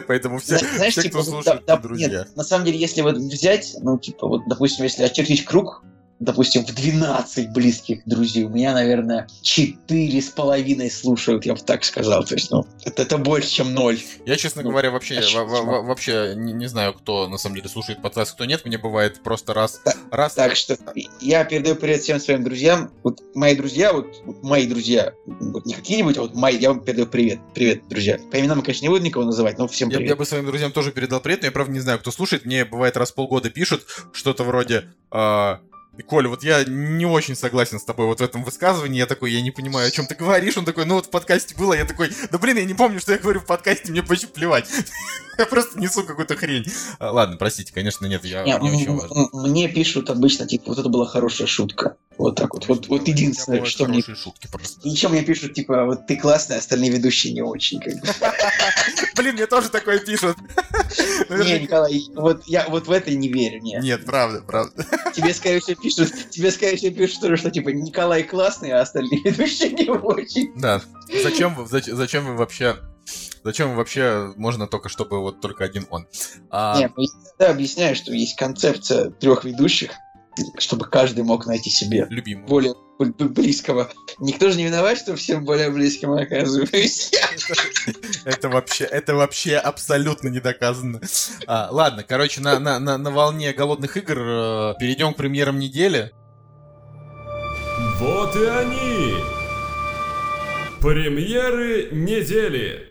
поэтому 0.06 0.38
все, 0.38 0.58
Знаешь, 0.58 0.92
все 0.92 1.02
типа, 1.02 1.22
кто 1.22 1.30
слушает, 1.30 1.64
да, 1.66 1.76
да, 1.76 1.82
друзья. 1.82 2.08
Нет, 2.08 2.36
на 2.36 2.44
самом 2.44 2.64
деле, 2.64 2.78
если 2.78 3.02
вот 3.02 3.16
взять, 3.16 3.76
ну, 3.80 3.98
типа, 3.98 4.26
вот, 4.26 4.42
допустим, 4.48 4.84
если 4.84 5.04
очертить 5.04 5.44
круг 5.44 5.82
допустим, 6.20 6.64
в 6.64 6.72
12 6.72 7.50
близких 7.50 8.02
друзей. 8.04 8.44
У 8.44 8.50
меня, 8.50 8.74
наверное, 8.74 9.26
четыре 9.40 10.20
с 10.20 10.28
половиной 10.28 10.90
слушают, 10.90 11.46
я 11.46 11.54
бы 11.54 11.60
так 11.60 11.82
сказал. 11.82 12.24
То 12.24 12.34
есть, 12.34 12.50
ну, 12.50 12.66
это, 12.84 13.02
это 13.02 13.16
больше, 13.18 13.48
чем 13.48 13.74
ноль. 13.74 13.98
Я, 14.26 14.36
честно 14.36 14.62
ну, 14.62 14.70
говоря, 14.70 14.90
вообще, 14.90 15.20
в, 15.20 15.44
в, 15.46 15.86
вообще 15.86 16.34
не, 16.36 16.52
не 16.52 16.66
знаю, 16.66 16.92
кто 16.92 17.26
на 17.26 17.38
самом 17.38 17.56
деле 17.56 17.68
слушает 17.70 18.02
подкаст, 18.02 18.34
кто 18.34 18.44
нет. 18.44 18.66
Мне 18.66 18.76
бывает 18.76 19.22
просто 19.22 19.54
раз... 19.54 19.80
Так, 19.82 19.96
раз... 20.10 20.34
так 20.34 20.56
что 20.56 20.78
я 21.20 21.44
передаю 21.44 21.74
привет 21.74 22.02
всем 22.02 22.20
своим 22.20 22.44
друзьям. 22.44 22.90
Вот 23.02 23.22
мои 23.34 23.56
друзья, 23.56 23.94
вот, 23.94 24.14
вот 24.24 24.42
мои 24.42 24.66
друзья, 24.66 25.14
вот 25.26 25.64
не 25.64 25.72
какие-нибудь, 25.72 26.18
а 26.18 26.22
вот 26.22 26.34
мои, 26.34 26.58
я 26.58 26.68
вам 26.68 26.84
передаю 26.84 27.06
привет. 27.06 27.40
Привет, 27.54 27.88
друзья. 27.88 28.18
По 28.30 28.38
именам, 28.38 28.60
конечно, 28.60 28.84
не 28.84 28.90
буду 28.90 29.02
никого 29.02 29.24
называть, 29.24 29.56
но 29.56 29.66
всем 29.66 29.88
привет. 29.88 30.02
Я, 30.02 30.08
я 30.10 30.16
бы 30.16 30.26
своим 30.26 30.44
друзьям 30.44 30.70
тоже 30.70 30.92
передал 30.92 31.20
привет, 31.20 31.40
но 31.40 31.46
я, 31.46 31.52
правда, 31.52 31.72
не 31.72 31.80
знаю, 31.80 31.98
кто 31.98 32.10
слушает. 32.10 32.44
Мне 32.44 32.66
бывает 32.66 32.98
раз 32.98 33.10
в 33.10 33.14
полгода 33.14 33.48
пишут 33.48 33.86
что-то 34.12 34.44
вроде... 34.44 34.84
Э, 35.10 35.56
и, 36.00 36.02
Коля, 36.02 36.30
вот 36.30 36.42
я 36.42 36.64
не 36.64 37.04
очень 37.04 37.36
согласен 37.36 37.78
с 37.78 37.84
тобой 37.84 38.06
вот 38.06 38.20
в 38.20 38.24
этом 38.24 38.42
высказывании. 38.42 38.98
Я 38.98 39.04
такой, 39.04 39.32
я 39.32 39.42
не 39.42 39.50
понимаю, 39.50 39.88
о 39.88 39.90
чем 39.90 40.06
ты 40.06 40.14
говоришь. 40.14 40.56
Он 40.56 40.64
такой, 40.64 40.86
ну 40.86 40.94
вот 40.94 41.06
в 41.06 41.10
подкасте 41.10 41.54
было. 41.54 41.74
Я 41.74 41.84
такой, 41.84 42.10
да 42.30 42.38
блин, 42.38 42.56
я 42.56 42.64
не 42.64 42.72
помню, 42.72 43.00
что 43.00 43.12
я 43.12 43.18
говорю 43.18 43.40
в 43.40 43.44
подкасте, 43.44 43.92
мне 43.92 44.02
почти 44.02 44.26
плевать. 44.26 44.66
я 45.40 45.46
просто 45.46 45.78
несу 45.78 46.04
какую-то 46.04 46.36
хрень. 46.36 46.64
А, 46.98 47.10
ладно, 47.10 47.36
простите, 47.36 47.72
конечно, 47.72 48.06
нет, 48.06 48.24
я 48.24 48.44
не, 48.44 48.52
не 48.52 48.82
очень 48.82 48.96
важно. 48.96 49.28
Мне 49.32 49.68
пишут 49.68 50.10
обычно, 50.10 50.46
типа, 50.46 50.64
вот 50.68 50.78
это 50.78 50.88
была 50.88 51.06
хорошая 51.06 51.46
шутка. 51.46 51.96
Вот 52.20 52.36
так 52.36 52.52
вот. 52.52 52.68
Вот, 52.68 52.88
вот 52.88 53.08
единственное, 53.08 53.64
что 53.64 53.86
мне... 53.86 54.02
шутки 54.02 54.46
просто. 54.52 54.86
Еще 54.86 55.08
мне 55.08 55.22
пишут, 55.22 55.54
типа, 55.54 55.86
вот 55.86 56.06
ты 56.06 56.16
классный, 56.16 56.58
остальные 56.58 56.90
ведущие 56.90 57.32
не 57.32 57.40
очень. 57.40 57.80
Блин, 59.16 59.34
мне 59.34 59.46
тоже 59.46 59.70
такое 59.70 59.98
пишут. 60.00 60.36
Не, 61.30 61.60
Николай, 61.60 62.02
вот 62.14 62.42
я 62.46 62.68
вот 62.68 62.88
в 62.88 62.90
это 62.90 63.14
не 63.14 63.28
верю, 63.28 63.62
нет. 63.62 63.82
Нет, 63.82 64.04
правда, 64.04 64.42
правда. 64.42 64.84
Тебе, 65.14 65.32
скорее 65.32 65.60
всего, 65.60 65.80
пишут, 65.80 66.30
тебе, 66.30 66.50
скорее 66.50 66.76
всего, 66.76 66.94
пишут, 66.94 67.38
что, 67.38 67.50
типа, 67.50 67.68
Николай 67.68 68.24
классный, 68.24 68.72
а 68.72 68.80
остальные 68.80 69.20
ведущие 69.24 69.70
не 69.70 69.88
очень. 69.88 70.52
Да. 70.56 70.82
Зачем, 71.22 71.56
зачем 71.70 72.26
вы 72.26 72.36
вообще 72.36 72.76
Зачем 73.42 73.74
вообще 73.74 74.32
можно 74.36 74.66
только, 74.66 74.88
чтобы 74.88 75.20
вот 75.20 75.40
только 75.40 75.64
один 75.64 75.86
он? 75.90 76.06
А... 76.50 76.78
Нет, 76.78 76.92
ну, 76.96 77.04
я 77.38 77.50
объясняю, 77.50 77.96
что 77.96 78.12
есть 78.12 78.36
концепция 78.36 79.10
трех 79.10 79.44
ведущих, 79.44 79.92
чтобы 80.58 80.86
каждый 80.86 81.24
мог 81.24 81.46
найти 81.46 81.70
себе 81.70 82.06
любимого. 82.10 82.46
более 82.46 82.74
близкого. 82.98 83.90
Никто 84.18 84.50
же 84.50 84.58
не 84.58 84.64
виноват, 84.64 84.98
что 84.98 85.16
всем 85.16 85.44
более 85.44 85.70
близким 85.70 86.12
оказываюсь. 86.12 87.10
Это 88.24 88.48
вообще, 88.50 88.84
это 88.84 89.14
вообще 89.14 89.56
абсолютно 89.56 90.28
не 90.28 90.40
доказано. 90.40 91.00
А, 91.46 91.68
ладно, 91.70 92.04
короче, 92.06 92.40
на, 92.42 92.58
на, 92.58 92.78
на, 92.78 92.98
на 92.98 93.10
волне 93.10 93.52
голодных 93.52 93.96
игр 93.96 94.18
э, 94.18 94.74
перейдем 94.78 95.14
к 95.14 95.16
премьерам 95.16 95.58
недели. 95.58 96.12
Вот 97.98 98.36
и 98.36 98.44
они! 98.44 99.14
Премьеры 100.80 101.88
недели! 101.92 102.89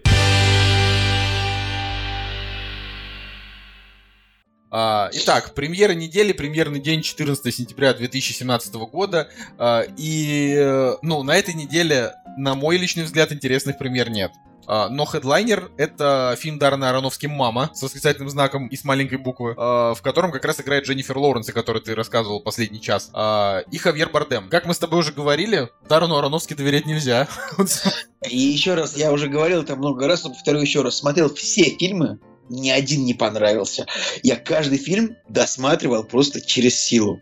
Итак, 4.72 5.53
премьера 5.55 5.93
недели, 5.93 6.32
премьерный 6.32 6.80
день 6.80 7.01
14 7.01 7.53
сентября 7.53 7.93
2017 7.93 8.74
года. 8.76 9.30
А, 9.57 9.84
и, 9.97 10.55
э, 10.57 10.95
ну, 11.01 11.24
на 11.24 11.36
этой 11.36 11.53
неделе, 11.53 12.13
на 12.38 12.55
мой 12.55 12.78
личный 12.78 13.03
взгляд, 13.03 13.32
интересных 13.32 13.78
премьер 13.78 14.09
нет. 14.09 14.32
А, 14.67 14.88
но 14.89 15.05
хедлайнер— 15.05 15.72
это 15.78 16.36
фильм 16.38 16.59
Даррена 16.59 16.89
Аронофски 16.89 17.26
«Мама» 17.26 17.72
с 17.74 17.82
восклицательным 17.82 18.30
знаком 18.30 18.67
и 18.67 18.76
с 18.76 18.84
маленькой 18.84 19.17
буквы, 19.17 19.55
в 19.55 19.97
котором 20.03 20.32
как 20.32 20.45
раз 20.45 20.61
играет 20.61 20.86
Дженнифер 20.86 21.17
Лоуренс, 21.17 21.49
о 21.49 21.53
которой 21.53 21.82
ты 21.82 21.95
рассказывал 21.95 22.39
последний 22.39 22.80
час, 22.80 23.09
и 23.72 23.78
Хавьер 23.80 24.09
Бардем. 24.09 24.47
Как 24.49 24.67
мы 24.67 24.76
с 24.76 24.78
тобой 24.78 24.99
уже 24.99 25.11
говорили, 25.11 25.70
Даррену 25.89 26.17
Аронофски 26.17 26.53
доверять 26.53 26.86
нельзя. 26.86 27.28
И 28.30 28.38
еще 28.38 28.76
раз, 28.76 28.95
я 28.95 29.11
уже 29.11 29.28
говорил 29.28 29.63
это 29.63 29.76
много 29.76 30.05
раз, 30.05 30.24
но 30.24 30.32
повторю 30.32 30.59
еще 30.59 30.84
раз, 30.84 30.97
смотрел 30.97 31.34
все 31.34 31.63
фильмы 31.63 32.20
ни 32.50 32.70
один 32.70 33.06
не 33.06 33.14
понравился. 33.14 33.86
Я 34.24 34.36
каждый 34.36 34.78
фильм 34.78 35.18
досматривал 35.28 36.04
просто 36.04 36.41
через 36.41 36.80
силу. 36.80 37.22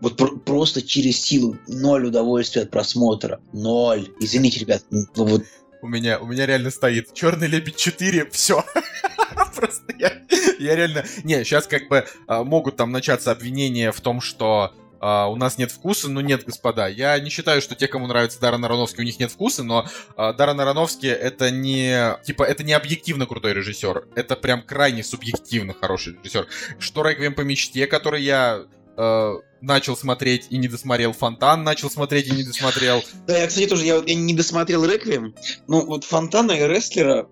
Вот 0.00 0.16
пр- 0.16 0.38
просто 0.38 0.82
через 0.82 1.20
силу. 1.20 1.56
Ноль 1.66 2.06
удовольствия 2.06 2.62
от 2.62 2.70
просмотра. 2.70 3.40
Ноль. 3.52 4.08
Извините, 4.20 4.60
ребят. 4.60 4.82
Ну 4.90 5.06
вот 5.14 5.44
у 5.84 5.86
меня, 5.86 6.18
у 6.18 6.24
меня 6.24 6.46
реально 6.46 6.70
стоит 6.70 7.12
Черный 7.12 7.46
лебедь 7.46 7.76
4, 7.76 8.26
все. 8.32 8.64
Просто 9.54 9.84
я, 9.98 10.12
я 10.58 10.76
реально... 10.76 11.04
Не, 11.24 11.44
сейчас 11.44 11.66
как 11.66 11.88
бы 11.88 12.06
а, 12.26 12.42
могут 12.42 12.76
там 12.76 12.90
начаться 12.90 13.30
обвинения 13.30 13.92
в 13.92 14.00
том, 14.00 14.22
что 14.22 14.72
Uh, 15.04 15.30
у 15.30 15.36
нас 15.36 15.58
нет 15.58 15.70
вкуса, 15.70 16.08
но 16.08 16.22
нет, 16.22 16.44
господа. 16.46 16.88
Я 16.88 17.20
не 17.20 17.28
считаю, 17.28 17.60
что 17.60 17.74
те, 17.74 17.88
кому 17.88 18.06
нравится 18.06 18.40
Даррен 18.40 18.64
Аронофский, 18.64 19.02
у 19.02 19.04
них 19.04 19.18
нет 19.18 19.30
вкуса, 19.30 19.62
но 19.62 19.86
uh, 20.16 20.32
Даррен 20.32 20.58
Аронофский 20.58 21.10
это 21.10 21.50
не... 21.50 22.16
Типа, 22.24 22.42
это 22.44 22.64
не 22.64 22.72
объективно 22.72 23.26
крутой 23.26 23.52
режиссер. 23.52 24.08
Это 24.14 24.34
прям 24.34 24.62
крайне 24.62 25.04
субъективно 25.04 25.74
хороший 25.74 26.14
режиссер. 26.14 26.46
Что 26.78 27.06
«Реквием 27.06 27.34
по 27.34 27.42
мечте», 27.42 27.86
который 27.86 28.22
я 28.22 28.62
uh, 28.96 29.42
начал 29.60 29.94
смотреть 29.94 30.46
и 30.48 30.56
не 30.56 30.68
досмотрел. 30.68 31.12
Фонтан 31.12 31.64
начал 31.64 31.90
смотреть 31.90 32.28
и 32.28 32.30
не 32.30 32.42
досмотрел. 32.42 33.04
Да, 33.26 33.36
я, 33.36 33.46
кстати, 33.46 33.66
тоже 33.66 33.84
я, 33.84 34.02
я 34.06 34.14
не 34.14 34.32
досмотрел 34.32 34.86
Реквием. 34.86 35.34
Ну, 35.68 35.84
вот 35.84 36.04
Фонтана 36.04 36.52
и 36.52 36.66
Рестлера... 36.66 37.28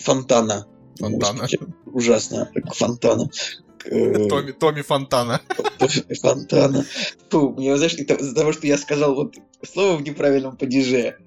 Фонтана. 0.00 0.66
Фонтана. 0.98 1.46
Ужасно, 1.84 2.50
как 3.90 4.28
Томми, 4.28 4.52
Томми 4.52 4.82
Фонтана. 4.82 5.40
Томми 5.78 6.14
Фонтана. 6.14 6.84
Фу, 7.30 7.50
мне, 7.50 7.76
знаешь, 7.76 7.94
из-за 7.94 8.34
того, 8.34 8.52
что 8.52 8.66
я 8.66 8.78
сказал 8.78 9.14
вот 9.14 9.36
слово 9.62 9.96
в 9.96 10.02
неправильном 10.02 10.56
падеже. 10.56 11.18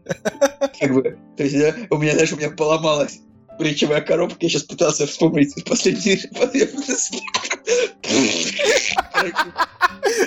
Как 0.79 0.93
бы, 0.93 1.17
то 1.37 1.43
есть, 1.43 1.57
да, 1.57 1.75
у 1.89 1.97
меня, 1.97 2.13
знаешь, 2.13 2.33
у 2.33 2.37
меня 2.37 2.51
поломалась 2.51 3.19
речевая 3.59 4.01
коробка, 4.01 4.37
я 4.41 4.49
сейчас 4.49 4.63
пытался 4.63 5.07
вспомнить 5.07 5.53
последний... 5.65 6.21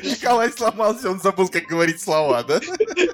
Николай 0.03 0.53
сломался, 0.53 1.11
он 1.11 1.20
забыл, 1.20 1.49
как 1.49 1.64
говорить 1.64 2.01
слова, 2.01 2.43
да? 2.43 2.61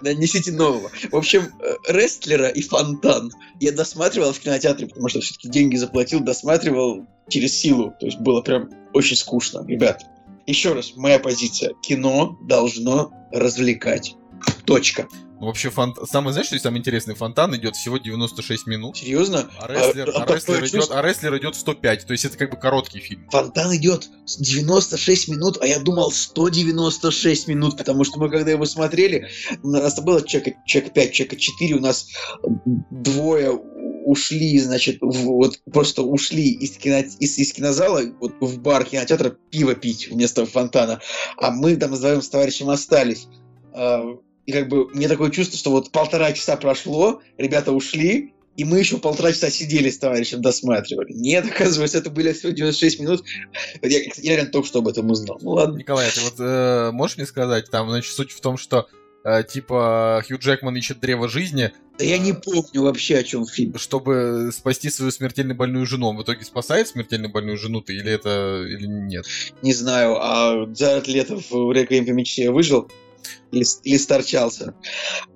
Да, 0.02 0.14
несите 0.14 0.52
нового. 0.52 0.90
В 1.10 1.16
общем, 1.16 1.48
э, 1.60 1.74
Рестлера 1.88 2.48
и 2.48 2.62
Фонтан 2.62 3.30
я 3.60 3.72
досматривал 3.72 4.32
в 4.32 4.38
кинотеатре, 4.40 4.86
потому 4.86 5.08
что 5.08 5.20
все-таки 5.20 5.48
деньги 5.48 5.76
заплатил, 5.76 6.20
досматривал 6.20 7.06
через 7.28 7.56
силу. 7.56 7.94
То 8.00 8.06
есть 8.06 8.18
было 8.18 8.40
прям 8.40 8.70
очень 8.92 9.16
скучно. 9.16 9.64
Ребят, 9.66 10.04
еще 10.46 10.72
раз, 10.72 10.94
моя 10.96 11.18
позиция. 11.18 11.74
Кино 11.82 12.38
должно 12.42 13.12
развлекать. 13.32 14.14
Точка. 14.64 15.08
Вообще, 15.44 15.70
фонт... 15.70 15.96
самое, 16.08 16.32
знаешь, 16.32 16.48
что 16.48 16.58
самое 16.58 16.80
интересное? 16.80 17.14
Фонтан 17.14 17.54
идет 17.56 17.76
всего 17.76 17.98
96 17.98 18.66
минут. 18.66 18.96
Серьезно? 18.96 19.50
А 19.58 19.66
рестлер, 19.68 20.10
а, 20.10 20.20
а, 20.20 20.24
а 20.24 20.34
рестлер, 20.34 20.64
идет, 20.64 20.90
а 20.90 21.02
рестлер 21.02 21.36
идет 21.38 21.54
105. 21.54 22.06
То 22.06 22.12
есть 22.12 22.24
это 22.24 22.36
как 22.36 22.50
бы 22.50 22.56
короткий 22.56 23.00
фильм. 23.00 23.28
Фонтан 23.30 23.74
идет 23.76 24.08
96 24.38 25.28
минут, 25.28 25.58
а 25.60 25.66
я 25.66 25.78
думал 25.78 26.10
196 26.10 27.48
минут, 27.48 27.76
потому 27.76 28.04
что 28.04 28.18
мы 28.18 28.30
когда 28.30 28.50
его 28.50 28.64
смотрели, 28.64 29.28
у 29.62 29.68
нас 29.68 30.00
было 30.00 30.26
человека, 30.26 30.58
человек 30.66 30.92
5, 30.92 31.12
человека 31.12 31.36
4, 31.36 31.74
у 31.74 31.80
нас 31.80 32.08
двое 32.90 33.60
ушли, 34.04 34.58
значит, 34.58 34.98
в- 35.00 35.24
вот 35.24 35.60
просто 35.72 36.02
ушли 36.02 36.50
из, 36.50 36.72
кино, 36.72 36.98
из, 36.98 37.38
из 37.38 37.52
кинозала 37.52 38.02
вот 38.20 38.34
в 38.40 38.60
бар 38.60 38.84
кинотеатра 38.84 39.30
пиво 39.50 39.74
пить 39.74 40.08
вместо 40.08 40.46
фонтана, 40.46 41.00
а 41.38 41.50
мы 41.50 41.76
там 41.76 41.92
вдвоем 41.92 42.22
с 42.22 42.28
товарищем 42.28 42.70
остались. 42.70 43.26
А, 43.72 44.04
И 44.46 44.52
как 44.52 44.68
бы 44.68 44.88
мне 44.90 45.08
такое 45.08 45.30
чувство, 45.30 45.58
что 45.58 45.70
вот 45.70 45.90
полтора 45.90 46.32
часа 46.32 46.56
прошло, 46.56 47.22
ребята 47.38 47.72
ушли, 47.72 48.34
и 48.56 48.64
мы 48.64 48.78
еще 48.78 48.98
полтора 48.98 49.32
часа 49.32 49.50
сидели 49.50 49.90
с 49.90 49.98
товарищем, 49.98 50.40
досматривали. 50.42 51.12
Нет, 51.12 51.46
оказывается, 51.50 51.98
это 51.98 52.10
были 52.10 52.32
всего 52.32 52.52
96 52.52 53.00
минут. 53.00 53.24
Я, 53.82 53.98
я 53.98 54.36
реально 54.36 54.52
только 54.52 54.68
что 54.68 54.78
об 54.80 54.88
этом 54.88 55.10
узнал. 55.10 55.38
Ну 55.40 55.52
ладно. 55.52 55.78
Николай, 55.78 56.10
ты 56.10 56.20
вот 56.20 56.34
э, 56.38 56.90
можешь 56.92 57.16
мне 57.16 57.26
сказать, 57.26 57.70
там, 57.70 57.88
значит, 57.88 58.12
суть 58.12 58.32
в 58.32 58.40
том, 58.40 58.56
что 58.56 58.86
э, 59.24 59.42
типа 59.42 60.22
Хью 60.26 60.38
Джекман 60.38 60.76
ищет 60.76 61.00
древо 61.00 61.28
жизни, 61.28 61.72
Да 61.98 62.04
я 62.04 62.18
не 62.18 62.32
помню 62.32 62.82
вообще, 62.82 63.18
о 63.18 63.24
чем 63.24 63.46
фильм. 63.46 63.78
чтобы 63.78 64.50
спасти 64.52 64.90
свою 64.90 65.10
смертельно 65.10 65.54
больную 65.54 65.86
жену. 65.86 66.08
Он 66.08 66.18
в 66.18 66.22
итоге 66.22 66.44
спасает 66.44 66.88
смертельно 66.88 67.28
больную 67.28 67.56
жену 67.56 67.80
ты 67.80 67.94
или 67.94 68.12
это 68.12 68.62
или 68.68 68.86
нет? 68.86 69.24
Не 69.62 69.72
знаю, 69.72 70.16
а 70.20 70.66
Джаред 70.66 71.08
Лето 71.08 71.40
в 71.50 71.72
«Реквием 71.72 72.06
по 72.06 72.10
мечте» 72.10 72.50
выжил? 72.50 72.90
Или, 73.54 73.64
или 73.84 73.96
сторчался? 73.96 74.74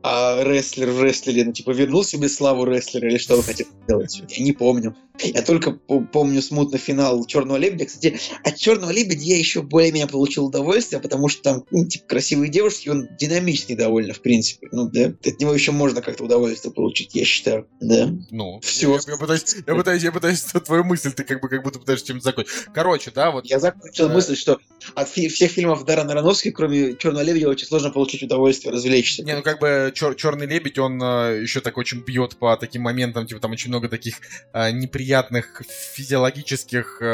А 0.03 0.43
рестлер 0.45 0.91
в 0.91 1.03
рестлере, 1.03 1.45
ну, 1.45 1.53
типа, 1.53 1.71
вернул 1.71 2.05
себе 2.05 2.29
славу 2.29 2.65
рестлера 2.65 3.09
или 3.09 3.19
что 3.19 3.37
он 3.37 3.43
хотел 3.43 3.67
сделать? 3.85 4.23
Я 4.29 4.45
не 4.45 4.53
помню. 4.53 4.97
Я 5.21 5.43
только 5.43 5.73
по- 5.73 6.01
помню 6.01 6.41
смутно 6.41 6.79
финал 6.79 7.25
«Черного 7.27 7.57
лебедя». 7.57 7.87
Кстати, 7.87 8.21
от 8.45 8.57
«Черного 8.57 8.93
лебедя» 8.93 9.23
я 9.25 9.37
еще 9.37 9.63
более-менее 9.63 10.07
получил 10.07 10.47
удовольствие, 10.47 11.01
потому 11.01 11.29
что 11.29 11.43
там, 11.43 11.65
ну, 11.73 11.87
типа, 11.89 12.05
красивые 12.07 12.51
девушки, 12.51 12.89
он 12.89 13.09
динамичный 13.19 13.75
довольно, 13.75 14.15
в 14.15 14.21
принципе. 14.21 14.69
Ну, 14.71 14.89
да, 14.89 15.07
от 15.25 15.41
него 15.41 15.53
еще 15.53 15.73
можно 15.73 16.03
как-то 16.03 16.23
удовольствие 16.25 16.73
получить, 16.73 17.17
я 17.17 17.25
считаю. 17.25 17.67
Да. 17.81 18.11
Ну, 18.31 18.61
Всё. 18.63 18.93
Я, 18.95 19.01
я 19.13 19.17
пытаюсь, 19.19 19.57
я 19.67 19.75
пытаюсь, 19.75 20.03
я 20.05 20.13
пытаюсь 20.13 20.41
твою 20.43 20.85
мысль, 20.85 21.11
ты 21.13 21.25
как 21.25 21.41
бы 21.43 21.49
как 21.49 21.65
будто 21.65 21.81
пытаешься 21.81 22.07
чем-то 22.07 22.23
закончить. 22.23 22.53
Короче, 22.73 23.11
да, 23.11 23.33
вот 23.33 23.45
Я 23.47 23.59
закончил 23.59 24.09
Э. 24.09 24.15
мысль, 24.15 24.37
что 24.37 24.59
от 24.95 25.09
фи- 25.09 25.27
всех 25.29 25.51
фильмов 25.51 25.85
Даррена 25.85 26.13
Аронофски, 26.13 26.53
кроме 26.53 26.95
«Черного 26.97 27.25
лебедя», 27.25 27.49
очень 27.49 27.67
сложно 27.67 27.91
получить 27.91 28.08
удовольствие, 28.23 28.73
развлечься. 28.73 29.25
Не, 29.25 29.37
ну 29.37 29.43
как 29.43 29.61
бы 29.61 29.93
Черный 29.95 30.47
лебедь, 30.47 30.79
он 30.79 30.99
еще 30.99 31.61
так 31.61 31.77
очень 31.79 32.03
бьет 32.03 32.37
по 32.37 32.57
таким 32.57 32.83
моментам, 32.83 33.27
типа 33.27 33.41
там 33.41 33.53
очень 33.53 33.69
много 33.69 33.89
таких 33.89 34.17
э, 34.53 34.71
неприятных 34.71 35.63
физиологических 35.95 36.99
э, 37.01 37.05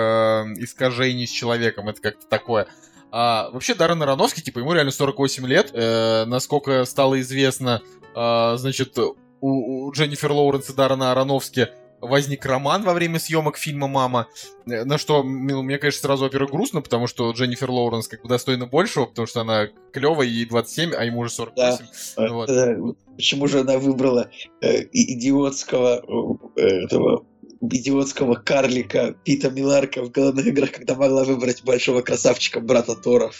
искажений 0.58 1.26
с 1.26 1.30
человеком, 1.30 1.88
это 1.88 2.00
как-то 2.00 2.26
такое. 2.26 2.66
А, 3.10 3.50
вообще 3.50 3.74
Даррен 3.74 4.02
Аронофский, 4.02 4.42
типа, 4.42 4.58
ему 4.58 4.72
реально 4.72 4.90
48 4.90 5.46
лет, 5.46 5.70
Э, 5.74 6.24
насколько 6.24 6.84
стало 6.84 7.20
известно, 7.20 7.82
э, 8.14 8.54
значит, 8.56 8.96
у, 8.98 9.86
у 9.86 9.92
Дженнифер 9.92 10.32
Лоуренс 10.32 10.70
и 10.70 10.72
Даррена 10.72 11.12
Аронофски 11.12 11.68
возник 12.04 12.44
роман 12.46 12.82
во 12.84 12.94
время 12.94 13.18
съемок 13.18 13.56
фильма 13.56 13.88
«Мама», 13.88 14.28
Э, 14.66 14.84
на 14.84 14.98
что, 14.98 15.22
ну, 15.22 15.62
мне, 15.62 15.78
конечно, 15.78 16.00
сразу, 16.00 16.24
во-первых, 16.24 16.50
грустно, 16.50 16.80
потому 16.80 17.06
что 17.06 17.30
Дженнифер 17.32 17.70
Лоуренс 17.70 18.08
как 18.08 18.22
бы 18.22 18.28
достойна 18.28 18.66
большего, 18.66 19.06
потому 19.06 19.26
что 19.26 19.42
она 19.42 19.68
клевая, 19.92 20.26
ей 20.26 20.46
27, 20.46 20.92
а 20.94 21.04
ему 21.04 21.20
уже 21.20 21.30
48. 21.30 21.86
А, 22.16 22.28
вот. 22.32 22.48
да, 22.48 22.74
вот 22.78 22.98
Почему 23.16 23.46
же 23.46 23.60
она 23.60 23.78
выбрала 23.78 24.30
э, 24.60 24.84
идиотского 24.92 26.38
э, 26.56 26.62
этого 26.62 27.26
идиотского 27.60 28.34
карлика 28.34 29.14
Пита 29.24 29.50
Миларка 29.50 30.02
в 30.02 30.10
голодных 30.10 30.46
играх, 30.46 30.72
когда 30.72 30.94
могла 30.96 31.24
выбрать 31.24 31.64
большого 31.64 32.02
красавчика 32.02 32.60
брата 32.60 32.94
Тора. 32.94 33.30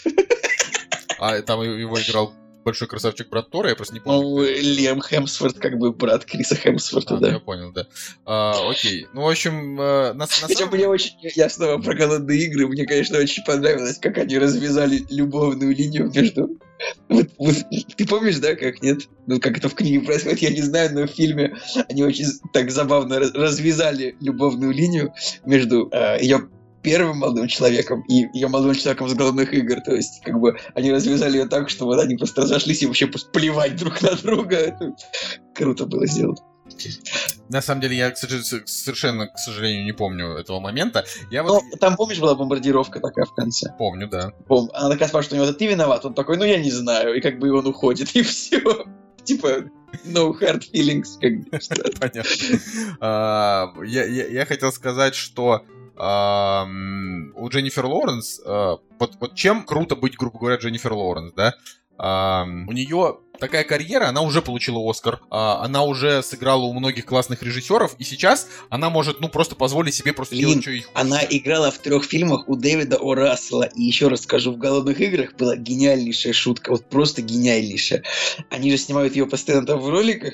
А 1.19 1.39
там 1.41 1.61
его 1.61 2.01
играл 2.01 2.33
большой 2.65 2.87
красавчик 2.89 3.29
брат 3.29 3.49
Тора, 3.49 3.69
я 3.69 3.75
просто 3.75 3.93
не 3.93 3.99
помню. 4.01 4.21
Ну, 4.21 4.41
Лем 4.43 4.99
Хемсворт, 5.01 5.57
как 5.59 5.77
бы 5.77 5.93
брат 5.93 6.25
Криса 6.25 6.55
Хемсворта, 6.55 7.13
А, 7.13 7.17
ну, 7.17 7.21
да. 7.21 7.29
я 7.33 7.39
понял, 7.39 7.71
да. 7.71 7.87
А, 8.25 8.69
окей. 8.69 9.07
Ну, 9.13 9.21
в 9.21 9.29
общем, 9.29 9.79
э, 9.79 10.13
на, 10.13 10.13
на 10.13 10.27
самом- 10.27 10.73
мне 10.73 10.87
очень, 10.87 11.13
я 11.21 11.47
снова 11.49 11.77
про 11.81 11.93
голодные 11.93 12.41
игры, 12.45 12.67
мне, 12.67 12.85
конечно, 12.85 13.17
очень 13.19 13.43
понравилось, 13.45 13.99
как 13.99 14.17
они 14.17 14.37
развязали 14.37 15.05
любовную 15.09 15.73
линию 15.75 16.11
между... 16.13 16.49
Вот- 17.07 17.29
вот 17.37 17.55
ты 17.95 18.05
помнишь, 18.05 18.37
да, 18.39 18.53
как 18.55 18.81
нет? 18.81 19.07
Ну, 19.27 19.39
как 19.39 19.57
это 19.57 19.69
в 19.69 19.75
книге 19.75 20.01
происходит, 20.01 20.39
я 20.39 20.49
не 20.49 20.61
знаю, 20.61 20.93
но 20.93 21.03
в 21.07 21.11
фильме 21.11 21.55
они 21.87 22.03
очень 22.03 22.25
так 22.51 22.69
забавно 22.69 23.19
раз- 23.19 23.31
развязали 23.33 24.17
любовную 24.19 24.73
линию 24.73 25.13
между 25.45 25.89
ее 26.19 26.49
первым 26.85 27.17
молодым 27.17 27.47
человеком 27.47 28.03
и 28.07 28.27
ее 28.33 28.47
молодым 28.47 28.75
человеком 28.75 29.09
с 29.09 29.13
голодных 29.15 29.53
игр. 29.53 29.81
То 29.81 29.95
есть, 29.95 30.21
как 30.23 30.39
бы, 30.39 30.55
они 30.75 30.91
развязали 30.91 31.37
ее 31.39 31.47
так, 31.47 31.69
что 31.69 31.85
вот 31.85 31.99
они 31.99 32.15
просто 32.15 32.43
разошлись 32.43 32.83
и 32.83 32.85
вообще 32.85 33.07
плевать 33.07 33.75
друг 33.75 34.01
на 34.01 34.15
друга. 34.15 34.55
Это 34.55 34.95
круто 35.53 35.85
было 35.85 36.05
сделано. 36.07 36.37
На 37.49 37.61
самом 37.61 37.81
деле, 37.81 37.95
я, 37.97 38.09
к 38.11 38.17
сожалению, 38.17 38.63
совершенно, 38.65 39.27
к 39.27 39.37
сожалению, 39.37 39.83
не 39.85 39.91
помню 39.91 40.29
этого 40.37 40.59
момента. 40.59 41.05
Я 41.31 41.43
Но 41.43 41.55
вот 41.55 41.63
там, 41.79 41.95
помнишь, 41.95 42.19
была 42.19 42.35
бомбардировка 42.35 42.99
такая 42.99 43.25
в 43.25 43.33
конце? 43.33 43.73
помню, 43.77 44.07
да. 44.07 44.31
Пом- 44.47 44.69
Она 44.73 44.89
такая 44.89 45.07
спрашивает 45.09 45.41
у 45.41 45.43
него, 45.45 45.53
ты 45.53 45.67
виноват? 45.67 46.05
Он 46.05 46.13
такой, 46.13 46.37
ну 46.37 46.43
я 46.45 46.57
не 46.57 46.71
знаю. 46.71 47.15
И 47.15 47.21
как 47.21 47.39
бы 47.39 47.51
он 47.51 47.65
уходит, 47.67 48.15
и 48.15 48.21
все. 48.23 48.61
Типа, 49.23 49.65
no 50.05 50.31
hard 50.39 50.63
feelings. 50.73 51.17
Как 51.21 51.99
Понятно. 51.99 52.59
А, 52.99 53.71
Я 53.83 54.45
хотел 54.45 54.71
сказать, 54.71 55.13
что 55.15 55.63
у 55.97 57.49
Дженнифер 57.49 57.85
Лоуренс, 57.85 58.41
а, 58.45 58.77
вот 58.99 59.15
вот 59.19 59.35
чем 59.35 59.63
круто 59.63 59.95
быть, 59.95 60.17
грубо 60.17 60.39
говоря, 60.39 60.57
Дженнифер 60.57 60.93
Лоуренс, 60.93 61.33
да? 61.33 61.55
У 61.97 62.71
нее 62.73 63.19
такая 63.39 63.63
карьера, 63.63 64.07
она 64.09 64.21
уже 64.21 64.41
получила 64.41 64.89
Оскар, 64.89 65.21
а, 65.29 65.63
она 65.63 65.83
уже 65.83 66.23
сыграла 66.23 66.63
у 66.63 66.73
многих 66.73 67.05
классных 67.05 67.43
режиссеров, 67.43 67.95
и 67.99 68.03
сейчас 68.03 68.47
она 68.69 68.89
может, 68.89 69.19
ну, 69.19 69.29
просто 69.29 69.55
позволить 69.55 69.93
себе 69.93 70.13
просто 70.13 70.35
Блин, 70.35 70.47
делать, 70.47 70.61
что 70.63 70.71
ей 70.71 70.81
хочется. 70.81 70.99
Она 70.99 71.21
играла 71.29 71.71
в 71.71 71.77
трех 71.79 72.03
фильмах 72.03 72.47
у 72.47 72.55
Дэвида 72.55 72.97
О. 72.97 73.15
Рассела. 73.15 73.63
И 73.63 73.83
еще 73.83 74.07
раз 74.07 74.21
скажу, 74.21 74.51
в 74.51 74.57
«Голодных 74.57 74.99
играх» 74.99 75.35
была 75.35 75.55
гениальнейшая 75.55 76.33
шутка. 76.33 76.71
Вот 76.71 76.89
просто 76.89 77.21
гениальнейшая. 77.21 78.03
Они 78.49 78.71
же 78.71 78.77
снимают 78.77 79.15
ее 79.15 79.25
постоянно 79.25 79.65
там 79.65 79.79
в 79.79 79.89
роликах 79.89 80.33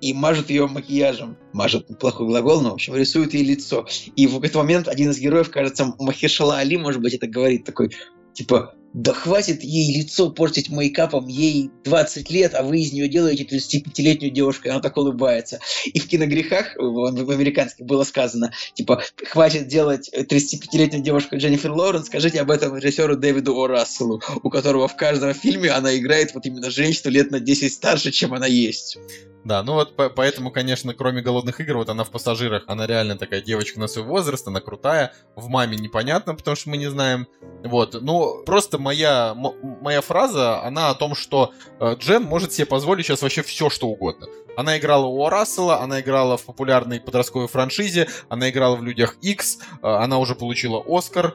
и 0.00 0.12
мажут 0.12 0.50
ее 0.50 0.66
макияжем. 0.66 1.36
Мажут, 1.52 1.98
плохой 1.98 2.26
глагол, 2.26 2.60
но, 2.60 2.70
в 2.70 2.74
общем, 2.74 2.94
рисуют 2.94 3.34
ей 3.34 3.44
лицо. 3.44 3.86
И 4.16 4.26
в 4.26 4.38
этот 4.38 4.56
момент 4.56 4.88
один 4.88 5.10
из 5.10 5.18
героев, 5.18 5.50
кажется, 5.50 5.94
Махершала 5.98 6.58
Али, 6.58 6.76
может 6.76 7.00
быть, 7.00 7.14
это 7.14 7.26
говорит 7.26 7.64
такой, 7.64 7.90
типа, 8.32 8.74
да 8.94 9.12
хватит 9.12 9.62
ей 9.62 10.00
лицо 10.00 10.30
портить 10.30 10.70
мейкапом, 10.70 11.26
ей 11.26 11.70
20 11.84 12.30
лет, 12.30 12.54
а 12.54 12.62
вы 12.62 12.80
из 12.80 12.92
нее 12.92 13.08
делаете 13.08 13.44
35-летнюю 13.44 14.32
девушку, 14.32 14.66
и 14.66 14.70
она 14.70 14.80
так 14.80 14.96
улыбается. 14.96 15.60
И 15.84 15.98
в 15.98 16.08
киногрехах, 16.08 16.74
в 16.76 17.30
американских 17.30 17.84
было 17.84 18.04
сказано, 18.04 18.52
типа, 18.74 19.02
хватит 19.26 19.68
делать 19.68 20.10
35-летнюю 20.14 21.02
девушку 21.02 21.36
Дженнифер 21.36 21.72
Лоуренс, 21.72 22.06
скажите 22.06 22.40
об 22.40 22.50
этом 22.50 22.76
режиссеру 22.76 23.16
Дэвиду 23.16 23.54
О. 23.56 23.66
Расселу, 23.66 24.22
у 24.42 24.48
которого 24.48 24.88
в 24.88 24.96
каждом 24.96 25.34
фильме 25.34 25.70
она 25.70 25.96
играет 25.96 26.34
вот 26.34 26.46
именно 26.46 26.70
женщину 26.70 27.12
лет 27.12 27.30
на 27.30 27.40
10 27.40 27.72
старше, 27.72 28.10
чем 28.10 28.32
она 28.32 28.46
есть. 28.46 28.98
Да, 29.44 29.62
ну 29.62 29.74
вот 29.74 29.96
по- 29.96 30.10
поэтому, 30.10 30.50
конечно, 30.50 30.92
кроме 30.94 31.22
голодных 31.22 31.60
игр, 31.60 31.76
вот 31.78 31.88
она 31.88 32.04
в 32.04 32.10
пассажирах, 32.10 32.64
она 32.66 32.86
реально 32.86 33.16
такая 33.16 33.40
девочка 33.40 33.78
на 33.80 33.86
свой 33.86 34.04
возраст, 34.04 34.46
она 34.46 34.60
крутая. 34.60 35.12
В 35.36 35.48
маме 35.48 35.76
непонятно, 35.76 36.34
потому 36.34 36.56
что 36.56 36.70
мы 36.70 36.76
не 36.76 36.88
знаем. 36.88 37.26
Вот, 37.64 37.96
ну 38.00 38.42
просто 38.44 38.78
моя 38.78 39.34
моя 39.34 40.00
фраза, 40.00 40.62
она 40.62 40.90
о 40.90 40.94
том, 40.94 41.14
что 41.14 41.52
э, 41.80 41.94
Джен 41.98 42.24
может 42.24 42.52
себе 42.52 42.66
позволить 42.66 43.06
сейчас 43.06 43.22
вообще 43.22 43.42
все, 43.42 43.70
что 43.70 43.88
угодно. 43.88 44.26
Она 44.56 44.76
играла 44.76 45.06
у 45.06 45.28
Рассела, 45.28 45.80
она 45.80 46.00
играла 46.00 46.36
в 46.36 46.44
популярной 46.44 47.00
подростковой 47.00 47.46
франшизе, 47.48 48.08
она 48.28 48.50
играла 48.50 48.74
в 48.76 48.82
Людях 48.82 49.16
X, 49.22 49.60
она 49.82 50.18
уже 50.18 50.34
получила 50.34 50.82
Оскар. 50.86 51.34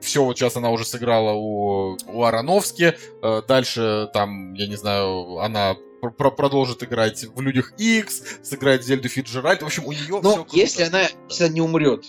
Все, 0.00 0.24
вот 0.24 0.38
сейчас 0.38 0.56
она 0.56 0.70
уже 0.70 0.84
сыграла 0.84 1.32
у, 1.32 1.96
у 2.06 2.24
Ароновски. 2.24 2.94
э, 3.22 3.42
Дальше 3.46 4.08
там, 4.14 4.54
я 4.54 4.66
не 4.66 4.76
знаю, 4.76 5.38
она 5.40 5.76
пр- 6.00 6.12
пр- 6.12 6.30
продолжит 6.34 6.82
играть 6.82 7.24
в 7.24 7.40
Людях 7.40 7.72
X, 7.78 8.22
сыграет 8.42 8.84
Зельду 8.84 9.08
Фиджеральд. 9.08 9.62
В 9.62 9.66
общем, 9.66 9.86
у 9.86 9.92
нее 9.92 10.20
Но 10.22 10.46
если 10.52 10.82
она, 10.84 11.02
если 11.28 11.44
она 11.44 11.52
не 11.54 11.60
умрет, 11.60 12.04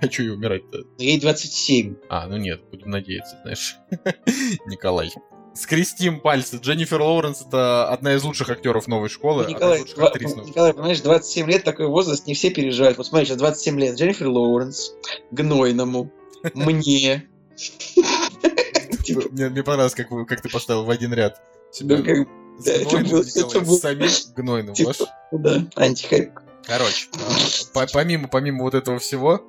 А 0.00 0.10
что 0.10 0.22
ей 0.22 0.30
умирать-то? 0.32 0.78
ей 0.98 1.20
27. 1.20 1.96
А, 2.08 2.26
ну 2.26 2.36
нет, 2.36 2.62
будем 2.70 2.90
надеяться, 2.90 3.38
знаешь. 3.42 3.76
Николай. 4.66 5.10
Скрестим 5.54 6.20
пальцы. 6.20 6.56
Дженнифер 6.56 7.00
Лоуренс 7.02 7.42
это 7.46 7.86
одна 7.88 8.14
из 8.14 8.22
лучших 8.24 8.48
актеров 8.48 8.88
новой 8.88 9.10
школы. 9.10 9.44
Николай, 9.46 9.76
из 9.76 9.80
лучших 9.82 9.96
два- 9.96 10.08
актрис 10.08 10.34
новой 10.34 10.48
Николай, 10.48 10.72
понимаешь, 10.72 11.00
27 11.02 11.46
лет 11.50 11.62
такой 11.64 11.86
возраст, 11.88 12.26
не 12.26 12.32
все 12.34 12.50
переживают. 12.50 12.96
Вот 12.96 13.06
смотри, 13.06 13.26
сейчас 13.26 13.36
27 13.36 13.78
лет. 13.78 13.96
Дженнифер 13.98 14.28
Лоуренс, 14.28 14.92
Гнойному, 15.30 16.10
мне. 16.54 17.28
Мне, 19.30 19.62
понравилось, 19.62 19.94
как, 19.94 20.08
ты 20.40 20.48
поставил 20.48 20.84
в 20.84 20.90
один 20.90 21.12
ряд. 21.12 21.40
Себя 21.70 21.98
ну, 21.98 22.26
да, 22.64 22.72
это 22.72 22.84
Гнойным, 22.90 23.16
это 23.16 23.70
самим. 23.76 24.08
Типа, 24.74 24.88
Ваш- 24.88 25.08
да, 25.32 25.66
антихайп. 25.76 26.32
Короче, 26.64 27.08
по- 27.74 27.86
помимо, 27.92 28.28
помимо 28.28 28.62
вот 28.64 28.74
этого 28.74 28.98
всего, 28.98 29.42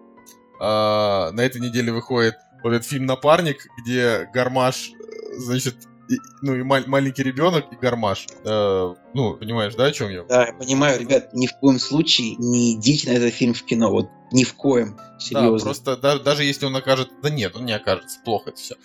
а, 0.60 1.32
на 1.32 1.42
этой 1.42 1.62
неделе 1.62 1.92
выходит 1.92 2.36
вот 2.64 2.74
этот 2.74 2.88
фильм 2.88 3.06
«Напарник», 3.06 3.68
где 3.84 4.30
Гармаш, 4.34 4.92
значит, 5.38 5.76
и- 6.10 6.18
ну 6.42 6.56
и 6.56 6.64
мал- 6.64 6.84
маленький 6.88 7.24
ребенок 7.24 7.66
и 7.72 7.76
гармаш. 7.76 8.28
Э, 8.46 8.94
ну, 9.14 9.36
понимаешь, 9.36 9.74
да, 9.76 9.86
о 9.86 9.92
чем 9.92 10.10
я? 10.10 10.24
Да, 10.24 10.48
я 10.48 10.54
понимаю, 10.54 11.00
ребят, 11.00 11.34
ни 11.34 11.48
в 11.48 11.54
коем 11.60 11.80
случае 11.80 12.36
не 12.36 12.74
идите 12.76 13.10
на 13.10 13.16
этот 13.16 13.34
фильм 13.34 13.54
в 13.54 13.64
кино. 13.64 13.90
Вот 13.90 14.10
ни 14.34 14.44
в 14.44 14.54
коем. 14.56 14.96
Да, 14.96 15.20
Серьезно. 15.20 15.60
просто 15.60 15.96
да- 15.96 16.20
даже 16.20 16.44
если 16.44 16.66
он 16.66 16.76
окажет... 16.76 17.10
Да 17.22 17.30
нет, 17.30 17.56
он 17.56 17.66
не 17.66 17.72
окажется, 17.72 18.20
плохо 18.26 18.50
это 18.50 18.60
все. 18.60 18.76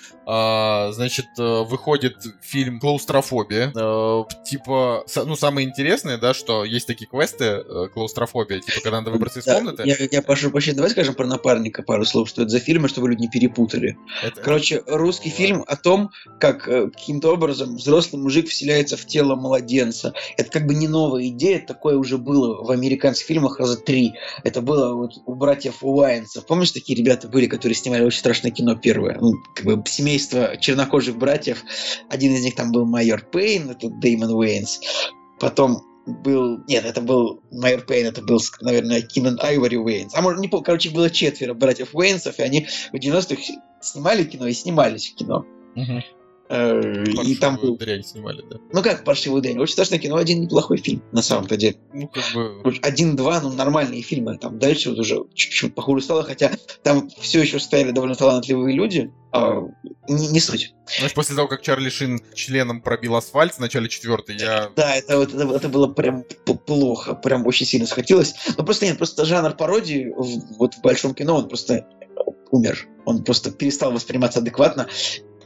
значит, 0.93 1.27
э, 1.39 1.63
выходит 1.65 2.17
фильм 2.43 2.79
«Клаустрофобия». 2.79 3.73
Э, 3.75 4.23
типа, 4.45 5.05
ну, 5.27 5.35
самое 5.35 5.67
интересное, 5.67 6.17
да, 6.19 6.35
что 6.35 6.65
есть 6.65 6.87
такие 6.87 7.09
квесты, 7.09 7.45
э, 7.45 7.89
клаустрофобия, 7.93 8.61
типа, 8.61 8.81
когда 8.83 8.99
надо 8.99 9.11
выбраться 9.11 9.41
из 9.41 9.47
Да, 9.47 9.57
комнаты. 9.57 9.83
Я, 9.85 9.97
я 10.11 10.23
прошу 10.23 10.51
прощения, 10.51 10.77
давай 10.77 10.91
скажем 10.91 11.15
про 11.15 11.27
напарника 11.27 11.83
пару 11.83 12.05
слов, 12.05 12.29
что 12.29 12.43
это 12.43 12.51
за 12.51 12.61
фильмы, 12.61 12.89
чтобы 12.89 13.09
люди 13.09 13.23
не 13.23 13.29
перепутали. 13.29 13.97
Это- 14.23 14.41
Короче, 14.41 14.83
русский 14.87 15.31
Ладно. 15.31 15.45
фильм 15.45 15.65
о 15.67 15.77
том, 15.77 16.11
как 16.39 16.63
каким-то 16.65 17.33
образом 17.33 17.77
взрослый 17.77 18.23
мужик 18.23 18.49
вселяется 18.49 18.97
в 18.97 19.07
тело 19.07 19.35
младенца. 19.35 20.13
Это 20.37 20.51
как 20.51 20.67
бы 20.67 20.75
не 20.75 20.87
новая 20.87 21.27
идея, 21.29 21.65
такое 21.67 21.97
уже 21.97 22.19
было 22.19 22.63
в 22.63 22.71
американских 22.71 23.27
фильмах 23.27 23.59
раза 23.59 23.77
три. 23.77 24.15
Это 24.45 24.61
было 24.61 24.95
вот 24.95 25.13
у 25.27 25.35
братьев 25.39 25.83
Уайнсов. 25.83 26.47
Помнишь, 26.47 26.73
такие 26.73 26.99
ребята 26.99 27.29
были, 27.29 27.47
которые 27.47 27.77
снимали 27.77 28.05
очень 28.05 28.19
страшное 28.19 28.51
кино 28.51 28.75
первое? 28.75 29.19
Ну, 29.21 29.35
как 29.55 29.65
бы 29.65 29.83
семейство 29.87 30.57
чернокожих 30.59 31.17
братьев. 31.17 31.65
Один 32.11 32.35
из 32.35 32.43
них 32.43 32.55
там 32.55 32.73
был 32.73 32.85
майор 32.85 33.25
Пейн, 33.25 33.71
это 33.71 33.89
Дэймон 33.89 34.33
Уэйнс. 34.33 34.81
Потом 35.41 35.83
был... 36.07 36.59
Нет, 36.67 36.85
это 36.85 37.01
был 37.01 37.43
майор 37.51 37.83
Пейн, 37.83 38.07
это 38.07 38.23
был, 38.23 38.41
наверное, 38.61 39.03
Кинан 39.03 39.39
Айвори 39.43 39.77
Уэйнс. 39.77 40.15
А 40.15 40.23
может, 40.23 40.41
не 40.41 40.49
помню, 40.49 40.65
короче, 40.65 40.91
было 40.91 41.11
четверо 41.11 41.55
братьев 41.55 41.95
Уэйнсов, 41.95 42.39
и 42.39 42.43
они 42.43 42.67
в 42.93 42.97
90-х 42.97 43.41
снимали 43.81 44.25
кино 44.25 44.47
и 44.47 44.53
снимались 44.53 45.11
в 45.11 45.15
кино. 45.15 45.47
Мгм. 45.75 46.03
Э, 46.51 47.05
И 47.25 47.35
там 47.37 47.55
Паршивую 47.57 47.73
был... 47.73 47.79
дрянь 47.79 48.03
снимали, 48.05 48.43
да. 48.51 48.57
Ну 48.73 48.83
как 48.83 49.05
«Паршивый 49.05 49.43
день»? 49.43 49.59
Очень 49.59 49.75
страшное 49.75 49.99
кино, 49.99 50.17
один 50.17 50.41
неплохой 50.41 50.79
фильм, 50.79 51.03
на 51.13 51.21
самом-то 51.23 51.57
деле. 51.57 51.77
Ну, 51.93 52.09
как 52.09 52.25
бы... 52.35 52.75
Один-два, 52.83 53.41
ну, 53.41 53.53
нормальные 53.53 54.03
фильмы. 54.03 54.39
Там 54.39 54.59
дальше 54.59 54.91
вот 54.91 54.99
уже 54.99 55.25
чуть-чуть 55.35 55.75
похуже 55.75 56.03
стало, 56.05 56.23
хотя 56.25 56.53
там 56.83 57.11
все 57.21 57.41
еще 57.43 57.61
стояли 57.61 57.91
довольно 57.91 58.15
талантливые 58.15 58.75
люди. 58.75 59.11
а, 59.31 59.61
не, 60.09 60.29
не 60.29 60.41
суть. 60.41 60.75
Знаешь, 60.97 61.13
после 61.13 61.37
того, 61.37 61.49
как 61.49 61.61
Чарли 61.61 61.91
Шин 61.91 62.19
членом 62.35 62.81
пробил 62.81 63.17
асфальт 63.17 63.53
в 63.55 63.59
начале 63.59 63.89
четвертой, 63.91 64.37
я... 64.39 64.71
Да, 64.75 64.95
это, 64.97 65.19
вот, 65.19 65.35
это, 65.35 65.45
это 65.55 65.69
было 65.69 65.87
прям 65.87 66.25
плохо, 66.67 67.15
прям 67.15 67.47
очень 67.47 67.67
сильно 67.67 67.87
схватилось. 67.87 68.35
Но 68.57 68.65
просто 68.65 68.87
нет, 68.87 68.97
просто 68.97 69.27
жанр 69.27 69.55
пародии 69.55 70.13
в- 70.17 70.57
вот 70.59 70.75
в 70.75 70.81
большом 70.81 71.15
кино, 71.15 71.37
он 71.37 71.49
просто 71.49 71.87
умер. 72.51 72.89
Он 73.05 73.23
просто 73.23 73.51
перестал 73.51 73.93
восприниматься 73.93 74.39
адекватно. 74.39 74.89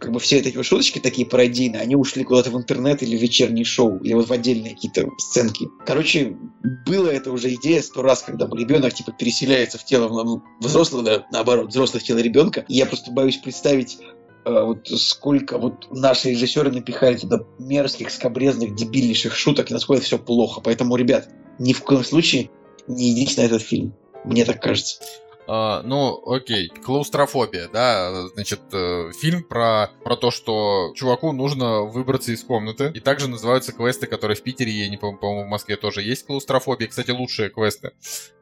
Как 0.03 0.11
бы 0.11 0.19
все 0.19 0.39
эти 0.39 0.61
шуточки 0.65 0.99
такие 0.99 1.25
пародийные, 1.25 1.81
они 1.81 1.95
ушли 1.95 2.25
куда-то 2.25 2.51
в 2.51 2.57
интернет 2.57 3.05
или 3.05 3.17
в 3.17 3.23
вечерние 3.23 3.65
шоу, 3.65 3.99
или 3.99 4.15
вот 4.15 4.29
в 4.29 4.33
отдельные 4.33 4.75
какие-то 4.75 5.09
сценки. 5.17 5.69
Короче, 5.87 6.37
было 6.85 7.09
это 7.09 7.31
уже 7.31 7.55
идея 7.55 7.81
сто 7.83 8.03
раз, 8.03 8.23
когда 8.23 8.47
ребенок 8.47 8.93
типа 8.95 9.13
переселяется 9.13 9.79
в 9.79 9.85
тело 9.85 10.09
ну, 10.09 10.43
взрослого, 10.59 11.25
наоборот, 11.31 11.69
взрослого 11.69 12.01
в 12.01 12.03
тело 12.03 12.19
ребенка. 12.19 12.65
И 12.67 12.75
я 12.75 12.87
просто 12.87 13.13
боюсь 13.13 13.37
представить 13.37 13.99
э, 14.45 14.65
вот 14.65 14.89
сколько 14.89 15.57
вот 15.59 15.87
наши 15.93 16.31
режиссеры 16.31 16.73
напихали 16.73 17.17
туда 17.17 17.45
мерзких, 17.61 18.11
скобрезных, 18.11 18.75
дебильнейших 18.75 19.37
шуток, 19.37 19.71
и 19.71 19.75
насколько 19.75 20.03
все 20.03 20.19
плохо. 20.19 20.61
Поэтому, 20.61 20.97
ребят, 20.97 21.29
ни 21.61 21.75
в 21.75 21.83
коем 21.85 22.03
случае 22.03 22.51
не 22.89 23.13
идите 23.13 23.41
на 23.41 23.45
этот 23.45 23.63
фильм. 23.63 23.95
Мне 24.25 24.45
так 24.45 24.61
кажется. 24.61 25.01
А, 25.47 25.83
ну, 25.83 26.23
окей, 26.27 26.69
клаустрофобия, 26.69 27.69
да, 27.73 28.29
значит, 28.29 28.61
э, 28.73 29.11
фильм 29.19 29.43
про, 29.43 29.91
про 30.05 30.17
то, 30.17 30.31
что 30.31 30.93
чуваку 30.95 31.33
нужно 31.33 31.83
выбраться 31.83 32.33
из 32.33 32.45
комнаты, 32.45 32.93
и 32.95 33.01
также 33.01 33.29
называются 33.29 33.73
квесты, 33.73 34.07
которые 34.07 34.37
в 34.37 34.43
Питере, 34.43 34.71
я 34.71 34.89
не 34.89 34.97
помню, 34.97 35.19
по-моему, 35.19 35.47
в 35.47 35.51
Москве 35.51 35.77
тоже 35.77 36.03
есть 36.03 36.27
клаустрофобия, 36.27 36.89
кстати, 36.89 37.11
лучшие 37.11 37.51
квесты, 37.51 37.93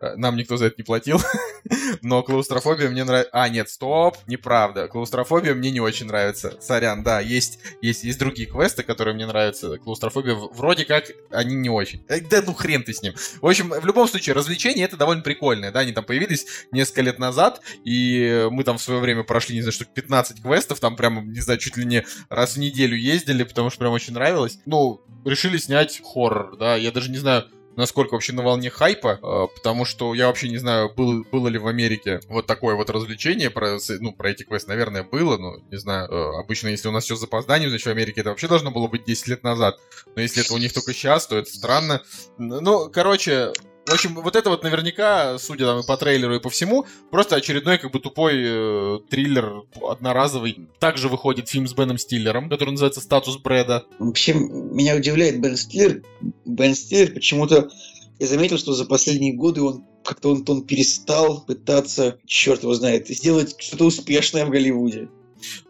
Э, 0.01 0.15
нам 0.17 0.37
никто 0.37 0.57
за 0.57 0.67
это 0.67 0.77
не 0.79 0.85
платил, 0.85 1.21
но 2.03 2.23
клаустрофобия 2.23 2.91
мне 2.91 3.05
нравится, 3.05 3.31
а, 3.33 3.49
нет, 3.49 3.69
стоп, 3.71 4.17
неправда, 4.27 4.89
клаустрофобия 4.89 5.55
мне 5.55 5.71
не 5.71 5.81
очень 5.81 6.07
нравится, 6.07 6.57
сорян, 6.61 7.03
да, 7.03 7.21
есть, 7.21 7.59
есть, 7.81 8.05
есть 8.05 8.19
другие 8.19 8.49
квесты, 8.49 8.83
которые 8.83 9.15
мне 9.15 9.27
нравятся, 9.27 9.79
клаустрофобия, 9.79 10.35
вроде 10.35 10.85
как, 10.85 11.05
они 11.31 11.55
не 11.55 11.71
очень, 11.71 12.05
Э, 12.09 12.21
да 12.21 12.43
ну 12.45 12.55
хрен 12.55 12.83
ты 12.83 12.93
с 12.93 13.03
ним, 13.03 13.15
в 13.41 13.47
общем, 13.47 13.71
в 13.71 13.87
любом 13.87 14.07
случае, 14.07 14.35
развлечение 14.35 14.85
это 14.85 14.97
довольно 14.97 15.23
прикольное, 15.23 15.73
да, 15.73 15.81
они 15.81 15.93
там 15.93 16.05
появились 16.05 16.47
несколько 16.73 16.90
лет 16.99 17.19
назад, 17.19 17.61
и 17.85 18.49
мы 18.51 18.65
там 18.65 18.79
в 18.79 18.83
свое 18.83 19.01
время 19.01 19.23
прошли, 19.23 19.55
не 19.55 19.63
знаю, 19.63 19.73
штук 19.73 19.89
15 19.95 20.43
квестов, 20.43 20.81
там 20.81 20.97
прямо, 20.97 21.23
не 21.23 21.41
знаю, 21.41 21.59
чуть 21.59 21.77
ли 21.77 21.85
не 21.85 22.05
раз 22.29 22.55
в 22.55 22.59
неделю 22.59 22.97
ездили, 22.97 23.45
потому 23.45 23.71
что 23.71 23.81
прям 23.81 23.93
очень 23.93 24.15
нравилось. 24.15 24.59
Ну, 24.67 25.03
решили 25.25 25.59
снять 25.59 26.01
хоррор, 26.03 26.57
да, 26.57 26.77
я 26.77 26.93
даже 26.93 27.11
не 27.11 27.19
знаю, 27.19 27.45
насколько 27.77 28.13
вообще 28.15 28.33
на 28.33 28.43
волне 28.43 28.71
хайпа, 28.71 29.19
э, 29.23 29.57
потому 29.57 29.85
что 29.85 30.15
я 30.15 30.27
вообще 30.27 30.49
не 30.49 30.59
знаю, 30.59 30.93
был, 30.95 31.25
было 31.25 31.49
ли 31.49 31.59
в 31.59 31.67
Америке 31.67 32.21
вот 32.29 32.47
такое 32.47 32.75
вот 32.75 32.91
развлечение, 32.91 33.51
про, 33.51 33.79
ну, 34.01 34.13
про 34.13 34.31
эти 34.31 34.43
квесты, 34.43 34.69
наверное, 34.69 35.03
было, 35.03 35.37
но 35.39 35.57
не 35.71 35.79
знаю, 35.79 36.09
э, 36.09 36.41
обычно, 36.41 36.69
если 36.69 36.89
у 36.89 36.93
нас 36.93 37.05
все 37.05 37.17
с 37.17 37.21
запозданием, 37.21 37.71
значит, 37.71 37.87
в 37.87 37.91
Америке 37.91 38.21
это 38.21 38.31
вообще 38.31 38.49
должно 38.49 38.71
было 38.71 38.87
быть 38.87 39.05
10 39.05 39.29
лет 39.29 39.43
назад, 39.43 39.79
но 40.15 40.23
если 40.23 40.45
это 40.45 40.55
у 40.55 40.59
них 40.59 40.73
только 40.73 40.93
сейчас, 40.93 41.27
то 41.27 41.39
это 41.39 41.51
странно. 41.51 42.03
Ну, 42.39 42.91
короче, 42.91 43.53
в 43.87 43.93
общем, 43.93 44.15
вот 44.15 44.37
это 44.37 44.51
вот 44.51 44.63
наверняка, 44.63 45.39
судя 45.39 45.67
там 45.67 45.81
и 45.81 45.87
по 45.87 45.97
трейлеру, 45.97 46.37
и 46.37 46.41
по 46.41 46.51
всему, 46.51 46.87
просто 47.11 47.37
очередной 47.37 47.79
как 47.79 47.91
бы 47.91 47.99
тупой 47.99 48.35
э, 48.37 48.99
триллер 49.09 49.63
одноразовый. 49.83 50.69
Также 50.79 51.09
выходит 51.09 51.49
фильм 51.49 51.67
с 51.67 51.75
Беном 51.75 51.99
Стиллером, 51.99 52.49
который 52.49 52.71
называется 52.71 53.01
«Статус 53.01 53.39
Брэда». 53.39 53.85
Вообще, 53.99 54.35
меня 54.35 54.97
удивляет 54.97 55.41
Бен 55.41 55.57
Стиллер. 55.57 56.03
Бен 56.45 56.75
Стиллер 56.75 57.13
почему-то... 57.13 57.71
Я 58.19 58.27
заметил, 58.27 58.59
что 58.59 58.75
за 58.75 58.85
последние 58.85 59.35
годы 59.35 59.63
он 59.63 59.85
как-то 60.05 60.31
он, 60.31 60.45
он 60.49 60.65
перестал 60.65 61.45
пытаться, 61.45 62.19
черт 62.27 62.63
его 62.63 62.75
знает, 62.75 63.09
сделать 63.09 63.55
что-то 63.59 63.85
успешное 63.85 64.45
в 64.45 64.51
Голливуде. 64.51 65.09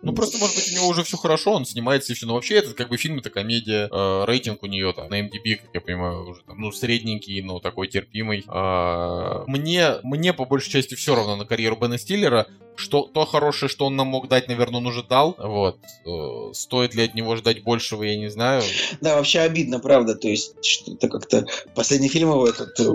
Ну, 0.02 0.12
просто, 0.12 0.38
может 0.38 0.56
быть, 0.56 0.70
у 0.72 0.74
него 0.74 0.88
уже 0.88 1.02
все 1.04 1.16
хорошо, 1.16 1.52
он 1.52 1.64
снимается 1.64 2.12
и 2.12 2.16
все. 2.16 2.26
Но 2.26 2.34
вообще, 2.34 2.56
этот 2.56 2.74
как 2.74 2.88
бы 2.88 2.96
фильм, 2.96 3.18
это 3.18 3.30
комедия. 3.30 3.88
Э, 3.90 4.24
рейтинг 4.26 4.62
у 4.62 4.66
нее 4.66 4.92
там 4.92 5.08
на 5.08 5.20
MDB, 5.20 5.56
как 5.56 5.70
я 5.74 5.80
понимаю, 5.80 6.28
уже 6.28 6.42
там, 6.42 6.60
ну, 6.60 6.72
средненький, 6.72 7.40
но 7.42 7.60
такой 7.60 7.88
терпимый. 7.88 8.44
А, 8.48 9.44
мне, 9.46 9.96
мне 10.02 10.32
по 10.32 10.44
большей 10.44 10.70
части 10.70 10.94
все 10.94 11.14
равно 11.14 11.36
на 11.36 11.44
карьеру 11.44 11.76
Бена 11.76 11.98
Стиллера. 11.98 12.46
Что, 12.80 13.02
то 13.02 13.26
хорошее, 13.26 13.68
что 13.68 13.86
он 13.86 13.96
нам 13.96 14.08
мог 14.08 14.28
дать, 14.28 14.48
наверное, 14.48 14.78
он 14.78 14.86
уже 14.86 15.02
дал. 15.02 15.36
Вот. 15.38 15.78
Э, 16.06 16.52
стоит 16.54 16.94
ли 16.94 17.04
от 17.04 17.14
него 17.14 17.36
ждать 17.36 17.62
большего, 17.62 18.02
я 18.04 18.16
не 18.16 18.30
знаю. 18.30 18.62
Да, 19.02 19.16
вообще 19.16 19.40
обидно, 19.40 19.80
правда. 19.80 20.14
То 20.14 20.28
есть, 20.28 20.54
что-то 20.64 21.08
как-то... 21.08 21.44
Последний 21.74 22.08
фильм 22.08 22.30
его, 22.30 22.48
этот 22.48 22.80
э, 22.80 22.90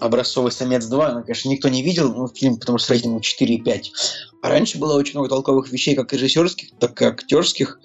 «Образцовый 0.00 0.50
самец 0.50 0.90
2», 0.90 1.14
ну, 1.14 1.22
конечно, 1.22 1.48
никто 1.48 1.68
не 1.68 1.82
видел, 1.82 2.12
ну, 2.12 2.26
фильм, 2.26 2.58
потому 2.58 2.78
что 2.78 2.92
рейтинг 2.92 3.22
4,5. 3.22 3.84
А 4.42 4.48
раньше 4.48 4.78
было 4.78 4.98
очень 4.98 5.12
много 5.14 5.28
толковых 5.28 5.70
вещей, 5.70 5.94
как 5.94 6.12
режиссерских, 6.12 6.70
так 6.80 7.00
и 7.00 7.04
актерских. 7.04 7.78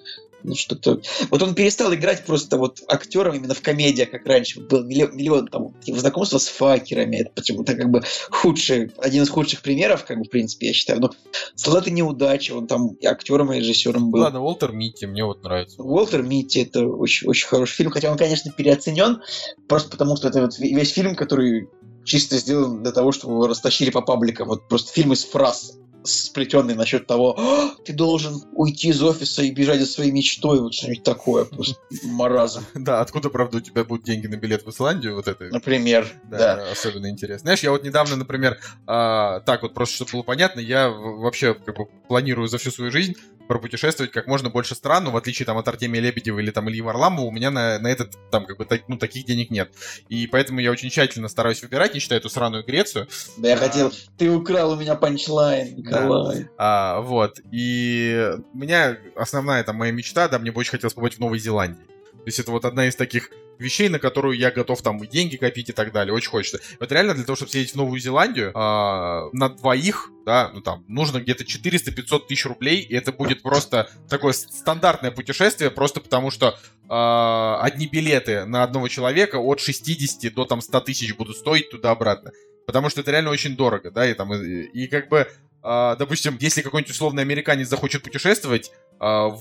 Ну, 0.46 0.54
что-то... 0.54 1.00
Вот 1.30 1.42
он 1.42 1.54
перестал 1.56 1.92
играть 1.92 2.24
просто 2.24 2.56
вот 2.56 2.80
актером 2.88 3.34
именно 3.34 3.52
в 3.52 3.60
комедиях, 3.60 4.10
как 4.10 4.24
раньше. 4.26 4.60
Был 4.60 4.84
миллион, 4.84 5.16
миллион 5.16 5.48
там, 5.48 5.74
типа, 5.80 5.98
знакомства 5.98 6.38
с 6.38 6.46
факерами. 6.46 7.16
Это 7.16 7.30
почему-то 7.34 7.74
как 7.74 7.90
бы 7.90 8.02
худший, 8.30 8.92
один 8.98 9.24
из 9.24 9.28
худших 9.28 9.62
примеров, 9.62 10.04
как 10.04 10.18
бы, 10.18 10.24
в 10.24 10.30
принципе, 10.30 10.68
я 10.68 10.72
считаю. 10.72 11.00
Но 11.00 11.10
«Солдаты 11.56 11.90
неудачи», 11.90 12.52
он 12.52 12.68
там 12.68 12.90
и 12.94 13.06
актером, 13.06 13.52
и 13.52 13.58
режиссером 13.58 14.12
был. 14.12 14.20
Ладно, 14.20 14.40
Уолтер 14.40 14.70
Митти, 14.70 15.06
мне 15.06 15.24
вот 15.24 15.42
нравится. 15.42 15.82
Уолтер 15.82 16.22
Митти 16.22 16.60
это 16.60 16.86
очень, 16.86 17.26
очень 17.28 17.48
хороший 17.48 17.74
фильм, 17.74 17.90
хотя 17.90 18.10
он, 18.10 18.16
конечно, 18.16 18.52
переоценен, 18.52 19.22
просто 19.68 19.90
потому 19.90 20.16
что 20.16 20.28
это 20.28 20.42
вот 20.42 20.56
весь 20.58 20.90
фильм, 20.90 21.16
который 21.16 21.68
чисто 22.04 22.38
сделан 22.38 22.84
для 22.84 22.92
того, 22.92 23.10
чтобы 23.10 23.34
его 23.34 23.48
растащили 23.48 23.90
по 23.90 24.00
пабликам. 24.00 24.46
Вот 24.46 24.68
просто 24.68 24.92
фильм 24.92 25.12
из 25.12 25.24
фраз 25.24 25.76
сплетенный 26.06 26.74
насчет 26.74 27.06
того, 27.06 27.38
«А, 27.38 27.70
ты 27.84 27.92
должен 27.92 28.42
уйти 28.52 28.88
из 28.88 29.02
офиса 29.02 29.42
и 29.42 29.50
бежать 29.50 29.80
за 29.80 29.86
своей 29.86 30.10
мечтой, 30.10 30.60
вот 30.60 30.74
что-нибудь 30.74 31.02
такое, 31.02 31.44
просто 31.44 31.76
маразм, 32.04 32.64
Да, 32.74 33.00
откуда, 33.00 33.30
правда, 33.30 33.58
у 33.58 33.60
тебя 33.60 33.84
будут 33.84 34.04
деньги 34.04 34.26
на 34.26 34.36
билет 34.36 34.64
в 34.64 34.70
Исландию, 34.70 35.14
вот 35.16 35.28
это 35.28 35.44
например, 35.44 36.08
Да, 36.24 36.56
да. 36.56 36.70
особенно 36.70 37.10
интересно. 37.10 37.40
Знаешь, 37.40 37.60
я 37.60 37.70
вот 37.70 37.84
недавно, 37.84 38.16
например, 38.16 38.58
а, 38.86 39.40
так 39.40 39.62
вот 39.62 39.74
просто, 39.74 39.96
чтобы 39.96 40.12
было 40.12 40.22
понятно, 40.22 40.60
я 40.60 40.88
вообще 40.88 41.54
как 41.54 41.76
бы 41.76 41.86
планирую 42.08 42.48
за 42.48 42.58
всю 42.58 42.70
свою 42.70 42.90
жизнь 42.90 43.14
пропутешествовать 43.46 44.12
как 44.12 44.26
можно 44.26 44.50
больше 44.50 44.74
стран, 44.74 45.04
но 45.04 45.10
в 45.10 45.16
отличие 45.16 45.46
там 45.46 45.56
от 45.58 45.66
Артемия 45.68 46.00
Лебедева 46.00 46.38
или 46.38 46.50
там 46.50 46.68
Ильи 46.68 46.80
Варламова, 46.80 47.26
у 47.26 47.30
меня 47.30 47.50
на, 47.50 47.78
на 47.78 47.88
этот 47.88 48.12
там 48.30 48.46
как 48.46 48.58
бы 48.58 48.64
так- 48.64 48.88
ну, 48.88 48.96
таких 48.98 49.24
денег 49.24 49.50
нет. 49.50 49.70
И 50.08 50.26
поэтому 50.26 50.60
я 50.60 50.70
очень 50.70 50.90
тщательно 50.90 51.28
стараюсь 51.28 51.62
выбирать, 51.62 51.94
не 51.94 52.00
считая 52.00 52.18
эту 52.18 52.28
сраную 52.28 52.64
Грецию. 52.64 53.08
Да, 53.36 53.48
я 53.48 53.54
А. 53.54 53.58
хотел, 53.58 53.92
ты 54.18 54.30
украл 54.30 54.72
у 54.72 54.76
меня 54.76 54.94
панчлайн, 54.94 55.76
Николай. 55.76 56.48
А, 56.58 57.00
вот. 57.00 57.38
И 57.52 58.30
у 58.52 58.56
меня 58.58 58.96
основная 59.14 59.62
там 59.64 59.76
моя 59.76 59.92
мечта, 59.92 60.28
да, 60.28 60.38
мне 60.38 60.52
бы 60.52 60.60
очень 60.60 60.72
хотелось 60.72 60.94
побывать 60.94 61.14
в 61.14 61.20
Новой 61.20 61.38
Зеландии. 61.38 61.82
То 62.26 62.28
есть 62.28 62.40
это 62.40 62.50
вот 62.50 62.64
одна 62.64 62.88
из 62.88 62.96
таких 62.96 63.30
вещей, 63.60 63.88
на 63.88 64.00
которую 64.00 64.36
я 64.36 64.50
готов 64.50 64.82
там 64.82 65.00
и 65.04 65.06
деньги 65.06 65.36
копить 65.36 65.68
и 65.68 65.72
так 65.72 65.92
далее. 65.92 66.12
Очень 66.12 66.30
хочется. 66.30 66.58
Вот 66.80 66.90
реально 66.90 67.14
для 67.14 67.22
того, 67.22 67.36
чтобы 67.36 67.52
съездить 67.52 67.74
в 67.74 67.76
Новую 67.76 68.00
Зеландию, 68.00 68.50
а, 68.56 69.28
на 69.32 69.48
двоих, 69.48 70.10
да, 70.24 70.50
ну 70.52 70.60
там, 70.60 70.84
нужно 70.88 71.20
где-то 71.20 71.44
400-500 71.44 72.26
тысяч 72.26 72.44
рублей, 72.46 72.80
и 72.80 72.96
это 72.96 73.12
будет 73.12 73.42
просто 73.42 73.88
такое 74.08 74.32
стандартное 74.32 75.12
путешествие, 75.12 75.70
просто 75.70 76.00
потому 76.00 76.32
что 76.32 76.58
а, 76.88 77.60
одни 77.62 77.86
билеты 77.86 78.44
на 78.44 78.64
одного 78.64 78.88
человека 78.88 79.36
от 79.36 79.60
60 79.60 80.34
до 80.34 80.46
там 80.46 80.60
100 80.60 80.80
тысяч 80.80 81.14
будут 81.14 81.36
стоить 81.36 81.70
туда-обратно. 81.70 82.32
Потому 82.66 82.90
что 82.90 83.02
это 83.02 83.12
реально 83.12 83.30
очень 83.30 83.54
дорого, 83.54 83.92
да, 83.92 84.04
и 84.04 84.14
там, 84.14 84.34
и, 84.34 84.62
и 84.64 84.88
как 84.88 85.08
бы, 85.08 85.28
а, 85.62 85.94
допустим, 85.94 86.36
если 86.40 86.62
какой-нибудь 86.62 86.90
условный 86.90 87.22
американец 87.22 87.68
захочет 87.68 88.02
путешествовать, 88.02 88.72
а, 88.98 89.28
в, 89.28 89.40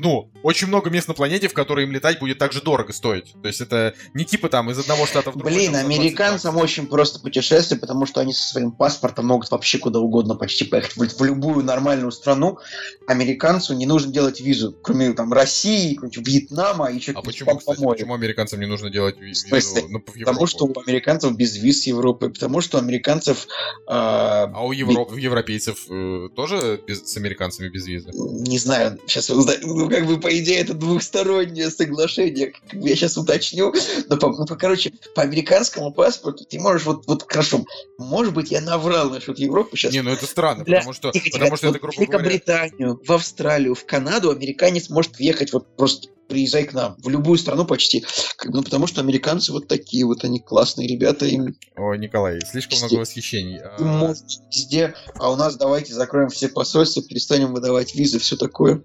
ну, 0.00 0.30
очень 0.42 0.66
много 0.68 0.90
мест 0.90 1.08
на 1.08 1.14
планете, 1.14 1.48
в 1.48 1.54
которые 1.54 1.86
им 1.86 1.92
летать 1.92 2.18
будет 2.18 2.38
также 2.38 2.60
дорого 2.62 2.92
стоить. 2.92 3.34
То 3.42 3.48
есть 3.48 3.60
это 3.60 3.94
не 4.12 4.24
типа 4.24 4.48
там 4.48 4.70
из 4.70 4.78
одного 4.78 5.06
штата 5.06 5.30
в 5.30 5.34
другой. 5.36 5.52
Блин, 5.52 5.72
там, 5.72 5.80
за 5.82 5.86
20 5.86 5.98
американцам 6.00 6.56
очень 6.58 6.86
просто 6.86 7.18
путешествовать, 7.20 7.80
потому 7.80 8.06
что 8.06 8.20
они 8.20 8.32
со 8.32 8.42
своим 8.50 8.70
паспортом 8.72 9.26
могут 9.26 9.50
вообще 9.50 9.78
куда 9.78 10.00
угодно 10.00 10.34
почти 10.36 10.64
поехать. 10.64 10.96
В, 10.96 11.18
в 11.18 11.24
любую 11.24 11.64
нормальную 11.64 12.12
страну 12.12 12.58
американцу 13.06 13.74
не 13.74 13.86
нужно 13.86 14.12
делать 14.12 14.40
визу, 14.40 14.72
кроме 14.82 15.12
там 15.14 15.32
России, 15.32 15.98
Вьетнама 16.16 16.90
и 16.90 17.00
что-то 17.00 17.18
А 17.20 17.22
почему, 17.22 17.56
кстати, 17.58 17.82
почему 17.84 18.14
американцам 18.14 18.60
не 18.60 18.66
нужно 18.66 18.90
делать 18.90 19.18
ви- 19.18 19.32
В 19.32 19.36
смысле? 19.36 19.82
визу 19.82 19.92
ну, 19.92 20.00
Потому 20.00 20.46
что 20.46 20.66
у 20.66 20.72
американцев 20.86 21.34
без 21.36 21.56
виз 21.56 21.86
Европы, 21.86 22.28
потому 22.30 22.60
что 22.60 22.78
у 22.78 22.80
американцев 22.80 23.46
э, 23.46 23.90
А 23.90 24.64
у 24.64 24.72
Евро- 24.72 25.04
у 25.10 25.16
европейцев 25.16 25.86
э, 25.90 26.28
тоже 26.34 26.80
без- 26.86 27.10
с 27.10 27.16
американцами 27.16 27.68
без 27.68 27.86
визы? 27.86 28.10
не 28.14 28.58
знаю, 28.58 28.83
сейчас 29.06 29.28
ну, 29.28 29.88
как 29.88 30.06
бы 30.06 30.18
по 30.20 30.36
идее 30.38 30.58
это 30.60 30.74
двухстороннее 30.74 31.70
соглашение, 31.70 32.48
как 32.52 32.72
я 32.72 32.94
сейчас 32.96 33.16
уточню, 33.16 33.72
но 34.08 34.16
по, 34.16 34.28
ну, 34.28 34.46
по- 34.46 34.56
короче, 34.56 34.92
по 35.14 35.22
американскому 35.22 35.92
паспорту 35.92 36.44
ты 36.44 36.58
можешь 36.58 36.86
вот, 36.86 37.06
вот 37.06 37.24
хорошо, 37.30 37.64
может 37.98 38.34
быть 38.34 38.50
я 38.50 38.60
наврал 38.60 39.10
насчет 39.10 39.38
Европы 39.38 39.76
сейчас. 39.76 39.92
Не, 39.92 40.02
ну 40.02 40.10
это 40.10 40.26
странно, 40.26 40.64
Для- 40.64 40.78
потому 40.78 40.92
что, 40.94 41.10
Тихо, 41.12 41.30
потому 41.32 41.56
что 41.56 41.66
Вот 41.66 41.76
это, 41.76 41.80
грубо 41.86 41.94
в 41.94 42.08
говоря... 42.08 42.28
Великобританию, 42.28 43.00
в 43.04 43.12
Австралию, 43.12 43.74
в 43.74 43.84
Канаду 43.84 44.30
американец 44.30 44.88
может 44.88 45.16
въехать 45.18 45.52
вот 45.52 45.66
просто 45.76 46.08
приезжай 46.28 46.64
к 46.64 46.72
нам, 46.72 46.96
в 46.98 47.08
любую 47.08 47.38
страну 47.38 47.64
почти, 47.64 48.04
ну, 48.44 48.62
потому 48.62 48.86
что 48.86 49.00
американцы 49.00 49.52
вот 49.52 49.68
такие 49.68 50.04
вот, 50.04 50.24
они 50.24 50.40
классные 50.40 50.88
ребята, 50.88 51.26
им, 51.26 51.56
О, 51.76 51.94
Николай, 51.94 52.40
слишком 52.40 52.78
много 52.78 52.94
восхищений. 53.00 53.58
А, 53.58 53.76
им 53.80 53.88
можно 53.88 54.26
везде, 54.50 54.94
а 55.16 55.30
у 55.30 55.36
нас 55.36 55.56
давайте 55.56 55.94
закроем 55.94 56.28
все 56.28 56.48
посольства, 56.48 57.02
перестанем 57.02 57.52
выдавать 57.52 57.94
визы, 57.94 58.18
все 58.18 58.36
такое. 58.36 58.82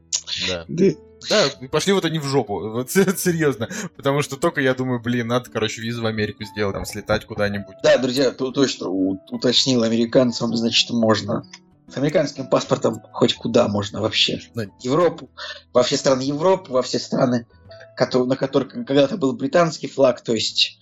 да. 0.48 0.66
Да. 0.68 0.92
Да, 1.30 1.50
пошли 1.70 1.92
вот 1.92 2.06
они 2.06 2.18
в 2.20 2.24
жопу, 2.24 2.60
вот 2.72 2.92
се- 2.92 3.16
серьезно. 3.18 3.68
Потому 3.98 4.22
что 4.22 4.38
только 4.38 4.62
я 4.62 4.74
думаю, 4.74 5.02
блин, 5.02 5.28
надо, 5.28 5.50
короче, 5.52 5.82
визу 5.82 6.02
в 6.02 6.06
Америку 6.06 6.46
сделать, 6.46 6.74
там, 6.74 6.86
слетать 6.86 7.26
куда-нибудь. 7.26 7.76
Да, 7.84 7.98
друзья, 7.98 8.32
то 8.32 8.52
точно 8.52 8.88
уточнил 8.88 9.84
американцам, 9.84 10.56
значит, 10.56 10.90
можно. 10.92 11.44
С 11.92 11.98
американским 11.98 12.48
паспортом 12.48 13.02
хоть 13.12 13.36
куда 13.36 13.68
можно 13.68 14.02
вообще. 14.02 14.40
Да. 14.54 14.66
Европу, 14.82 15.30
во 15.74 15.84
все 15.84 15.98
страны 15.98 16.22
Европы, 16.22 16.72
во 16.72 16.82
все 16.82 17.00
страны, 17.00 17.48
на 18.14 18.36
которых 18.36 18.72
когда-то 18.72 19.18
был 19.18 19.34
британский 19.34 19.88
флаг, 19.88 20.22
то 20.22 20.34
есть 20.34 20.78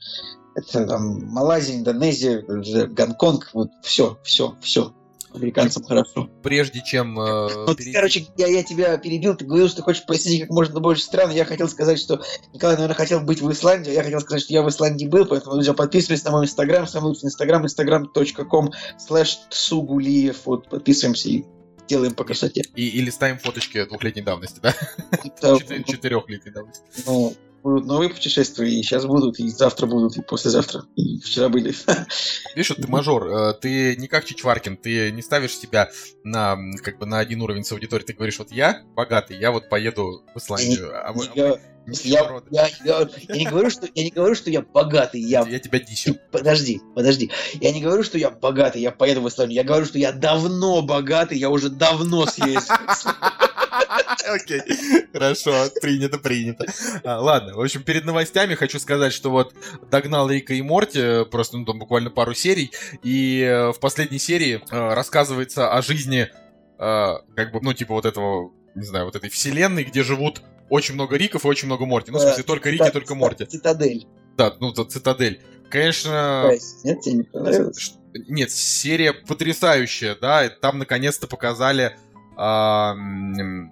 это 0.56 0.86
там 0.86 1.26
Малайзия, 1.28 1.78
Индонезия, 1.78 2.42
Гонконг, 2.88 3.52
вот 3.54 3.70
все, 3.84 4.20
все, 4.24 4.56
все. 4.62 4.94
Американцам 5.38 5.84
хорошо. 5.84 6.30
Прежде 6.44 6.82
чем... 6.84 7.20
э, 7.20 7.50
ты, 7.68 7.76
перейти- 7.76 7.94
короче, 7.94 8.26
я, 8.38 8.48
я 8.48 8.64
тебя 8.64 8.98
перебил, 8.98 9.36
ты 9.36 9.46
говорил, 9.46 9.68
что 9.68 9.78
ты 9.78 9.84
хочешь 9.84 10.06
посетить 10.06 10.42
как 10.42 10.50
можно 10.50 10.80
больше 10.80 11.04
стран. 11.04 11.32
Я 11.32 11.46
хотел 11.46 11.70
сказать, 11.70 12.00
что 12.00 12.22
Николай, 12.54 12.76
наверное, 12.76 12.96
хотел 12.96 13.22
быть 13.22 13.42
в 13.42 13.52
Исландии. 13.52 13.92
Я 13.94 14.04
хотел 14.04 14.20
сказать, 14.20 14.44
что 14.44 14.54
я 14.54 14.62
в 14.64 14.70
Исландии 14.70 15.08
был, 15.08 15.26
поэтому, 15.26 15.56
друзья, 15.56 15.74
подписывайтесь 15.74 16.26
на 16.26 16.32
мой 16.32 16.46
инстаграм, 16.46 16.88
самый 16.88 17.08
лучший 17.08 17.26
инстаграм, 17.26 17.64
instagram.com 17.64 18.72
slash 19.10 19.38
tsugulиев. 19.50 20.46
Вот, 20.46 20.70
подписываемся 20.70 21.30
и 21.30 21.46
делаем 21.88 22.14
по 22.14 22.24
красоте. 22.24 22.64
И, 22.76 22.90
или 22.90 23.10
ставим 23.10 23.40
фоточки 23.40 23.86
двухлетней 23.86 24.24
давности, 24.24 24.60
да? 24.60 24.74
Четырехлетней 25.88 26.52
давности. 26.52 26.84
ну, 27.06 27.34
будут 27.68 27.86
новые 27.86 28.10
путешествия, 28.10 28.70
и 28.70 28.82
сейчас 28.82 29.06
будут, 29.06 29.40
и 29.40 29.50
завтра 29.50 29.86
будут, 29.88 30.18
и 30.18 30.22
послезавтра, 30.22 30.84
и 30.96 31.20
вчера 31.20 31.50
были. 31.50 31.76
Видишь, 32.56 32.76
ты 32.76 32.88
мажор, 32.88 33.28
э, 33.28 33.54
ты 33.54 33.96
не 33.98 34.08
как 34.08 34.24
Чичваркин, 34.26 34.78
ты 34.78 35.12
не 35.12 35.22
ставишь 35.22 35.58
себя 35.58 35.90
на, 36.24 36.58
как 36.84 36.98
бы, 37.00 37.06
на 37.06 37.20
один 37.20 37.42
уровень 37.42 37.64
с 37.64 37.72
аудиторией, 37.72 38.06
ты 38.08 38.14
говоришь, 38.14 38.40
вот 38.40 38.52
я 38.52 38.84
богатый, 38.96 39.38
я 39.38 39.52
вот 39.52 39.70
поеду 39.70 40.24
в 40.34 40.38
Исландию, 40.38 40.92
а 40.94 41.12
вы, 41.12 41.26
а 41.26 41.32
Я, 41.36 41.50
вы 41.54 41.60
я, 42.04 42.44
я, 42.52 42.70
я- 42.84 43.10
я 43.30 43.36
не 43.36 43.46
говорю, 43.46 43.70
что 43.70 43.88
я 43.94 44.04
не 44.04 44.10
говорю, 44.12 44.36
что 44.36 44.50
я 44.50 44.62
богатый, 44.62 45.22
я 45.22 45.46
я 45.48 45.60
тебя 45.60 45.80
дищу. 45.80 46.18
Подожди, 46.32 46.82
подожди. 46.96 47.32
Я 47.62 47.72
не 47.72 47.82
говорю, 47.82 48.04
что 48.04 48.18
я 48.18 48.30
богатый, 48.30 48.82
я 48.82 48.92
поеду 48.92 49.22
в 49.22 49.28
Исландию. 49.30 49.56
Я 49.56 49.64
говорю, 49.64 49.86
что 49.86 49.98
я 49.98 50.12
давно 50.12 50.82
богатый, 50.82 51.38
я 51.38 51.50
уже 51.50 51.70
давно 51.70 52.26
съездил. 52.26 52.76
Окей, 54.28 54.62
хорошо, 55.14 55.68
принято, 55.82 56.18
принято. 56.18 56.66
А, 57.04 57.20
ладно, 57.22 57.56
в 57.56 57.62
общем, 57.62 57.84
перед 57.84 58.06
новостями 58.06 58.56
хочу 58.56 58.80
сказать, 58.80 59.14
что 59.14 59.30
вот 59.30 59.54
догнал 59.90 60.30
Рика 60.30 60.54
и 60.54 60.62
Морти, 60.62 61.00
э, 61.00 61.26
просто 61.26 61.58
ну, 61.58 61.66
там 61.66 61.80
буквально 61.80 62.10
пару 62.10 62.34
серий, 62.34 62.72
и 63.04 63.42
э, 63.42 63.72
в 63.72 63.80
последней 63.80 64.20
серии 64.20 64.62
э, 64.70 64.94
рассказывается 64.94 65.72
о 65.74 65.82
жизни, 65.82 66.30
э, 66.78 67.14
как 67.36 67.52
бы, 67.52 67.62
ну, 67.62 67.74
типа 67.74 67.94
вот 67.94 68.06
этого, 68.06 68.52
не 68.76 68.86
знаю, 68.86 69.06
вот 69.06 69.16
этой 69.16 69.30
вселенной, 69.30 69.84
где 69.84 70.04
живут 70.04 70.42
очень 70.70 70.96
много 70.96 71.16
Риков 71.16 71.46
и 71.46 71.48
очень 71.48 71.68
много 71.68 71.86
Морти. 71.86 72.12
Ну, 72.12 72.18
в 72.18 72.22
смысле, 72.22 72.44
только 72.44 72.70
Рики, 72.70 72.90
только 72.92 73.16
Морти. 73.16 73.46
Цитадель. 73.46 74.08
Да, 74.36 74.54
ну, 74.60 74.72
Цитадель. 74.72 75.42
Конечно, 75.70 76.52
Нет, 76.84 77.02
тебе 77.02 77.16
не 77.16 77.24
понравилось? 77.24 77.94
Нет, 78.28 78.52
серия 78.52 79.14
потрясающая, 79.14 80.16
да, 80.20 80.50
там 80.50 80.80
наконец-то 80.80 81.28
показали 81.28 81.98
а, 82.38 82.96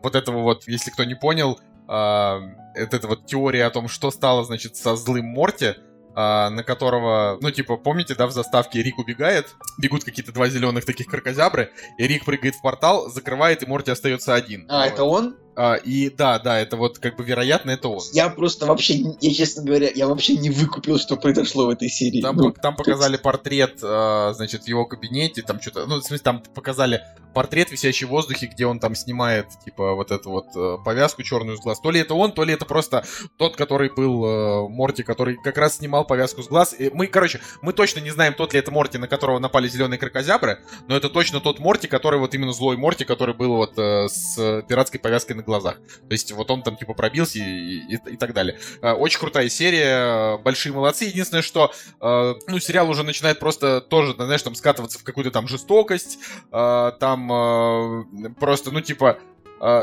вот 0.01 0.15
этого 0.15 0.41
вот, 0.41 0.67
если 0.67 0.91
кто 0.91 1.03
не 1.03 1.15
понял, 1.15 1.59
а, 1.87 2.41
это, 2.73 2.97
это 2.97 3.07
вот 3.07 3.25
теория 3.25 3.65
о 3.65 3.69
том, 3.69 3.87
что 3.87 4.11
стало, 4.11 4.43
значит, 4.43 4.75
со 4.75 4.95
злым 4.95 5.25
Морти, 5.27 5.75
а, 6.15 6.49
на 6.49 6.63
которого, 6.63 7.37
ну, 7.41 7.51
типа, 7.51 7.77
помните, 7.77 8.15
да, 8.15 8.25
в 8.25 8.31
заставке 8.31 8.81
Рик 8.81 8.97
убегает, 8.97 9.55
бегут 9.77 10.03
какие-то 10.03 10.31
два 10.31 10.47
зеленых 10.47 10.85
таких 10.85 11.07
крокозябры, 11.07 11.71
и 11.97 12.07
Рик 12.07 12.25
прыгает 12.25 12.55
в 12.55 12.61
портал, 12.61 13.09
закрывает, 13.09 13.61
и 13.61 13.65
Морти 13.65 13.91
остается 13.91 14.33
один. 14.33 14.65
А, 14.69 14.85
Вот. 14.85 14.93
это 14.93 15.03
он? 15.03 15.37
А, 15.55 15.75
и 15.75 16.09
да, 16.09 16.39
да, 16.39 16.59
это 16.59 16.75
вот, 16.75 16.99
как 16.99 17.15
бы, 17.15 17.23
вероятно, 17.23 17.71
это 17.71 17.87
он. 17.87 18.01
Я 18.11 18.29
просто 18.29 18.65
вообще, 18.65 18.95
я 19.21 19.33
честно 19.33 19.63
говоря, 19.63 19.89
я 19.93 20.07
вообще 20.07 20.35
не 20.35 20.49
выкупил, 20.49 20.99
что 20.99 21.15
произошло 21.15 21.67
в 21.67 21.69
этой 21.69 21.89
серии. 21.89 22.21
Там, 22.21 22.35
Ну, 22.35 22.51
там 22.51 22.75
показали 22.75 23.17
портрет, 23.17 23.79
э, 23.81 24.33
значит, 24.35 24.63
в 24.63 24.67
его 24.67 24.85
кабинете, 24.85 25.41
там 25.41 25.61
что-то, 25.61 25.85
ну, 25.85 25.97
в 25.97 26.03
смысле, 26.03 26.23
там 26.23 26.43
показали 26.53 27.01
портрет, 27.35 27.71
висящий 27.71 28.05
в 28.05 28.09
воздухе, 28.09 28.47
где 28.47 28.65
он 28.65 28.79
там 28.79 28.95
снимает, 28.95 29.47
типа, 29.63 29.93
вот 29.93 30.11
эту 30.11 30.31
вот 30.31 30.47
э, 30.55 30.77
повязку 30.83 31.21
черную 31.21 31.57
с 31.57 31.61
глаз. 31.61 31.79
То 31.81 31.91
ли 31.91 31.99
это 31.99 32.15
он, 32.15 32.31
то 32.31 32.43
ли 32.43 32.53
это 32.53 32.65
просто 32.65 33.05
тот, 33.37 33.57
который 33.57 33.93
был 33.93 34.25
э, 34.25 34.69
Морти, 34.69 35.03
который 35.03 35.35
как 35.35 35.57
раз 35.57 35.77
снимал 35.77 36.05
повязку 36.05 36.41
с 36.41 36.47
глаз. 36.47 36.73
И 36.79 36.89
мы, 36.93 37.07
короче, 37.07 37.41
мы 37.61 37.73
точно 37.73 37.99
не 37.99 38.09
знаем, 38.09 38.33
тот 38.33 38.53
ли 38.53 38.59
это 38.59 38.71
Морти, 38.71 38.97
на 38.97 39.07
которого 39.07 39.39
напали 39.39 39.67
зеленые 39.67 39.99
крокозябры, 39.99 40.59
но 40.87 40.95
это 40.95 41.09
точно 41.09 41.41
тот 41.41 41.59
Морти, 41.59 41.87
который 41.87 42.19
вот 42.19 42.33
именно 42.33 42.53
злой 42.53 42.77
Морти, 42.77 43.03
который 43.03 43.35
был 43.35 43.55
вот 43.57 43.77
э, 43.77 44.07
с 44.07 44.63
пиратской 44.67 44.99
повязкой 44.99 45.33
на 45.33 45.43
глазах. 45.45 45.77
То 45.77 46.11
есть 46.11 46.31
вот 46.31 46.49
он 46.51 46.63
там, 46.63 46.75
типа, 46.75 46.93
пробился 46.93 47.39
и, 47.39 47.43
и, 47.43 47.95
и 47.95 48.17
так 48.17 48.33
далее. 48.33 48.59
Э, 48.81 48.91
Очень 48.91 49.19
крутая 49.19 49.49
серия, 49.49 50.35
э, 50.35 50.37
большие 50.39 50.73
молодцы. 50.73 51.05
Единственное, 51.05 51.41
что, 51.41 51.71
э, 52.01 52.33
ну, 52.47 52.59
сериал 52.59 52.89
уже 52.89 53.03
начинает 53.03 53.39
просто 53.39 53.81
тоже, 53.81 54.13
знаешь, 54.13 54.41
там 54.41 54.55
скатываться 54.55 54.99
в 54.99 55.03
какую-то 55.03 55.31
там 55.31 55.47
жестокость, 55.47 56.19
там 56.51 58.35
просто, 58.39 58.71
ну, 58.71 58.81
типа, 58.81 59.19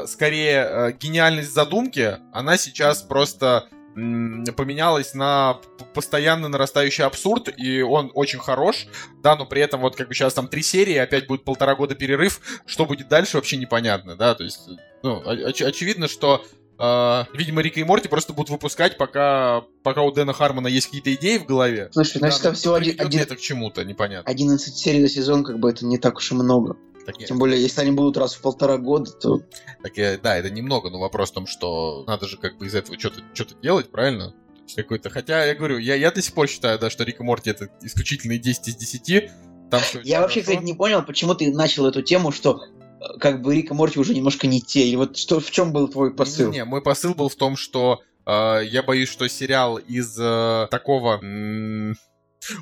скорее 0.07 0.97
гениальность 0.99 1.53
задумки, 1.53 2.19
она 2.33 2.57
сейчас 2.57 3.03
просто 3.03 3.69
м, 3.97 4.45
поменялась 4.57 5.15
на 5.15 5.59
постоянно 5.95 6.49
нарастающий 6.49 7.05
абсурд, 7.05 7.49
и 7.57 7.83
он 7.83 8.11
очень 8.15 8.39
хорош, 8.39 8.87
да, 9.23 9.37
но 9.37 9.47
при 9.47 9.61
этом 9.63 9.81
вот 9.81 9.97
как 9.97 10.09
бы 10.09 10.15
сейчас 10.15 10.35
там 10.35 10.49
три 10.49 10.63
серии, 10.63 10.97
опять 10.97 11.27
будет 11.27 11.45
полтора 11.45 11.75
года 11.75 11.95
перерыв, 11.95 12.41
что 12.67 12.87
будет 12.87 13.09
дальше 13.09 13.37
вообще 13.37 13.57
непонятно, 13.57 14.17
да, 14.17 14.35
то 14.35 14.45
есть, 14.45 14.61
ну, 15.03 15.21
оч- 15.25 15.65
очевидно, 15.65 16.09
что 16.09 16.45
э, 16.79 17.25
видимо, 17.35 17.61
Рика 17.63 17.79
и 17.81 17.85
Морти 17.85 18.09
просто 18.09 18.33
будут 18.33 18.51
выпускать, 18.51 18.97
пока, 18.97 19.63
пока 19.83 20.03
у 20.03 20.11
Дэна 20.11 20.33
Хармона 20.33 20.67
есть 20.69 20.87
какие-то 20.87 21.15
идеи 21.15 21.39
в 21.39 21.45
голове. 21.47 21.91
Слушай, 21.93 22.19
значит, 22.19 22.39
Да, 22.39 22.49
там 22.49 22.55
всего 22.55 22.75
один, 22.75 23.01
один- 23.01 23.21
это 23.21 23.37
к 23.37 23.41
чему-то, 23.41 23.85
непонятно. 23.85 24.29
11 24.31 24.75
серий 24.77 25.01
за 25.03 25.09
сезон, 25.09 25.45
как 25.45 25.59
бы 25.61 25.71
это 25.71 25.85
не 25.87 25.99
так 25.99 26.17
уж 26.17 26.33
и 26.33 26.35
много. 26.35 26.77
Так, 27.07 27.21
я- 27.21 27.27
Тем 27.27 27.39
более, 27.39 27.61
если 27.61 27.81
они 27.81 27.91
будут 27.93 28.17
раз 28.17 28.35
в 28.35 28.41
полтора 28.41 28.79
года, 28.79 29.11
то 29.13 29.43
так 29.83 29.97
я- 29.97 30.19
да, 30.19 30.37
это 30.37 30.51
немного, 30.51 30.89
но 30.91 30.99
вопрос 31.01 31.31
в 31.31 31.35
том, 31.35 31.47
что 31.47 32.05
надо 32.07 32.29
же 32.29 32.37
как 32.37 32.59
бы 32.59 32.67
из 32.67 32.75
этого 32.75 32.99
что-то 32.99 33.23
что 33.35 33.47
делать, 33.63 33.91
правильно? 33.91 34.35
Какой-то, 34.77 35.11
хотя 35.11 35.45
я 35.45 35.55
говорю, 35.55 35.79
я, 35.79 35.95
я 35.97 36.11
до 36.13 36.23
сих 36.23 36.33
пор 36.35 36.49
считаю, 36.49 36.79
да, 36.79 36.89
что 36.91 37.05
Рик 37.05 37.21
и 37.21 37.23
Морти 37.25 37.51
это 37.51 37.69
исключительные 37.83 38.39
10 38.39 38.69
из 38.69 38.77
10. 38.77 39.31
Там 39.71 39.81
очень 39.95 40.09
Я 40.09 40.21
вообще, 40.21 40.41
хорошо. 40.41 40.53
кстати, 40.53 40.65
не 40.65 40.75
понял, 40.75 41.03
почему 41.03 41.35
ты 41.35 41.53
начал 41.53 41.87
эту 41.87 42.03
тему, 42.03 42.31
что 42.31 42.63
э, 43.01 43.19
как 43.19 43.43
бы 43.43 43.55
Рик 43.55 43.71
и 43.71 43.75
Морти 43.75 43.99
уже 43.99 44.15
немножко 44.15 44.47
не 44.47 44.63
те. 44.63 44.87
И 44.87 44.95
вот 44.97 45.17
что, 45.17 45.41
в 45.41 45.51
чем 45.51 45.73
был 45.73 45.89
твой 45.89 46.15
посыл? 46.15 46.51
Не, 46.53 46.65
мой 46.65 46.81
посыл 46.83 47.15
был 47.15 47.29
в 47.29 47.35
том, 47.35 47.57
что 47.57 48.01
э, 48.25 48.61
я 48.65 48.83
боюсь, 48.83 49.09
что 49.11 49.29
сериал 49.29 49.77
из 49.79 50.17
э, 50.19 50.69
такого... 50.71 51.19
м, 51.23 51.97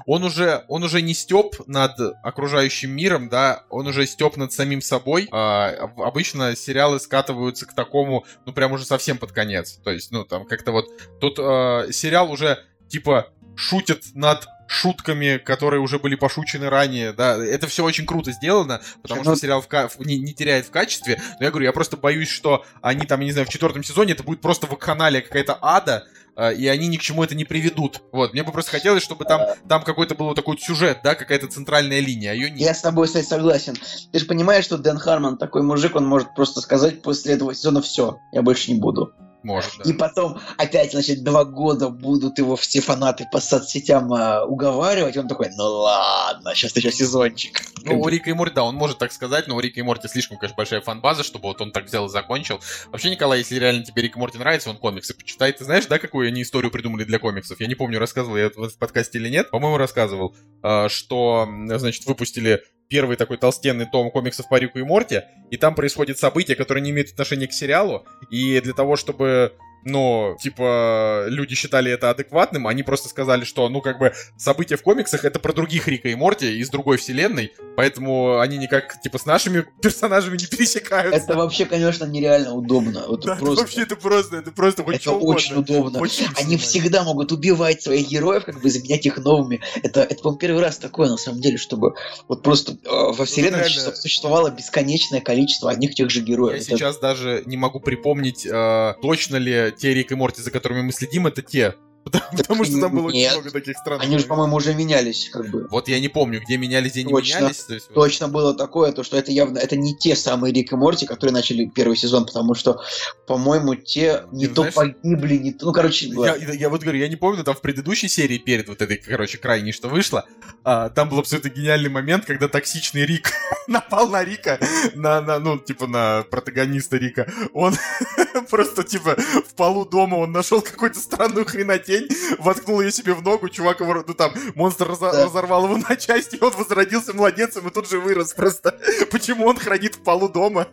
он 0.07 0.24
уже, 0.24 0.65
он 0.69 0.82
уже 0.82 1.02
не 1.02 1.15
степ 1.15 1.57
над 1.66 1.98
окружающим 2.23 2.90
миром, 2.90 3.28
да, 3.28 3.65
он 3.70 3.86
уже 3.86 4.07
степ 4.07 4.36
над 4.36 4.52
самим 4.52 4.81
собой. 4.81 5.28
А, 5.32 5.69
об- 5.70 6.01
обычно 6.02 6.55
сериалы 6.57 7.01
скатываются 7.01 7.66
к 7.66 7.74
такому, 7.74 8.24
ну, 8.47 8.52
прям 8.52 8.73
уже 8.73 8.85
совсем 8.85 9.19
под 9.19 9.32
конец. 9.32 9.81
То 9.85 9.90
есть, 9.90 10.11
ну, 10.11 10.24
там 10.24 10.44
как-то 10.47 10.73
вот... 10.73 10.86
Тут 11.20 11.39
э, 11.39 11.93
сериал 11.93 12.31
уже, 12.31 12.59
типа, 12.89 13.28
шутит 13.57 14.05
над 14.15 14.47
шутками, 14.69 15.36
которые 15.39 15.81
уже 15.81 15.98
были 15.98 16.15
пошучены 16.15 16.70
ранее, 16.70 17.12
да, 17.12 17.36
это 17.44 17.66
все 17.66 17.82
очень 17.85 18.07
круто 18.07 18.31
сделано, 18.31 18.81
потому 19.02 19.23
что 19.23 19.31
Ну- 19.32 19.36
сериал 19.36 19.61
в 19.61 19.66
ка- 19.66 19.89
в- 19.89 19.98
не, 20.07 20.16
не 20.16 20.32
теряет 20.32 20.66
в 20.66 20.70
качестве, 20.70 21.20
но 21.40 21.44
я 21.44 21.51
говорю, 21.51 21.66
я 21.66 21.73
просто 21.73 21.97
боюсь, 21.97 22.28
что 22.28 22.65
они 22.81 23.05
там, 23.05 23.19
я 23.19 23.27
не 23.27 23.32
знаю, 23.32 23.48
в 23.48 23.51
четвертом 23.51 23.82
сезоне 23.82 24.12
это 24.12 24.23
будет 24.23 24.40
просто 24.40 24.69
вакханалия 24.69 25.23
какая-то 25.23 25.59
ада, 25.61 26.07
и 26.36 26.66
они 26.69 26.89
ни 26.89 26.97
к 26.97 27.01
чему 27.01 27.24
это 27.24 27.35
не 27.35 27.44
приведут. 27.44 28.02
Вот, 28.12 28.32
мне 28.32 28.43
бы 28.43 28.52
просто 28.52 28.70
хотелось, 28.70 29.02
чтобы 29.02 29.24
там, 29.24 29.40
там 29.69 29.82
какой-то 29.82 30.15
был 30.15 30.27
вот 30.27 30.36
такой 30.36 30.59
сюжет, 30.59 31.01
да, 31.02 31.15
какая-то 31.15 31.48
центральная 31.48 32.01
линия, 32.01 32.32
а 32.32 32.35
ее 32.35 32.51
нет. 32.51 32.61
Я 32.61 32.74
с 32.74 32.81
тобой, 32.81 33.07
кстати, 33.07 33.27
согласен. 33.27 33.77
Ты 34.12 34.19
же 34.19 34.27
понимаешь, 34.27 34.65
что 34.65 34.78
Дэн 34.78 34.98
Хармон 34.98 35.39
такой 35.39 35.62
мужик, 35.62 35.97
он 35.97 36.07
может 36.07 36.35
просто 36.35 36.61
сказать 36.61 37.02
после 37.02 37.35
этого 37.35 37.55
сезона 37.55 37.82
все, 37.82 38.19
я 38.32 38.43
больше 38.43 38.73
не 38.73 38.81
буду. 38.81 39.12
Может, 39.42 39.72
да. 39.78 39.90
И 39.90 39.92
потом 39.92 40.38
опять, 40.58 40.92
значит, 40.92 41.24
два 41.24 41.44
года 41.44 41.88
будут 41.88 42.38
его 42.38 42.56
все 42.56 42.80
фанаты 42.80 43.26
по 43.32 43.40
соцсетям 43.40 44.12
а, 44.12 44.44
уговаривать. 44.44 45.16
Он 45.16 45.28
такой, 45.28 45.50
ну 45.56 45.64
ладно, 45.64 46.54
сейчас 46.54 46.76
еще 46.76 46.92
сезончик. 46.92 47.60
Ну, 47.82 48.00
у 48.00 48.08
Рика 48.08 48.30
и 48.30 48.32
Морти, 48.32 48.56
да, 48.56 48.64
он 48.64 48.74
может 48.74 48.98
так 48.98 49.12
сказать, 49.12 49.46
но 49.48 49.56
у 49.56 49.60
Рика 49.60 49.80
и 49.80 49.82
Морти 49.82 50.08
слишком, 50.08 50.36
конечно, 50.38 50.56
большая 50.56 50.80
фан-база, 50.80 51.22
чтобы 51.22 51.48
вот 51.48 51.60
он 51.60 51.72
так 51.72 51.86
взял 51.86 52.06
и 52.06 52.08
закончил. 52.10 52.60
Вообще, 52.88 53.10
Николай, 53.10 53.38
если 53.38 53.56
реально 53.56 53.84
тебе 53.84 54.02
Рик 54.02 54.16
и 54.16 54.18
Морти 54.18 54.38
нравится, 54.38 54.70
он 54.70 54.76
комиксы 54.76 55.14
почитай. 55.14 55.52
Ты 55.52 55.64
знаешь, 55.64 55.86
да, 55.86 55.98
какую 55.98 56.28
они 56.28 56.42
историю 56.42 56.70
придумали 56.70 57.04
для 57.04 57.18
комиксов? 57.18 57.60
Я 57.60 57.66
не 57.66 57.74
помню, 57.74 57.98
рассказывал 57.98 58.36
я 58.36 58.44
это 58.46 58.68
в 58.68 58.78
подкасте 58.78 59.18
или 59.18 59.28
нет. 59.28 59.50
По-моему, 59.50 59.78
рассказывал, 59.78 60.36
а, 60.62 60.88
что, 60.88 61.48
значит, 61.76 62.04
выпустили 62.06 62.62
первый 62.90 63.16
такой 63.16 63.38
толстенный 63.38 63.86
том 63.86 64.10
комиксов 64.10 64.48
по 64.48 64.56
Рику 64.56 64.78
и 64.78 64.82
Морти, 64.82 65.22
и 65.50 65.56
там 65.56 65.74
происходят 65.74 66.18
события, 66.18 66.56
которые 66.56 66.82
не 66.82 66.90
имеют 66.90 67.12
отношения 67.12 67.46
к 67.46 67.52
сериалу, 67.52 68.04
и 68.30 68.60
для 68.60 68.74
того, 68.74 68.96
чтобы 68.96 69.54
но, 69.85 70.36
типа, 70.40 71.24
люди 71.28 71.55
считали 71.55 71.90
это 71.90 72.11
адекватным, 72.11 72.66
они 72.66 72.82
просто 72.82 73.09
сказали, 73.09 73.44
что, 73.44 73.69
ну, 73.69 73.81
как 73.81 73.98
бы, 73.98 74.12
события 74.36 74.77
в 74.77 74.82
комиксах 74.82 75.24
это 75.24 75.39
про 75.39 75.52
других 75.52 75.89
Рика 75.89 76.09
и 76.09 76.15
Морти 76.15 76.59
из 76.59 76.70
другой 76.70 76.97
вселенной, 76.98 77.52
поэтому 77.77 78.39
они 78.40 78.59
никак, 78.59 79.01
типа, 79.01 79.19
с 79.19 79.27
нашими 79.27 79.65
персонажами 79.82 80.36
не 80.36 80.47
пересекаются. 80.47 81.20
Это 81.20 81.35
вообще, 81.36 81.65
конечно, 81.65 82.05
нереально 82.05 82.52
удобно. 82.55 83.05
Вот 83.09 83.24
Да, 83.24 83.32
это 83.35 83.40
просто, 83.44 83.61
вообще 83.62 83.82
это 83.82 83.97
просто, 83.97 84.36
это 84.36 84.51
просто 84.52 84.82
хоть 84.85 84.97
это 84.97 85.12
очень 85.12 85.55
угодно. 85.57 85.77
удобно. 85.77 86.01
Очень 86.01 86.27
Они 86.36 86.57
всегда 86.57 87.02
могут 87.05 87.32
убивать 87.32 87.82
своих 87.82 88.09
героев, 88.09 88.44
как 88.44 88.61
бы 88.61 88.70
заменять 88.70 89.07
их 89.07 89.19
новыми. 89.19 89.61
Это, 89.82 90.02
это 90.02 90.16
по-моему, 90.16 90.39
первый 90.39 90.62
раз 90.62 90.78
такое, 90.78 91.09
на 91.09 91.16
самом 91.16 91.40
деле, 91.40 91.57
чтобы 91.57 91.94
вот 92.28 92.43
просто 92.43 92.73
э, 92.73 92.77
во 92.90 93.24
вселенной 93.24 93.59
реально. 93.61 93.69
существу- 93.69 93.94
существовало 93.97 94.51
бесконечное 94.51 95.20
количество 95.20 95.70
одних 95.70 95.94
тех 95.94 96.11
же 96.11 96.20
героев. 96.20 96.57
Я 96.57 96.62
Это- 96.62 96.77
сейчас 96.77 96.98
даже 96.98 97.43
не 97.47 97.57
могу 97.57 97.81
припомнить, 97.81 98.47
э, 98.47 98.94
точно 99.02 99.36
ли 99.36 99.69
те 99.70 99.94
Рик 99.94 100.12
и 100.12 100.14
Морти, 100.14 100.42
за 100.42 100.51
которыми 100.51 100.82
мы 100.82 100.92
следим, 100.92 101.26
это 101.26 101.42
те. 101.42 101.74
Потому, 102.02 102.24
потому 102.36 102.64
что 102.64 102.81
там 102.81 102.93
было 102.97 103.06
очень 103.09 103.18
нет. 103.18 103.32
много 103.35 103.51
таких 103.51 103.77
странных. 103.77 104.05
Они 104.06 104.18
же, 104.18 104.24
по-моему, 104.24 104.56
уже 104.56 104.74
менялись, 104.74 105.28
как 105.31 105.51
бы. 105.51 105.66
Вот 105.70 105.86
я 105.89 106.01
не 106.01 106.09
помню, 106.09 106.40
где 106.40 106.56
менялись, 106.56 106.93
где 106.93 107.05
не 107.05 107.10
Точно. 107.12 107.36
менялись. 107.39 107.59
то 107.64 107.74
есть 107.74 107.89
вот- 107.90 107.94
Точно 107.94 108.28
было 108.28 108.55
такое, 108.55 108.93
то 108.93 109.02
что 109.02 109.18
это 109.18 109.31
явно, 109.32 109.59
это 109.59 109.77
не 109.77 109.94
те 109.94 110.16
самые 110.16 110.52
Рик 110.55 110.72
и 110.72 110.77
Морти, 110.77 111.05
которые 111.06 111.35
начали 111.35 111.66
первый 111.66 111.97
сезон, 111.97 112.24
потому 112.24 112.55
что, 112.55 112.81
по-моему, 113.27 113.74
те 113.74 114.22
не 114.32 114.47
Ты 114.47 114.55
то 114.55 114.62
знаешь- 114.70 114.74
погибли, 114.74 115.36
не 115.36 115.52
то, 115.52 115.66
ну, 115.66 115.72
короче, 115.72 116.06
Я, 116.06 116.36
я- 116.36 116.52
я 116.55 116.68
вот 116.70 116.81
говорю, 116.81 116.98
я 116.98 117.09
не 117.09 117.16
помню, 117.16 117.44
там 117.44 117.55
в 117.55 117.60
предыдущей 117.60 118.09
серии, 118.09 118.39
перед 118.39 118.68
вот 118.68 118.81
этой, 118.81 118.97
короче, 118.97 119.36
крайней, 119.39 119.72
что 119.72 119.89
вышло, 119.89 120.24
а, 120.64 120.89
там 120.89 121.10
был 121.10 121.18
абсолютно 121.18 121.48
гениальный 121.51 121.90
момент, 121.90 122.24
когда 122.24 122.48
токсичный 122.48 123.05
Рик 123.05 123.31
напал 123.68 124.09
на 124.09 124.24
Рика, 124.24 124.59
на, 124.94 125.20
на, 125.20 125.39
ну, 125.39 125.59
типа, 125.59 125.86
на 125.86 126.24
протагониста 126.31 126.97
Рика. 126.97 127.31
Он 127.52 127.74
просто, 128.51 128.85
типа, 128.85 129.16
в 129.48 129.55
полу 129.55 129.85
дома 129.85 130.16
он 130.16 130.32
нашел 130.32 130.62
какую-то 130.62 130.98
странную 130.98 131.44
хренотень, 131.44 131.89
воткнул 132.38 132.80
ее 132.80 132.92
себе 132.92 133.14
в 133.14 133.22
ногу, 133.22 133.48
чувак 133.48 133.80
его, 133.80 134.04
ну, 134.06 134.14
там, 134.14 134.32
монстр 134.54 134.86
разо- 134.90 135.12
Да. 135.12 135.24
разорвал 135.26 135.64
его 135.64 135.76
на 135.88 135.96
части, 135.96 136.36
и 136.36 136.42
он 136.42 136.52
возродился 136.52 137.12
младенцем 137.14 137.66
и 137.68 137.70
тут 137.70 137.88
же 137.88 137.98
вырос 138.00 138.32
просто. 138.34 138.78
Почему 139.10 139.46
он 139.46 139.56
хранит 139.56 139.96
в 139.96 140.00
полу 140.02 140.28
дома 140.28 140.68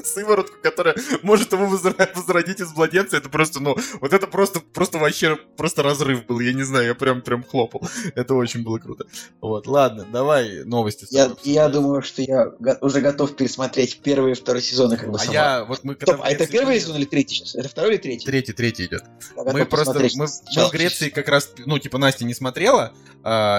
сыворотку, 0.06 0.56
которая 0.62 0.96
может 1.22 1.52
его 1.52 1.66
возродить 1.66 2.60
из 2.60 2.72
младенца, 2.72 3.16
это 3.16 3.28
просто, 3.28 3.60
ну, 3.60 3.76
вот 4.00 4.12
это 4.12 4.26
просто, 4.26 4.60
просто 4.60 4.98
вообще, 4.98 5.36
просто 5.56 5.82
разрыв 5.82 6.26
был, 6.26 6.40
я 6.40 6.52
не 6.52 6.62
знаю, 6.62 6.86
я 6.86 6.94
прям, 6.94 7.22
прям 7.22 7.42
хлопал. 7.42 7.82
Это 8.14 8.34
очень 8.34 8.62
было 8.62 8.78
круто. 8.78 9.06
Вот, 9.40 9.66
ладно, 9.66 10.06
давай 10.10 10.64
новости. 10.64 11.06
я, 11.10 11.30
я 11.44 11.68
думаю, 11.68 12.02
что 12.02 12.22
я 12.22 12.52
уже 12.80 13.00
готов 13.00 13.36
пересмотреть 13.36 14.00
первый 14.02 14.32
и 14.32 14.34
второй 14.34 14.62
сезоны, 14.62 14.96
как 14.96 15.10
бы 15.10 15.16
А 15.16 15.20
сама. 15.20 15.32
я, 15.32 15.64
вот 15.64 15.84
мы 15.84 15.94
Стоп, 16.00 16.20
а 16.22 16.30
это 16.30 16.46
первый 16.46 16.80
сезон 16.80 16.96
или 16.96 17.04
третий 17.04 17.36
сейчас? 17.36 17.54
Это 17.54 17.68
второй 17.68 17.92
или 17.94 17.98
третий? 17.98 18.26
Третий, 18.26 18.52
третий 18.52 18.86
идет. 18.86 19.04
Я 19.36 19.52
Мы 19.52 19.64
просто, 19.66 19.98
мы, 20.14 20.26
мы 20.56 20.68
в 20.68 20.72
Греции 20.72 21.08
как 21.10 21.28
раз, 21.28 21.52
ну, 21.66 21.78
типа, 21.78 21.98
Настя 21.98 22.24
не 22.24 22.34
смотрела, 22.34 22.92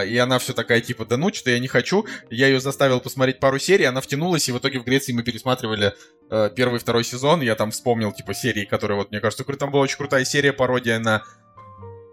и 0.06 0.18
она 0.18 0.40
все 0.40 0.54
такая, 0.54 0.82
типа, 0.82 1.06
да 1.06 1.18
ну, 1.18 1.34
что-то 1.34 1.52
я 1.52 1.60
не 1.60 1.68
хочу. 1.68 2.06
Я 2.30 2.48
ее 2.48 2.60
заставил 2.60 3.00
посмотреть 3.00 3.40
пару 3.40 3.60
серий, 3.60 3.86
она 3.86 4.02
втянулась, 4.02 4.48
и 4.50 4.52
в 4.52 4.58
итоге 4.58 4.80
в 4.80 4.84
Греции 4.84 5.12
мы 5.14 5.24
пересматривали 5.24 5.94
э, 6.30 6.50
первый 6.56 6.80
второй 6.80 7.04
сезон. 7.04 7.42
Я 7.42 7.56
там 7.56 7.72
вспомнил, 7.72 8.12
типа, 8.12 8.34
серии, 8.34 8.66
которые, 8.66 8.98
вот, 8.98 9.12
мне 9.12 9.20
кажется, 9.20 9.44
там 9.44 9.72
была 9.72 9.84
очень 9.84 9.98
крутая 9.98 10.26
серия, 10.26 10.54
пародия 10.54 11.00
на 11.00 11.24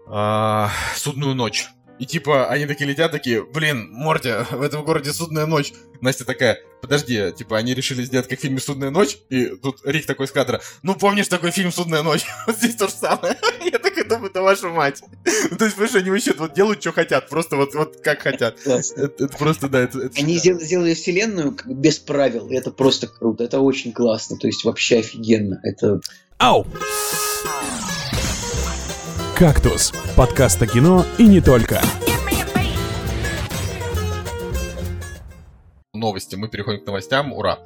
а, 0.09 0.71
«Судную 0.95 1.35
ночь». 1.35 1.67
И 1.99 2.05
типа, 2.05 2.47
они 2.47 2.65
такие 2.65 2.89
летят, 2.89 3.11
такие, 3.11 3.43
блин, 3.43 3.89
Морти, 3.91 4.29
в 4.51 4.61
этом 4.61 4.83
городе 4.83 5.11
судная 5.13 5.45
ночь. 5.45 5.73
Настя 5.99 6.25
такая, 6.25 6.59
подожди, 6.81 7.31
типа, 7.35 7.57
они 7.57 7.73
решили 7.73 8.03
сделать 8.03 8.27
как 8.27 8.37
в 8.37 8.41
фильме 8.41 8.59
«Судная 8.59 8.91
ночь», 8.91 9.17
и 9.29 9.47
тут 9.47 9.79
Рик 9.83 10.05
такой 10.05 10.27
с 10.27 10.31
кадра, 10.31 10.61
ну, 10.83 10.93
помнишь 10.93 11.27
такой 11.27 11.49
фильм 11.49 11.71
«Судная 11.71 12.03
ночь»? 12.03 12.23
Вот 12.45 12.55
здесь 12.57 12.75
то 12.75 12.87
же 12.87 12.93
самое. 12.93 13.35
Я 13.65 13.79
такой 13.79 14.03
думаю, 14.03 14.31
да 14.31 14.43
вашу 14.43 14.69
мать. 14.69 15.01
Ну, 15.49 15.57
то 15.57 15.65
есть, 15.65 15.75
понимаешь, 15.75 15.95
они 15.95 16.11
вообще 16.11 16.33
вот 16.33 16.53
делают, 16.53 16.81
что 16.81 16.91
хотят, 16.91 17.29
просто 17.29 17.55
вот, 17.55 17.73
вот 17.73 17.99
как 18.03 18.21
хотят. 18.21 18.59
Это, 18.63 18.83
это 19.23 19.27
просто, 19.37 19.67
да, 19.69 19.79
это... 19.79 19.99
это 19.99 20.19
Они 20.19 20.37
шикарно. 20.37 20.59
сделали, 20.61 20.93
вселенную 20.93 21.57
без 21.65 21.97
правил, 21.97 22.47
и 22.49 22.55
это 22.55 22.69
просто 22.69 23.07
круто, 23.07 23.43
это 23.43 23.59
очень 23.59 23.91
классно, 23.91 24.37
то 24.37 24.45
есть 24.45 24.63
вообще 24.63 24.99
офигенно. 24.99 25.59
Это 25.63 25.99
Ау! 26.37 26.67
«Кактус»— 29.37 29.93
подкаст 30.17 30.59
о 30.63 30.65
кино 30.65 31.05
и 31.19 31.27
не 31.27 31.41
только. 31.41 31.79
новости, 35.93 36.35
мы 36.35 36.47
переходим 36.47 36.81
к 36.81 36.87
новостям, 36.87 37.33
ура. 37.33 37.59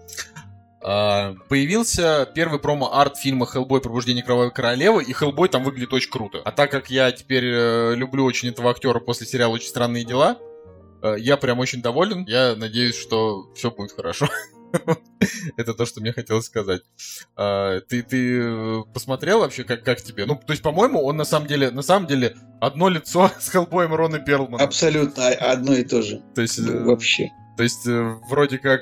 А, 0.84 1.34
появился 1.48 2.30
первый 2.36 2.60
промо-арт 2.60 3.16
фильма 3.16 3.46
«Хеллбой. 3.46 3.80
Пробуждение 3.80 4.22
кровавой 4.22 4.52
королевы», 4.52 5.02
и 5.02 5.14
Хеллбой 5.14 5.48
там 5.48 5.64
выглядит 5.64 5.94
очень 5.94 6.12
круто. 6.12 6.42
А 6.44 6.52
так 6.52 6.72
как 6.72 6.90
я 6.90 7.10
теперь 7.14 7.46
э, 7.46 7.96
люблю 7.96 8.26
очень 8.26 8.50
этого 8.50 8.72
актера 8.72 9.00
после 9.00 9.26
сериала 9.26 9.54
«Очень 9.54 9.70
странные 9.70 10.04
дела», 10.04 10.38
э, 11.04 11.16
я 11.20 11.38
прям 11.38 11.60
очень 11.60 11.82
доволен. 11.82 12.26
Я 12.26 12.56
надеюсь, 12.58 12.98
что 12.98 13.50
все 13.54 13.72
будет 13.72 13.94
хорошо. 13.94 14.28
Это 15.58 15.74
то, 15.74 15.86
что 15.86 16.02
мне 16.02 16.14
хотелось 16.14 16.46
сказать. 16.46 16.82
А, 17.36 17.80
Ты, 17.82 18.04
ты 18.04 18.40
э, 18.42 18.82
посмотрел 18.94 19.40
вообще, 19.40 19.64
как, 19.64 19.84
как 19.84 20.02
тебе? 20.02 20.26
Ну, 20.26 20.36
то 20.36 20.52
есть, 20.54 20.64
по-моему, 20.64 21.04
он 21.04 21.18
на 21.18 21.26
самом 21.26 21.48
деле, 21.48 21.72
на 21.72 21.82
самом 21.82 22.08
деле, 22.08 22.36
одно 22.60 22.90
лицо 22.90 23.30
с 23.40 23.50
Хеллбоем 23.50 23.94
Рона 23.94 24.20
Перлмана. 24.20 24.64
абсолютно 24.64 25.28
одно 25.30 25.74
и 25.74 25.84
то 25.84 26.02
же. 26.02 26.22
То 26.36 26.42
есть, 26.42 26.60
э, 26.60 26.84
Вообще. 26.84 27.30
то 27.58 27.64
есть, 27.64 27.86
э, 27.88 28.16
вроде 28.30 28.58
как... 28.58 28.82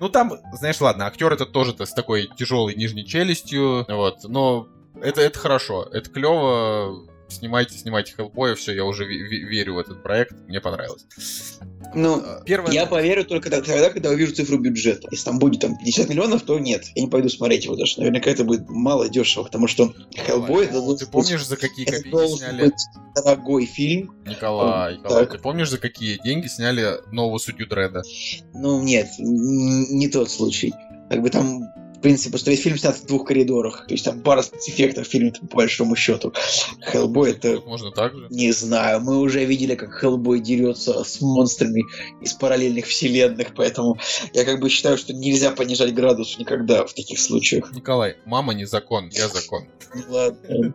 Ну, 0.00 0.08
там, 0.08 0.32
знаешь, 0.54 0.80
ладно, 0.80 1.06
актер 1.06 1.32
это 1.32 1.44
тоже 1.44 1.74
с 1.78 1.92
такой 1.92 2.28
тяжелой 2.38 2.74
нижней 2.74 3.04
челюстью, 3.06 3.84
вот, 3.86 4.24
но 4.24 4.66
это, 5.02 5.20
это 5.20 5.38
хорошо, 5.38 5.82
это 5.92 6.08
клево, 6.08 7.06
снимайте, 7.28 7.76
снимайте 7.78 8.12
Хеллбоя, 8.14 8.54
все, 8.54 8.72
я 8.72 8.84
уже 8.84 9.04
ве- 9.04 9.22
ве- 9.28 9.44
верю 9.48 9.74
в 9.74 9.78
этот 9.78 10.02
проект, 10.02 10.32
мне 10.48 10.60
понравилось. 10.60 11.06
Ну, 11.94 12.16
А, 12.24 12.42
Первое... 12.44 12.72
я 12.72 12.86
поверю 12.86 13.24
только 13.24 13.50
тогда, 13.50 13.90
когда 13.90 14.10
увижу 14.10 14.34
цифру 14.34 14.58
бюджета. 14.58 15.08
Если 15.10 15.24
там 15.24 15.38
будет 15.38 15.60
там 15.60 15.76
50 15.76 16.08
миллионов, 16.08 16.42
то 16.42 16.58
нет, 16.58 16.84
я 16.94 17.02
не 17.02 17.08
пойду 17.08 17.28
смотреть 17.28 17.64
его 17.66 17.76
даже. 17.76 17.98
Наверняка 18.00 18.30
это 18.30 18.44
будет 18.44 18.68
мало 18.68 19.08
дешево, 19.08 19.44
потому 19.44 19.66
что 19.68 19.92
Хеллбой 20.26 20.66
это 20.66 20.96
Ты 20.96 21.06
помнишь, 21.06 21.46
за 21.46 21.56
какие 21.56 21.84
копейки 21.86 22.36
сняли... 22.36 22.72
дорогой 23.14 23.66
фильм. 23.66 24.14
Николай, 24.26 24.96
Николай, 24.96 25.26
ты 25.26 25.38
помнишь, 25.38 25.70
за 25.70 25.78
какие 25.78 26.20
деньги 26.22 26.46
сняли 26.48 27.00
нового 27.12 27.38
судью 27.38 27.66
Дреда? 27.68 28.02
Ну, 28.52 28.82
нет, 28.82 29.08
не 29.18 30.08
тот 30.08 30.30
случай. 30.30 30.72
Как 31.10 31.20
бы 31.22 31.30
там 31.30 31.62
принципе, 32.04 32.36
что 32.36 32.50
весь 32.50 32.60
фильм 32.60 32.76
снят 32.76 32.94
в 32.94 33.06
двух 33.06 33.26
коридорах. 33.26 33.86
То 33.86 33.94
есть 33.94 34.04
там 34.04 34.20
пара 34.20 34.42
спецэффектов 34.42 35.08
в 35.08 35.10
фильме, 35.10 35.32
по 35.32 35.56
большому 35.56 35.96
счету. 35.96 36.34
Хеллбой 36.82 37.30
это... 37.30 37.62
Можно 37.66 37.92
так 37.92 38.14
же. 38.14 38.26
Не 38.28 38.52
знаю, 38.52 39.00
мы 39.00 39.20
уже 39.20 39.42
видели, 39.46 39.74
как 39.74 39.94
Хеллбой 39.94 40.40
дерется 40.40 41.02
с 41.02 41.22
монстрами 41.22 41.82
из 42.22 42.34
параллельных 42.34 42.84
вселенных, 42.84 43.54
поэтому 43.56 43.98
я 44.34 44.44
как 44.44 44.60
бы 44.60 44.68
считаю, 44.68 44.98
что 44.98 45.14
нельзя 45.14 45.50
понижать 45.52 45.94
градус 45.94 46.38
никогда 46.38 46.84
в 46.84 46.92
таких 46.92 47.18
случаях. 47.18 47.72
Николай, 47.72 48.18
мама 48.26 48.52
не 48.52 48.66
закон, 48.66 49.08
я 49.08 49.28
закон. 49.28 49.66
Ну 49.94 50.02
ладно. 50.12 50.74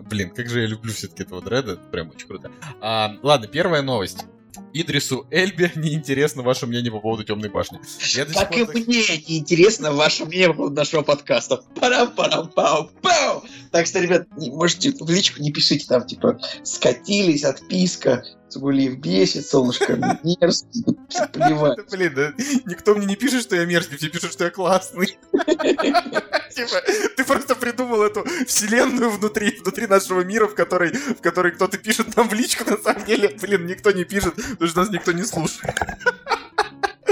Блин, 0.08 0.30
как 0.30 0.48
же 0.48 0.60
я 0.60 0.66
люблю 0.68 0.92
все-таки 0.92 1.24
этого 1.24 1.42
дреда, 1.42 1.76
прям 1.90 2.10
очень 2.10 2.28
круто. 2.28 2.52
А, 2.80 3.16
ладно, 3.24 3.48
первая 3.48 3.82
новость. 3.82 4.26
Идрису 4.72 5.26
Эльбе 5.30 5.72
неинтересно 5.76 6.42
ваше 6.42 6.66
мнение 6.66 6.90
по 6.92 7.00
поводу 7.00 7.24
Темной 7.24 7.48
башни. 7.48 7.80
Я 8.14 8.24
как 8.26 8.56
и 8.56 8.64
так... 8.64 8.74
мне 8.74 9.02
неинтересно 9.28 9.92
ваше 9.92 10.24
мнение 10.24 10.48
по 10.48 10.54
поводу 10.54 10.76
нашего 10.76 11.02
подкаста. 11.02 11.58
парам 11.80 12.14
парам 12.14 12.48
пау 12.48 12.90
пау 13.02 13.44
Так 13.72 13.86
что, 13.86 14.00
ребят, 14.00 14.26
можете 14.36 14.92
в 14.92 15.08
личку 15.10 15.42
не 15.42 15.52
пишите 15.52 15.86
там, 15.86 16.06
типа, 16.06 16.40
скатились, 16.62 17.44
отписка, 17.44 18.24
Цугулиев 18.54 18.98
бесит, 18.98 19.48
солнышко 19.48 19.96
мерзкий, 20.22 20.84
плевать. 21.32 21.90
Блин, 21.90 22.14
да 22.14 22.32
никто 22.66 22.94
мне 22.94 23.04
не 23.04 23.16
пишет, 23.16 23.42
что 23.42 23.56
я 23.56 23.64
мерзкий, 23.64 23.96
все 23.96 24.08
пишут, 24.08 24.32
что 24.32 24.44
я 24.44 24.50
классный. 24.50 25.18
Типа, 26.54 26.80
ты 27.16 27.24
просто 27.24 27.56
придумал 27.56 28.04
эту 28.04 28.24
вселенную 28.46 29.10
внутри, 29.10 29.58
внутри 29.60 29.88
нашего 29.88 30.20
мира, 30.20 30.46
в 30.46 30.54
которой, 30.54 30.92
в 30.92 31.20
которой 31.20 31.50
кто-то 31.50 31.78
пишет 31.78 32.16
нам 32.16 32.28
в 32.28 32.32
личку, 32.32 32.70
на 32.70 32.76
самом 32.76 33.04
деле, 33.04 33.36
блин, 33.42 33.66
никто 33.66 33.90
не 33.90 34.04
пишет, 34.04 34.36
потому 34.36 34.68
что 34.68 34.80
нас 34.80 34.90
никто 34.90 35.10
не 35.10 35.24
слушает. 35.24 35.74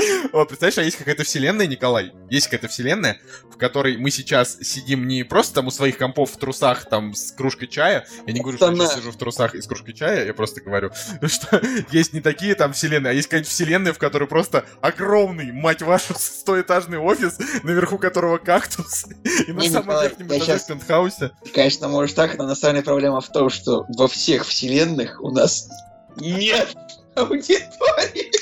Вот, 0.32 0.48
представляешь, 0.48 0.78
а 0.78 0.82
есть 0.82 0.96
какая-то 0.96 1.24
вселенная, 1.24 1.66
Николай? 1.66 2.12
Есть 2.30 2.46
какая-то 2.46 2.68
вселенная, 2.68 3.20
в 3.50 3.56
которой 3.56 3.96
мы 3.96 4.10
сейчас 4.10 4.58
сидим 4.60 5.06
не 5.06 5.24
просто 5.24 5.56
там 5.56 5.66
у 5.66 5.70
своих 5.70 5.98
компов 5.98 6.32
в 6.32 6.36
трусах, 6.38 6.88
там, 6.88 7.14
с 7.14 7.32
кружкой 7.32 7.68
чая. 7.68 8.06
Я 8.26 8.32
не 8.32 8.40
говорю, 8.40 8.56
что 8.56 8.70
я 8.70 8.76
сейчас 8.76 8.94
сижу 8.96 9.10
в 9.10 9.16
трусах 9.16 9.54
и 9.54 9.60
с 9.60 9.66
кружкой 9.66 9.94
чая, 9.94 10.26
я 10.26 10.34
просто 10.34 10.60
говорю, 10.60 10.90
что 11.26 11.60
есть 11.90 12.12
не 12.12 12.20
такие 12.20 12.54
там 12.54 12.72
вселенные, 12.72 13.10
а 13.10 13.14
есть 13.14 13.28
какая-нибудь 13.28 13.50
вселенная, 13.50 13.92
в 13.92 13.98
которой 13.98 14.28
просто 14.28 14.64
огромный, 14.80 15.52
мать 15.52 15.82
вашу, 15.82 16.14
стоэтажный 16.18 16.98
офис, 16.98 17.38
наверху 17.62 17.98
которого 17.98 18.38
кактус, 18.38 19.06
и 19.46 19.52
на 19.52 19.62
самом 19.62 20.02
верхнем 20.02 20.28
этаже 20.28 20.60
пентхаусе. 20.66 21.30
Конечно, 21.54 21.88
может 21.88 22.16
так, 22.16 22.36
но 22.38 22.46
на 22.46 22.54
самом 22.54 22.74
деле 22.76 22.84
проблема 22.84 23.20
в 23.20 23.28
том, 23.28 23.50
что 23.50 23.84
во 23.88 24.08
всех 24.08 24.46
вселенных 24.46 25.22
у 25.22 25.30
нас 25.30 25.68
нет 26.16 26.74
аудитории. 27.14 28.41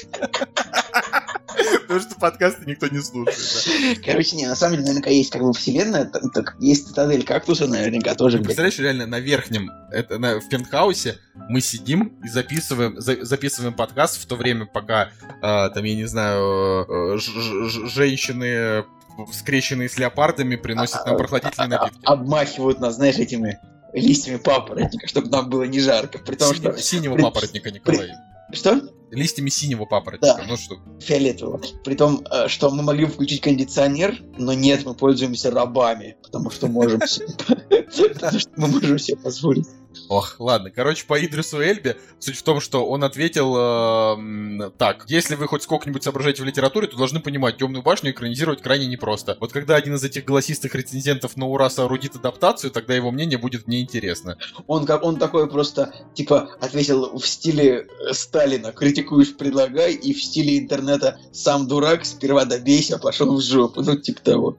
Потому 1.82 2.00
что 2.00 2.20
подкасты 2.20 2.64
никто 2.66 2.86
не 2.86 3.00
слушает. 3.00 3.96
Да. 3.96 4.12
Короче, 4.12 4.36
не, 4.36 4.46
на 4.46 4.54
самом 4.54 4.76
деле, 4.76 4.84
наверняка 4.84 5.10
есть 5.10 5.30
как 5.30 5.42
бы 5.42 5.52
вселенная, 5.52 6.04
так 6.04 6.56
есть 6.60 6.88
цитадель 6.88 7.24
кактуса, 7.24 7.66
наверняка 7.66 8.14
тоже. 8.14 8.38
Ты 8.38 8.44
представляешь, 8.44 8.78
реально 8.78 9.06
на 9.06 9.18
верхнем, 9.18 9.70
это 9.90 10.18
на, 10.18 10.38
в 10.38 10.48
пентхаусе 10.48 11.18
мы 11.48 11.60
сидим 11.60 12.20
и 12.24 12.28
записываем, 12.28 13.00
за, 13.00 13.24
записываем 13.24 13.74
подкаст 13.74 14.22
в 14.22 14.26
то 14.26 14.36
время, 14.36 14.66
пока 14.66 15.10
э, 15.42 15.70
там, 15.70 15.82
я 15.82 15.96
не 15.96 16.04
знаю, 16.06 16.86
э, 16.88 17.18
ж, 17.18 17.24
ж, 17.24 17.88
женщины 17.88 18.84
скрещенные 19.32 19.88
с 19.88 19.98
леопардами 19.98 20.56
приносят 20.56 21.04
нам 21.04 21.16
а, 21.16 21.18
прохладительные 21.18 21.78
а, 21.78 21.82
напитки. 21.82 22.02
Обмахивают 22.04 22.80
нас, 22.80 22.94
знаешь, 22.94 23.16
этими 23.16 23.58
листьями 23.92 24.36
папоротника, 24.36 25.08
чтобы 25.08 25.28
нам 25.28 25.50
было 25.50 25.64
не 25.64 25.80
жарко. 25.80 26.18
При 26.18 26.36
том, 26.36 26.54
Синего, 26.54 26.72
что... 26.72 26.82
синего 26.82 27.16
папоротника, 27.16 27.70
Николай. 27.70 28.10
Что? 28.52 28.80
Листьями 29.10 29.48
синего 29.48 29.84
папоротника. 29.84 30.36
Да. 30.38 30.44
Ну 30.46 30.56
что? 30.56 30.76
Фиолетового. 31.00 31.60
При 31.84 31.94
том, 31.94 32.24
э, 32.30 32.48
что 32.48 32.70
мы 32.70 32.82
могли 32.82 33.06
бы 33.06 33.12
включить 33.12 33.40
кондиционер, 33.40 34.22
но 34.38 34.52
нет, 34.52 34.84
мы 34.84 34.94
пользуемся 34.94 35.50
рабами, 35.50 36.16
потому 36.22 36.50
что 36.50 36.68
можем 36.68 37.00
себе 37.06 39.16
позволить. 39.22 39.66
Ох, 40.08 40.36
ладно. 40.38 40.70
Короче, 40.70 41.04
по 41.06 41.18
Идрису 41.24 41.60
Эльбе 41.60 41.96
суть 42.18 42.36
в 42.36 42.42
том, 42.42 42.60
что 42.60 42.86
он 42.86 43.04
ответил 43.04 43.54
э, 43.56 44.70
так. 44.78 45.04
Если 45.08 45.34
вы 45.34 45.46
хоть 45.46 45.62
сколько-нибудь 45.62 46.02
соображаете 46.02 46.42
в 46.42 46.46
литературе, 46.46 46.86
то 46.86 46.96
должны 46.96 47.20
понимать, 47.20 47.58
Темную 47.58 47.82
башню 47.82 48.10
экранизировать 48.12 48.62
крайне 48.62 48.86
непросто. 48.86 49.36
Вот 49.40 49.52
когда 49.52 49.76
один 49.76 49.94
из 49.94 50.04
этих 50.04 50.24
голосистых 50.24 50.74
рецензентов 50.74 51.36
на 51.36 51.46
ура 51.46 51.68
соорудит 51.70 52.16
адаптацию, 52.16 52.70
тогда 52.70 52.94
его 52.94 53.10
мнение 53.10 53.38
будет 53.38 53.68
неинтересно. 53.68 54.36
Он, 54.66 54.86
как, 54.86 55.02
он 55.02 55.16
такой 55.16 55.48
просто, 55.48 55.92
типа, 56.14 56.50
ответил 56.60 57.18
в 57.18 57.26
стиле 57.26 57.86
э, 57.86 58.12
Сталина. 58.12 58.72
Критикуешь, 58.72 59.36
предлагай, 59.36 59.94
и 59.94 60.12
в 60.12 60.22
стиле 60.22 60.58
интернета 60.58 61.18
сам 61.32 61.66
дурак, 61.66 62.04
сперва 62.04 62.44
добейся, 62.44 62.98
пошел 62.98 63.36
в 63.36 63.42
жопу. 63.42 63.82
Ну, 63.82 63.96
типа 63.96 64.20
того. 64.22 64.56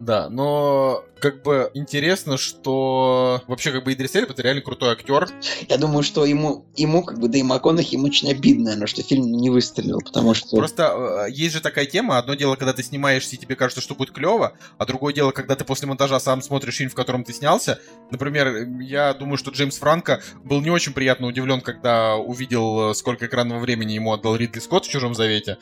Да, 0.00 0.28
но 0.28 1.04
как 1.22 1.40
бы 1.42 1.70
интересно, 1.72 2.36
что 2.36 3.42
вообще 3.46 3.70
как 3.70 3.84
бы 3.84 3.92
Идрис 3.92 4.16
Эльба 4.16 4.32
это 4.32 4.42
реально 4.42 4.60
крутой 4.60 4.90
актер. 4.90 5.28
Я 5.68 5.78
думаю, 5.78 6.02
что 6.02 6.24
ему, 6.24 6.66
ему 6.74 7.04
как 7.04 7.20
бы, 7.20 7.28
да 7.28 7.38
и 7.38 7.44
МакКонахи, 7.44 7.94
ему 7.94 8.06
очень 8.06 8.28
обидно, 8.28 8.64
наверное, 8.64 8.88
что 8.88 9.04
фильм 9.04 9.30
не 9.30 9.48
выстрелил, 9.48 10.00
потому 10.00 10.34
что... 10.34 10.56
Просто 10.56 11.26
э, 11.28 11.30
есть 11.30 11.54
же 11.54 11.60
такая 11.60 11.86
тема, 11.86 12.18
одно 12.18 12.34
дело, 12.34 12.56
когда 12.56 12.72
ты 12.72 12.82
снимаешься 12.82 13.36
и 13.36 13.38
тебе 13.38 13.54
кажется, 13.54 13.80
что 13.80 13.94
будет 13.94 14.10
клево, 14.10 14.54
а 14.78 14.84
другое 14.84 15.14
дело, 15.14 15.30
когда 15.30 15.54
ты 15.54 15.64
после 15.64 15.86
монтажа 15.86 16.18
сам 16.18 16.42
смотришь 16.42 16.78
фильм, 16.78 16.90
в 16.90 16.96
котором 16.96 17.22
ты 17.22 17.32
снялся. 17.32 17.78
Например, 18.10 18.66
я 18.80 19.14
думаю, 19.14 19.38
что 19.38 19.52
Джеймс 19.52 19.78
Франко 19.78 20.22
был 20.42 20.60
не 20.60 20.70
очень 20.70 20.92
приятно 20.92 21.28
удивлен, 21.28 21.60
когда 21.60 22.16
увидел, 22.16 22.90
э, 22.90 22.94
сколько 22.94 23.26
экранного 23.26 23.60
времени 23.60 23.92
ему 23.92 24.12
отдал 24.12 24.34
Ридли 24.34 24.58
Скотт 24.58 24.86
в 24.86 24.90
«Чужом 24.90 25.14
завете». 25.14 25.58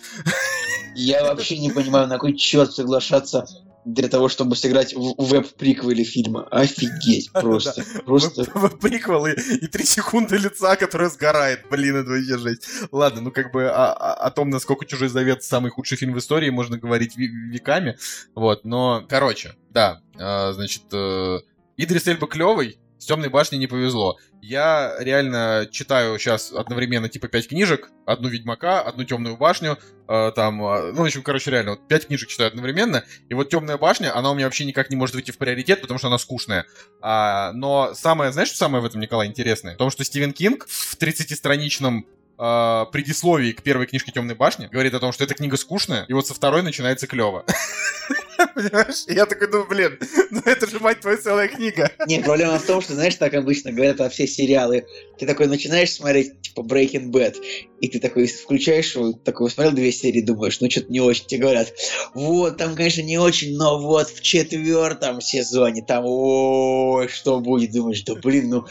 Я 0.94 1.22
вообще 1.22 1.58
не 1.58 1.70
понимаю, 1.70 2.08
на 2.08 2.14
какой 2.14 2.34
черт 2.34 2.72
соглашаться 2.72 3.46
для 3.84 4.08
того, 4.08 4.28
чтобы 4.28 4.56
сыграть 4.56 4.94
в 4.94 5.14
веб-приквеле 5.18 6.04
фильма. 6.04 6.46
Офигеть, 6.50 7.30
просто. 7.32 7.84
просто... 8.04 8.46
Веб-приквел 8.54 9.26
и, 9.26 9.66
три 9.66 9.84
секунды 9.84 10.36
лица, 10.36 10.76
которое 10.76 11.08
сгорает. 11.08 11.66
Блин, 11.70 11.96
это 11.96 12.10
вообще 12.10 12.38
жесть. 12.38 12.68
Ладно, 12.92 13.22
ну 13.22 13.30
как 13.30 13.52
бы 13.52 13.68
о, 13.68 14.30
том, 14.30 14.50
насколько 14.50 14.86
«Чужой 14.86 15.08
завет» 15.08 15.42
самый 15.42 15.70
худший 15.70 15.96
фильм 15.96 16.14
в 16.14 16.18
истории, 16.18 16.50
можно 16.50 16.78
говорить 16.78 17.16
веками. 17.16 17.96
Вот, 18.34 18.64
но, 18.64 19.04
короче, 19.08 19.54
да, 19.70 20.00
а, 20.18 20.52
значит, 20.52 20.82
э, 20.92 21.38
Идрис 21.76 22.06
Эльба 22.06 22.26
клевый, 22.26 22.78
с 23.00 23.06
темной 23.06 23.30
башней 23.30 23.58
не 23.58 23.66
повезло. 23.66 24.18
Я 24.42 24.94
реально 25.00 25.66
читаю 25.70 26.18
сейчас 26.18 26.52
одновременно 26.52 27.08
типа 27.08 27.28
пять 27.28 27.48
книжек, 27.48 27.90
одну 28.06 28.28
Ведьмака, 28.28 28.80
одну 28.82 29.04
Темную 29.04 29.36
башню, 29.36 29.78
э, 30.06 30.32
там, 30.36 30.62
э, 30.62 30.92
ну, 30.92 31.02
в 31.02 31.04
общем, 31.04 31.22
короче, 31.22 31.50
реально, 31.50 31.72
вот 31.72 31.88
пять 31.88 32.06
книжек 32.06 32.28
читаю 32.28 32.48
одновременно, 32.48 33.04
и 33.28 33.34
вот 33.34 33.48
Темная 33.48 33.78
башня, 33.78 34.14
она 34.14 34.30
у 34.30 34.34
меня 34.34 34.46
вообще 34.46 34.64
никак 34.66 34.90
не 34.90 34.96
может 34.96 35.14
выйти 35.14 35.30
в 35.30 35.38
приоритет, 35.38 35.80
потому 35.80 35.98
что 35.98 36.08
она 36.08 36.18
скучная. 36.18 36.66
А, 37.00 37.52
но 37.52 37.94
самое, 37.94 38.32
знаешь, 38.32 38.48
что 38.48 38.58
самое 38.58 38.82
в 38.82 38.86
этом, 38.86 39.00
Николай, 39.00 39.26
интересное? 39.26 39.74
В 39.74 39.78
том, 39.78 39.90
что 39.90 40.04
Стивен 40.04 40.32
Кинг 40.32 40.66
в 40.68 40.96
30-страничном 40.98 42.06
э, 42.40 42.86
предисловии 42.90 43.52
к 43.52 43.62
первой 43.62 43.86
книжке 43.86 44.12
Темной 44.12 44.34
башни 44.34 44.66
говорит 44.66 44.94
о 44.94 45.00
том, 45.00 45.12
что 45.12 45.24
эта 45.24 45.34
книга 45.34 45.56
скучная, 45.56 46.04
и 46.08 46.12
вот 46.12 46.26
со 46.26 46.34
второй 46.34 46.62
начинается 46.62 47.06
клево. 47.06 47.44
Понимаешь? 48.54 49.04
Я 49.06 49.26
такой 49.26 49.50
думаю, 49.50 49.68
блин, 49.68 49.98
ну 50.30 50.40
это 50.44 50.66
же, 50.66 50.80
мать 50.80 51.00
твою, 51.00 51.18
целая 51.18 51.48
книга. 51.48 51.90
Не, 52.06 52.20
проблема 52.20 52.58
в 52.58 52.64
том, 52.64 52.80
что, 52.80 52.94
знаешь, 52.94 53.14
так 53.16 53.34
обычно 53.34 53.70
говорят 53.72 53.98
про 53.98 54.08
все 54.08 54.26
сериалы. 54.26 54.86
Ты 55.18 55.26
такой 55.26 55.46
начинаешь 55.46 55.92
смотреть, 55.92 56.40
типа, 56.40 56.60
Breaking 56.60 57.10
Bad, 57.10 57.36
и 57.80 57.88
ты 57.88 58.00
такой 58.00 58.26
включаешь 58.26 58.94
его, 58.94 59.12
такой 59.12 59.50
смотрел 59.50 59.74
две 59.74 59.92
серии, 59.92 60.22
думаешь, 60.22 60.60
ну 60.60 60.70
что-то 60.70 60.90
не 60.90 61.00
очень. 61.00 61.26
Тебе 61.26 61.42
говорят, 61.42 61.72
вот, 62.14 62.56
там, 62.56 62.74
конечно, 62.74 63.02
не 63.02 63.18
очень, 63.18 63.56
но 63.56 63.78
вот 63.78 64.08
в 64.08 64.22
четвертом 64.22 65.20
сезоне 65.20 65.84
там, 65.86 66.04
ой, 66.06 67.08
что 67.08 67.40
будет? 67.40 67.72
Думаешь, 67.72 68.02
да 68.02 68.14
блин, 68.14 68.48
ну 68.48 68.66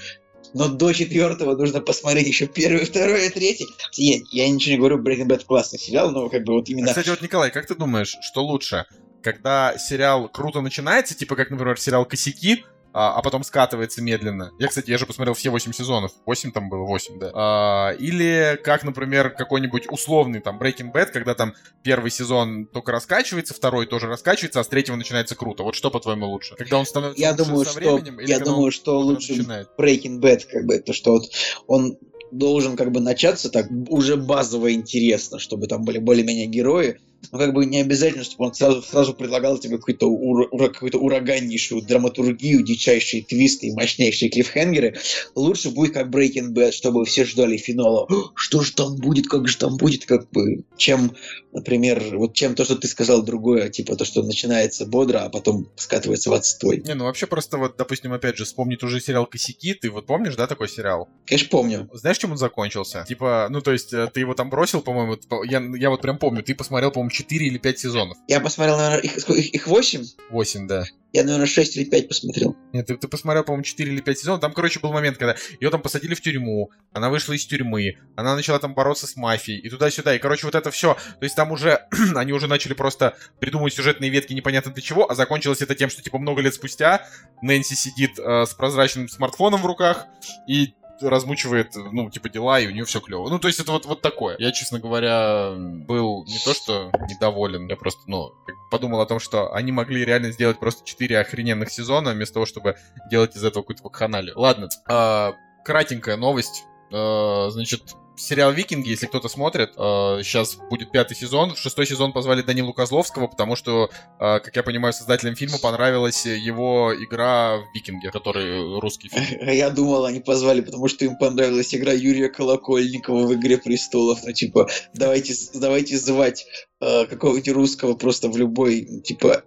но 0.53 0.67
до 0.67 0.93
четвертого 0.93 1.55
нужно 1.55 1.81
посмотреть 1.81 2.27
еще 2.27 2.47
первый, 2.47 2.85
второй 2.85 3.27
и 3.27 3.29
третий. 3.29 3.67
Я, 3.93 4.19
я 4.31 4.49
ничего 4.49 4.71
не 4.71 4.77
говорю, 4.77 5.03
Breaking 5.03 5.27
Bad 5.27 5.45
классный 5.45 5.79
сериал, 5.79 6.11
но 6.11 6.29
как 6.29 6.43
бы 6.43 6.53
вот 6.53 6.69
именно... 6.69 6.87
Кстати, 6.87 7.09
вот, 7.09 7.21
Николай, 7.21 7.51
как 7.51 7.67
ты 7.67 7.75
думаешь, 7.75 8.17
что 8.21 8.43
лучше? 8.43 8.85
когда 9.21 9.77
сериал 9.77 10.29
круто 10.29 10.61
начинается, 10.61 11.15
типа 11.15 11.35
как, 11.35 11.49
например, 11.49 11.79
сериал 11.79 12.05
«Косяки», 12.05 12.65
а, 12.91 13.13
а 13.13 13.21
потом 13.21 13.43
скатывается 13.43 14.01
медленно. 14.01 14.51
Я, 14.59 14.67
кстати, 14.67 14.89
я 14.89 14.97
же 14.97 15.05
посмотрел 15.05 15.33
все 15.35 15.49
8 15.49 15.71
сезонов. 15.73 16.11
8 16.25 16.51
там 16.51 16.69
было, 16.69 16.85
8, 16.85 17.19
да. 17.19 17.31
А, 17.33 17.91
или 17.91 18.59
как, 18.63 18.83
например, 18.83 19.29
какой-нибудь 19.31 19.91
условный 19.91 20.39
там 20.39 20.59
Breaking 20.59 20.91
Bad, 20.91 21.07
когда 21.07 21.35
там 21.35 21.53
первый 21.83 22.11
сезон 22.11 22.65
только 22.65 22.91
раскачивается, 22.91 23.53
второй 23.53 23.85
тоже 23.85 24.07
раскачивается, 24.07 24.59
а 24.59 24.63
с 24.63 24.67
третьего 24.67 24.95
начинается 24.95 25.35
круто. 25.35 25.63
Вот 25.63 25.75
что, 25.75 25.91
по-твоему, 25.91 26.27
лучше? 26.27 26.55
Когда 26.55 26.79
он 26.79 26.85
становится 26.85 27.21
я 27.21 27.33
думаю, 27.33 27.65
со 27.65 27.73
временем? 27.73 28.13
Что, 28.13 28.21
или 28.21 28.29
я 28.31 28.39
думаю, 28.39 28.71
что 28.71 28.99
лучше 28.99 29.35
начинает? 29.35 29.69
Breaking 29.77 30.19
Bad, 30.19 30.45
как 30.51 30.65
бы, 30.65 30.79
то, 30.79 30.93
что 30.93 31.11
вот 31.11 31.23
он 31.67 31.97
должен 32.31 32.75
как 32.75 32.91
бы 32.91 32.99
начаться 32.99 33.49
так 33.49 33.67
уже 33.89 34.15
базово 34.15 34.73
интересно, 34.73 35.39
чтобы 35.39 35.67
там 35.67 35.83
были 35.83 35.97
более-менее 35.97 36.47
герои, 36.47 36.99
ну, 37.31 37.37
как 37.37 37.53
бы 37.53 37.65
не 37.65 37.81
обязательно, 37.81 38.23
чтобы 38.23 38.45
он 38.45 38.53
сразу, 38.53 38.81
сразу 38.81 39.13
предлагал 39.13 39.57
тебе 39.57 39.77
какую-то, 39.77 40.07
ура, 40.07 40.47
ура, 40.51 40.69
какую-то 40.69 40.97
ураганнейшую 40.97 41.83
драматургию, 41.83 42.63
дичайшие 42.63 43.23
твисты 43.23 43.67
и 43.67 43.73
мощнейшие 43.73 44.29
клиффхенгеры. 44.29 44.97
Лучше 45.35 45.69
будет 45.69 45.93
как 45.93 46.07
Breaking 46.07 46.53
Bad, 46.53 46.71
чтобы 46.71 47.05
все 47.05 47.25
ждали 47.25 47.57
финала. 47.57 48.07
Что 48.35 48.61
же 48.61 48.73
там 48.73 48.95
будет, 48.95 49.27
как 49.27 49.47
же 49.47 49.57
там 49.57 49.77
будет, 49.77 50.05
как 50.05 50.29
бы, 50.31 50.63
чем, 50.77 51.15
например, 51.51 52.17
вот 52.17 52.33
чем 52.33 52.55
то, 52.55 52.65
что 52.65 52.75
ты 52.75 52.87
сказал 52.87 53.21
другое, 53.21 53.69
типа 53.69 53.95
то, 53.95 54.05
что 54.05 54.23
начинается 54.23 54.85
бодро, 54.85 55.19
а 55.19 55.29
потом 55.29 55.69
скатывается 55.75 56.29
в 56.29 56.33
отстой. 56.33 56.81
Не, 56.85 56.95
ну 56.95 57.05
вообще 57.05 57.27
просто 57.27 57.57
вот, 57.57 57.75
допустим, 57.77 58.13
опять 58.13 58.37
же, 58.37 58.45
вспомнить 58.45 58.81
уже 58.83 58.99
сериал 58.99 59.25
«Косяки», 59.25 59.73
ты 59.73 59.91
вот 59.91 60.07
помнишь, 60.07 60.35
да, 60.35 60.47
такой 60.47 60.69
сериал? 60.69 61.09
Конечно, 61.25 61.49
помню. 61.49 61.89
Знаешь, 61.93 62.17
чем 62.17 62.31
он 62.31 62.37
закончился? 62.37 63.05
Типа, 63.07 63.47
ну 63.51 63.61
то 63.61 63.71
есть, 63.71 63.93
э, 63.93 64.09
ты 64.11 64.21
его 64.21 64.33
там 64.33 64.49
бросил, 64.49 64.81
по-моему, 64.81 65.17
я, 65.45 65.61
я 65.77 65.89
вот 65.89 66.01
прям 66.01 66.17
помню, 66.17 66.41
ты 66.43 66.55
посмотрел, 66.55 66.91
по-моему, 66.91 67.08
4 67.09 67.47
или 67.47 67.57
5 67.57 67.79
сезонов. 67.79 68.17
Я 68.27 68.39
посмотрел, 68.39 68.77
наверное, 68.77 69.01
их, 69.01 69.17
их, 69.17 69.53
их 69.53 69.67
8? 69.67 70.05
8, 70.29 70.67
да. 70.67 70.85
Я, 71.11 71.23
наверное, 71.23 71.47
6 71.47 71.77
или 71.77 71.85
5 71.85 72.07
посмотрел. 72.07 72.55
Нет, 72.71 72.85
ты, 72.85 72.95
ты 72.95 73.07
посмотрел, 73.07 73.43
по-моему, 73.43 73.63
4 73.63 73.91
или 73.91 73.99
5 73.99 74.19
сезонов. 74.19 74.41
Там, 74.41 74.53
короче, 74.53 74.79
был 74.79 74.91
момент, 74.91 75.17
когда 75.17 75.35
ее 75.59 75.71
там 75.71 75.81
посадили 75.81 76.13
в 76.13 76.21
тюрьму, 76.21 76.69
она 76.93 77.09
вышла 77.09 77.33
из 77.33 77.45
тюрьмы, 77.47 77.97
она 78.15 78.35
начала 78.35 78.59
там 78.59 78.75
бороться 78.75 79.07
с 79.07 79.15
мафией, 79.15 79.59
и 79.59 79.69
туда-сюда. 79.69 80.15
И, 80.15 80.19
короче, 80.19 80.45
вот 80.45 80.53
это 80.53 80.69
все. 80.69 80.93
То 80.93 81.23
есть 81.23 81.35
там 81.35 81.51
уже 81.51 81.79
они 82.15 82.31
уже 82.31 82.47
начали 82.47 82.73
просто 82.73 83.17
придумывать 83.39 83.73
сюжетные 83.73 84.11
ветки 84.11 84.33
непонятно 84.33 84.71
для 84.71 84.83
чего, 84.83 85.09
а 85.09 85.15
закончилось 85.15 85.61
это 85.61 85.73
тем, 85.73 85.89
что, 85.89 86.03
типа, 86.03 86.19
много 86.19 86.41
лет 86.41 86.53
спустя 86.53 87.07
Нэнси 87.41 87.73
сидит 87.73 88.19
э, 88.19 88.45
с 88.45 88.53
прозрачным 88.53 89.09
смартфоном 89.09 89.61
в 89.61 89.65
руках 89.65 90.05
и 90.47 90.73
размучивает, 91.01 91.75
ну, 91.75 92.09
типа, 92.09 92.29
дела, 92.29 92.59
и 92.59 92.67
у 92.67 92.71
нее 92.71 92.85
все 92.85 92.99
клево. 92.99 93.29
Ну, 93.29 93.39
то 93.39 93.47
есть 93.47 93.59
это 93.59 93.71
вот, 93.71 93.85
вот 93.85 94.01
такое. 94.01 94.35
Я, 94.39 94.51
честно 94.51 94.79
говоря, 94.79 95.53
был 95.55 96.25
не 96.25 96.37
то 96.43 96.53
что 96.53 96.91
недоволен, 97.09 97.67
я 97.67 97.75
просто, 97.75 98.01
ну, 98.07 98.33
подумал 98.69 99.01
о 99.01 99.05
том, 99.05 99.19
что 99.19 99.53
они 99.53 99.71
могли 99.71 100.05
реально 100.05 100.31
сделать 100.31 100.59
просто 100.59 100.85
4 100.85 101.19
охрененных 101.19 101.71
сезона, 101.71 102.11
вместо 102.11 102.35
того, 102.35 102.45
чтобы 102.45 102.77
делать 103.09 103.35
из 103.35 103.43
этого 103.43 103.63
какую-то 103.63 103.83
вакханалию. 103.83 104.33
Ладно, 104.37 104.69
э, 104.89 105.31
кратенькая 105.65 106.17
новость. 106.17 106.65
Э, 106.91 107.49
значит, 107.49 107.95
сериал 108.19 108.51
«Викинги», 108.51 108.89
если 108.89 109.05
кто-то 109.05 109.29
смотрит, 109.29 109.71
э, 109.77 110.21
сейчас 110.23 110.55
будет 110.55 110.91
пятый 110.91 111.15
сезон. 111.15 111.55
В 111.55 111.57
шестой 111.57 111.87
сезон 111.87 112.11
позвали 112.11 112.41
Данилу 112.41 112.73
Козловского, 112.73 113.27
потому 113.27 113.55
что, 113.55 113.89
э, 114.19 114.39
как 114.39 114.55
я 114.55 114.63
понимаю, 114.63 114.93
создателям 114.93 115.35
фильма 115.35 115.57
понравилась 115.57 116.25
его 116.25 116.93
игра 116.93 117.57
в 117.57 117.73
«Викинге», 117.73 118.11
который 118.11 118.79
русский 118.79 119.09
фильм. 119.09 119.49
Я 119.49 119.69
думал, 119.69 120.05
они 120.05 120.19
позвали, 120.19 120.61
потому 120.61 120.87
что 120.87 121.05
им 121.05 121.17
понравилась 121.17 121.73
игра 121.73 121.93
Юрия 121.93 122.29
Колокольникова 122.29 123.25
в 123.25 123.33
«Игре 123.33 123.57
престолов». 123.57 124.19
Ну, 124.23 124.33
типа, 124.33 124.69
давайте, 124.93 125.33
давайте 125.53 125.97
звать 125.97 126.45
э, 126.81 127.05
какого-нибудь 127.05 127.49
русского 127.49 127.95
просто 127.95 128.29
в 128.29 128.37
любой, 128.37 129.01
типа, 129.01 129.43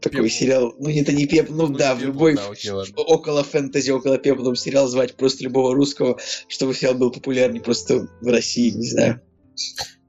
такой 0.00 0.24
Пеп. 0.24 0.32
сериал. 0.32 0.74
Ну, 0.78 0.88
это 0.90 1.12
не 1.12 1.26
пеп, 1.26 1.48
ну, 1.50 1.66
Ну, 1.66 1.76
да, 1.76 1.94
в 1.94 2.02
любой 2.02 2.36
да, 2.36 2.48
окей, 2.48 2.70
ладно. 2.70 2.94
около 2.96 3.42
фэнтези, 3.44 3.90
около 3.90 4.18
пеплом 4.18 4.56
сериал 4.56 4.86
звать 4.88 5.16
просто 5.16 5.44
любого 5.44 5.74
русского, 5.74 6.18
чтобы 6.46 6.74
сериал 6.74 6.94
был 6.94 7.10
популярнее 7.10 7.62
просто 7.62 8.08
в 8.20 8.26
России, 8.26 8.70
не 8.70 8.88
знаю. 8.88 9.20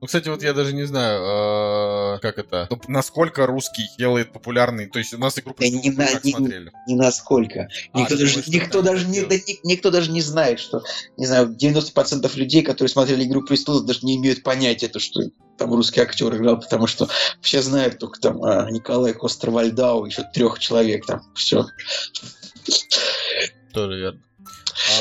Ну, 0.02 0.08
кстати, 0.08 0.30
вот 0.30 0.42
я 0.42 0.54
даже 0.54 0.74
не 0.74 0.86
знаю, 0.86 2.16
э, 2.16 2.20
как 2.22 2.38
это, 2.38 2.68
ну, 2.70 2.80
насколько 2.88 3.46
русский 3.46 3.84
делает 3.98 4.32
популярный. 4.32 4.88
То 4.88 4.98
есть 4.98 5.14
у 5.14 5.18
нас 5.18 5.38
игру 5.40 5.54
Да 5.60 5.68
не 5.68 5.90
на- 5.92 6.08
не- 6.24 6.32
смотрели. 6.32 6.72
Ни 6.88 6.96
насколько. 6.96 7.68
А, 7.92 8.00
Никто, 8.00 8.16
даже, 8.18 8.32
думаешь, 8.32 8.48
никто, 8.48 8.82
даже 8.82 9.08
не, 9.08 9.22
да 9.26 9.36
ни- 9.36 9.60
никто 9.68 9.92
даже 9.92 10.10
не 10.12 10.22
знает, 10.22 10.62
что, 10.62 10.84
не 11.18 11.26
знаю, 11.26 11.54
90% 11.54 12.34
людей, 12.38 12.62
которые 12.64 12.90
смотрели 12.90 13.26
«Игру 13.26 13.42
престолов», 13.44 13.86
даже 13.86 14.00
не 14.04 14.16
имеют 14.16 14.42
понятия, 14.42 14.88
то, 14.88 15.00
что 15.00 15.20
там 15.58 15.74
русский 15.74 16.00
актер 16.00 16.34
играл, 16.34 16.62
потому 16.62 16.88
что 16.88 17.10
все 17.42 17.62
знают 17.62 18.00
только 18.00 18.22
там 18.22 18.42
а, 18.42 18.72
Николай 18.72 19.12
Костер-Вальдау, 19.14 20.06
еще 20.06 20.24
трех 20.34 20.60
человек 20.60 21.06
там, 21.06 21.24
все. 21.36 21.66
Тоже 23.74 23.98
верно. 24.00 24.22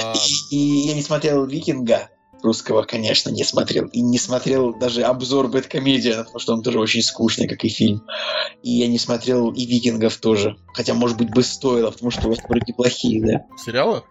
А, 0.03 0.15
И 0.51 0.57
я 0.57 0.95
не 0.95 1.03
смотрел 1.03 1.47
«Викинга», 1.47 2.09
русского, 2.43 2.83
конечно, 2.83 3.31
не 3.31 3.45
смотрел. 3.45 3.87
И 3.87 4.01
не 4.01 4.19
смотрел 4.19 4.75
даже 4.75 5.03
обзор 5.03 5.49
Бэткомедиана, 5.49 6.25
потому 6.25 6.39
что 6.39 6.55
он 6.55 6.63
тоже 6.63 6.79
очень 6.79 7.03
скучный, 7.03 7.49
как 7.49 7.65
и 7.65 7.69
фильм. 7.69 8.05
И 8.63 8.71
я 8.71 8.89
не 8.89 8.99
смотрел 8.99 9.51
и 9.51 9.65
«Викингов» 9.67 10.17
тоже. 10.19 10.57
Хотя, 10.75 10.95
может 10.95 11.17
быть, 11.17 11.31
бы 11.31 11.43
стоило, 11.43 11.91
потому 11.91 12.11
что 12.11 12.29
вроде 12.29 12.65
неплохие, 12.67 13.25
да. 13.25 13.47
сериалы? 13.57 14.03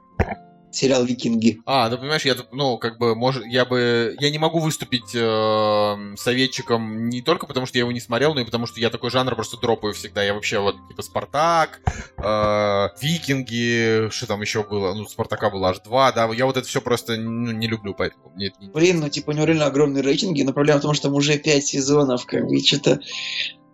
Сериал 0.71 1.05
«Викинги». 1.05 1.59
А, 1.65 1.89
ну 1.89 1.97
понимаешь, 1.97 2.25
я, 2.25 2.35
тут, 2.35 2.51
ну, 2.51 2.77
как 2.77 2.97
бы, 2.97 3.15
может, 3.15 3.45
я 3.45 3.65
бы, 3.65 4.15
я 4.19 4.29
не 4.29 4.37
могу 4.37 4.59
выступить 4.59 5.15
э, 5.15 6.15
советчиком 6.17 7.09
не 7.09 7.21
только 7.21 7.47
потому, 7.47 7.65
что 7.65 7.77
я 7.77 7.81
его 7.81 7.91
не 7.91 7.99
смотрел, 7.99 8.33
но 8.33 8.41
и 8.41 8.45
потому, 8.45 8.65
что 8.65 8.79
я 8.79 8.89
такой 8.89 9.09
жанр 9.09 9.35
просто 9.35 9.57
дропаю 9.57 9.93
всегда. 9.93 10.23
Я 10.23 10.33
вообще 10.33 10.59
вот, 10.59 10.75
типа, 10.87 11.01
Спартак, 11.01 11.81
э, 12.17 12.87
Викинги, 13.01 14.09
что 14.09 14.27
там 14.27 14.41
еще 14.41 14.63
было? 14.63 14.93
Ну, 14.93 15.05
Спартака 15.05 15.49
было 15.49 15.69
аж 15.69 15.79
два, 15.79 16.11
да, 16.11 16.27
я 16.33 16.45
вот 16.45 16.57
это 16.57 16.67
все 16.67 16.81
просто 16.81 17.17
ну, 17.17 17.51
не 17.51 17.67
люблю, 17.67 17.93
поэтому 17.93 18.31
мне 18.35 18.47
это 18.47 18.57
не... 18.59 18.69
Блин, 18.69 18.99
ну 18.99 19.09
типа 19.09 19.31
у 19.31 19.33
него 19.33 19.45
реально 19.45 19.65
огромные 19.65 20.03
рейтинги, 20.03 20.43
но 20.43 20.53
проблема 20.53 20.79
в 20.79 20.83
том, 20.83 20.93
что 20.93 21.07
там 21.07 21.15
уже 21.15 21.37
5 21.37 21.65
сезонов, 21.65 22.25
как 22.25 22.45
бы, 22.45 22.59
что-то 22.59 22.99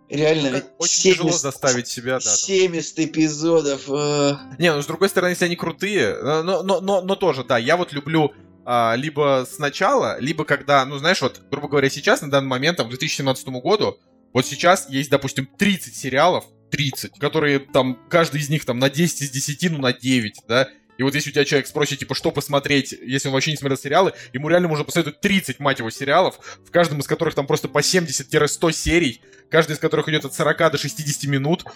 реально 0.08 0.50
Как- 0.60 0.72
Очень 0.78 1.02
70 1.02 1.18
тяжело 1.22 1.32
заставить 1.32 1.88
себя, 1.88 2.18
да. 2.18 2.24
там. 2.24 2.34
70 2.34 2.98
эпизодов. 3.00 3.82
э, 3.88 4.36
Не, 4.58 4.72
ну 4.74 4.82
с 4.82 4.86
другой 4.86 5.08
стороны, 5.08 5.30
если 5.30 5.46
они 5.46 5.56
крутые, 5.56 6.08
э, 6.10 6.42
но, 6.42 6.62
но, 6.62 6.80
но, 6.80 7.00
но 7.02 7.16
тоже, 7.16 7.44
да, 7.44 7.58
я 7.58 7.76
вот 7.76 7.92
люблю 7.92 8.32
а, 8.66 8.94
либо 8.96 9.46
сначала, 9.50 10.18
либо 10.20 10.44
когда, 10.44 10.84
ну 10.86 10.98
знаешь, 10.98 11.20
вот, 11.20 11.42
грубо 11.50 11.68
говоря, 11.68 11.90
сейчас, 11.90 12.22
на 12.22 12.30
данный 12.30 12.48
момент, 12.48 12.78
там, 12.78 12.86
к 12.86 12.90
2017 12.90 13.46
году, 13.48 13.98
вот 14.32 14.46
сейчас 14.46 14.88
есть, 14.88 15.10
допустим, 15.10 15.46
30 15.46 15.94
сериалов, 15.94 16.44
30, 16.70 17.18
которые 17.18 17.58
там, 17.58 17.98
каждый 18.08 18.40
из 18.40 18.48
них 18.48 18.64
там 18.64 18.78
на 18.78 18.88
10 18.90 19.22
из 19.22 19.30
10, 19.30 19.70
ну 19.70 19.78
на 19.78 19.92
9, 19.92 20.40
да, 20.48 20.68
и 20.96 21.02
вот 21.02 21.14
если 21.14 21.30
у 21.30 21.32
тебя 21.32 21.44
человек 21.44 21.66
спросит, 21.66 21.98
типа, 21.98 22.14
что 22.14 22.30
посмотреть, 22.30 22.92
если 22.92 23.28
он 23.28 23.34
вообще 23.34 23.50
не 23.50 23.56
смотрел 23.56 23.76
сериалы, 23.78 24.12
ему 24.32 24.48
реально 24.48 24.68
можно 24.68 24.84
посоветовать 24.84 25.20
30, 25.20 25.58
мать 25.58 25.80
его, 25.80 25.90
сериалов, 25.90 26.38
в 26.64 26.70
каждом 26.70 27.00
из 27.00 27.06
которых 27.06 27.34
там 27.34 27.46
просто 27.46 27.68
по 27.68 27.78
70-100 27.80 28.72
серий, 28.72 29.20
каждый 29.50 29.72
из 29.72 29.78
которых 29.78 30.08
идет 30.08 30.24
от 30.24 30.34
40 30.34 30.72
до 30.72 30.78
60 30.78 31.24
минут. 31.30 31.64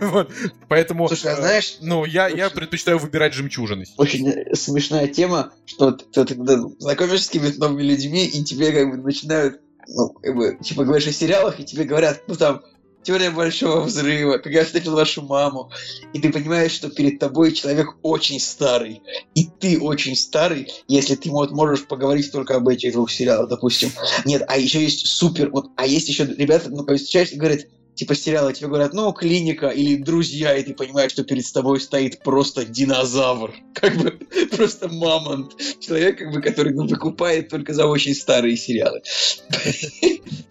Вот. 0.00 0.32
Поэтому... 0.68 1.08
Слушай, 1.08 1.32
а 1.32 1.34
э, 1.34 1.36
знаешь, 1.36 1.78
ну, 1.80 2.04
я, 2.04 2.28
я 2.28 2.50
предпочитаю 2.50 2.98
выбирать 2.98 3.34
жемчужины. 3.34 3.84
очень 3.96 4.28
э, 4.28 4.54
смешная 4.54 5.08
тема, 5.08 5.52
что 5.66 5.92
ты, 5.92 6.24
ты 6.24 6.34
когда 6.34 6.58
знакомишься 6.78 7.24
с 7.24 7.26
какими-то 7.28 7.60
новыми 7.60 7.82
людьми, 7.82 8.26
и 8.26 8.44
тебе 8.44 8.72
как 8.72 8.90
бы 8.90 8.96
начинают, 8.98 9.60
ну, 9.88 10.10
как 10.10 10.34
бы, 10.34 10.58
типа 10.62 10.84
говоришь 10.84 11.08
о 11.08 11.12
сериалах, 11.12 11.58
и 11.60 11.64
тебе 11.64 11.84
говорят, 11.84 12.22
ну 12.26 12.36
там, 12.36 12.62
Теория 13.08 13.30
большого 13.30 13.84
взрыва, 13.84 14.36
как 14.36 14.52
я 14.52 14.66
встретил 14.66 14.94
вашу 14.94 15.22
маму, 15.22 15.70
и 16.12 16.20
ты 16.20 16.30
понимаешь, 16.30 16.72
что 16.72 16.90
перед 16.90 17.18
тобой 17.18 17.52
человек 17.52 17.96
очень 18.02 18.38
старый, 18.38 19.00
и 19.34 19.46
ты 19.46 19.80
очень 19.80 20.14
старый, 20.14 20.70
если 20.88 21.14
ты 21.14 21.30
вот 21.30 21.50
можешь 21.50 21.86
поговорить 21.86 22.30
только 22.30 22.56
об 22.56 22.68
этих 22.68 22.92
двух 22.92 23.10
сериалах, 23.10 23.48
допустим. 23.48 23.90
Нет, 24.26 24.42
а 24.46 24.58
еще 24.58 24.82
есть 24.82 25.06
супер, 25.06 25.48
вот, 25.48 25.70
а 25.76 25.86
есть 25.86 26.06
еще 26.10 26.26
ребята, 26.26 26.68
ну, 26.68 26.84
когда 26.84 26.96
встречаешься 26.96 27.36
и 27.36 27.38
говорят, 27.38 27.60
типа 27.98 28.14
сериалы, 28.14 28.52
тебе 28.52 28.68
говорят, 28.68 28.94
ну, 28.94 29.12
клиника 29.12 29.68
или 29.68 30.00
друзья, 30.00 30.56
и 30.56 30.62
ты 30.62 30.72
понимаешь, 30.72 31.10
что 31.10 31.24
перед 31.24 31.52
тобой 31.52 31.80
стоит 31.80 32.22
просто 32.22 32.64
динозавр, 32.64 33.52
как 33.74 33.96
бы 33.96 34.10
просто 34.56 34.88
мамонт, 34.88 35.56
человек, 35.80 36.18
как 36.18 36.32
бы, 36.32 36.40
который 36.40 36.72
ну, 36.74 36.86
выкупает 36.86 37.48
только 37.48 37.74
за 37.74 37.86
очень 37.86 38.14
старые 38.14 38.56
сериалы. 38.56 39.02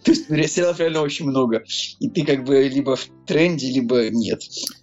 То 0.04 0.12
есть 0.12 0.30
ре- 0.30 0.48
сериалов 0.48 0.80
реально 0.80 1.02
очень 1.02 1.26
много, 1.26 1.64
и 2.00 2.10
ты 2.10 2.26
как 2.26 2.44
бы 2.44 2.68
либо 2.68 2.98
в 2.98 3.08
тренде, 3.26 3.72
либо 3.72 4.10
нет. 4.10 4.42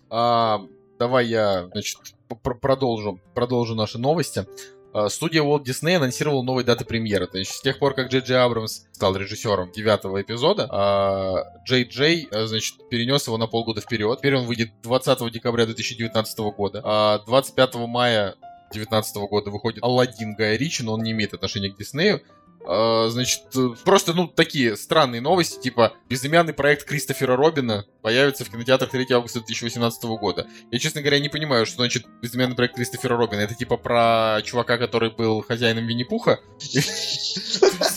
А, 0.09 0.63
давай 0.99 1.27
я, 1.27 1.69
значит, 1.71 1.99
пр- 2.43 2.59
продолжу, 2.59 3.21
продолжу 3.35 3.75
наши 3.75 3.99
новости. 3.99 4.47
А, 4.95 5.09
Студия 5.09 5.43
Walt 5.43 5.65
Disney 5.65 5.97
анонсировала 5.97 6.43
новые 6.43 6.65
даты 6.65 6.85
премьеры. 6.85 7.27
То 7.27 7.39
есть 7.39 7.51
с 7.51 7.61
тех 7.61 7.79
пор, 7.81 7.95
как 7.95 8.11
Джей 8.11 8.21
Джей 8.21 8.39
Абрамс 8.39 8.83
стал 8.93 9.17
режиссером 9.17 9.73
девятого 9.73 10.23
эпизода, 10.23 10.69
а, 10.71 11.43
Джей 11.65 11.85
Джей, 11.85 12.29
а, 12.31 12.47
значит, 12.47 12.89
перенес 12.89 13.27
его 13.27 13.37
на 13.37 13.49
полгода 13.49 13.81
вперед. 13.81 14.19
Теперь 14.19 14.37
он 14.37 14.47
выйдет 14.47 14.71
20 14.83 15.31
декабря 15.31 15.67
2019 15.67 16.53
года. 16.53 16.81
А 16.85 17.19
25 17.27 17.87
мая 17.87 18.37
2019 18.73 19.17
года 19.27 19.51
выходит 19.51 19.83
Алладин 19.83 20.35
Гая 20.37 20.57
Ричи, 20.57 20.85
но 20.85 20.95
он 20.95 21.03
не 21.03 21.11
имеет 21.11 21.35
отношения 21.35 21.71
к 21.71 21.77
Диснею. 21.77 22.23
А, 22.67 23.09
Значит, 23.09 23.43
э, 23.57 23.69
просто, 23.85 24.13
ну, 24.15 24.27
такие 24.27 24.77
странные 24.77 25.21
новости, 25.21 25.61
типа, 25.61 25.95
безымянный 26.09 26.53
проект 26.53 26.85
Кристофера 26.85 27.37
Робина 27.37 27.85
появится 28.03 28.45
в 28.45 28.51
кинотеатрах 28.51 28.91
3 28.91 29.07
августа 29.13 29.41
2018 29.41 30.05
года. 30.19 30.47
Я, 30.71 30.79
честно 30.79 31.01
говоря, 31.01 31.21
не 31.21 31.29
понимаю, 31.29 31.67
что 31.67 31.77
значит 31.77 32.07
безымянный 32.23 32.57
проект 32.57 32.75
Кристофера 32.75 33.17
Робина. 33.17 33.41
Это 33.41 33.55
типа 33.55 33.77
про 33.77 34.41
чувака, 34.45 34.79
который 34.79 35.11
был 35.11 35.43
хозяином 35.43 35.87
Винни-Пуха? 35.87 36.41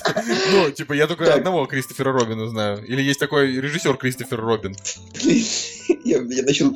Ну, 0.52 0.72
типа, 0.72 0.94
я 0.94 1.08
только 1.08 1.34
одного 1.34 1.66
Кристофера 1.66 2.12
Робина 2.12 2.48
знаю. 2.48 2.86
Или 2.86 3.02
есть 3.02 3.20
такой 3.20 3.56
режиссер 3.56 3.98
Кристофер 3.98 4.40
Робин. 4.40 4.76
Я, 6.04 6.22
начал... 6.22 6.74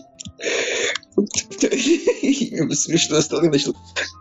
Смешно 2.73 3.21
стало, 3.21 3.41
начал 3.43 3.75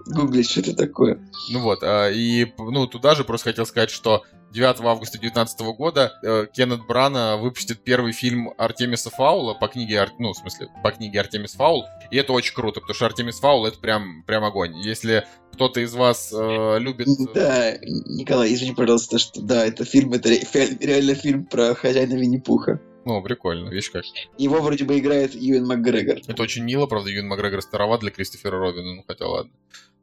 гуглить, 0.07 0.51
что 0.51 0.61
это 0.61 0.74
такое. 0.74 1.19
Ну 1.53 1.61
вот, 1.61 1.82
а, 1.82 2.11
и, 2.11 2.53
ну, 2.59 2.87
туда 2.87 3.15
же 3.15 3.24
просто 3.24 3.51
хотел 3.51 3.66
сказать, 3.66 3.91
что 3.91 4.24
9 4.53 4.81
августа 4.81 5.19
2019 5.19 5.61
года 5.77 6.12
э, 6.23 6.47
Кеннет 6.53 6.85
Брана 6.87 7.37
выпустит 7.37 7.85
первый 7.85 8.12
фильм 8.12 8.53
Артемиса 8.59 9.11
Фаула 9.11 9.55
по 9.55 9.69
книге, 9.69 10.01
Ар- 10.01 10.12
ну, 10.19 10.32
в 10.32 10.37
смысле, 10.37 10.69
по 10.82 10.91
книге 10.91 11.20
Артемис 11.20 11.55
Фаул, 11.55 11.87
и 12.11 12.16
это 12.16 12.32
очень 12.32 12.55
круто, 12.55 12.81
потому 12.81 12.95
что 12.95 13.07
Артемис 13.07 13.39
Фаул 13.39 13.66
это 13.66 13.78
прям, 13.78 14.24
прям 14.24 14.43
огонь. 14.45 14.77
Если 14.81 15.24
кто-то 15.61 15.81
из 15.81 15.93
вас 15.93 16.32
э, 16.32 16.78
любит... 16.78 17.07
Да, 17.35 17.77
Николай, 17.82 18.55
извини, 18.55 18.73
пожалуйста, 18.73 19.19
что 19.19 19.43
да, 19.43 19.66
это 19.66 19.85
фильм, 19.85 20.15
это 20.15 20.31
ре- 20.31 20.41
реально 20.81 21.15
фильм 21.15 21.45
про 21.45 21.74
хозяина 21.74 22.15
Винни-Пуха. 22.15 22.81
Ну, 23.05 23.23
прикольно, 23.23 23.69
видишь 23.69 23.91
как. 23.91 24.05
Его 24.39 24.62
вроде 24.62 24.85
бы 24.87 24.99
играет 24.99 25.35
Юэн 25.35 25.66
МакГрегор. 25.66 26.20
Это 26.27 26.43
очень 26.43 26.65
мило, 26.65 26.87
правда, 26.87 27.11
Юэн 27.11 27.27
Макгрегор 27.27 27.61
староват 27.61 28.01
для 28.01 28.11
Кристофера 28.11 28.59
Робина, 28.59 28.95
ну 28.95 29.05
хотя 29.07 29.27
ладно. 29.27 29.53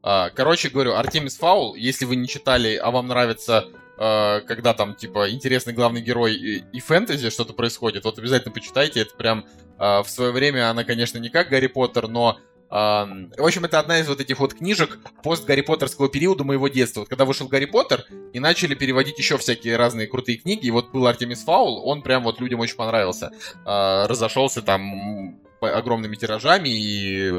А, 0.03 0.29
короче, 0.29 0.69
говорю, 0.69 0.93
Артемис 0.93 1.37
Фаул, 1.37 1.73
если 1.73 2.05
вы 2.05 2.17
не 2.17 2.27
читали, 2.27 2.75
а 2.75 2.91
вам 2.91 3.07
нравится, 3.07 3.65
э, 3.97 4.41
когда 4.41 4.75
там, 4.75 4.93
типа, 4.93 5.31
интересный 5.31 5.73
главный 5.73 6.01
герой 6.01 6.35
и, 6.35 6.63
и 6.71 6.79
фэнтези 6.79 7.31
что-то 7.31 7.53
происходит, 7.53 8.03
вот 8.03 8.19
обязательно 8.19 8.53
почитайте, 8.53 8.99
это 8.99 9.15
прям 9.15 9.47
э, 9.79 10.03
в 10.03 10.07
свое 10.07 10.31
время 10.31 10.69
она, 10.69 10.83
конечно, 10.83 11.17
не 11.17 11.29
как 11.31 11.49
Гарри 11.49 11.65
Поттер, 11.65 12.07
но 12.07 12.37
В 12.69 13.29
общем, 13.37 13.65
это 13.65 13.79
одна 13.79 13.99
из 13.99 14.07
вот 14.07 14.19
этих 14.19 14.39
вот 14.39 14.53
книжек 14.53 14.99
пост-Гарри 15.23 15.61
Поттерского 15.61 16.09
периода 16.09 16.43
моего 16.43 16.67
детства. 16.67 17.01
Вот 17.01 17.09
когда 17.09 17.23
вышел 17.23 17.47
Гарри 17.47 17.65
Поттер, 17.65 18.05
и 18.33 18.39
начали 18.39 18.75
переводить 18.75 19.17
еще 19.17 19.37
всякие 19.37 19.77
разные 19.77 20.07
крутые 20.07 20.37
книги, 20.37 20.67
и 20.67 20.71
вот 20.71 20.91
был 20.91 21.07
Артемис 21.07 21.43
Фаул, 21.43 21.87
он 21.87 22.01
прям 22.01 22.23
вот 22.23 22.41
людям 22.41 22.59
очень 22.59 22.75
понравился. 22.75 23.31
А, 23.65 24.07
Разошелся 24.07 24.61
там 24.61 25.39
огромными 25.61 26.15
тиражами, 26.15 26.69
и 26.69 27.31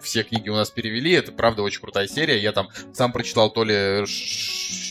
все 0.00 0.22
книги 0.22 0.48
у 0.48 0.54
нас 0.54 0.70
перевели. 0.70 1.12
Это, 1.12 1.32
правда, 1.32 1.62
очень 1.62 1.80
крутая 1.80 2.06
серия. 2.06 2.38
Я 2.38 2.52
там 2.52 2.68
сам 2.92 3.12
прочитал 3.12 3.50
то 3.50 3.64
ли 3.64 4.04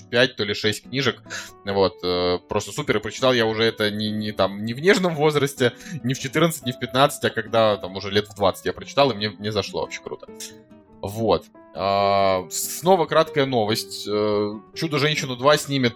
5, 0.10 0.36
то 0.36 0.44
ли 0.44 0.54
6 0.54 0.84
книжек. 0.84 1.22
Вот, 1.66 1.98
э, 2.04 2.40
просто 2.48 2.72
супер. 2.72 2.98
И 2.98 3.00
прочитал 3.00 3.34
я 3.34 3.46
уже 3.46 3.64
это 3.64 3.92
не, 3.92 4.12
не 4.12 4.32
там, 4.32 4.64
не 4.64 4.74
в 4.74 4.80
нежном 4.80 5.16
возрасте, 5.16 5.74
не 6.04 6.14
в 6.14 6.20
14, 6.20 6.66
не 6.66 6.72
в 6.72 6.80
15, 6.80 7.24
а 7.26 7.30
когда 7.30 7.78
там 7.78 7.96
уже 7.96 8.12
лет 8.12 8.28
в 8.28 8.36
20 8.36 8.66
я 8.66 8.74
прочитал, 8.74 9.12
и 9.12 9.16
мне 9.16 9.36
не 9.40 9.52
зашло 9.52 9.82
вообще 9.82 10.02
круто. 10.02 10.28
Вот. 11.08 11.46
А, 11.78 12.48
снова 12.50 13.06
краткая 13.06 13.46
новость. 13.46 14.08
Э, 14.08 14.54
Чудо-женщину 14.76 15.36
2 15.36 15.58
снимет 15.58 15.96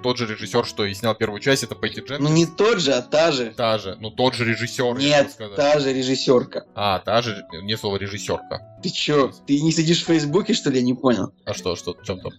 тот 0.00 0.18
же 0.18 0.26
режиссер, 0.26 0.64
что 0.64 0.84
и 0.84 0.94
снял 0.94 1.16
первую 1.16 1.40
часть, 1.40 1.64
это 1.64 1.74
Пэтти 1.74 1.98
Дженкинс. 1.98 2.20
Ну 2.20 2.28
не 2.28 2.46
тот 2.46 2.78
же, 2.78 2.92
а 2.92 3.02
та 3.02 3.32
же. 3.32 3.52
Та 3.56 3.78
же, 3.78 3.96
ну 4.00 4.10
тот 4.10 4.34
же 4.34 4.44
режиссер. 4.44 4.96
Нет, 4.96 5.36
та 5.56 5.80
же 5.80 5.92
режиссерка. 5.92 6.64
А, 6.76 7.00
та 7.00 7.22
же, 7.22 7.44
не 7.62 7.76
слово 7.76 7.96
режиссерка. 7.96 8.78
Ты 8.84 8.90
чё, 8.90 9.32
ты 9.46 9.60
не 9.60 9.72
сидишь 9.72 10.02
в 10.02 10.06
Фейсбуке, 10.06 10.54
что 10.54 10.70
ли? 10.70 10.78
Я 10.78 10.84
не 10.84 10.94
понял. 10.94 11.32
А 11.44 11.54
что, 11.54 11.74
что, 11.74 11.94
в 11.94 12.04
чем 12.04 12.20
там? 12.20 12.32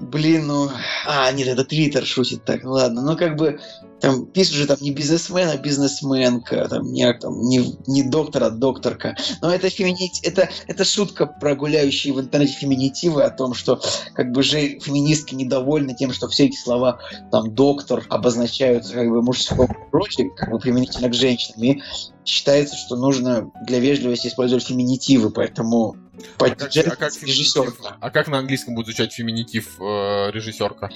Блин, 0.00 0.46
ну... 0.46 0.70
А, 1.06 1.30
нет, 1.30 1.46
это 1.46 1.62
Твиттер 1.62 2.06
шутит 2.06 2.44
так, 2.44 2.64
ну 2.64 2.72
ладно. 2.72 3.02
Ну, 3.02 3.16
как 3.18 3.36
бы, 3.36 3.60
там 4.00 4.24
пишут 4.24 4.54
же 4.54 4.66
там 4.66 4.78
не 4.80 4.92
бизнесмен, 4.92 5.48
а 5.48 5.58
бизнесменка, 5.58 6.66
там 6.68 6.90
не, 6.90 7.12
там, 7.12 7.42
не, 7.42 7.76
не 7.86 8.02
доктор, 8.02 8.44
а 8.44 8.50
докторка. 8.50 9.14
Но 9.42 9.52
это, 9.52 9.68
фемини... 9.68 10.10
это, 10.22 10.48
это 10.66 10.84
шутка 10.84 11.26
про 11.26 11.54
гуляющие 11.54 12.14
в 12.14 12.20
интернете 12.20 12.54
феминитивы 12.54 13.22
о 13.22 13.30
том, 13.30 13.52
что 13.52 13.80
как 14.14 14.32
бы 14.32 14.42
же 14.42 14.78
феминистки 14.80 15.34
недовольны 15.34 15.94
тем, 15.94 16.12
что 16.14 16.28
все 16.28 16.46
эти 16.46 16.56
слова 16.56 17.00
там 17.30 17.54
доктор 17.54 18.06
обозначаются 18.08 18.94
как 18.94 19.10
бы 19.10 19.20
мужском 19.22 19.68
прочее, 19.90 20.30
как 20.34 20.50
бы 20.50 20.58
применительно 20.58 21.10
к 21.10 21.14
женщинам. 21.14 21.62
И 21.62 21.82
считается, 22.24 22.76
что 22.76 22.96
нужно 22.96 23.50
для 23.66 23.80
вежливости 23.80 24.28
использовать 24.28 24.64
феминитивы, 24.64 25.30
поэтому 25.30 25.96
А 26.38 26.50
как, 26.50 26.62
а 26.76 26.96
как 26.96 27.22
режиссерка. 27.22 27.96
а 28.00 28.10
как 28.10 28.28
на 28.28 28.38
английском 28.38 28.74
будет 28.74 28.86
звучать 28.86 29.12
феминитив 29.12 29.80
э, 29.80 30.30
режиссерка? 30.32 30.90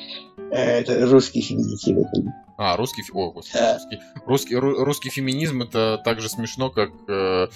Э, 0.51 0.81
Это 0.81 1.07
русский 1.07 1.41
феминитив. 1.43 1.99
это 1.99 2.33
А, 2.57 2.77
русский... 2.77 3.03
О, 3.13 3.31
господи, 3.33 3.59
Да. 3.59 3.75
русский, 3.75 3.99
русский, 4.27 4.55
ру- 4.57 4.85
русский 4.85 5.11
феминизм 5.11 5.63
это 5.63 6.01
так 6.05 6.21
же 6.21 6.29
смешно, 6.29 6.71
как... 6.71 6.91
э, 7.09 7.49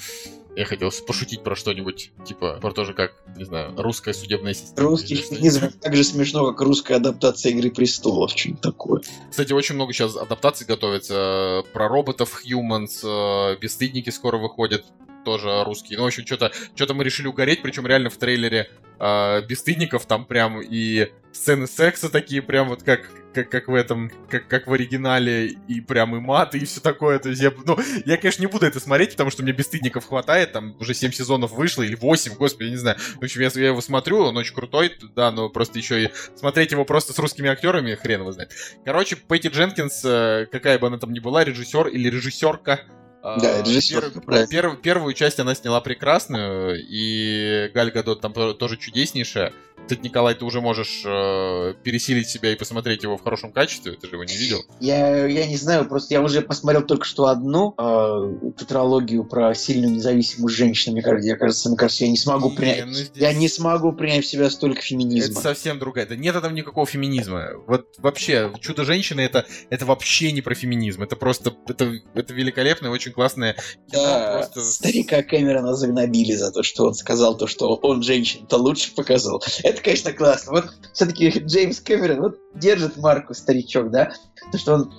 я 0.57 0.65
хотел 0.65 0.91
пошутить 1.07 1.45
про 1.45 1.55
что-нибудь, 1.55 2.11
типа, 2.27 2.59
про 2.61 2.73
то 2.73 2.85
же, 2.85 2.93
как, 2.93 3.13
не 3.37 3.45
знаю, 3.45 3.75
русская 3.77 4.13
судебная 4.13 4.55
система. 4.55 4.89
Русский 4.89 5.15
феминизм 5.15 5.71
так 5.81 5.95
же 5.95 6.03
смешно, 6.03 6.51
как 6.51 6.61
русская 6.63 6.97
адаптация 6.97 7.53
Игры 7.53 7.71
престолов. 7.71 8.33
Что-нибудь 8.33 8.61
такое. 8.61 9.03
Кстати, 9.31 9.53
очень 9.53 9.77
много 9.77 9.93
сейчас 9.93 10.17
адаптаций 10.17 10.67
готовится. 10.67 11.63
Про 11.73 11.87
роботов 11.87 12.43
Humans, 12.45 13.53
э, 13.53 13.57
Бесстыдники 13.61 14.11
скоро 14.11 14.39
выходят, 14.39 14.85
тоже 15.29 15.63
русские. 15.65 15.99
Ну, 15.99 16.05
в 16.05 16.07
общем, 16.07 16.25
что-то 16.25 16.51
что 16.75 16.95
мы 16.95 17.05
решили 17.05 17.27
угореть, 17.27 17.61
причем 17.61 17.87
реально 17.87 18.09
в 18.09 18.17
трейлере 18.17 18.71
э, 18.99 19.43
Бесстыдников 19.47 20.07
там 20.07 20.25
прям 20.25 20.63
и 20.63 21.09
сцены 21.33 21.67
секса 21.67 22.09
такие, 22.09 22.41
прям 22.41 22.69
вот 22.69 22.83
как, 22.83 23.03
как, 23.35 23.51
как 23.51 23.69
в 23.69 23.75
этом, 23.75 24.11
как, 24.31 24.49
как 24.49 24.67
в 24.67 24.73
оригинале, 24.73 25.49
и 25.49 25.83
прям 25.83 26.17
и 26.17 26.21
маты, 26.21 26.57
и 26.57 26.65
все 26.65 26.81
такое. 26.81 27.19
То 27.19 27.29
есть 27.29 27.43
я, 27.43 27.53
ну, 27.67 27.79
я, 28.07 28.17
конечно, 28.17 28.41
не 28.41 28.47
буду 28.47 28.65
это 28.65 28.81
смотреть, 28.81 29.11
потому 29.11 29.29
что 29.31 29.43
мне 29.43 29.53
Бесстыдников 29.53 30.07
хватает, 30.07 30.53
там 30.53 30.75
уже 30.81 30.95
7 30.95 31.13
сезонов 31.13 31.53
вышло, 31.53 31.83
или 31.83 31.95
8, 31.95 32.35
господи, 32.37 32.69
я 32.69 32.71
не 32.71 32.77
знаю. 32.77 32.97
В 33.21 33.25
общем, 33.25 33.43
я, 33.43 33.51
я 33.55 33.67
его 33.67 33.83
смотрю, 33.83 34.21
он 34.21 34.37
очень 34.39 34.55
крутой, 34.55 34.97
да, 35.15 35.31
но 35.31 35.51
просто 35.51 35.79
еще 35.79 36.05
и 36.05 36.11
смотреть 36.37 36.73
его 36.73 36.87
просто 36.87 37.13
с 37.13 37.19
русскими 37.19 37.51
актерами, 37.51 37.95
хрен 37.97 38.21
его 38.21 38.33
знает. 38.33 38.53
Короче, 38.87 39.17
Пэтти 39.17 39.49
Дженкинс, 39.49 40.05
э, 40.07 40.47
какая 40.51 40.79
бы 40.79 40.87
она 40.87 40.97
там 40.97 41.13
ни 41.13 41.21
была, 41.21 41.45
режиссер 41.45 41.89
или 41.89 42.09
режиссерка, 42.09 42.81
Да, 43.23 43.63
режиссерка, 43.63 44.19
перв- 44.21 44.25
правильно. 44.25 44.49
перв- 44.51 44.81
первую 44.81 45.13
часть 45.15 45.41
она 45.41 45.55
сняла 45.55 45.81
прекрасную, 45.81 46.77
и 46.89 47.71
Галь 47.75 47.91
Гадот 47.91 48.21
там 48.21 48.33
то- 48.33 48.55
тоже 48.55 48.77
чудеснейшая. 48.77 49.53
Кстати, 49.89 50.05
Николай, 50.05 50.35
ты 50.35 50.45
уже 50.45 50.61
можешь 50.61 51.03
э, 51.07 51.75
пересилить 51.83 52.29
себя 52.29 52.53
и 52.53 52.57
посмотреть 52.57 53.03
его 53.05 53.17
в 53.17 53.23
хорошем 53.23 53.53
качестве, 53.53 53.93
ты 53.93 54.07
же 54.07 54.15
его 54.17 54.25
не 54.25 54.37
видел. 54.37 54.63
Я, 54.81 55.27
я 55.27 55.47
не 55.47 55.57
знаю, 55.57 55.87
просто 55.89 56.13
я 56.13 56.21
уже 56.21 56.43
посмотрел 56.43 56.83
только 56.85 57.07
что 57.07 57.27
одну 57.29 57.75
э, 57.79 58.51
тетралогию 58.59 59.25
про 59.25 59.55
сильную 59.55 59.93
независимую 59.93 60.51
женщину. 60.51 60.93
Мне 60.95 61.03
кажется, 61.03 61.29
я, 61.29 61.37
кажется, 61.37 61.69
мне 61.71 61.79
кажется, 61.79 62.05
я 62.05 62.11
не 62.11 62.19
смогу 62.19 62.51
Не, 62.51 62.57
принять. 62.57 62.87
ну 62.87 62.93
здесь- 62.93 63.11
Я 63.15 63.33
не 63.33 63.49
смогу 63.49 63.93
принять 63.93 64.27
в 64.27 64.29
себя 64.29 64.51
столько 64.51 64.81
Это 64.81 64.87
феминизма. 64.87 65.41
совсем 65.41 65.79
другая. 65.79 66.05
Да 66.07 66.17
нет 66.17 66.39
там 66.39 66.55
никакого 66.55 66.87
феминизма. 66.87 67.53
Вот 67.67 67.87
вообще, 67.99 68.53
Чудо-женщина 68.61 69.21
это, 69.23 69.47
это 69.71 69.87
вообще 69.87 70.33
не 70.33 70.43
про 70.43 70.55
феминизм. 70.55 71.03
Это 71.03 71.17
просто, 71.17 71.55
это, 71.67 71.93
это 72.15 72.35
великолепное, 72.35 72.91
очень 72.91 73.13
классное 73.13 73.55
кино. 73.91 74.03
Да, 74.05 74.33
просто 74.37 74.61
старика 74.71 75.23
Кэмерона 75.23 75.75
загнобили 75.75 76.33
за 76.33 76.53
то, 76.53 76.63
что 76.63 76.85
он 76.87 76.95
сказал 76.95 77.37
то, 77.39 77.47
что 77.47 77.75
он 77.77 78.03
женщин-то 78.03 78.59
лучше 78.59 78.95
показал. 78.95 79.43
Это, 79.63 79.78
конечно, 79.83 80.13
классно. 80.13 80.53
Вот 80.53 80.67
все-таки 80.93 81.29
Джеймс 81.31 81.81
Кэмерон 81.81 82.21
вот 82.21 82.39
держит 82.55 82.97
марку 82.97 83.35
старичок, 83.35 83.91
да? 83.91 84.13
То, 84.53 84.59
что 84.59 84.75
он 84.75 84.93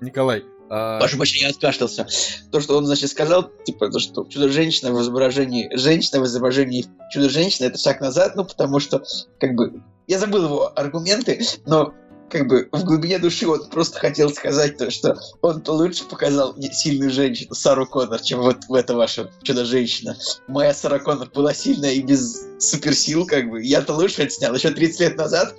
Николай, 0.00 0.44
а, 0.74 0.98
Прошу 1.00 1.18
прощения, 1.18 1.44
я 1.44 1.50
откашлялся. 1.50 2.06
То, 2.50 2.60
что 2.60 2.78
он, 2.78 2.86
значит, 2.86 3.10
сказал, 3.10 3.50
типа, 3.64 3.90
то, 3.90 3.98
что 3.98 4.24
чудо-женщина 4.24 4.90
в 4.90 5.02
изображении... 5.02 5.68
Женщина 5.76 6.22
в 6.22 6.24
изображении 6.24 6.86
чудо-женщины— 7.12 7.66
это 7.68 7.76
шаг 7.76 8.00
назад, 8.00 8.36
ну, 8.36 8.44
потому 8.46 8.80
что, 8.80 9.04
как 9.38 9.54
бы... 9.54 9.82
Я 10.06 10.18
забыл 10.18 10.44
его 10.44 10.72
аргументы, 10.74 11.44
но 11.66 11.92
как 12.32 12.48
бы 12.48 12.66
в 12.72 12.84
глубине 12.84 13.18
души 13.18 13.46
он 13.46 13.68
просто 13.68 13.98
хотел 13.98 14.30
сказать 14.30 14.78
то, 14.78 14.90
что 14.90 15.20
он-то 15.42 15.72
лучше 15.72 16.04
показал 16.04 16.56
сильную 16.72 17.10
женщину, 17.10 17.54
Сару 17.54 17.86
Коннор, 17.86 18.22
чем 18.22 18.40
вот 18.40 18.64
в 18.68 18.74
это 18.74 18.96
ваша 18.96 19.30
чудо-женщина. 19.42 20.16
Моя 20.48 20.72
Сара 20.72 20.98
Коннор 20.98 21.28
была 21.28 21.52
сильная 21.52 21.92
и 21.92 22.00
без 22.00 22.46
суперсил, 22.58 23.26
как 23.26 23.50
бы. 23.50 23.62
Я-то 23.62 23.92
лучше 23.92 24.22
это 24.22 24.32
снял 24.32 24.54
еще 24.54 24.70
30 24.70 25.00
лет 25.00 25.16
назад, 25.18 25.54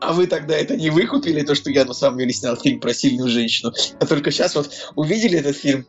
а 0.00 0.12
вы 0.12 0.28
тогда 0.28 0.54
это 0.54 0.76
не 0.76 0.90
выкупили, 0.90 1.42
то, 1.42 1.56
что 1.56 1.70
я 1.70 1.84
на 1.84 1.92
самом 1.92 2.18
деле 2.18 2.32
снял 2.32 2.56
фильм 2.56 2.78
про 2.78 2.94
сильную 2.94 3.28
женщину. 3.28 3.72
А 3.98 4.06
только 4.06 4.30
сейчас 4.30 4.54
вот 4.54 4.70
увидели 4.94 5.40
этот 5.40 5.56
фильм 5.56 5.86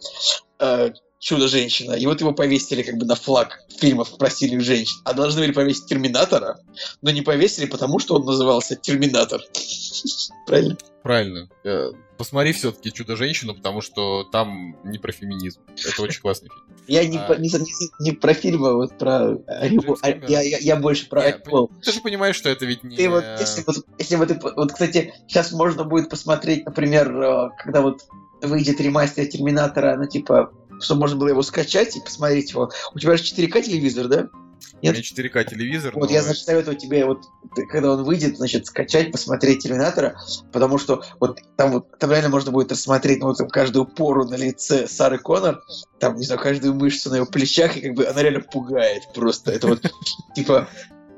э, 0.59 0.93
«Чудо-женщина», 1.23 1.93
и 1.93 2.05
вот 2.05 2.19
его 2.19 2.33
повесили 2.33 2.81
как 2.83 2.97
бы 2.97 3.05
на 3.05 3.15
флаг 3.15 3.61
фильмов 3.79 4.17
про 4.17 4.29
сильных 4.29 4.61
женщин. 4.61 4.99
А 5.05 5.13
должны 5.13 5.41
были 5.41 5.53
повесить 5.53 5.85
«Терминатора», 5.85 6.59
но 7.01 7.11
не 7.11 7.21
повесили, 7.21 7.65
потому 7.65 7.99
что 7.99 8.15
он 8.15 8.25
назывался 8.25 8.75
«Терминатор». 8.75 9.41
Правильно? 10.45 10.77
Правильно. 11.01 11.49
Э, 11.63 11.91
Посмотри 12.17 12.53
все-таки 12.53 12.91
Чудо-женщину, 12.91 13.55
потому 13.55 13.81
что 13.81 14.23
там 14.25 14.77
не 14.83 14.97
про 14.99 15.11
феминизм. 15.11 15.61
Это 15.89 16.01
очень 16.01 16.21
классный 16.21 16.49
фильм. 16.49 16.77
Я 16.87 17.05
не, 17.05 17.17
А. 17.17 17.21
по- 17.27 17.33
не, 17.33 17.49
не 17.49 17.73
не 17.99 18.11
про 18.11 18.33
фильмы, 18.33 18.69
а 18.69 18.73
вот 18.73 18.97
про... 18.97 19.35
Кэмерон. 19.35 19.97
я, 20.27 20.41
я- 20.41 20.57
я 20.59 20.75
больше 20.75 21.07
про 21.09 21.25
Я 21.25 21.35
Орел. 21.35 21.71
Ты 21.81 21.91
же 21.91 22.01
понимаешь, 22.01 22.35
что 22.35 22.49
это 22.49 22.65
ведь 22.65 22.83
не... 22.83 22.95
Ты 22.97 23.09
вот, 23.09 23.23
если 23.39 23.63
вот, 23.65 23.77
если 23.97 24.15
вот, 24.15 24.27
ты 24.27 24.39
вот, 24.41 24.71
кстати, 24.73 25.13
сейчас 25.27 25.51
можно 25.53 25.83
будет 25.85 26.09
посмотреть, 26.09 26.65
например, 26.65 27.11
э, 27.21 27.49
когда 27.63 27.81
вот 27.81 28.01
выйдет 28.41 28.79
ремастер 28.81 29.25
Терминатора, 29.25 29.95
ну, 29.97 30.05
типа, 30.05 30.51
чтобы 30.83 31.01
можно 31.01 31.17
было 31.17 31.29
его 31.29 31.41
скачать 31.41 31.95
и 31.95 32.01
посмотреть 32.01 32.51
его. 32.51 32.71
У 32.93 32.99
тебя 32.99 33.17
же 33.17 33.23
4К 33.23 33.61
телевизор, 33.61 34.07
да? 34.07 34.29
У 34.81 34.85
меня 34.85 34.93
4К 34.93 35.45
телевизор. 35.45 35.93
Вот 35.95 36.09
но- 36.09 36.15
я, 36.15 36.21
значит, 36.21 36.43
советую 36.43 36.75
тебе, 36.75 37.05
вот, 37.05 37.23
когда 37.69 37.93
он 37.93 38.03
выйдет, 38.03 38.37
значит, 38.37 38.65
скачать, 38.65 39.11
посмотреть 39.11 39.63
Терминатора, 39.63 40.17
потому 40.51 40.77
что 40.77 41.03
вот 41.19 41.39
там 41.55 41.71
вот, 41.71 41.97
там 41.99 42.11
реально 42.11 42.29
можно 42.29 42.51
будет 42.51 42.71
рассмотреть, 42.71 43.19
ну, 43.19 43.27
вот, 43.27 43.37
там, 43.37 43.47
каждую 43.47 43.85
пору 43.85 44.25
на 44.25 44.35
лице 44.35 44.87
Сары 44.87 45.19
Коннор, 45.19 45.63
там, 45.99 46.15
не 46.15 46.25
знаю, 46.25 46.41
каждую 46.41 46.73
мышцу 46.73 47.09
на 47.09 47.15
его 47.15 47.25
плечах, 47.25 47.77
и 47.77 47.81
как 47.81 47.93
бы 47.93 48.05
она 48.05 48.21
реально 48.21 48.41
пугает 48.41 49.03
просто. 49.13 49.51
Это 49.51 49.67
вот, 49.67 49.81
типа, 50.35 50.67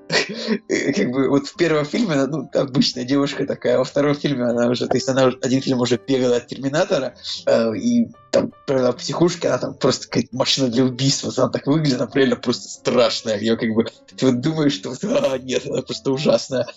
как 0.08 1.12
бы 1.12 1.30
вот 1.30 1.48
в 1.48 1.56
первом 1.56 1.86
фильме 1.86 2.26
ну, 2.26 2.50
обычная 2.54 3.06
девушка 3.06 3.46
такая, 3.46 3.76
а 3.76 3.78
во 3.80 3.84
втором 3.84 4.16
фильме 4.16 4.44
она 4.44 4.68
уже, 4.68 4.88
то 4.88 4.96
есть 4.96 5.10
она 5.10 5.32
один 5.42 5.62
фильм 5.62 5.80
уже 5.80 5.98
бегала 5.98 6.38
от 6.38 6.48
Терминатора, 6.48 7.16
э, 7.46 7.76
и 7.78 8.08
там 8.32 8.52
провела 8.68 8.92
в 8.92 9.46
она 9.46 9.58
там 9.58 9.74
просто 9.74 10.08
какая-то 10.08 10.36
машина 10.36 10.68
для 10.68 10.86
убийства, 10.86 11.32
она 11.38 11.50
так 11.50 11.66
выглядит, 11.68 12.00
она 12.00 12.10
реально 12.14 12.36
просто 12.36 12.70
страшная, 12.70 13.40
ее 13.40 13.58
как 13.58 13.70
бы, 13.70 13.86
ты 14.16 14.26
вот 14.28 14.42
думаешь, 14.42 14.74
что 14.74 14.94
а, 15.04 15.38
нет, 15.38 15.66
она 15.66 15.82
просто 15.82 16.12
ужасная. 16.12 16.68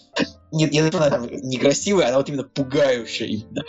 Нет, 0.50 0.72
я 0.72 0.86
она 0.86 1.26
некрасивая, 1.42 2.08
она 2.08 2.18
вот 2.18 2.28
именно 2.28 2.44
пугающая 2.44 3.26
именно. 3.26 3.62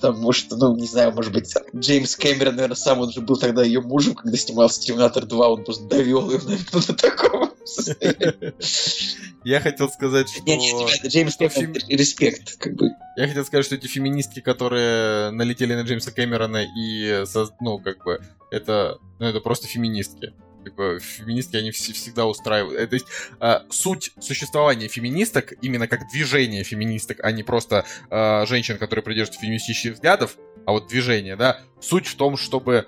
Потому 0.00 0.32
что, 0.32 0.56
ну, 0.56 0.74
не 0.76 0.86
знаю, 0.86 1.12
может 1.12 1.30
быть, 1.30 1.54
Джеймс 1.76 2.16
Кэмерон, 2.16 2.54
наверное, 2.54 2.74
сам 2.74 3.00
он 3.00 3.12
же 3.12 3.20
был 3.20 3.36
тогда 3.36 3.62
ее 3.62 3.82
мужем, 3.82 4.14
когда 4.14 4.36
снимался 4.38 4.80
Терминатор 4.80 5.26
2, 5.26 5.48
он 5.48 5.64
просто 5.64 5.84
довел 5.84 6.30
ее, 6.30 6.38
наверное, 6.38 6.66
до 6.72 6.94
такого. 6.94 7.49
Я 9.44 9.60
хотел 9.60 9.88
сказать, 9.88 10.28
что... 10.28 10.42
Не, 10.42 10.56
не, 10.56 10.70
ребята, 10.70 11.08
Джеймс 11.08 11.36
Кэмерон, 11.36 11.74
респект, 11.88 12.56
как 12.58 12.74
бы. 12.74 12.90
Я 13.16 13.28
хотел 13.28 13.44
сказать, 13.44 13.64
что 13.66 13.74
эти 13.74 13.86
феминистки, 13.86 14.40
которые 14.40 15.30
налетели 15.30 15.74
на 15.74 15.82
Джеймса 15.82 16.12
Кэмерона 16.12 16.66
и, 16.76 17.24
ну, 17.60 17.78
как 17.78 18.04
бы, 18.04 18.20
это, 18.50 18.98
ну, 19.18 19.26
это 19.26 19.40
просто 19.40 19.66
феминистки. 19.66 20.34
Как 20.64 20.74
бы, 20.74 20.98
феминистки, 21.00 21.56
они 21.56 21.70
вс- 21.70 21.92
всегда 21.94 22.26
устраивают. 22.26 22.78
э, 22.78 22.86
То 22.86 22.94
есть, 22.94 23.06
а, 23.38 23.62
суть 23.70 24.12
существования 24.20 24.88
феминисток, 24.88 25.54
именно 25.62 25.88
как 25.88 26.00
движение 26.12 26.64
феминисток, 26.64 27.20
а 27.22 27.32
не 27.32 27.42
просто 27.42 27.86
а, 28.10 28.44
женщин, 28.44 28.76
которые 28.76 29.02
придерживаются 29.02 29.40
феминистических 29.40 29.94
взглядов, 29.94 30.36
а 30.66 30.72
вот 30.72 30.88
движение, 30.88 31.36
да, 31.36 31.60
суть 31.80 32.06
в 32.06 32.14
том, 32.14 32.36
чтобы 32.36 32.86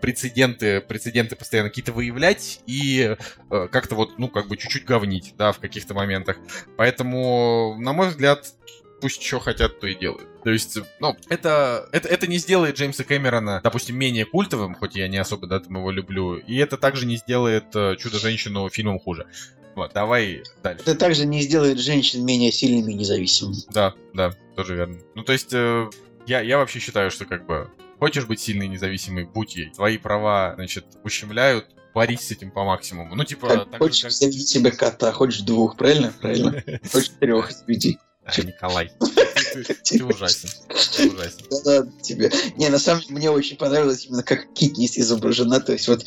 прецеденты, 0.00 0.80
прецеденты 0.80 1.34
постоянно 1.34 1.68
какие-то 1.68 1.92
выявлять 1.92 2.60
и 2.66 3.16
э, 3.50 3.68
как-то 3.72 3.96
вот, 3.96 4.18
ну, 4.18 4.28
как 4.28 4.46
бы 4.46 4.56
чуть-чуть 4.56 4.84
говнить, 4.84 5.34
да, 5.36 5.50
в 5.50 5.58
каких-то 5.58 5.94
моментах. 5.94 6.36
Поэтому, 6.76 7.74
на 7.80 7.92
мой 7.92 8.10
взгляд, 8.10 8.54
пусть 9.00 9.20
что 9.20 9.40
хотят, 9.40 9.80
то 9.80 9.88
и 9.88 9.96
делают. 9.96 10.28
То 10.44 10.50
есть, 10.50 10.78
ну, 11.00 11.16
это, 11.28 11.88
это, 11.90 12.08
это 12.08 12.28
не 12.28 12.38
сделает 12.38 12.78
Джеймса 12.78 13.02
Кэмерона, 13.02 13.60
допустим, 13.64 13.96
менее 13.96 14.26
культовым, 14.26 14.76
хоть 14.76 14.94
я 14.94 15.08
не 15.08 15.18
особо 15.18 15.48
да, 15.48 15.58
там 15.58 15.76
его 15.76 15.90
люблю, 15.90 16.36
и 16.36 16.56
это 16.56 16.76
также 16.76 17.06
не 17.06 17.16
сделает 17.16 17.74
э, 17.74 17.96
Чудо-женщину 17.98 18.68
фильмом 18.70 19.00
хуже. 19.00 19.26
Вот, 19.74 19.92
давай 19.92 20.44
дальше. 20.62 20.82
Это 20.82 20.94
также 20.94 21.26
не 21.26 21.42
сделает 21.42 21.80
женщин 21.80 22.24
менее 22.24 22.52
сильными 22.52 22.92
и 22.92 22.94
независимыми. 22.94 23.56
Да, 23.72 23.94
да, 24.14 24.32
тоже 24.54 24.76
верно. 24.76 24.98
Ну, 25.16 25.24
то 25.24 25.32
есть, 25.32 25.52
э, 25.52 25.90
я, 26.26 26.40
я 26.42 26.58
вообще 26.58 26.78
считаю, 26.78 27.10
что 27.10 27.24
как 27.24 27.44
бы 27.44 27.68
хочешь 28.00 28.26
быть 28.26 28.40
сильной 28.40 28.66
и 28.66 28.70
независимой, 28.70 29.24
будь 29.24 29.54
ей. 29.54 29.70
Твои 29.70 29.98
права, 29.98 30.54
значит, 30.56 30.86
ущемляют, 31.04 31.66
борись 31.94 32.22
с 32.26 32.30
этим 32.32 32.50
по 32.50 32.64
максимуму. 32.64 33.14
Ну, 33.14 33.22
типа, 33.24 33.48
Как 33.48 33.70
так 33.70 33.78
хочешь 33.80 34.02
как- 34.02 34.12
заведи 34.12 34.40
себе 34.40 34.72
кота, 34.72 35.12
хочешь 35.12 35.42
двух, 35.42 35.76
правильно? 35.76 36.12
Правильно. 36.20 36.62
Хочешь 36.92 37.10
трех 37.20 37.52
заведи. 37.52 37.98
А, 38.24 38.40
Николай, 38.42 38.92
ты, 39.00 39.64
ты- 39.64 39.74
ты 39.74 40.04
ужасен. 40.04 40.48
Ты 40.96 41.10
ужасен. 41.10 41.46
Да, 41.64 41.86
тебе. 42.02 42.30
Не, 42.56 42.68
на 42.68 42.78
самом 42.78 43.00
деле, 43.02 43.14
мне 43.14 43.30
очень 43.30 43.56
понравилось 43.56 44.06
именно 44.06 44.22
как 44.22 44.52
Китнис 44.52 44.96
изображена. 44.98 45.60
То 45.60 45.72
есть 45.72 45.88
вот 45.88 46.04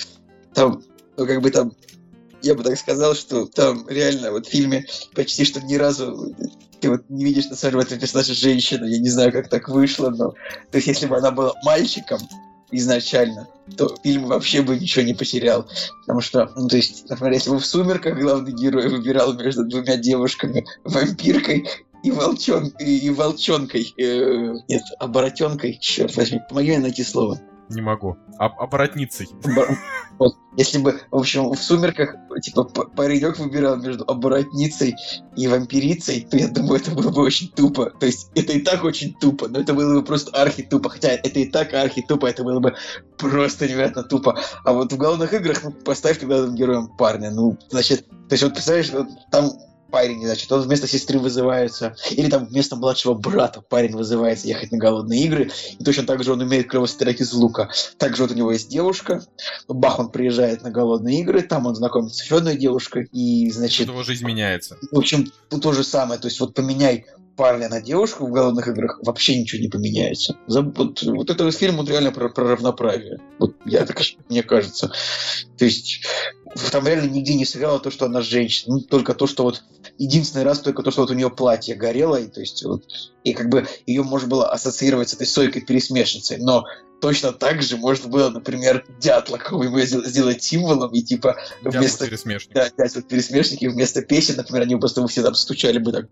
там, 0.53 0.83
ну 1.17 1.25
как 1.27 1.41
бы 1.41 1.51
там, 1.51 1.73
я 2.43 2.55
бы 2.55 2.63
так 2.63 2.77
сказал, 2.77 3.15
что 3.15 3.45
там 3.45 3.87
реально 3.89 4.31
вот 4.31 4.45
в 4.45 4.49
фильме 4.49 4.85
почти 5.15 5.45
что 5.45 5.61
ни 5.61 5.75
разу 5.75 6.35
ты 6.79 6.89
вот 6.89 7.09
не 7.09 7.23
видишь 7.23 7.45
на 7.45 7.55
самом 7.55 7.71
деле 7.71 7.83
в 7.83 7.87
этом 7.87 7.99
персонаже 7.99 8.33
женщину. 8.33 8.85
Я 8.85 8.99
не 8.99 9.09
знаю, 9.09 9.31
как 9.31 9.47
так 9.47 9.69
вышло, 9.69 10.09
но... 10.09 10.31
То 10.69 10.75
есть 10.75 10.87
если 10.87 11.07
бы 11.07 11.15
она 11.17 11.31
была 11.31 11.53
мальчиком 11.63 12.19
изначально, 12.71 13.47
то 13.77 13.95
фильм 14.03 14.25
вообще 14.25 14.61
бы 14.61 14.77
ничего 14.77 15.05
не 15.05 15.13
потерял. 15.13 15.65
Потому 16.01 16.19
что, 16.19 16.51
ну, 16.57 16.67
то 16.67 16.75
есть, 16.75 17.09
например, 17.09 17.33
если 17.33 17.51
бы 17.51 17.59
в 17.59 17.65
«Сумерках» 17.65 18.19
главный 18.19 18.51
герой 18.51 18.89
выбирал 18.89 19.33
между 19.33 19.63
двумя 19.63 19.95
девушками, 19.95 20.65
вампиркой 20.83 21.69
и, 22.03 22.11
волчон, 22.11 22.73
и, 22.79 22.97
и 22.97 23.09
волчонкой, 23.11 23.93
э, 23.97 24.53
нет, 24.67 24.83
оборотенкой, 24.99 25.77
черт 25.79 26.13
возьми, 26.17 26.41
помоги 26.49 26.71
мне 26.71 26.79
найти 26.79 27.03
слово. 27.03 27.39
Не 27.69 27.81
могу. 27.81 28.17
Об- 28.37 28.59
оборотницей. 28.59 29.27
Если 30.55 30.77
бы, 30.77 31.01
в 31.09 31.15
общем, 31.17 31.49
в 31.49 31.55
«Сумерках» 31.55 32.15
типа 32.41 32.65
паренек 32.65 33.39
выбирал 33.39 33.77
между 33.77 34.03
оборотницей 34.03 34.95
и 35.35 35.47
вампирицей, 35.47 36.27
то 36.29 36.37
я 36.37 36.47
думаю, 36.47 36.79
это 36.79 36.91
было 36.91 37.09
бы 37.09 37.23
очень 37.23 37.49
тупо. 37.49 37.89
То 37.99 38.05
есть 38.05 38.29
это 38.35 38.53
и 38.53 38.61
так 38.61 38.83
очень 38.83 39.15
тупо, 39.15 39.47
но 39.47 39.59
это 39.59 39.73
было 39.73 39.99
бы 39.99 40.05
просто 40.05 40.31
архи-тупо. 40.39 40.89
Хотя 40.89 41.09
это 41.09 41.39
и 41.39 41.45
так 41.45 41.73
архи-тупо, 41.73 42.27
это 42.27 42.43
было 42.43 42.59
бы 42.59 42.75
просто 43.17 43.67
невероятно 43.67 44.03
тупо. 44.03 44.39
А 44.63 44.73
вот 44.73 44.93
в 44.93 44.97
главных 44.97 45.33
играх, 45.33 45.63
ну, 45.63 45.71
поставь 45.71 46.21
главным 46.21 46.55
героем 46.55 46.87
парня, 46.87 47.31
ну, 47.31 47.57
значит, 47.69 48.07
то 48.07 48.33
есть 48.33 48.43
вот 48.43 48.53
представляешь, 48.53 48.91
там 49.31 49.51
парень, 49.93 50.25
значит, 50.25 50.51
он 50.51 50.61
вместо 50.61 50.87
сестры 50.87 51.19
вызывается, 51.19 51.95
или 52.09 52.27
там 52.27 52.47
вместо 52.47 52.75
младшего 52.75 53.13
брата 53.13 53.61
парень 53.61 53.95
вызывается 53.95 54.47
ехать 54.47 54.71
на 54.71 54.79
голодные 54.79 55.23
игры, 55.23 55.51
и 55.77 55.83
точно 55.83 56.07
так 56.07 56.23
же 56.23 56.33
он 56.33 56.41
умеет 56.41 56.67
клево 56.67 56.87
стрелять 56.87 57.21
из 57.21 57.31
лука. 57.31 57.69
Также 57.99 58.23
вот 58.23 58.31
у 58.31 58.33
него 58.33 58.51
есть 58.51 58.69
девушка, 58.69 59.23
бах, 59.67 59.99
он 59.99 60.09
приезжает 60.09 60.63
на 60.63 60.71
голодные 60.71 61.21
игры, 61.21 61.43
там 61.43 61.67
он 61.67 61.75
знакомится 61.75 62.17
с 62.17 62.23
еще 62.23 62.37
одной 62.37 62.57
девушкой, 62.57 63.07
и, 63.11 63.51
значит, 63.51 63.85
Тут 63.85 63.93
его 63.93 64.03
жизнь 64.03 64.25
меняется. 64.25 64.79
в 64.91 64.97
общем, 64.97 65.31
тут 65.49 65.61
то 65.61 65.73
же 65.73 65.83
самое. 65.83 66.19
То 66.19 66.27
есть 66.27 66.39
вот 66.39 66.55
поменяй 66.55 67.05
парня 67.35 67.69
на 67.69 67.81
девушку 67.81 68.25
в 68.27 68.31
голодных 68.31 68.67
играх, 68.67 68.99
вообще 69.03 69.37
ничего 69.39 69.61
не 69.61 69.67
поменяется. 69.67 70.37
За- 70.47 70.61
Вот, 70.61 71.01
вот 71.03 71.29
это 71.29 71.43
вот 71.43 71.55
фильм, 71.55 71.79
он 71.79 71.87
реально 71.87 72.11
про, 72.11 72.29
про 72.29 72.49
равноправие. 72.49 73.19
Вот 73.39 73.55
я 73.65 73.85
так, 73.85 73.99
мне 74.29 74.43
кажется. 74.43 74.91
То 75.57 75.65
есть 75.65 76.01
там 76.71 76.85
реально 76.87 77.09
нигде 77.09 77.33
не 77.33 77.45
сыграло 77.45 77.79
то, 77.79 77.89
что 77.91 78.05
она 78.05 78.21
женщина. 78.21 78.75
Ну, 78.75 78.81
только 78.81 79.13
то, 79.13 79.27
что 79.27 79.43
вот 79.43 79.63
единственный 79.97 80.43
раз 80.43 80.59
только 80.59 80.83
то, 80.83 80.91
что 80.91 81.01
вот 81.01 81.11
у 81.11 81.15
нее 81.15 81.29
платье 81.29 81.75
горело, 81.75 82.15
и, 82.15 82.27
то 82.27 82.39
есть 82.39 82.63
вот, 82.63 82.83
и 83.23 83.33
как 83.33 83.49
бы 83.49 83.67
ее 83.85 84.03
можно 84.03 84.27
было 84.27 84.51
ассоциировать 84.51 85.09
с 85.09 85.13
этой 85.13 85.25
сойкой-пересмешницей, 85.27 86.37
но 86.37 86.65
точно 87.01 87.33
так 87.33 87.61
же 87.61 87.77
можно 87.77 88.09
было, 88.09 88.29
например, 88.29 88.85
дятла 89.01 89.37
какого-нибудь 89.37 89.83
сдел- 89.87 90.05
сделать 90.05 90.41
символом, 90.43 90.91
и 90.93 91.01
типа 91.01 91.35
вместо 91.61 92.05
пересмешник. 92.05 92.53
да, 92.53 92.63
опять 92.65 92.95
вот 92.95 93.07
пересмешники 93.07 93.65
вместо 93.65 94.01
песен, 94.01 94.35
например, 94.37 94.63
они 94.63 94.75
просто 94.77 95.01
бы 95.01 95.07
все 95.07 95.21
там 95.21 95.35
стучали 95.35 95.79
бы 95.79 95.91
так. 95.91 96.05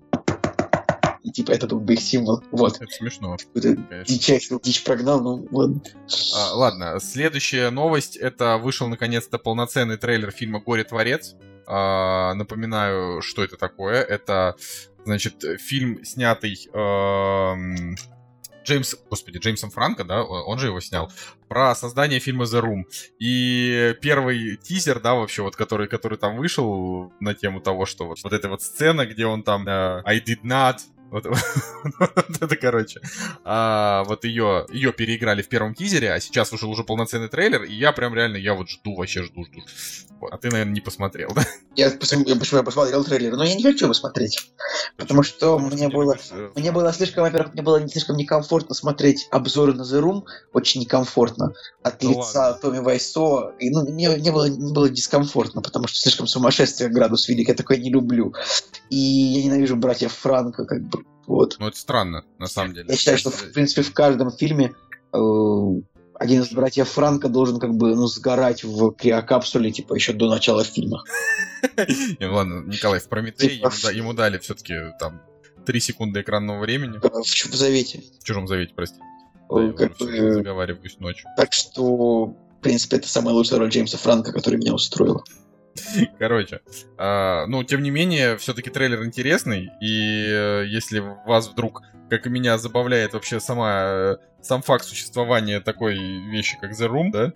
И 1.31 1.33
типа 1.33 1.51
это 1.51 1.65
был 1.65 1.79
бы 1.79 1.93
их 1.93 2.01
символ. 2.01 2.43
Вот. 2.51 2.81
Это 2.81 2.91
смешно, 2.91 3.37
дичайший 3.55 4.59
дичь 4.61 4.83
прогнал, 4.83 5.21
ну 5.21 5.47
ладно. 5.49 5.81
А, 6.35 6.53
ладно, 6.55 6.99
следующая 6.99 7.69
новость. 7.69 8.17
Это 8.17 8.57
вышел 8.57 8.89
наконец-то 8.89 9.37
полноценный 9.37 9.95
трейлер 9.95 10.31
фильма 10.31 10.59
«Горе 10.59 10.83
творец». 10.83 11.35
А, 11.65 12.33
напоминаю, 12.33 13.21
что 13.21 13.45
это 13.45 13.55
такое. 13.55 14.01
Это, 14.01 14.55
значит, 15.05 15.45
фильм, 15.61 16.03
снятый 16.03 16.67
эм, 16.73 17.95
Джеймс, 18.65 18.95
господи, 19.09 19.37
Джеймсом 19.37 19.71
Франко, 19.71 20.03
да, 20.03 20.23
он 20.23 20.43
он 20.51 20.59
же 20.59 20.67
его 20.67 20.81
снял, 20.81 21.09
про 21.47 21.73
создание 21.75 22.19
фильма 22.19 22.43
The 22.43 22.61
Room. 22.61 22.83
И 23.19 23.95
первый 24.01 24.57
тизер, 24.57 24.99
да, 24.99 25.15
вообще, 25.15 25.43
вот, 25.43 25.55
который, 25.55 25.87
который 25.87 26.17
там 26.17 26.35
вышел 26.35 27.13
на 27.21 27.33
тему 27.33 27.61
того, 27.61 27.85
что 27.85 28.05
вот, 28.05 28.19
вот 28.21 28.33
эта 28.33 28.49
вот 28.49 28.61
сцена, 28.61 29.05
где 29.05 29.25
он 29.25 29.43
там 29.43 29.65
э, 29.65 30.01
I 30.03 30.19
did 30.19 30.43
not, 30.43 30.79
вот, 31.11 31.25
вот 31.99 32.41
это, 32.41 32.55
короче, 32.55 33.01
а, 33.43 34.05
вот 34.05 34.23
ее, 34.23 34.65
ее 34.71 34.93
переиграли 34.93 35.41
в 35.41 35.49
первом 35.49 35.75
тизере, 35.75 36.13
а 36.13 36.21
сейчас 36.21 36.53
вышел 36.53 36.69
уже 36.69 36.85
полноценный 36.85 37.27
трейлер, 37.27 37.63
и 37.63 37.73
я 37.73 37.91
прям 37.91 38.15
реально, 38.15 38.37
я 38.37 38.53
вот 38.53 38.69
жду, 38.69 38.95
вообще 38.95 39.23
жду, 39.23 39.43
жду. 39.43 39.61
Вот. 40.21 40.31
А 40.31 40.37
ты, 40.37 40.49
наверное, 40.51 40.73
не 40.73 40.81
посмотрел, 40.81 41.33
да? 41.35 41.43
Я, 41.75 41.89
почему 41.89 42.25
я 42.27 42.63
посмотрел 42.63 43.03
трейлер, 43.03 43.35
но 43.35 43.43
я 43.43 43.55
не 43.55 43.63
хочу 43.63 43.85
его 43.85 43.93
смотреть. 43.93 44.51
Потому 44.95 45.23
что 45.23 45.57
мне 45.57 45.89
было... 45.89 46.15
э, 46.29 46.51
Мне 46.55 46.71
было 46.71 46.93
слишком, 46.93 47.23
во-первых, 47.23 47.53
мне 47.53 47.63
было 47.63 47.77
не 47.77 47.89
слишком 47.89 48.17
некомфортно 48.17 48.75
смотреть 48.75 49.27
обзоры 49.31 49.73
на 49.73 49.81
The 49.81 49.99
Room, 49.99 50.23
очень 50.53 50.81
некомфортно, 50.81 51.53
от 51.81 51.99
Да 51.99 52.07
лица. 52.07 52.53
Томми 52.61 52.79
Вайсо, 52.79 53.53
и 53.59 53.71
ну, 53.71 53.83
мне, 53.89 54.09
мне 54.09 54.31
было, 54.31 54.45
мне 54.45 54.73
было 54.73 54.89
дискомфортно, 54.89 55.61
потому 55.61 55.87
что 55.87 55.97
слишком 55.97 56.27
сумасшествие 56.27 56.89
градус 56.89 57.27
велик, 57.27 57.47
я 57.47 57.55
такое 57.55 57.77
не 57.77 57.89
люблю. 57.89 58.33
И 58.89 58.95
я 58.95 59.43
ненавижу 59.43 59.75
братьев 59.75 60.13
Франко, 60.13 60.65
как 60.65 60.81
бы, 60.83 61.00
вот. 61.27 61.57
Ну, 61.59 61.67
это 61.67 61.77
странно, 61.77 62.23
на 62.39 62.47
самом 62.47 62.73
деле. 62.73 62.87
Я 62.89 62.95
считаю, 62.97 63.17
что, 63.17 63.29
в 63.31 63.51
принципе, 63.53 63.81
в 63.81 63.93
каждом 63.93 64.31
фильме 64.31 64.73
э, 65.13 65.17
один 66.15 66.41
из 66.41 66.51
братьев 66.51 66.89
Франко 66.89 67.29
должен 67.29 67.59
как 67.59 67.73
бы 67.75 67.95
ну, 67.95 68.07
сгорать 68.07 68.63
в 68.63 68.91
криокапсуле, 68.91 69.71
типа, 69.71 69.93
еще 69.95 70.13
до 70.13 70.29
начала 70.29 70.63
фильма. 70.63 71.03
Ну 72.19 72.33
ладно, 72.33 72.63
Николай, 72.65 72.99
в 72.99 73.07
Прометее 73.07 73.49
Типа- 73.51 73.67
ему, 73.67 73.75
да- 73.83 73.91
ему 73.91 74.13
дали 74.13 74.37
все-таки 74.39 74.73
там 74.99 75.21
3 75.65 75.79
секунды 75.79 76.21
экранного 76.21 76.59
времени. 76.59 76.97
Э, 77.03 77.21
В 77.21 77.25
Чудо 77.25 77.55
завете. 77.55 78.01
В 78.19 78.23
чужом 78.23 78.47
завете, 78.47 78.73
прости. 78.75 78.97
Э, 79.51 79.71
как 79.77 79.95
бы, 79.97 80.33
заговариваюсь 80.33 80.97
ночью. 80.99 81.27
так 81.37 81.53
что, 81.53 82.25
в 82.25 82.35
принципе, 82.61 82.97
это 82.97 83.07
самая 83.07 83.35
лучшая 83.35 83.59
роль 83.59 83.69
Джеймса 83.69 83.97
Франка, 83.97 84.31
которая 84.31 84.59
меня 84.59 84.73
устроила. 84.73 85.23
Короче, 86.19 86.61
а, 86.97 87.45
ну, 87.47 87.63
тем 87.63 87.81
не 87.81 87.91
менее, 87.91 88.37
все-таки 88.37 88.69
трейлер 88.69 89.03
интересный, 89.03 89.69
и 89.81 90.25
э, 90.27 90.65
если 90.67 90.99
вас 91.25 91.49
вдруг, 91.49 91.83
как 92.09 92.27
и 92.27 92.29
меня, 92.29 92.57
забавляет 92.57 93.13
вообще 93.13 93.39
сама, 93.39 93.83
э, 93.85 94.17
сам 94.41 94.61
факт 94.61 94.85
существования 94.85 95.59
такой 95.59 95.95
вещи, 95.97 96.57
как 96.59 96.71
The 96.71 96.89
Room, 96.89 97.11
да, 97.11 97.33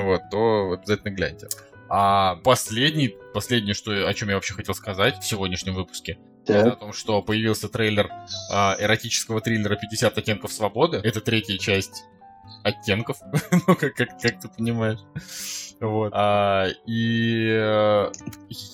вот, 0.00 0.22
то 0.30 0.72
обязательно 0.72 1.10
гляньте. 1.10 1.48
А 1.88 2.36
последний, 2.36 3.14
последнее, 3.34 3.74
что, 3.74 4.08
о 4.08 4.14
чем 4.14 4.28
я 4.28 4.36
вообще 4.36 4.54
хотел 4.54 4.74
сказать 4.74 5.18
в 5.18 5.24
сегодняшнем 5.24 5.74
выпуске, 5.74 6.18
это 6.46 6.72
о 6.72 6.76
том, 6.76 6.92
что 6.92 7.22
появился 7.22 7.68
трейлер 7.68 8.10
а, 8.50 8.76
эротического 8.78 9.40
триллера 9.40 9.76
«50 9.76 10.12
оттенков 10.16 10.52
свободы». 10.52 11.00
Это 11.04 11.20
третья 11.20 11.56
часть 11.58 12.04
оттенков, 12.62 13.18
ну, 13.66 13.74
как, 13.74 13.94
как, 13.94 14.20
как 14.20 14.40
ты 14.40 14.48
понимаешь. 14.48 15.00
Вот. 15.80 16.12
А, 16.14 16.68
и 16.86 17.48
э, 17.50 18.12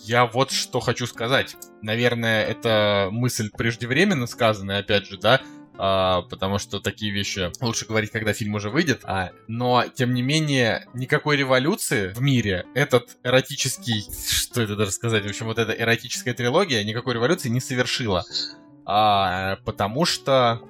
я 0.05 0.27
вот 0.27 0.51
что 0.51 0.81
хочу 0.81 1.07
сказать. 1.07 1.57
Наверное, 1.81 2.45
это 2.45 3.09
мысль 3.11 3.51
преждевременно 3.51 4.27
сказанная, 4.27 4.81
опять 4.81 5.07
же, 5.07 5.17
да, 5.17 5.41
а, 5.81 6.23
потому 6.23 6.59
что 6.59 6.81
такие 6.81 7.13
вещи 7.13 7.53
лучше 7.63 7.87
говорить, 7.87 8.11
когда 8.11 8.33
фильм 8.33 8.55
уже 8.55 8.69
выйдет. 8.69 9.03
А, 9.05 9.31
но, 9.47 9.85
тем 9.87 10.13
не 10.13 10.23
менее, 10.23 10.87
никакой 10.93 11.37
революции 11.37 12.09
в 12.09 12.21
мире 12.21 12.67
этот 12.75 13.17
эротический... 13.23 14.05
Что 14.13 14.61
это 14.61 14.75
даже 14.75 14.91
сказать? 14.91 15.25
В 15.25 15.29
общем, 15.29 15.47
вот 15.47 15.59
эта 15.59 15.73
эротическая 15.73 16.35
трилогия 16.35 16.83
никакой 16.83 17.15
революции 17.15 17.49
не 17.49 17.61
совершила. 17.61 18.25
А, 18.85 19.57
потому 19.65 20.05
что 20.05 20.61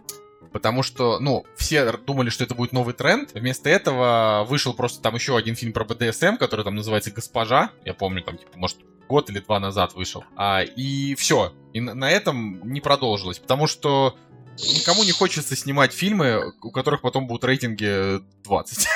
Потому 0.53 0.83
что, 0.83 1.19
ну, 1.21 1.45
все 1.57 1.93
думали, 1.93 2.31
что 2.31 2.45
это 2.45 2.55
будет 2.55 2.73
новый 2.73 2.95
тренд. 2.95 3.33
Вместо 3.35 3.69
этого 3.69 4.47
вышел 4.49 4.75
просто 4.75 5.03
там 5.03 5.15
еще 5.15 5.37
один 5.37 5.55
фильм 5.55 5.73
про 5.73 5.85
БДСМ, 5.85 6.37
который 6.37 6.65
там 6.65 6.75
называется 6.75 7.11
«Госпожа». 7.11 7.71
Я 7.85 7.95
помню, 7.95 8.23
там, 8.23 8.39
типа, 8.39 8.53
может, 8.57 8.79
год 9.09 9.31
или 9.31 9.41
два 9.41 9.59
назад 9.59 9.95
вышел. 9.95 10.25
А, 10.37 10.63
и 10.63 11.15
все. 11.15 11.53
И 11.73 11.81
на, 11.81 11.95
на 11.95 12.11
этом 12.11 12.61
не 12.71 12.81
продолжилось. 12.81 13.39
Потому 13.39 13.67
что 13.67 14.17
никому 14.59 15.05
не 15.05 15.13
хочется 15.13 15.57
снимать 15.57 15.93
фильмы, 15.93 16.53
у 16.63 16.71
которых 16.71 17.01
потом 17.01 17.27
будут 17.27 17.45
рейтинги 17.45 18.21
20. 18.45 18.87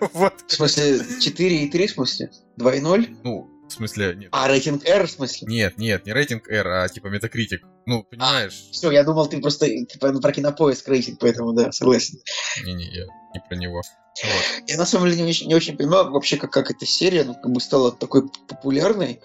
вот. 0.12 0.34
В 0.46 0.52
смысле, 0.52 0.98
4,3 0.98 1.86
в 1.86 1.90
смысле? 1.90 2.30
2,0? 2.58 3.18
Ну, 3.22 3.50
в 3.68 3.72
смысле, 3.72 4.14
нет. 4.16 4.28
А, 4.32 4.48
рейтинг 4.48 4.84
R 4.86 5.06
в 5.06 5.10
смысле? 5.10 5.48
Нет, 5.48 5.78
нет, 5.78 6.06
не 6.06 6.12
рейтинг 6.12 6.48
R, 6.48 6.68
а 6.68 6.88
типа 6.88 7.08
метакритик. 7.08 7.62
Ну, 7.86 8.04
понимаешь? 8.04 8.66
А, 8.68 8.72
все, 8.72 8.90
я 8.90 9.04
думал, 9.04 9.28
ты 9.28 9.40
просто 9.40 9.66
типа, 9.68 10.12
ну, 10.12 10.20
про 10.20 10.32
кинопоиск 10.32 10.88
рейтинг, 10.88 11.18
поэтому 11.20 11.52
да, 11.52 11.72
согласен. 11.72 12.18
Не-не, 12.64 12.86
я 12.86 13.06
не 13.34 13.40
про 13.48 13.56
него. 13.56 13.82
Вот. 14.22 14.68
Я 14.68 14.78
на 14.78 14.86
самом 14.86 15.10
деле 15.10 15.22
не, 15.22 15.28
очень, 15.28 15.48
не 15.48 15.54
очень 15.54 15.76
понимаю 15.76 16.10
вообще, 16.10 16.36
как, 16.36 16.50
как 16.50 16.70
эта 16.70 16.86
серия 16.86 17.24
ну, 17.24 17.34
как 17.34 17.52
бы 17.52 17.60
стала 17.60 17.92
такой 17.92 18.28
популярной. 18.48 19.20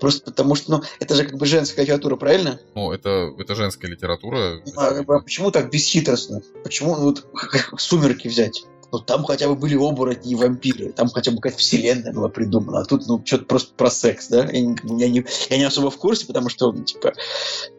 Просто 0.00 0.24
потому 0.24 0.54
что, 0.54 0.72
ну, 0.72 0.82
это 1.00 1.14
же 1.14 1.24
как 1.24 1.38
бы 1.38 1.46
женская 1.46 1.82
литература, 1.82 2.16
правильно? 2.16 2.60
Ну, 2.74 2.92
это, 2.92 3.32
это 3.38 3.54
женская 3.54 3.88
литература. 3.88 4.60
А, 4.76 4.88
а 4.88 5.20
почему 5.20 5.50
так 5.50 5.70
бесхитростно? 5.70 6.42
Почему 6.62 6.96
ну, 6.96 7.02
вот 7.04 7.26
сумерки 7.78 8.28
взять? 8.28 8.64
Ну, 8.92 8.98
там 9.00 9.24
хотя 9.24 9.48
бы 9.48 9.56
были 9.56 9.74
оборотни 9.76 10.32
и 10.32 10.34
вампиры, 10.34 10.92
там 10.92 11.08
хотя 11.08 11.30
бы 11.30 11.38
какая-то 11.38 11.58
вселенная 11.58 12.12
была 12.12 12.28
придумана, 12.28 12.80
а 12.80 12.84
тут, 12.84 13.06
ну, 13.06 13.22
что-то 13.24 13.44
просто 13.44 13.74
про 13.74 13.90
секс, 13.90 14.28
да? 14.28 14.48
Я 14.50 14.60
не, 14.60 14.76
я, 14.98 15.08
не, 15.08 15.24
я 15.50 15.56
не 15.56 15.64
особо 15.64 15.90
в 15.90 15.96
курсе, 15.96 16.26
потому 16.26 16.48
что, 16.48 16.72
ну, 16.72 16.84
типа, 16.84 17.12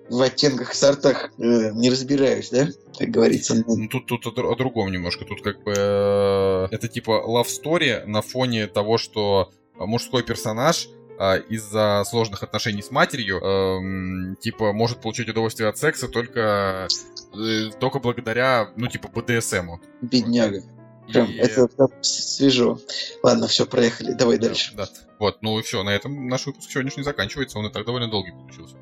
в 0.09 0.21
оттенках, 0.21 0.73
сортах 0.73 1.31
э, 1.37 1.71
не 1.71 1.89
разбираюсь, 1.89 2.49
да, 2.49 2.67
как 2.97 3.09
говорится. 3.09 3.55
Ну, 3.65 3.87
тут, 3.87 4.07
тут 4.07 4.37
о, 4.37 4.51
о 4.51 4.55
другом 4.55 4.91
немножко, 4.91 5.25
тут 5.25 5.41
как 5.41 5.63
бы 5.63 5.73
э, 5.75 6.67
это 6.71 6.87
типа 6.87 7.23
love 7.27 7.47
story 7.47 8.05
на 8.05 8.21
фоне 8.21 8.67
того, 8.67 8.97
что 8.97 9.51
мужской 9.77 10.23
персонаж 10.23 10.89
а, 11.17 11.37
из-за 11.37 12.03
сложных 12.05 12.43
отношений 12.43 12.81
с 12.81 12.91
матерью, 12.91 13.39
эм, 13.39 14.35
типа, 14.39 14.73
может 14.73 14.99
получить 14.99 15.29
удовольствие 15.29 15.69
от 15.69 15.77
секса 15.77 16.07
только, 16.07 16.87
э, 17.33 17.69
только 17.79 17.99
благодаря, 17.99 18.69
ну, 18.75 18.87
типа, 18.87 19.07
БДСМу. 19.07 19.79
Бедняга. 20.01 20.61
Прям, 21.07 21.29
и... 21.31 21.35
это, 21.35 21.61
это 21.63 21.89
свежо. 22.01 22.79
Ладно, 23.23 23.47
все, 23.47 23.65
проехали. 23.65 24.13
Давай 24.13 24.37
да, 24.37 24.47
дальше. 24.47 24.73
Да. 24.75 24.89
Вот, 25.19 25.41
ну 25.41 25.59
и 25.59 25.61
все, 25.61 25.83
на 25.83 25.89
этом 25.89 26.27
наш 26.27 26.45
выпуск 26.45 26.69
сегодняшний 26.69 27.03
заканчивается. 27.03 27.57
Он 27.57 27.67
и 27.67 27.71
так 27.71 27.85
довольно 27.85 28.09
долгий 28.09 28.31
получился. 28.31 28.75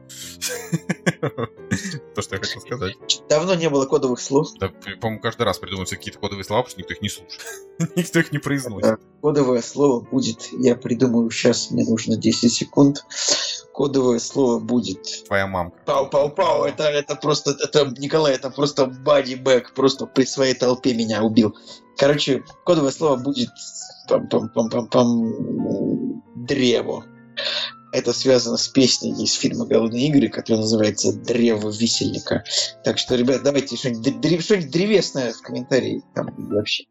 То, 2.16 2.22
что 2.22 2.36
я 2.36 2.42
хотел 2.42 2.62
сказать. 2.62 2.96
Давно 3.30 3.56
не 3.56 3.70
было 3.70 3.86
кодовых 3.86 4.20
слов. 4.20 4.50
Да, 4.60 4.70
по-моему, 5.00 5.22
каждый 5.22 5.44
раз 5.44 5.60
придумываются 5.60 5.96
какие-то 5.96 6.20
кодовые 6.20 6.44
слова, 6.44 6.64
потому 6.64 6.72
что 6.72 6.82
никто 6.82 6.94
их 6.94 7.02
не 7.02 7.10
слушает. 7.10 7.42
никто 7.96 8.20
их 8.20 8.32
не 8.32 8.40
произносит. 8.40 9.00
Кодовое 9.22 9.62
слово 9.62 10.02
будет, 10.02 10.50
я 10.54 10.76
придумаю 10.76 11.30
сейчас, 11.30 11.72
мне 11.72 11.86
нужно 11.86 12.18
10 12.18 12.52
секунд. 12.52 13.06
Кодовое 13.74 14.20
слово 14.20 14.60
будет... 14.60 15.26
Твоя 15.26 15.48
мамка. 15.48 15.78
Пау-пау-пау, 15.86 16.66
это, 16.66 16.84
это 16.84 17.16
просто, 17.16 17.52
это, 17.52 17.94
Николай, 17.98 18.36
это 18.36 18.50
просто 18.50 18.86
бади-бэк, 18.86 19.74
просто 19.74 20.06
при 20.06 20.26
своей 20.26 20.54
толпе 20.54 20.94
меня 20.94 21.24
убил. 21.24 21.56
Короче, 21.98 22.44
кодовое 22.66 22.92
слово 22.92 23.18
будет 23.18 23.50
пам-пам-пам-пам-пам 24.10 26.03
древо. 26.46 27.06
Это 27.92 28.12
связано 28.12 28.58
с 28.58 28.68
песней 28.68 29.12
из 29.24 29.34
фильма 29.34 29.68
«Голодные 29.68 30.08
игры», 30.08 30.28
который 30.28 30.58
называется 30.58 31.14
«Древо 31.14 31.70
висельника». 31.70 32.44
Так 32.84 32.98
что, 32.98 33.16
ребят, 33.16 33.44
давайте 33.44 33.78
что-нибудь, 33.78 34.44
что-нибудь 34.44 34.72
древесное 34.72 35.32
в 35.32 35.42
комментарии. 35.42 36.02
Там 36.16 36.34
вообще. 36.50 36.86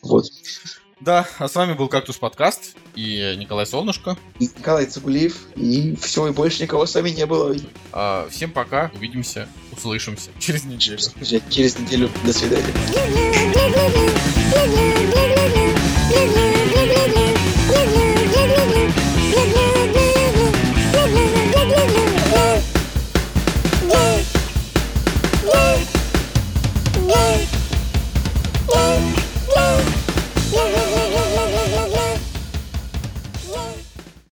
Вот. 0.00 0.26
Да, 1.00 1.26
а 1.38 1.48
с 1.48 1.54
вами 1.56 1.72
был 1.72 1.88
Кактус 1.88 2.18
Подкаст 2.18 2.76
и 2.94 3.34
Николай 3.36 3.66
Солнышко. 3.66 4.16
И 4.38 4.44
Николай 4.44 4.86
Цугулиев. 4.86 5.48
И 5.56 5.96
все, 5.96 6.28
и 6.28 6.30
больше 6.30 6.62
никого 6.62 6.86
с 6.86 6.94
вами 6.94 7.10
не 7.10 7.26
было. 7.26 7.54
А, 7.92 8.28
всем 8.30 8.52
пока, 8.52 8.92
увидимся, 8.94 9.48
услышимся 9.72 10.30
через 10.38 10.62
неделю. 10.64 10.98
Через 11.50 11.78
неделю. 11.78 12.10
До 12.24 12.32
свидания. 12.32 12.72